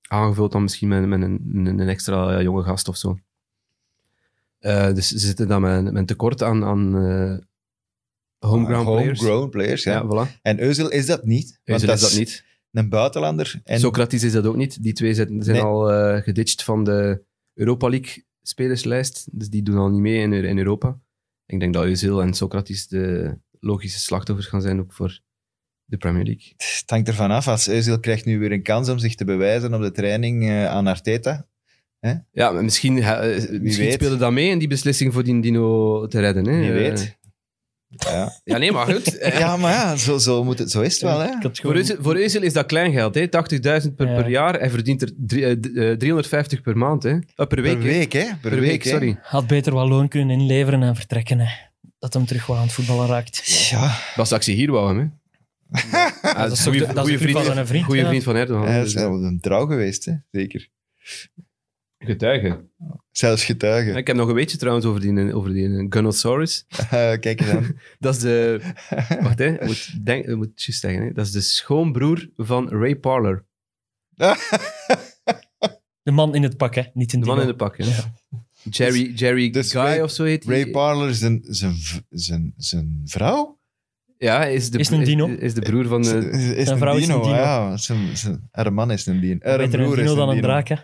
aangevuld 0.08 0.52
dan 0.52 0.62
misschien 0.62 0.88
met, 0.88 1.06
met 1.06 1.22
een, 1.22 1.66
een, 1.66 1.80
extra 1.80 2.42
jonge 2.42 2.62
gast 2.62 2.88
of 2.88 2.96
zo. 2.96 3.18
Eh, 4.58 4.94
dus 4.94 5.08
ze 5.08 5.18
zitten 5.18 5.48
dan 5.48 5.60
met, 5.60 5.82
met 5.82 5.94
een 5.94 6.06
tekort 6.06 6.42
aan, 6.42 6.64
aan 6.64 6.96
eh, 6.96 7.36
homeground 8.38 8.86
players. 8.86 9.20
Homegrown 9.20 9.48
players, 9.50 9.82
ja. 9.82 9.92
Ja, 9.92 10.04
voilà. 10.04 10.40
En 10.42 10.56
Özil 10.58 10.88
is 10.88 11.06
dat 11.06 11.24
niet. 11.24 11.60
Dat 11.64 11.82
is 11.82 12.00
dat 12.00 12.16
niet. 12.16 12.44
Een 12.72 12.88
buitenlander. 12.88 13.60
En 13.64 13.80
Socrates 13.80 14.22
is 14.22 14.32
dat 14.32 14.46
ook 14.46 14.56
niet. 14.56 14.82
Die 14.82 14.92
twee 14.92 15.14
zijn, 15.14 15.42
zijn 15.42 15.56
Nee. 15.56 15.64
al 15.64 15.92
eh 15.92 16.22
geditcht 16.22 16.64
van 16.64 16.84
de 16.84 17.22
Europa 17.54 17.88
League 17.88 18.24
spelerslijst. 18.42 19.28
Dus 19.32 19.48
die 19.48 19.62
doen 19.62 19.76
al 19.76 19.88
niet 19.90 20.00
mee 20.00 20.20
in, 20.22 20.32
in 20.32 20.58
Europa. 20.58 21.00
Ik 21.46 21.60
denk 21.60 21.74
dat 21.74 21.86
Özil 21.86 22.22
en 22.22 22.34
Socrates 22.34 22.88
de 22.88 23.36
logische 23.60 23.98
slachtoffers 23.98 24.46
gaan 24.46 24.62
zijn 24.62 24.80
ook 24.80 24.92
voor 24.92 25.20
de 25.84 25.96
Premier 25.96 26.24
League. 26.24 26.52
het 26.56 26.82
hangt 26.86 27.08
ervan 27.08 27.30
af. 27.30 27.48
Als 27.48 27.68
Özil 27.70 28.00
krijgt 28.00 28.24
nu 28.24 28.38
weer 28.38 28.52
een 28.52 28.62
kans 28.62 28.88
om 28.88 28.98
zich 28.98 29.14
te 29.14 29.24
bewijzen 29.24 29.74
op 29.74 29.80
de 29.80 29.90
training 29.90 30.44
eh, 30.48 30.66
aan 30.66 30.86
Arteta. 30.86 31.46
Ja, 32.32 32.50
maar 32.50 32.64
misschien, 32.64 32.98
eh, 33.02 33.60
misschien 33.60 33.92
speelde 33.92 34.16
dat 34.16 34.32
mee 34.32 34.48
in 34.50 34.58
die 34.58 34.68
beslissing 34.68 35.12
voor 35.12 35.24
die 35.24 35.40
Dino 35.40 36.06
te 36.06 36.20
redden. 36.20 36.46
Hè? 36.46 36.60
Wie 36.60 36.72
weet. 36.72 37.16
Ja, 37.88 38.32
Ja, 38.44 38.58
nee, 38.58 38.72
maar 38.72 38.86
goed. 38.86 39.18
Eh, 39.18 39.38
ja 39.44 39.56
maar 39.56 39.72
ja, 39.72 39.96
zo, 39.96 40.18
zo, 40.18 40.44
moet 40.44 40.58
het, 40.58 40.70
zo 40.70 40.80
is 40.80 40.92
het 40.92 41.02
wel. 41.02 41.18
Hè? 41.20 41.28
Voor 41.40 41.50
gewoon- 41.52 41.76
Özil, 41.84 41.96
voor 42.02 42.16
Özil 42.16 42.42
is 42.42 42.52
dat 42.52 42.66
kleingeld, 42.66 43.14
hè? 43.14 43.26
80.000 43.28 43.94
per, 43.96 44.08
Ja. 44.08 44.14
per 44.14 44.28
jaar. 44.28 44.54
Hij 44.58 44.70
verdient 44.70 45.02
er 45.02 45.10
drie- 45.16 45.44
eh, 45.44 45.52
d- 45.56 45.76
eh, 45.76 45.92
350 45.92 46.60
per 46.62 46.76
maand, 46.76 47.02
hè? 47.02 47.10
Eh, 47.10 47.46
per 47.46 47.62
week. 47.62 47.78
Per 47.78 47.86
hè. 47.90 47.96
week, 47.98 48.12
hè? 48.12 48.24
Per, 48.40 48.50
Per 48.50 48.60
week, 48.60 48.84
sorry. 48.84 49.18
Had 49.22 49.46
beter 49.46 49.72
wat 49.74 49.88
loon 49.88 50.08
kunnen 50.08 50.40
inleveren 50.40 50.82
en 50.82 50.96
vertrekken. 50.96 51.38
Hè. 51.40 51.46
Dat 51.98 52.12
hem 52.14 52.26
terug 52.26 52.46
wel 52.46 52.56
aan 52.56 52.62
het 52.62 52.72
voetballen 52.72 53.06
raakt. 53.06 53.46
Ja, 53.70 53.98
Dat 54.16 54.32
is 54.38 54.46
hier 54.46 54.70
wou 54.70 54.88
hem, 54.88 54.98
hè? 54.98 55.06
Dat 56.42 56.52
is 56.52 56.62
toch 56.62 56.72
de- 56.78 56.92
dat 56.94 57.08
is 57.08 57.18
de 57.18 57.24
club 57.24 57.36
van 57.44 57.44
zijn 57.54 57.66
vriend, 57.66 57.84
goede 57.84 58.06
vriend 58.06 58.22
van 58.22 58.36
Erdogan. 58.36 58.66
hij 58.66 58.78
Dus, 58.80 58.94
is 58.94 59.00
eh, 59.00 59.08
wel 59.08 59.24
een 59.24 59.40
trouw 59.40 59.66
geweest, 59.66 60.04
hè? 60.04 60.12
zeker. 60.30 60.68
Getuige. 61.98 62.64
Zelfs 63.10 63.44
getuige. 63.44 63.90
Ik 63.90 64.06
heb 64.06 64.16
nog 64.16 64.28
een 64.28 64.34
weetje 64.34 64.56
trouwens 64.56 64.86
over 64.86 65.00
die, 65.00 65.34
over 65.34 65.52
die 65.52 65.86
Gunnosaurus. 65.90 66.64
Eh, 66.68 66.88
kijk 67.24 67.40
eens 67.40 67.50
aan. 67.50 67.78
Dat 67.98 68.14
is 68.14 68.20
de... 68.20 68.60
Wacht, 69.20 69.38
hè. 69.38 69.46
Ik 69.46 69.64
moet, 69.66 70.04
denk, 70.04 70.26
ik 70.26 70.36
moet 70.36 70.46
het 70.46 70.62
juist 70.62 70.80
zeggen. 70.80 71.02
Hè. 71.02 71.12
Dat 71.12 71.26
is 71.26 71.32
de 71.32 71.40
schoonbroer 71.40 72.30
van 72.36 72.68
Ray 72.68 72.96
Parler. 72.96 73.44
De 76.02 76.14
man 76.14 76.34
in 76.34 76.42
het 76.42 76.56
pak, 76.56 76.74
hè. 76.74 76.82
niet 76.92 77.12
in 77.12 77.20
De 77.20 77.26
man 77.26 77.34
Dino. 77.36 77.48
in 77.48 77.52
de 77.56 77.64
pak, 77.64 77.76
hè. 77.78 77.84
Jerry, 78.70 79.12
Jerry 79.14 79.50
dus 79.50 79.70
Guy 79.72 79.80
Ray- 79.80 80.00
of 80.00 80.10
zo 80.10 80.24
heet 80.24 80.44
Ray 80.44 80.62
die. 80.64 80.72
Parler, 80.72 81.14
zijn, 81.14 81.40
zijn, 81.46 81.74
zijn, 82.08 82.54
zijn 82.56 83.00
vrouw? 83.04 83.58
Ja, 84.18 84.44
is 84.44 84.70
de, 84.70 84.78
Is 84.78 84.88
een 84.90 85.04
dino. 85.04 85.26
Is, 85.26 85.36
is 85.38 85.54
de 85.54 85.60
broer 85.60 85.86
van... 85.86 86.02
de 86.02 86.08
is, 86.08 86.44
is 86.44 86.54
zijn 86.54 86.68
een 86.68 86.78
vrouw 86.78 86.96
is 86.96 87.06
dino, 87.06 87.16
een 87.16 87.22
dino. 87.22 87.34
ja. 87.34 87.76
Zijn, 87.76 88.16
zijn, 88.16 88.48
haar 88.50 88.72
man 88.72 88.90
is 88.90 89.06
een 89.06 89.20
dino. 89.20 89.38
Haar 89.42 89.58
Beter 89.58 89.78
een 89.80 89.84
broer 89.86 89.98
is 89.98 90.04
dino 90.04 90.14
dan 90.16 90.28
een 90.28 90.34
dino. 90.34 90.46
draak, 90.46 90.68
hè. 90.68 90.76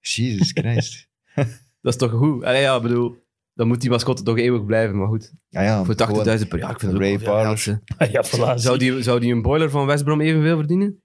Jesus 0.00 0.50
Christ. 0.52 1.08
dat 1.82 1.92
is 1.92 1.96
toch 1.96 2.10
goed? 2.10 2.44
Allee, 2.44 2.60
ja, 2.60 2.76
ik 2.76 2.82
bedoel... 2.82 3.26
Dan 3.54 3.68
moet 3.68 3.80
die 3.80 3.90
mascotte 3.90 4.22
toch 4.22 4.38
eeuwig 4.38 4.64
blijven, 4.64 4.98
maar 4.98 5.08
goed. 5.08 5.32
Ja, 5.48 5.62
ja, 5.62 5.84
Voor 5.84 5.94
gewoon- 5.96 6.38
80.000 6.38 6.48
per 6.48 6.58
jaar, 6.58 6.70
ik 6.70 6.80
vind 6.80 6.92
dat 6.92 7.00
Ray 7.00 7.18
Ja, 8.12 8.24
voilà. 8.24 8.54
Zou 8.54 8.78
die, 8.78 9.02
zou 9.02 9.20
die 9.20 9.32
een 9.32 9.42
boiler 9.42 9.70
van 9.70 9.86
West 9.86 10.04
Brom 10.04 10.20
evenveel 10.20 10.56
verdienen? 10.56 11.02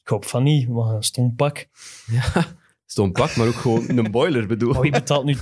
Ik 0.00 0.08
hoop 0.08 0.24
van 0.24 0.42
niet, 0.42 0.68
maar 0.68 0.94
een 0.94 1.02
stom 1.02 1.34
pak. 1.34 1.66
Stond 2.90 3.12
pak, 3.12 3.36
maar 3.36 3.46
ook 3.46 3.54
gewoon 3.54 3.98
een 3.98 4.10
boiler, 4.10 4.46
bedoel. 4.46 4.74
Oh, 4.74 4.80
wie 4.80 4.90
betaalt 4.90 5.24
nu 5.24 5.36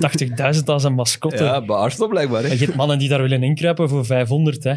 80.000 0.56 0.64
als 0.64 0.84
een 0.84 0.94
mascotte? 0.94 1.44
Ja, 1.44 1.64
bij 1.64 1.76
Arsenal 1.76 2.08
blijkbaar. 2.08 2.42
Hè. 2.42 2.48
Je 2.48 2.64
hebt 2.64 2.76
mannen 2.76 2.98
die 2.98 3.08
daar 3.08 3.22
willen 3.22 3.42
inkruipen 3.42 3.88
voor 3.88 4.04
500, 4.04 4.64
hè. 4.64 4.74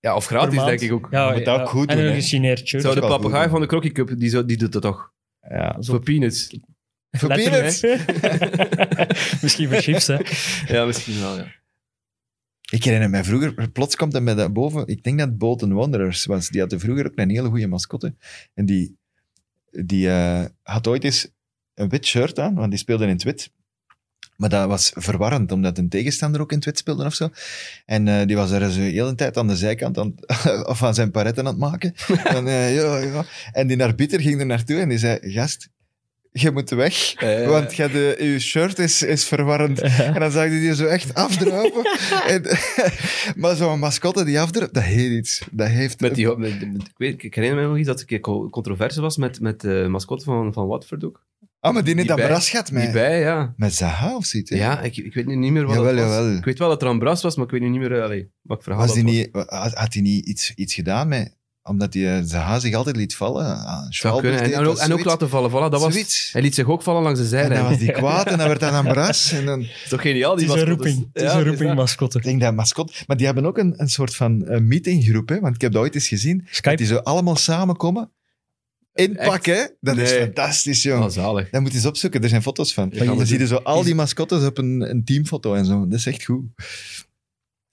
Ja, 0.00 0.16
of 0.16 0.26
gratis, 0.26 0.64
denk 0.64 0.80
ik 0.80 0.92
ook. 0.92 1.08
Ja, 1.10 1.32
moet 1.32 1.44
dat 1.44 1.56
ja. 1.56 1.62
ook 1.62 1.68
goed 1.68 1.88
en 1.88 1.96
doen, 1.96 2.06
een 2.06 2.22
shirt. 2.22 2.68
Zou 2.82 2.94
de 2.94 3.00
papegaai 3.00 3.48
van 3.48 3.60
de 3.60 3.66
Crocky 3.66 3.92
Cup, 3.92 4.18
die, 4.18 4.30
zou, 4.30 4.44
die 4.44 4.56
doet 4.56 4.72
dat 4.72 4.82
toch? 4.82 5.12
Ja. 5.40 5.76
Voor 5.80 6.00
peanuts. 6.02 6.58
Voor 7.16 7.28
peanuts. 7.28 7.80
Misschien 9.42 9.68
voor 9.68 9.80
chips, 9.80 10.06
hè. 10.06 10.18
Ja, 10.66 10.84
misschien 10.84 11.20
wel, 11.20 11.36
ja. 11.36 11.46
Ik 12.70 12.84
herinner 12.84 13.10
mij 13.10 13.24
vroeger, 13.24 13.70
plots 13.70 13.96
komt 13.96 14.12
hij 14.12 14.20
met 14.20 14.36
dat 14.36 14.52
boven, 14.52 14.86
ik 14.86 15.02
denk 15.02 15.18
dat 15.18 15.28
het 15.28 15.38
Bolton 15.38 15.72
Wanderers 15.72 16.24
was, 16.24 16.48
die 16.48 16.60
hadden 16.60 16.80
vroeger 16.80 17.06
ook 17.06 17.12
een 17.14 17.30
hele 17.30 17.48
goede 17.48 17.66
mascotte. 17.66 18.14
En 18.54 18.66
die, 18.66 18.96
die 19.70 20.08
eh, 20.08 20.44
had 20.62 20.86
ooit 20.86 21.04
eens 21.04 21.28
een 21.74 21.88
wit 21.88 22.06
shirt 22.06 22.38
aan, 22.38 22.54
want 22.54 22.70
die 22.70 22.78
speelde 22.78 23.04
in 23.04 23.10
het 23.10 23.22
wit. 23.22 23.50
Maar 24.36 24.48
dat 24.48 24.68
was 24.68 24.92
verwarrend, 24.94 25.52
omdat 25.52 25.78
een 25.78 25.88
tegenstander 25.88 26.40
ook 26.40 26.50
in 26.50 26.56
het 26.56 26.66
wit 26.66 26.78
speelde 26.78 27.04
of 27.04 27.14
zo. 27.14 27.28
En 27.86 28.08
eh, 28.08 28.26
die 28.26 28.36
was 28.36 28.50
er 28.50 28.70
zo 28.70 28.78
de 28.78 28.84
hele 28.84 29.14
tijd 29.14 29.36
aan 29.36 29.48
de 29.48 29.56
zijkant 29.56 29.98
aan, 29.98 30.14
of 30.72 30.82
aan 30.82 30.94
zijn 30.94 31.10
paretten 31.10 31.46
aan 31.46 31.50
het 31.50 31.60
maken. 31.60 31.94
en, 32.36 32.46
eh, 32.46 32.74
ja, 32.74 32.96
ja. 32.96 33.24
en 33.52 33.66
die 33.66 33.82
arbiter 33.82 34.20
ging 34.20 34.40
er 34.40 34.46
naartoe 34.46 34.80
en 34.80 34.88
die 34.88 34.98
zei, 34.98 35.18
gast, 35.22 35.68
je 36.40 36.50
moet 36.50 36.70
weg, 36.70 37.14
Eh. 37.14 37.48
want 37.48 37.74
je 37.74 37.88
de, 37.90 38.16
je 38.18 38.38
shirt 38.38 38.78
is, 38.78 39.02
is 39.02 39.24
verwarrend. 39.24 39.80
En 39.80 40.14
dan 40.20 40.30
zag 40.30 40.44
je 40.44 40.50
die 40.50 40.74
zo 40.74 40.84
echt 40.86 41.14
afdruipen. 41.14 41.82
en, 42.32 42.42
maar 43.42 43.56
zo'n 43.56 43.78
mascotte 43.78 44.24
die 44.24 44.40
afdruipt, 44.40 44.74
dat 44.74 44.82
heeft 44.82 45.10
iets. 45.10 45.42
Dat 45.50 45.68
heeft... 45.68 46.00
Met 46.00 46.14
die, 46.14 46.36
met, 46.36 46.72
met- 46.72 46.82
ik, 46.88 46.94
weet, 46.96 47.22
ik 47.22 47.34
herinner 47.34 47.62
me 47.62 47.68
nog 47.68 47.78
iets 47.78 47.86
dat 47.86 48.20
co- 48.20 48.48
controverse 48.50 49.00
was 49.00 49.16
met, 49.16 49.40
met 49.40 49.60
de 49.60 49.86
mascotte 49.88 50.24
van, 50.24 50.52
van 50.52 50.66
Watford 50.66 51.04
ook. 51.04 51.24
ah, 51.60 51.72
maar 51.74 51.84
die 51.84 51.94
niet 51.94 52.02
die 52.02 52.12
aan 52.12 52.18
bij- 52.18 52.26
bras 52.26 52.50
gaat 52.50 52.66
Die 52.66 52.74
met, 52.78 52.92
bij, 52.92 53.20
ja. 53.20 53.52
met 53.56 53.74
Zaha 53.74 54.16
of 54.16 54.24
zoiets. 54.24 54.50
Ja, 54.50 54.80
ik, 54.80 54.96
ik 54.96 55.14
weet 55.14 55.26
nu 55.26 55.34
niet 55.36 55.52
meer 55.52 55.66
wat 55.66 55.74
Jawel, 55.74 55.96
dat 55.96 56.04
was. 56.04 56.14
jawel. 56.14 56.36
Ik 56.36 56.44
weet 56.44 56.58
wel 56.58 56.68
dat 56.68 56.82
er 56.82 56.88
een 56.88 56.98
bras 56.98 57.22
was, 57.22 57.36
maar 57.36 57.44
ik 57.44 57.50
weet 57.50 57.60
nu 57.60 57.68
niet 57.68 57.80
meer 57.80 58.02
allee, 58.02 58.30
wat 58.42 58.62
verhaal 58.62 58.80
Was 58.86 58.94
die 58.94 59.04
niet, 59.04 59.28
had, 59.32 59.72
had 59.74 59.92
hij 59.92 60.02
niet 60.02 60.26
iets, 60.26 60.52
iets 60.54 60.74
gedaan 60.74 61.08
met... 61.08 61.36
omdat 61.68 61.94
hij 61.94 62.18
eh, 62.18 62.22
Zaha 62.24 62.58
zich 62.58 62.74
altijd 62.74 62.96
liet 62.96 63.16
vallen. 63.16 63.44
Ah, 63.46 63.78
Zou 63.78 63.86
Schwalbe 63.90 64.20
kunnen. 64.20 64.40
En, 64.42 64.52
en 64.52 64.66
ook, 64.66 64.76
en 64.76 64.92
ook 64.92 65.04
laten 65.04 65.28
vallen. 65.28 65.50
Voilà, 65.50 65.70
dat 65.70 65.80
was, 65.80 66.30
hij 66.32 66.42
liet 66.42 66.54
zich 66.54 66.66
ook 66.68 66.82
vallen 66.82 67.02
langs 67.02 67.18
de 67.18 67.24
En 67.24 67.30
zijlijn. 67.30 67.60
dan 67.60 67.68
was 67.70 67.78
die 67.78 67.92
kwaad 67.92 68.26
en 68.26 68.38
dan 68.38 68.48
werd 68.48 68.60
hij 68.60 68.70
aan 68.70 68.84
Bras. 68.86 69.32
En 69.32 69.44
dan, 69.44 69.60
Dat 69.60 69.68
is 69.84 69.88
toch 69.88 70.00
geniaal, 70.00 70.36
die 70.36 70.46
Het 70.48 70.56
is 70.56 70.62
een 70.62 70.68
mascottes? 70.68 70.92
roeping. 70.94 71.10
Het 71.12 71.22
is 71.22 71.30
Ja, 71.32 71.38
een 71.38 71.44
roeping, 71.46 71.74
mascotte. 71.74 72.18
ik 72.18 72.24
denk 72.24 72.40
dat 72.40 72.54
mascot... 72.54 72.92
Maar 73.06 73.16
die 73.16 73.26
hebben 73.26 73.46
ook 73.46 73.58
een, 73.58 73.74
een 73.76 73.88
soort 73.88 74.14
van 74.16 74.44
eh, 74.46 74.60
meetinggroep, 74.60 75.28
hè? 75.28 75.40
want 75.40 75.54
ik 75.54 75.60
heb 75.60 75.72
dat 75.72 75.82
ooit 75.82 75.94
eens 75.94 76.08
gezien. 76.08 76.46
Dat 76.60 76.76
die 76.78 76.86
zo 76.86 76.96
allemaal 76.96 77.36
samenkomen. 77.36 78.12
In 78.94 79.16
Echt? 79.16 79.28
pak, 79.30 79.44
hè? 79.46 79.64
Dat 79.80 79.96
is 79.96 80.10
fantastisch, 80.12 80.82
jong. 80.82 81.04
Oh, 81.04 81.10
zalig. 81.10 81.50
Dat 81.50 81.60
moet 81.60 81.70
je 81.70 81.76
eens 81.76 81.86
opzoeken, 81.86 82.22
er 82.22 82.28
zijn 82.28 82.42
foto's 82.42 82.74
van. 82.74 82.88
we 82.88 83.04
Dan 83.04 83.26
zie 83.26 83.38
je 83.38 83.46
zo 83.46 83.56
al 83.56 83.82
die 83.82 83.94
mascottes 83.94 84.44
op 84.44 84.58
een, 84.58 84.90
een 84.90 85.04
teamfoto 85.04 85.54
en 85.54 85.64
zo. 85.66 85.86
Dat 85.88 85.98
is 85.98 86.06
echt 86.06 86.24
goed. 86.24 86.42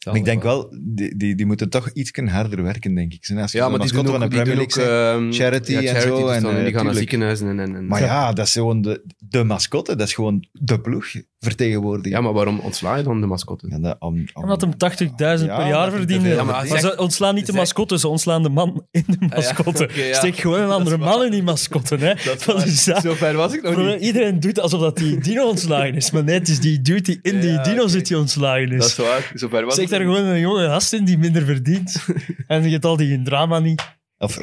Maar 0.06 0.16
ik 0.16 0.26
denk 0.26 0.44
wel, 0.44 0.76
die, 0.82 1.18
die, 1.18 1.36
die 1.36 1.46
moeten 1.46 1.70
toch 1.70 1.90
iets 1.94 2.12
harder 2.26 2.64
werken, 2.64 2.96
denk 2.96 3.14
ik. 3.14 3.30
Als 3.38 3.52
je 3.52 3.58
Ja, 3.58 3.70
maar 3.70 3.80
die 3.80 3.92
doen 3.92 4.06
ook, 4.06 4.12
van 4.12 4.20
de 4.20 4.28
Premier 4.28 4.56
League 4.56 4.84
ehm, 4.84 5.32
charity 5.32 5.72
ja, 5.72 5.82
en 5.82 6.02
zo, 6.02 6.28
en, 6.28 6.46
eh, 6.46 6.64
die 6.64 6.74
gaan 6.74 6.86
naar 6.86 6.94
ziekenhuizen 6.94 7.48
en... 7.48 7.60
en, 7.60 7.76
en 7.76 7.86
Maar 7.86 8.02
ja, 8.02 8.34
dat 8.34 8.46
is 8.46 8.54
gewoon 8.54 8.82
de, 8.82 9.04
de 9.18 9.44
mascotte. 9.44 9.96
Dat 9.96 10.08
is 10.08 10.14
gewoon 10.14 10.48
de 10.52 10.82
ploeg 10.82 11.06
vertegenwoordigen. 11.46 12.12
Ja, 12.12 12.22
maar 12.22 12.34
waarom 12.34 12.60
ontsla 12.60 12.96
je 12.96 13.04
dan 13.04 13.22
de 13.22 13.28
mascotte? 13.28 13.68
Ja, 13.70 13.80
dat- 13.80 13.96
om, 14.00 14.16
om- 14.34 14.44
Omdat 14.44 14.62
hem 14.62 14.72
80.000 14.78 15.46
Ja, 15.46 15.58
per 15.58 15.68
jaar 15.68 15.92
verdiende. 15.92 16.30
Ja, 16.30 16.44
maar 16.44 16.66
ze 16.68 16.94
ontslaan 16.98 17.36
niet 17.36 17.46
de 17.46 17.54
mascotte, 17.54 18.00
ze 18.00 18.08
ontslaan 18.08 18.44
de 18.44 18.50
man 18.50 18.86
in 18.92 19.04
de 19.08 19.26
mascotte. 19.36 19.84
oké, 19.84 20.02
ja. 20.04 20.14
Steek 20.14 20.36
gewoon 20.38 20.60
een 20.62 20.70
andere 20.72 20.98
man 20.98 21.24
in 21.26 21.32
die 21.32 21.44
mascotte. 21.44 21.96
Hè. 21.96 22.14
De 22.14 22.64
zaak. 22.66 23.02
Zo 23.02 23.14
ver 23.14 23.36
was 23.36 23.54
ik 23.54 23.62
nog 23.62 23.78
niet. 23.78 24.02
Iedereen 24.02 24.40
doet 24.40 24.60
alsof 24.60 24.82
dat 24.82 24.98
die 24.98 25.20
dino 25.20 25.48
ontslagen 25.50 25.94
is. 25.96 26.12
Maar 26.12 26.24
nee, 26.24 26.38
het 26.40 26.48
is 26.48 26.60
die 26.60 26.82
dude 26.82 27.02
die 27.02 27.20
in 27.22 27.40
die 27.40 27.50
Ja, 27.52 27.64
dino 27.64 27.88
zit 27.88 28.08
die 28.08 28.18
ontslagen 28.18 28.70
Dat 28.70 28.80
is 28.80 28.86
is. 28.86 28.96
waar. 29.06 29.32
Zo 29.36 29.48
ver 29.48 29.66
was 29.66 29.74
Steek 29.74 29.90
daar 29.90 30.00
gewoon 30.02 30.26
een 30.26 30.40
jonge 30.40 30.66
gast 30.68 30.94
in 30.94 31.06
die 31.06 31.18
minder 31.18 31.46
verdient. 31.46 32.06
en 32.48 32.64
je 32.64 32.70
hebt 32.70 32.86
al 32.86 32.98
die 32.98 33.22
drama 33.22 33.60
niet. 33.60 33.82
Of 34.18 34.38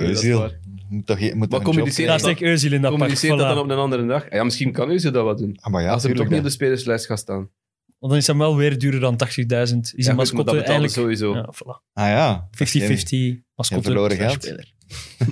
dat 0.88 1.18
Özil. 1.18 1.34
Moet 1.34 1.50
toch, 1.50 1.64
moet 1.64 1.76
een 1.76 1.82
job 1.84 1.84
Daar 1.84 1.94
krijgen? 1.94 2.20
steek 2.20 2.40
Eusiel 2.40 2.72
in 2.72 2.82
dat 2.82 2.98
dat 2.98 3.38
dan 3.38 3.58
op 3.58 3.70
een 3.70 3.76
andere 3.76 4.06
dag. 4.06 4.30
Ja, 4.30 4.44
misschien 4.44 4.72
kan 4.72 4.90
u 4.90 4.98
zo 4.98 5.10
dat 5.10 5.24
wat 5.24 5.38
doen. 5.38 5.58
Ah, 5.60 5.72
maar 5.72 5.82
ja, 5.82 5.90
Als 5.92 6.02
hij 6.02 6.14
toch 6.14 6.28
niet 6.28 6.38
op 6.38 6.44
de 6.44 6.50
spelerslijst 6.50 7.06
gaat 7.06 7.18
staan. 7.18 7.50
Want 7.98 8.12
dan 8.12 8.16
is 8.20 8.26
hem 8.26 8.38
wel 8.38 8.56
weer 8.56 8.78
duurder 8.78 9.00
dan 9.00 9.14
80.000. 9.14 9.26
Is 9.28 9.46
Ja, 9.46 10.06
maar 10.06 10.14
mascotte 10.14 10.54
dat 10.54 10.62
eigenlijk... 10.62 10.92
sowieso. 10.92 11.34
Ja, 11.34 11.52
voilà. 11.54 11.92
Ah 11.92 12.06
ja. 12.06 12.48
50-50 12.50 13.40
mascotte. 13.54 13.84
Verloren 13.84 14.16
geld. 14.16 14.54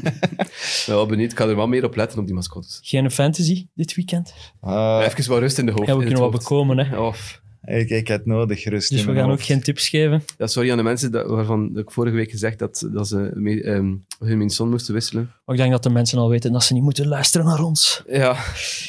wel 0.86 1.06
benieuwd. 1.06 1.32
Ik 1.32 1.38
ga 1.38 1.46
er 1.48 1.56
wel 1.56 1.66
meer 1.68 1.84
op 1.84 1.96
letten 1.96 2.18
op 2.18 2.26
die 2.26 2.34
mascottes. 2.34 2.80
Geen 2.82 3.10
fantasy 3.10 3.66
dit 3.74 3.94
weekend? 3.94 4.34
Ah, 4.60 5.04
Even 5.04 5.30
wat 5.30 5.38
rust 5.38 5.58
in 5.58 5.66
de 5.66 5.72
hoofd. 5.72 5.86
Ja, 5.86 5.96
we 5.96 6.04
kunnen 6.04 6.20
wat 6.20 6.30
bekomen. 6.30 6.78
Hè. 6.78 6.98
Of, 6.98 7.42
ik, 7.66 7.90
ik 7.90 8.08
had 8.08 8.26
nodig 8.26 8.62
gerust 8.62 8.90
Dus 8.90 9.04
we 9.04 9.14
gaan 9.14 9.30
ook 9.30 9.42
geen 9.42 9.60
tips 9.60 9.88
geven. 9.88 10.22
ja, 10.38 10.46
sorry 10.46 10.70
aan 10.70 10.76
de 10.76 10.82
mensen 10.82 11.12
dat, 11.12 11.26
waarvan 11.26 11.78
ik 11.78 11.90
vorige 11.90 12.16
week 12.16 12.30
gezegd 12.30 12.58
dat, 12.58 12.88
dat 12.92 13.08
ze 13.08 13.30
mee, 13.34 13.62
ehm, 13.62 13.94
hun 14.18 14.38
min 14.38 14.50
son 14.50 14.70
moesten 14.70 14.94
wisselen. 14.94 15.30
Maar 15.44 15.54
ik 15.54 15.60
denk 15.60 15.72
dat 15.72 15.82
de 15.82 15.90
mensen 15.90 16.18
al 16.18 16.28
weten 16.28 16.52
dat 16.52 16.64
ze 16.64 16.72
niet 16.74 16.82
moeten 16.82 17.06
luisteren 17.08 17.46
naar 17.46 17.60
ons. 17.62 18.02
Ja, 18.08 18.32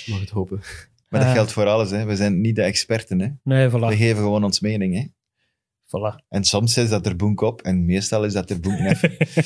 mag 0.06 0.20
het 0.20 0.30
hopen. 0.30 0.60
Maar 1.10 1.20
dat 1.20 1.30
Eh. 1.30 1.36
geldt 1.36 1.52
voor 1.52 1.66
alles. 1.66 1.90
Hè. 1.92 2.06
We 2.06 2.16
zijn 2.16 2.42
niet 2.42 2.56
de 2.56 2.62
experten. 2.62 3.20
Hè. 3.20 3.28
Nee, 3.44 3.68
We 3.68 3.78
voilà. 3.78 3.98
geven 3.98 4.24
gewoon 4.24 4.44
ons 4.44 4.60
mening. 4.60 4.94
Hè. 4.96 5.04
voilà. 5.88 6.26
En 6.30 6.44
soms 6.44 6.78
is 6.78 6.90
dat 6.90 7.06
er 7.06 7.16
boek 7.16 7.42
op 7.42 7.62
en 7.62 7.86
meestal 7.86 8.26
is 8.26 8.34
dat 8.34 8.50
er 8.50 8.60
boek 8.60 8.80
nef. 8.88 9.02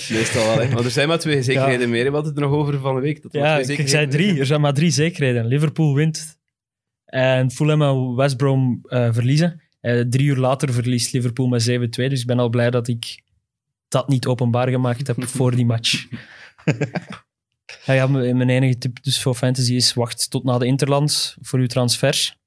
Meestal 0.10 0.46
wel, 0.46 0.60
hè. 0.60 0.70
Want 0.74 0.86
er 0.86 0.92
zijn 0.92 1.08
maar 1.08 1.20
twee 1.20 1.44
zekerheden 1.44 1.90
meer. 1.90 2.04
hè. 2.04 2.12
Wat 2.12 2.26
het 2.26 2.36
er 2.36 2.42
nog 2.42 2.52
over 2.52 2.80
van 2.80 2.96
de 2.96 3.02
week? 3.02 3.22
Dat 3.22 3.34
Ja, 3.34 3.42
maar 3.42 3.60
ik, 3.60 3.66
twee 3.66 3.78
ik 3.78 3.88
zei 3.88 4.08
drie. 4.08 4.40
Er 4.40 4.46
zijn 4.46 4.62
maar 4.62 4.74
drie 4.74 4.92
zekerheden. 4.92 5.46
Liverpool 5.46 5.94
wint 5.96 6.40
en 7.12 7.52
Fulham 7.52 7.82
en 7.82 8.16
West 8.16 8.38
Brom 8.38 8.80
eh, 8.84 9.14
verliezen. 9.14 9.62
Eh, 9.82 10.00
drie 10.00 10.28
uur 10.28 10.38
later 10.38 10.74
verliest 10.74 11.14
Liverpool 11.14 11.48
met 11.48 11.70
7-2. 11.70 12.10
Dus 12.10 12.22
ik 12.22 12.26
ben 12.26 12.40
al 12.40 12.50
blij 12.50 12.70
dat 12.70 12.88
ik 12.88 13.24
dat 13.88 14.08
niet 14.08 14.26
openbaar 14.26 14.70
gemaakt 14.70 15.08
heb 15.08 15.24
voor 15.38 15.56
die 15.56 15.66
match. 15.66 16.08
ja, 17.86 17.94
ja, 17.94 18.08
mijn 18.08 18.50
enige 18.50 18.78
tip 18.78 19.04
dus 19.04 19.22
voor 19.22 19.36
fantasy 19.36 19.74
is 19.74 19.94
wacht 19.94 20.30
tot 20.30 20.44
na 20.44 20.58
de 20.58 20.66
Interlands 20.66 21.38
voor 21.42 21.60
uw 21.60 21.68
transfers. 21.68 22.38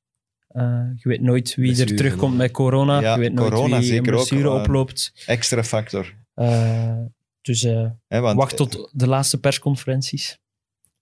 Eh, 0.48 0.84
je 0.96 1.08
weet 1.08 1.20
nooit 1.20 1.54
wie 1.54 1.80
er 1.80 1.96
terugkomt 1.96 2.36
met 2.36 2.50
corona. 2.50 3.00
Ja, 3.00 3.14
je 3.14 3.20
weet 3.20 3.32
nooit 3.32 3.52
corona 3.52 3.78
wie 3.78 3.86
zeker 3.86 4.12
blessure 4.12 4.50
oploopt. 4.50 5.12
Extra 5.26 5.64
factor. 5.64 6.14
Eh, 6.34 6.98
dus 7.40 7.62
want, 8.08 8.36
wacht 8.36 8.56
tot 8.56 8.90
de 8.92 9.06
laatste 9.06 9.40
persconferenties. 9.40 10.38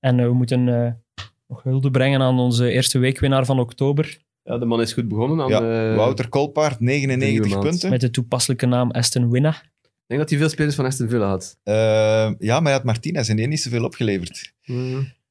En 0.00 0.16
we 0.16 0.32
moeten 0.32 1.01
nog 1.52 1.62
hulde 1.62 1.90
brengen 1.90 2.20
aan 2.20 2.38
onze 2.38 2.70
eerste 2.70 2.98
weekwinnaar 2.98 3.44
van 3.44 3.58
oktober. 3.60 4.18
Ja, 4.42 4.58
de 4.58 4.64
man 4.64 4.80
is 4.80 4.92
goed 4.92 5.08
begonnen 5.08 5.40
aan... 5.40 5.48
Ja, 5.48 5.90
eh, 5.90 5.96
Wouter 5.96 6.28
Kolpaard, 6.28 6.78
de 6.78 6.84
nieuwe 6.84 7.06
99 7.06 7.50
maand. 7.52 7.64
punten. 7.68 7.90
Met 7.90 8.00
de 8.00 8.10
toepasselijke 8.10 8.66
naam 8.66 8.90
Aston 8.90 9.30
Winna. 9.30 9.50
Ik 9.82 10.06
denk 10.06 10.20
dat 10.20 10.30
hij 10.30 10.38
veel 10.38 10.48
spelers 10.48 10.74
van 10.74 10.84
Aston 10.84 11.08
Villa 11.08 11.28
had. 11.28 11.56
Eh, 11.62 11.74
ja, 12.38 12.54
maar 12.54 12.62
hij 12.62 12.72
had 12.72 12.84
Martinez 12.84 13.28
en 13.28 13.36
die 13.36 13.44
heeft 13.46 13.56
niet 13.56 13.60
zoveel 13.72 13.84
opgeleverd. 13.84 14.52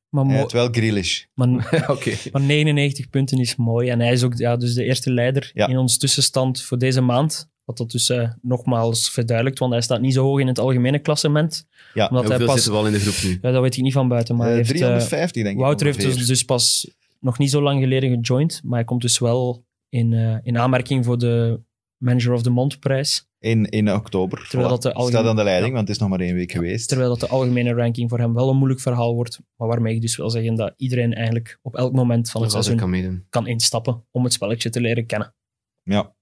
Maar, 0.10 0.26
Hij 0.26 0.38
had 0.38 0.52
wel 0.52 0.68
Grealish. 0.72 1.24
maar, 1.34 1.48
maar 2.32 2.42
99 2.42 3.10
punten 3.10 3.40
is 3.40 3.56
mooi. 3.56 3.90
En 3.90 4.00
hij 4.00 4.12
is 4.12 4.24
ook 4.24 4.38
ja, 4.38 4.58
dus 4.58 4.74
de 4.74 4.84
eerste 4.84 5.12
leider 5.14 5.52
Ja. 5.54 5.68
in 5.68 5.78
ons 5.78 5.98
tussenstand 5.98 6.62
voor 6.62 6.78
deze 6.78 7.02
maand. 7.02 7.50
Wat 7.66 7.78
dat 7.78 7.92
dus 7.92 8.10
eh, 8.10 8.30
nogmaals 8.42 9.10
verduidelijkt, 9.10 9.60
want 9.60 9.72
hij 9.72 9.82
staat 9.82 10.02
niet 10.02 10.14
zo 10.14 10.24
hoog 10.24 10.40
in 10.40 10.48
het 10.48 10.60
algemene 10.60 11.00
klassement. 11.00 11.66
Ja, 11.94 12.08
Omdat 12.08 12.22
hij 12.28 12.30
Hoeveel 12.38 12.46
pas, 12.46 12.56
zitten 12.56 12.72
we 12.74 12.78
al 12.80 12.86
in 12.88 12.94
de 12.94 13.00
groep 13.00 13.30
nu? 13.32 13.40
ja, 13.42 13.52
dat 13.52 13.62
weet 13.62 13.78
ik 13.78 13.84
niet 13.84 13.94
van 13.94 14.08
buiten, 14.08 14.36
maar 14.36 14.46
Eh, 14.48 14.52
hij 14.54 14.62
heeft, 14.62 14.72
eh, 14.72 14.78
350, 14.78 15.44
denk 15.44 15.56
ik. 15.56 15.62
Wouter 15.62 15.86
heeft 15.86 16.02
dus, 16.02 16.26
dus 16.28 16.44
pas 16.44 16.92
nog 17.20 17.38
niet 17.38 17.50
zo 17.50 17.62
lang 17.62 17.80
geleden 17.82 18.10
gejoind, 18.10 18.62
maar 18.64 18.76
hij 18.78 18.84
komt 18.88 19.02
dus 19.02 19.20
wel 19.20 19.66
in, 19.90 20.14
eh, 20.14 20.38
in 20.44 20.58
aanmerking 20.58 21.06
voor 21.06 21.18
de 21.18 21.60
Manager 21.98 22.34
of 22.34 22.42
the 22.42 22.50
Month 22.50 22.80
prijs. 22.80 23.30
In, 23.40 23.66
in 23.66 23.94
oktober. 23.94 24.48
Terwijl 24.50 24.68
Voilà. 24.70 24.72
dat 24.72 24.82
de 24.82 24.94
algemeen- 24.94 25.12
Staat 25.20 25.30
aan 25.30 25.36
de 25.36 25.44
leiding, 25.44 25.70
Ja. 25.70 25.76
want 25.76 25.88
het 25.88 25.96
is 25.96 26.02
nog 26.02 26.10
maar 26.12 26.20
één 26.20 26.36
week 26.36 26.52
geweest. 26.52 26.88
Terwijl 26.88 27.10
dat 27.10 27.20
de 27.20 27.28
algemene 27.28 27.74
ranking 27.74 28.10
voor 28.10 28.20
hem 28.20 28.34
wel 28.34 28.50
een 28.50 28.58
moeilijk 28.58 28.82
verhaal 28.82 29.14
wordt, 29.16 29.40
maar 29.56 29.68
waarmee 29.68 29.96
ik 29.96 30.02
dus 30.02 30.16
wil 30.18 30.30
zeggen 30.30 30.56
dat 30.56 30.74
iedereen 30.78 31.14
eigenlijk 31.14 31.60
op 31.62 31.76
elk 31.76 31.94
moment 31.94 32.30
van 32.30 32.42
het 32.42 32.52
seizoen 32.52 32.76
kan 32.76 33.24
kan 33.30 33.48
instappen 33.48 34.06
om 34.12 34.24
het 34.24 34.34
spelletje 34.34 34.70
te 34.70 34.82
leren 34.82 35.06
kennen. 35.06 35.34
Ja. 35.84 36.14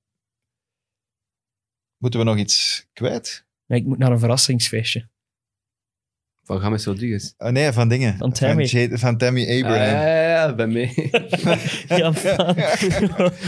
Moeten 1.99 2.19
we 2.19 2.25
nog 2.25 2.37
iets 2.37 2.87
kwijt? 2.93 3.45
Nee, 3.67 3.79
ik 3.79 3.85
moet 3.85 3.97
naar 3.97 4.11
een 4.11 4.19
verrassingsfeestje. 4.19 5.07
Van 6.43 6.61
James 6.61 6.85
Rodriguez. 6.85 7.33
Oh, 7.37 7.49
nee, 7.49 7.71
van 7.71 7.89
dingen. 7.89 8.17
Van 8.17 8.31
Tammy. 8.31 8.89
Van 8.97 9.17
Tammy 9.17 9.45
Ah, 9.49 9.55
Abraham. 9.57 9.95
ja, 9.95 10.05
ja, 10.21 10.29
ja, 10.47 10.53
ben 10.55 10.71
mee. 10.71 10.93
ja, 11.87 12.09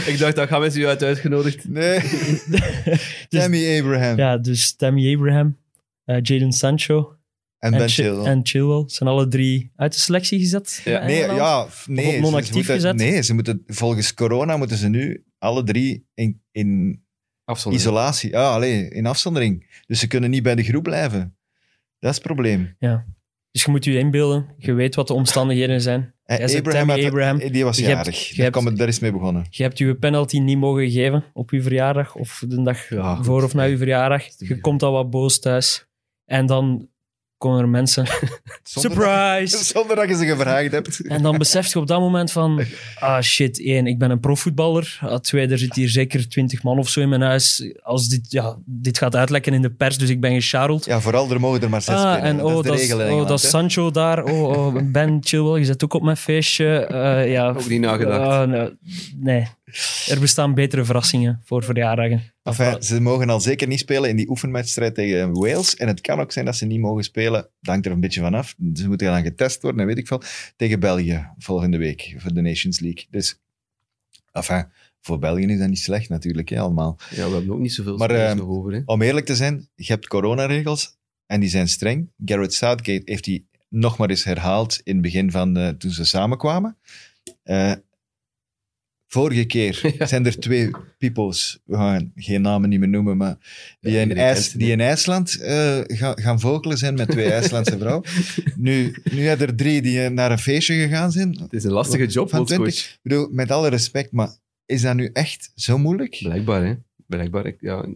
ik 0.06 0.18
dacht 0.18 0.36
dat 0.36 0.48
James 0.48 0.76
u 0.76 0.86
uit 0.86 1.02
uitgenodigd. 1.02 1.68
Nee, 1.68 2.00
Dus- 2.50 3.26
Tammy 3.28 3.78
Abraham. 3.80 4.16
ja, 4.16 4.38
dus 4.38 4.76
Tammy 4.76 5.14
Abraham, 5.14 5.58
eh, 6.04 6.18
Jadon 6.22 6.52
Sancho 6.52 7.16
en 7.58 7.72
en, 7.72 7.78
Ben 7.78 7.88
Chi- 7.88 8.02
Chilwell. 8.02 8.24
en 8.30 8.40
Chilwell 8.42 8.84
zijn 8.86 9.08
alle 9.08 9.28
drie 9.28 9.70
uit 9.76 9.92
de 9.92 9.98
selectie 10.00 10.38
gezet. 10.38 10.80
Ja. 10.84 10.98
bij 10.98 11.06
Nee, 11.06 11.18
ja, 11.34 11.66
nee, 11.86 12.06
op 12.06 12.10
ze- 12.10 12.10
ze 12.14 12.20
non-actief 12.20 12.54
moeten- 12.54 12.74
gezet? 12.74 12.96
Nee, 12.96 13.22
ze 13.22 13.34
moeten, 13.34 13.62
volgens 13.66 14.14
corona 14.14 14.56
moeten 14.56 14.76
ze 14.76 14.88
nu 14.88 15.24
alle 15.38 15.62
drie 15.64 16.06
in, 16.14 16.42
in. 16.50 17.00
Isolatie. 17.72 18.30
Ja, 18.30 18.52
alleen 18.54 18.90
in 18.90 19.06
afzondering. 19.06 19.82
Dus 19.86 19.98
ze 20.00 20.06
kunnen 20.06 20.30
niet 20.30 20.42
bij 20.42 20.54
de 20.54 20.62
groep 20.62 20.82
blijven. 20.82 21.36
Dat 21.98 22.10
is 22.10 22.16
het 22.16 22.26
probleem. 22.26 22.76
Dus 23.50 23.64
je 23.64 23.70
moet 23.70 23.84
je 23.84 23.98
inbeelden, 23.98 24.46
je 24.58 24.72
weet 24.72 24.94
wat 24.94 25.06
de 25.06 25.14
omstandigheden 25.14 25.80
zijn. 25.80 26.14
Eh, 26.24 26.38
had- 26.38 26.54
Abraham. 27.06 27.38
die 27.38 27.64
was 27.64 27.76
Je 27.78 27.84
hebt- 27.84 27.96
jarig. 27.96 28.28
je 28.28 28.34
Daar, 28.34 28.44
hebt- 28.44 28.56
kom 28.56 28.68
ik- 28.68 28.76
daar 28.78 28.88
is 28.88 28.98
mee 28.98 29.12
begonnen. 29.12 29.46
Je 29.50 29.62
hebt 29.62 29.78
je 29.78 29.94
penalty 29.94 30.38
niet 30.38 30.58
mogen 30.58 30.90
geven 30.90 31.24
op 31.32 31.50
je 31.50 31.62
verjaardag 31.62 32.14
of 32.14 32.44
de 32.48 32.62
dag 32.62 32.88
Ja, 32.88 33.14
goed. 33.14 33.24
voor 33.26 33.42
of 33.42 33.54
na 33.54 33.62
je 33.62 33.76
verjaardag. 33.76 34.24
Je 34.38 34.60
komt 34.60 34.82
al 34.82 34.92
wat 34.92 35.10
boos 35.10 35.40
thuis. 35.40 35.86
En 36.24 36.46
dan 36.46 36.88
komen 37.42 37.60
er 37.60 37.68
mensen. 37.68 38.06
Zonder 38.62 38.92
Surprise! 38.92 39.56
Dat, 39.56 39.66
zonder 39.76 39.96
dat 39.96 40.08
je 40.08 40.16
ze 40.16 40.26
gevraagd 40.26 40.72
hebt. 40.72 41.00
En 41.00 41.22
dan 41.22 41.38
besef 41.38 41.72
je 41.72 41.78
op 41.78 41.86
dat 41.86 42.00
moment 42.00 42.32
van, 42.32 42.64
ah 42.98 43.20
shit, 43.20 43.64
één, 43.64 43.86
ik 43.86 43.98
ben 43.98 44.10
een 44.10 44.20
profvoetballer. 44.20 44.98
Ah, 45.00 45.18
twee, 45.18 45.48
er 45.48 45.58
zit 45.58 45.74
hier 45.74 45.88
zeker 45.88 46.28
twintig 46.28 46.62
man 46.62 46.78
of 46.78 46.88
zo 46.88 47.00
in 47.00 47.08
mijn 47.08 47.20
huis. 47.20 47.72
Als 47.82 48.08
dit, 48.08 48.30
ja, 48.30 48.56
dit 48.64 48.98
gaat 48.98 49.16
uitlekken 49.16 49.52
in 49.52 49.62
de 49.62 49.70
pers, 49.70 49.98
dus 49.98 50.08
ik 50.08 50.20
ben 50.20 50.34
gesharreld. 50.34 50.84
Ja, 50.84 51.00
vooral 51.00 51.30
er 51.30 51.40
mogen 51.40 51.62
er 51.62 51.70
maar 51.70 51.82
zes 51.82 51.94
Ah, 51.94 52.12
binnen. 52.12 52.30
en 52.30 52.36
dat 52.36 52.46
oh, 52.46 52.56
is 52.56 52.62
de 52.62 52.68
dat 52.68 52.78
is, 52.78 53.12
oh, 53.12 53.28
dat 53.28 53.42
is. 53.42 53.48
Sancho 53.48 53.90
daar. 53.90 54.24
Oh, 54.24 54.42
oh, 54.42 54.76
Ben 54.84 55.18
Chilwell, 55.20 55.58
je 55.58 55.64
zit 55.64 55.84
ook 55.84 55.94
op 55.94 56.02
mijn 56.02 56.16
feestje. 56.16 56.86
Eh, 56.86 57.32
ja, 57.32 57.48
Ook 57.48 57.68
niet 57.68 57.80
nagedacht. 57.80 58.46
Nee, 58.46 58.70
nee, 59.20 59.46
er 60.08 60.20
bestaan 60.20 60.54
betere 60.54 60.84
verrassingen 60.84 61.40
voor 61.44 61.64
verjaardagen. 61.64 62.32
Enfin, 62.42 62.82
ze 62.82 63.00
mogen 63.00 63.30
al 63.30 63.40
zeker 63.40 63.68
niet 63.68 63.78
spelen 63.78 64.10
in 64.10 64.16
die 64.16 64.28
oefenwedstrijd 64.28 64.94
tegen 64.94 65.32
Wales. 65.32 65.76
En 65.76 65.88
het 65.88 66.00
kan 66.00 66.20
ook 66.20 66.32
zijn 66.32 66.44
dat 66.44 66.56
ze 66.56 66.66
niet 66.66 66.80
mogen 66.80 67.04
spelen. 67.04 67.40
Dat 67.40 67.72
hangt 67.72 67.86
er 67.86 67.92
een 67.92 68.00
beetje 68.00 68.20
van 68.20 68.34
af. 68.34 68.54
Ze 68.74 68.88
moeten 68.88 69.06
dan 69.06 69.22
getest 69.22 69.62
worden, 69.62 69.80
en 69.80 69.86
weet 69.86 69.98
ik 69.98 70.06
veel. 70.06 70.22
Tegen 70.56 70.80
België 70.80 71.26
volgende 71.38 71.78
week 71.78 72.14
voor 72.18 72.34
de 72.34 72.40
Nations 72.40 72.80
League. 72.80 73.06
Dus, 73.10 73.40
enfin, 74.32 74.64
voor 75.00 75.18
België 75.18 75.46
is 75.46 75.58
dat 75.58 75.68
niet 75.68 75.78
slecht 75.78 76.08
natuurlijk, 76.08 76.48
hè, 76.48 76.58
allemaal. 76.58 76.98
Ja, 77.10 77.28
we 77.28 77.34
hebben 77.34 77.54
ook 77.54 77.60
niet 77.60 77.72
zoveel 77.72 77.96
Maar, 77.96 78.08
spelers 78.08 78.30
ehm, 78.30 78.38
nog 78.38 78.48
over. 78.48 78.72
Hè. 78.72 78.80
Om 78.84 79.02
eerlijk 79.02 79.26
te 79.26 79.36
zijn, 79.36 79.68
je 79.74 79.92
hebt 79.92 80.08
coronaregels 80.08 80.96
en 81.26 81.40
die 81.40 81.48
zijn 81.48 81.68
streng. 81.68 82.10
Garrett 82.24 82.54
Southgate 82.54 83.02
heeft 83.04 83.24
die 83.24 83.46
nog 83.68 83.98
maar 83.98 84.10
eens 84.10 84.24
herhaald 84.24 84.80
in 84.84 84.92
het 84.92 85.02
begin 85.02 85.30
van 85.30 85.54
de, 85.54 85.74
toen 85.78 85.90
ze 85.90 86.04
samenkwamen. 86.04 86.76
Eh, 87.42 87.72
Vorige 89.12 89.44
keer 89.44 89.94
zijn 89.98 90.26
er 90.26 90.38
twee 90.38 90.70
peoples, 90.98 91.60
we 91.64 91.76
gaan 91.76 92.12
geen 92.16 92.42
namen 92.42 92.68
niet 92.68 92.78
meer 92.78 92.88
noemen, 92.88 93.16
maar 93.16 93.36
die, 93.80 93.98
in, 93.98 94.16
IJs, 94.16 94.52
die 94.52 94.70
in 94.70 94.80
IJsland 94.80 95.40
eh, 95.40 95.80
gaan, 95.86 96.18
gaan 96.20 96.40
vogelen 96.40 96.78
zijn 96.78 96.94
met 96.94 97.10
twee 97.10 97.32
IJslandse 97.32 97.78
vrouwen. 97.78 98.04
Nu, 98.56 98.94
nu 99.12 99.26
hebben 99.26 99.46
er 99.46 99.54
drie 99.54 99.82
die 99.82 100.04
eh, 100.04 100.10
naar 100.10 100.30
een 100.30 100.38
feestje 100.38 100.74
gegaan 100.74 101.12
zijn. 101.12 101.38
Het 101.40 101.52
is 101.52 101.64
een 101.64 101.72
lastige 101.72 102.06
job, 102.06 102.28
Van 102.28 102.38
bondscoach. 102.38 102.68
20. 102.68 102.92
Ik 102.92 102.98
bedoel, 103.02 103.28
met 103.30 103.50
alle 103.50 103.68
respect, 103.68 104.12
maar 104.12 104.30
is 104.66 104.82
dat 104.82 104.94
nu 104.94 105.10
echt 105.12 105.52
zo 105.54 105.78
moeilijk? 105.78 106.18
Blijkbaar, 106.22 106.64
hè. 106.64 106.74
Blijkbaar. 107.06 107.52
Ja. 107.60 107.86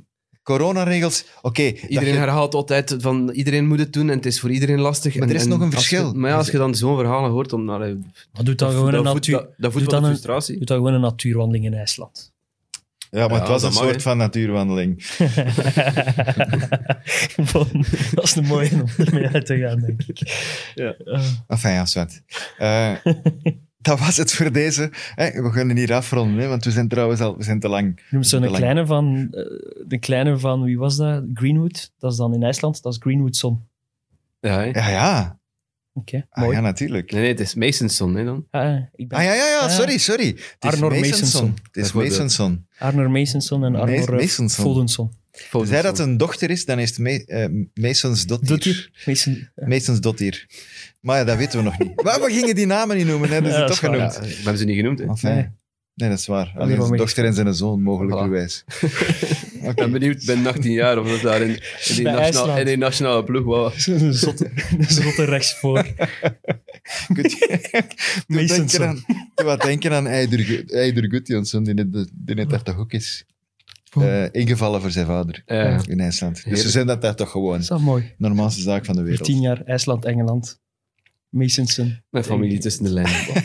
Coronaregels, 0.47 1.24
oké. 1.42 1.70
dat 1.72 1.80
Iedereen 1.80 2.12
je- 2.12 2.18
herhaalt 2.18 2.55
altijd 2.55 2.97
van 2.99 3.30
iedereen 3.30 3.66
moet 3.66 3.78
het 3.78 3.92
doen 3.92 4.11
en 4.11 4.16
het 4.16 4.26
is 4.26 4.40
voor 4.40 4.51
iedereen 4.51 4.80
lastig. 4.80 5.14
Maar 5.14 5.22
En- 5.22 5.28
er 5.28 5.34
is 5.36 5.42
en 5.42 5.49
nog 5.49 5.61
een 5.61 5.70
verschil. 5.70 6.09
je- 6.12 6.18
maar 6.18 6.30
ja, 6.30 6.36
als 6.36 6.51
je 6.51 6.57
dan 6.59 6.74
zo'n 6.74 6.97
verhalen 6.97 7.30
hoort, 7.30 7.51
dan... 7.51 7.68
allee, 7.68 7.94
Maar 8.32 8.44
doe 8.44 8.55
dan 8.55 8.70
gewoon 8.70 8.94
een 8.94 9.03
dat 9.03 9.12
voedt- 9.12 9.26
natuur... 9.28 9.47
dat- 9.47 9.55
Dat 9.59 9.72
voedt 9.72 9.90
dan 9.90 10.03
de 10.03 10.09
een- 10.09 10.12
frustratie. 10.12 10.57
Doe 10.57 10.64
dan 10.66 10.76
gewoon 10.76 10.94
een 10.94 11.01
natuurwandeling 11.01 11.64
in 11.64 11.74
IJsland. 11.74 12.34
Ja, 13.11 13.28
maar 13.28 13.38
het 13.38 13.49
was 13.49 13.62
dat 13.62 13.70
een 13.70 13.76
mag, 13.76 13.84
soort 13.88 14.03
van 14.03 14.16
natuurwandeling. 14.16 15.05
Dat 18.14 18.24
is 18.24 18.34
een 18.34 18.44
mooie 18.44 18.70
om 18.72 19.05
ermee 19.07 19.26
uit 19.28 19.47
te 19.47 19.59
gaan, 19.59 19.80
denk 19.80 20.03
ik. 20.07 20.18
Ja. 20.74 20.94
Eh, 21.05 21.22
Enfin, 21.49 21.70
ja, 21.72 21.86
zwart. 21.86 22.22
Eh, 22.59 22.92
dat 23.87 23.99
was 23.99 24.16
het 24.16 24.32
voor 24.32 24.53
deze. 24.53 24.91
Hè, 25.14 25.43
we 25.43 25.51
gaan 25.53 25.70
hier 25.76 25.93
afronden, 25.95 26.39
hè, 26.43 26.49
want 26.49 26.64
we 26.64 26.70
zijn 26.70 26.89
trouwens 26.89 27.20
al 27.20 27.37
we 27.37 27.43
zijn 27.43 27.61
te 27.61 27.68
lang. 27.68 28.01
noem 28.11 28.22
zo'n 28.22 28.43
kleine 28.47 28.87
van... 28.87 29.28
eh, 29.30 29.43
de 29.87 29.99
kleine 29.99 30.39
van, 30.39 30.62
wie 30.62 30.78
was 30.78 30.97
dat? 30.97 31.24
Greenwood. 31.34 31.93
Dat 31.99 32.11
is 32.12 32.18
dan 32.18 32.34
in 32.34 32.43
IJsland. 32.43 32.82
Dat 32.82 32.93
is 32.93 32.99
Greenwood 33.03 33.37
Son. 33.37 33.61
Ja. 34.41 34.62
Ja, 34.62 34.89
ja. 34.89 35.39
Oké, 35.93 36.26
Ah, 36.30 36.43
mooi. 36.45 36.57
ja, 36.57 36.62
natuurlijk. 36.62 37.11
Nee, 37.12 37.20
nee, 37.20 37.30
het 37.30 37.41
is 37.41 37.55
Masonson, 37.55 38.14
hè, 38.16 38.24
dan. 38.24 38.47
Ah, 38.51 38.78
ik 38.95 39.09
ben 39.09 39.18
Ah, 39.18 39.24
ja, 39.24 39.34
ja, 39.34 39.47
ja, 39.49 39.57
Ah, 39.59 39.62
ja. 39.62 39.68
sorry, 39.68 39.99
sorry. 39.99 40.26
Het 40.26 40.57
is 40.61 40.70
Arnor 40.70 40.91
Masonson. 40.99 41.55
Het 41.62 41.76
is. 41.84 41.93
Masonson. 41.93 42.66
Arnor 42.78 43.11
Masonson 43.11 43.64
en 43.64 43.74
Arnor 43.74 44.09
eh, 44.12 44.20
Masonson. 44.20 44.64
Foldenson. 44.64 45.11
Zij 45.62 45.82
dat 45.82 45.99
een 45.99 46.16
dochter 46.16 46.51
is, 46.51 46.64
dan 46.64 46.78
is 46.78 46.97
het 46.97 47.26
eh, 47.26 47.47
Masons 47.74 48.24
hij? 49.24 49.49
Ja. 49.55 49.66
Masons 49.66 50.01
Dottir. 50.01 50.47
Maar 51.07 51.18
ja, 51.18 51.24
dat 51.24 51.36
weten 51.36 51.59
we 51.59 51.64
nog 51.64 51.78
niet. 51.78 52.02
Maar 52.02 52.20
we 52.20 52.30
gingen 52.30 52.54
die 52.54 52.66
namen 52.66 52.96
niet 52.96 53.07
noemen, 53.07 53.28
hè? 53.28 53.40
dat 53.40 53.50
is 53.50 53.57
Ja, 53.57 53.61
het 53.61 53.68
dat 53.68 53.80
toch 53.80 53.90
is 53.90 53.94
genoemd. 53.94 54.14
Ja, 54.14 54.20
we 54.20 54.34
hebben 54.42 54.59
ze 54.59 54.64
niet 54.64 54.76
genoemd, 54.76 54.98
hè. 54.98 55.04
Enfin, 55.07 55.34
Nee. 55.34 55.48
nee. 55.94 56.09
dat 56.09 56.18
is 56.18 56.26
waar. 56.26 56.52
Alleen 56.57 56.82
zijn 56.82 56.96
dochter 56.96 57.24
en 57.24 57.34
zijn 57.34 57.54
zoon, 57.54 57.82
mogelijkerwijs. 57.82 58.64
Ik 59.62 59.74
ben 59.74 59.90
benieuwd, 59.92 60.20
ik 60.20 60.26
ben 60.26 60.46
18 60.46 60.72
jaar, 60.72 60.98
of 60.98 61.11
dat 61.11 61.20
daar 61.20 61.40
in, 61.42 61.48
in, 61.48 61.61
die, 61.94 62.02
nationale, 62.04 62.61
in 62.61 62.66
die 62.66 62.76
nationale 62.76 63.24
ploeg 63.24 63.44
was. 63.44 63.86
Een 64.02 64.14
zotte, 64.14 64.50
zotte 64.88 65.24
rechtsvoor. 65.24 65.86
Masonson. 68.26 69.04
wat 69.34 69.61
denken 69.62 69.92
aan 69.92 70.07
Eider, 70.07 70.64
Eider 70.74 71.11
Gudjonsson, 71.11 71.64
die 71.64 71.74
net, 71.74 72.09
die 72.12 72.34
net 72.34 72.50
daar 72.50 72.62
toch 72.62 72.78
ook 72.78 72.92
is. 72.92 73.24
eh, 74.00 74.24
ingevallen 74.32 74.80
voor 74.80 74.90
zijn 74.90 75.07
vader 75.07 75.42
in 75.88 76.00
IJsland. 76.00 76.44
Dus 76.48 76.62
ze 76.62 76.70
zijn 76.70 76.86
dat 76.86 77.02
daar 77.02 77.14
toch 77.14 77.30
gewoon. 77.30 77.52
Dat 77.52 77.61
is 77.62 77.68
wel 77.68 77.78
mooi. 77.80 78.14
Normaalste 78.18 78.62
zaak 78.62 78.84
van 78.84 78.94
de 78.94 79.00
Voor 79.00 79.11
wereld. 79.11 79.28
tien 79.28 79.40
jaar 79.40 79.62
IJsland, 79.64 80.04
Engeland. 80.04 80.61
Masonson. 81.37 82.03
Mijn 82.11 82.24
familie 82.24 82.59
tussen 82.59 82.84
de 82.84 82.91
lijnen. 82.91 83.45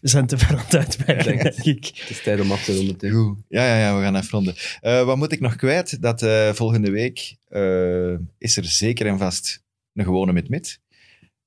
We 0.00 0.08
zijn 0.08 0.26
te 0.26 0.38
ver 0.38 0.58
aan 0.58 0.64
het 0.68 0.98
Denk 1.06 1.42
ik. 1.42 1.86
Het 1.86 2.10
is 2.10 2.22
tijd 2.22 2.40
om 2.40 2.52
af 2.52 2.64
te 2.64 2.76
ronden. 2.76 3.10
Goed. 3.10 3.38
Ja, 3.48 3.66
ja, 3.66 3.78
ja, 3.78 3.96
we 3.96 4.02
gaan 4.02 4.14
afronden. 4.14 4.54
Eh 4.80 5.04
wat 5.04 5.16
moet 5.16 5.32
ik 5.32 5.40
nog 5.40 5.56
kwijt? 5.56 6.02
Dat 6.02 6.22
eh, 6.22 6.52
volgende 6.52 6.90
week 6.90 7.36
eh, 7.48 8.14
is 8.38 8.56
er 8.56 8.64
zeker 8.64 9.06
en 9.06 9.18
vast 9.18 9.62
een 9.92 10.04
gewone 10.04 10.32
mit-mit. 10.32 10.80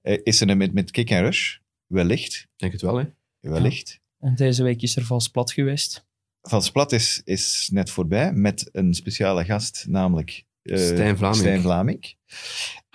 Eh, 0.02 0.20
is 0.24 0.42
er 0.42 0.50
een 0.50 0.58
mit-mit 0.58 0.92
kick 0.92 1.10
en 1.10 1.22
rush? 1.22 1.58
Wellicht. 1.88 2.34
Ik 2.34 2.50
denk 2.56 2.72
het 2.72 2.82
wel, 2.82 2.96
hè. 2.96 3.06
Wellicht. 3.40 4.00
En 4.20 4.36
deze 4.36 4.64
week 4.64 4.82
is 4.82 4.96
er 4.96 5.06
vals 5.06 5.28
plat 5.28 5.52
geweest. 5.52 6.06
Van 6.42 6.64
Splat 6.64 6.92
is, 6.92 7.22
is 7.24 7.70
net 7.72 7.90
voorbij 7.90 8.34
met 8.34 8.70
een 8.72 8.94
speciale 8.94 9.46
gast, 9.46 9.86
namelijk 9.88 10.44
eh, 10.62 10.78
Stijn 10.78 11.18
Vlamink. 11.18 11.40
Stijn 11.40 11.62
Vlamink. 11.62 12.14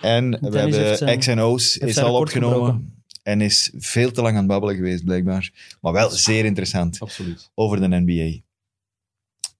En 0.01 0.31
we 0.49 0.57
hebben 0.59 0.97
zijn- 0.97 1.19
X 1.19 1.27
en 1.27 1.39
O's 1.39 1.77
is 1.77 1.97
al 1.97 2.15
opgenomen 2.15 2.55
gebroken. 2.65 3.03
en 3.23 3.41
is 3.41 3.71
veel 3.77 4.11
te 4.11 4.21
lang 4.21 4.33
aan 4.33 4.39
het 4.43 4.47
babbelen 4.51 4.75
geweest, 4.75 5.03
blijkbaar. 5.05 5.51
Maar 5.81 5.93
wel 5.93 6.09
zeer 6.09 6.45
interessant 6.45 6.99
Absoluut. 6.99 7.51
over 7.55 7.79
de 7.89 7.99
NBA. 8.05 8.39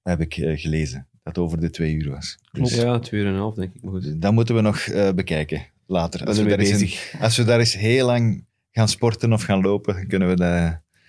Heb 0.04 0.22
ik 0.22 0.38
eh, 0.38 0.60
gelezen, 0.60 1.08
dat 1.24 1.38
over 1.38 1.60
de 1.60 1.70
twee 1.70 1.94
uur 1.94 2.10
was. 2.12 2.38
Dus 2.52 2.76
Ja, 2.76 3.00
twee 3.00 3.22
uur 3.22 3.28
en 3.28 3.34
een 3.34 3.40
half, 3.40 3.56
denk 3.56 3.74
ik. 3.74 3.84
Maar 3.84 3.92
goed. 4.02 4.22
dat 4.22 4.34
moeten 4.34 4.56
we 4.56 4.62
nog 4.62 4.78
eh, 4.80 5.12
bekijken 5.12 5.66
later. 5.88 6.26
Als 6.26 6.38
we, 6.38 6.44
daar 6.46 6.60
eens 6.60 7.12
als 7.20 7.38
we 7.38 7.44
daar 7.44 7.60
eens 7.60 7.74
heel 7.74 8.06
lang 8.06 8.46
gaan 8.72 8.88
sporten 8.90 9.34
of 9.34 9.42
gaan 9.44 9.62
lopen, 9.62 9.94
dan 9.96 10.08
kunnen 10.08 10.28
we 10.30 10.36
dat 10.36 10.54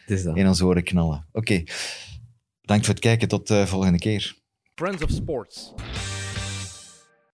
Het 0.07 0.18
is 0.18 0.22
dat. 0.22 0.37
in 0.37 0.47
ons 0.49 0.62
oren 0.62 0.83
knallen. 0.83 1.26
Oké, 1.33 1.62
bedankt 2.61 2.85
voor 2.85 2.95
het 2.95 3.03
kijken. 3.03 3.28
Tot 3.28 3.47
de 3.49 3.66
volgende 3.66 3.99
keer. 3.99 4.37
Friends 4.74 5.03
of 5.05 5.11
Sports. 5.11 5.72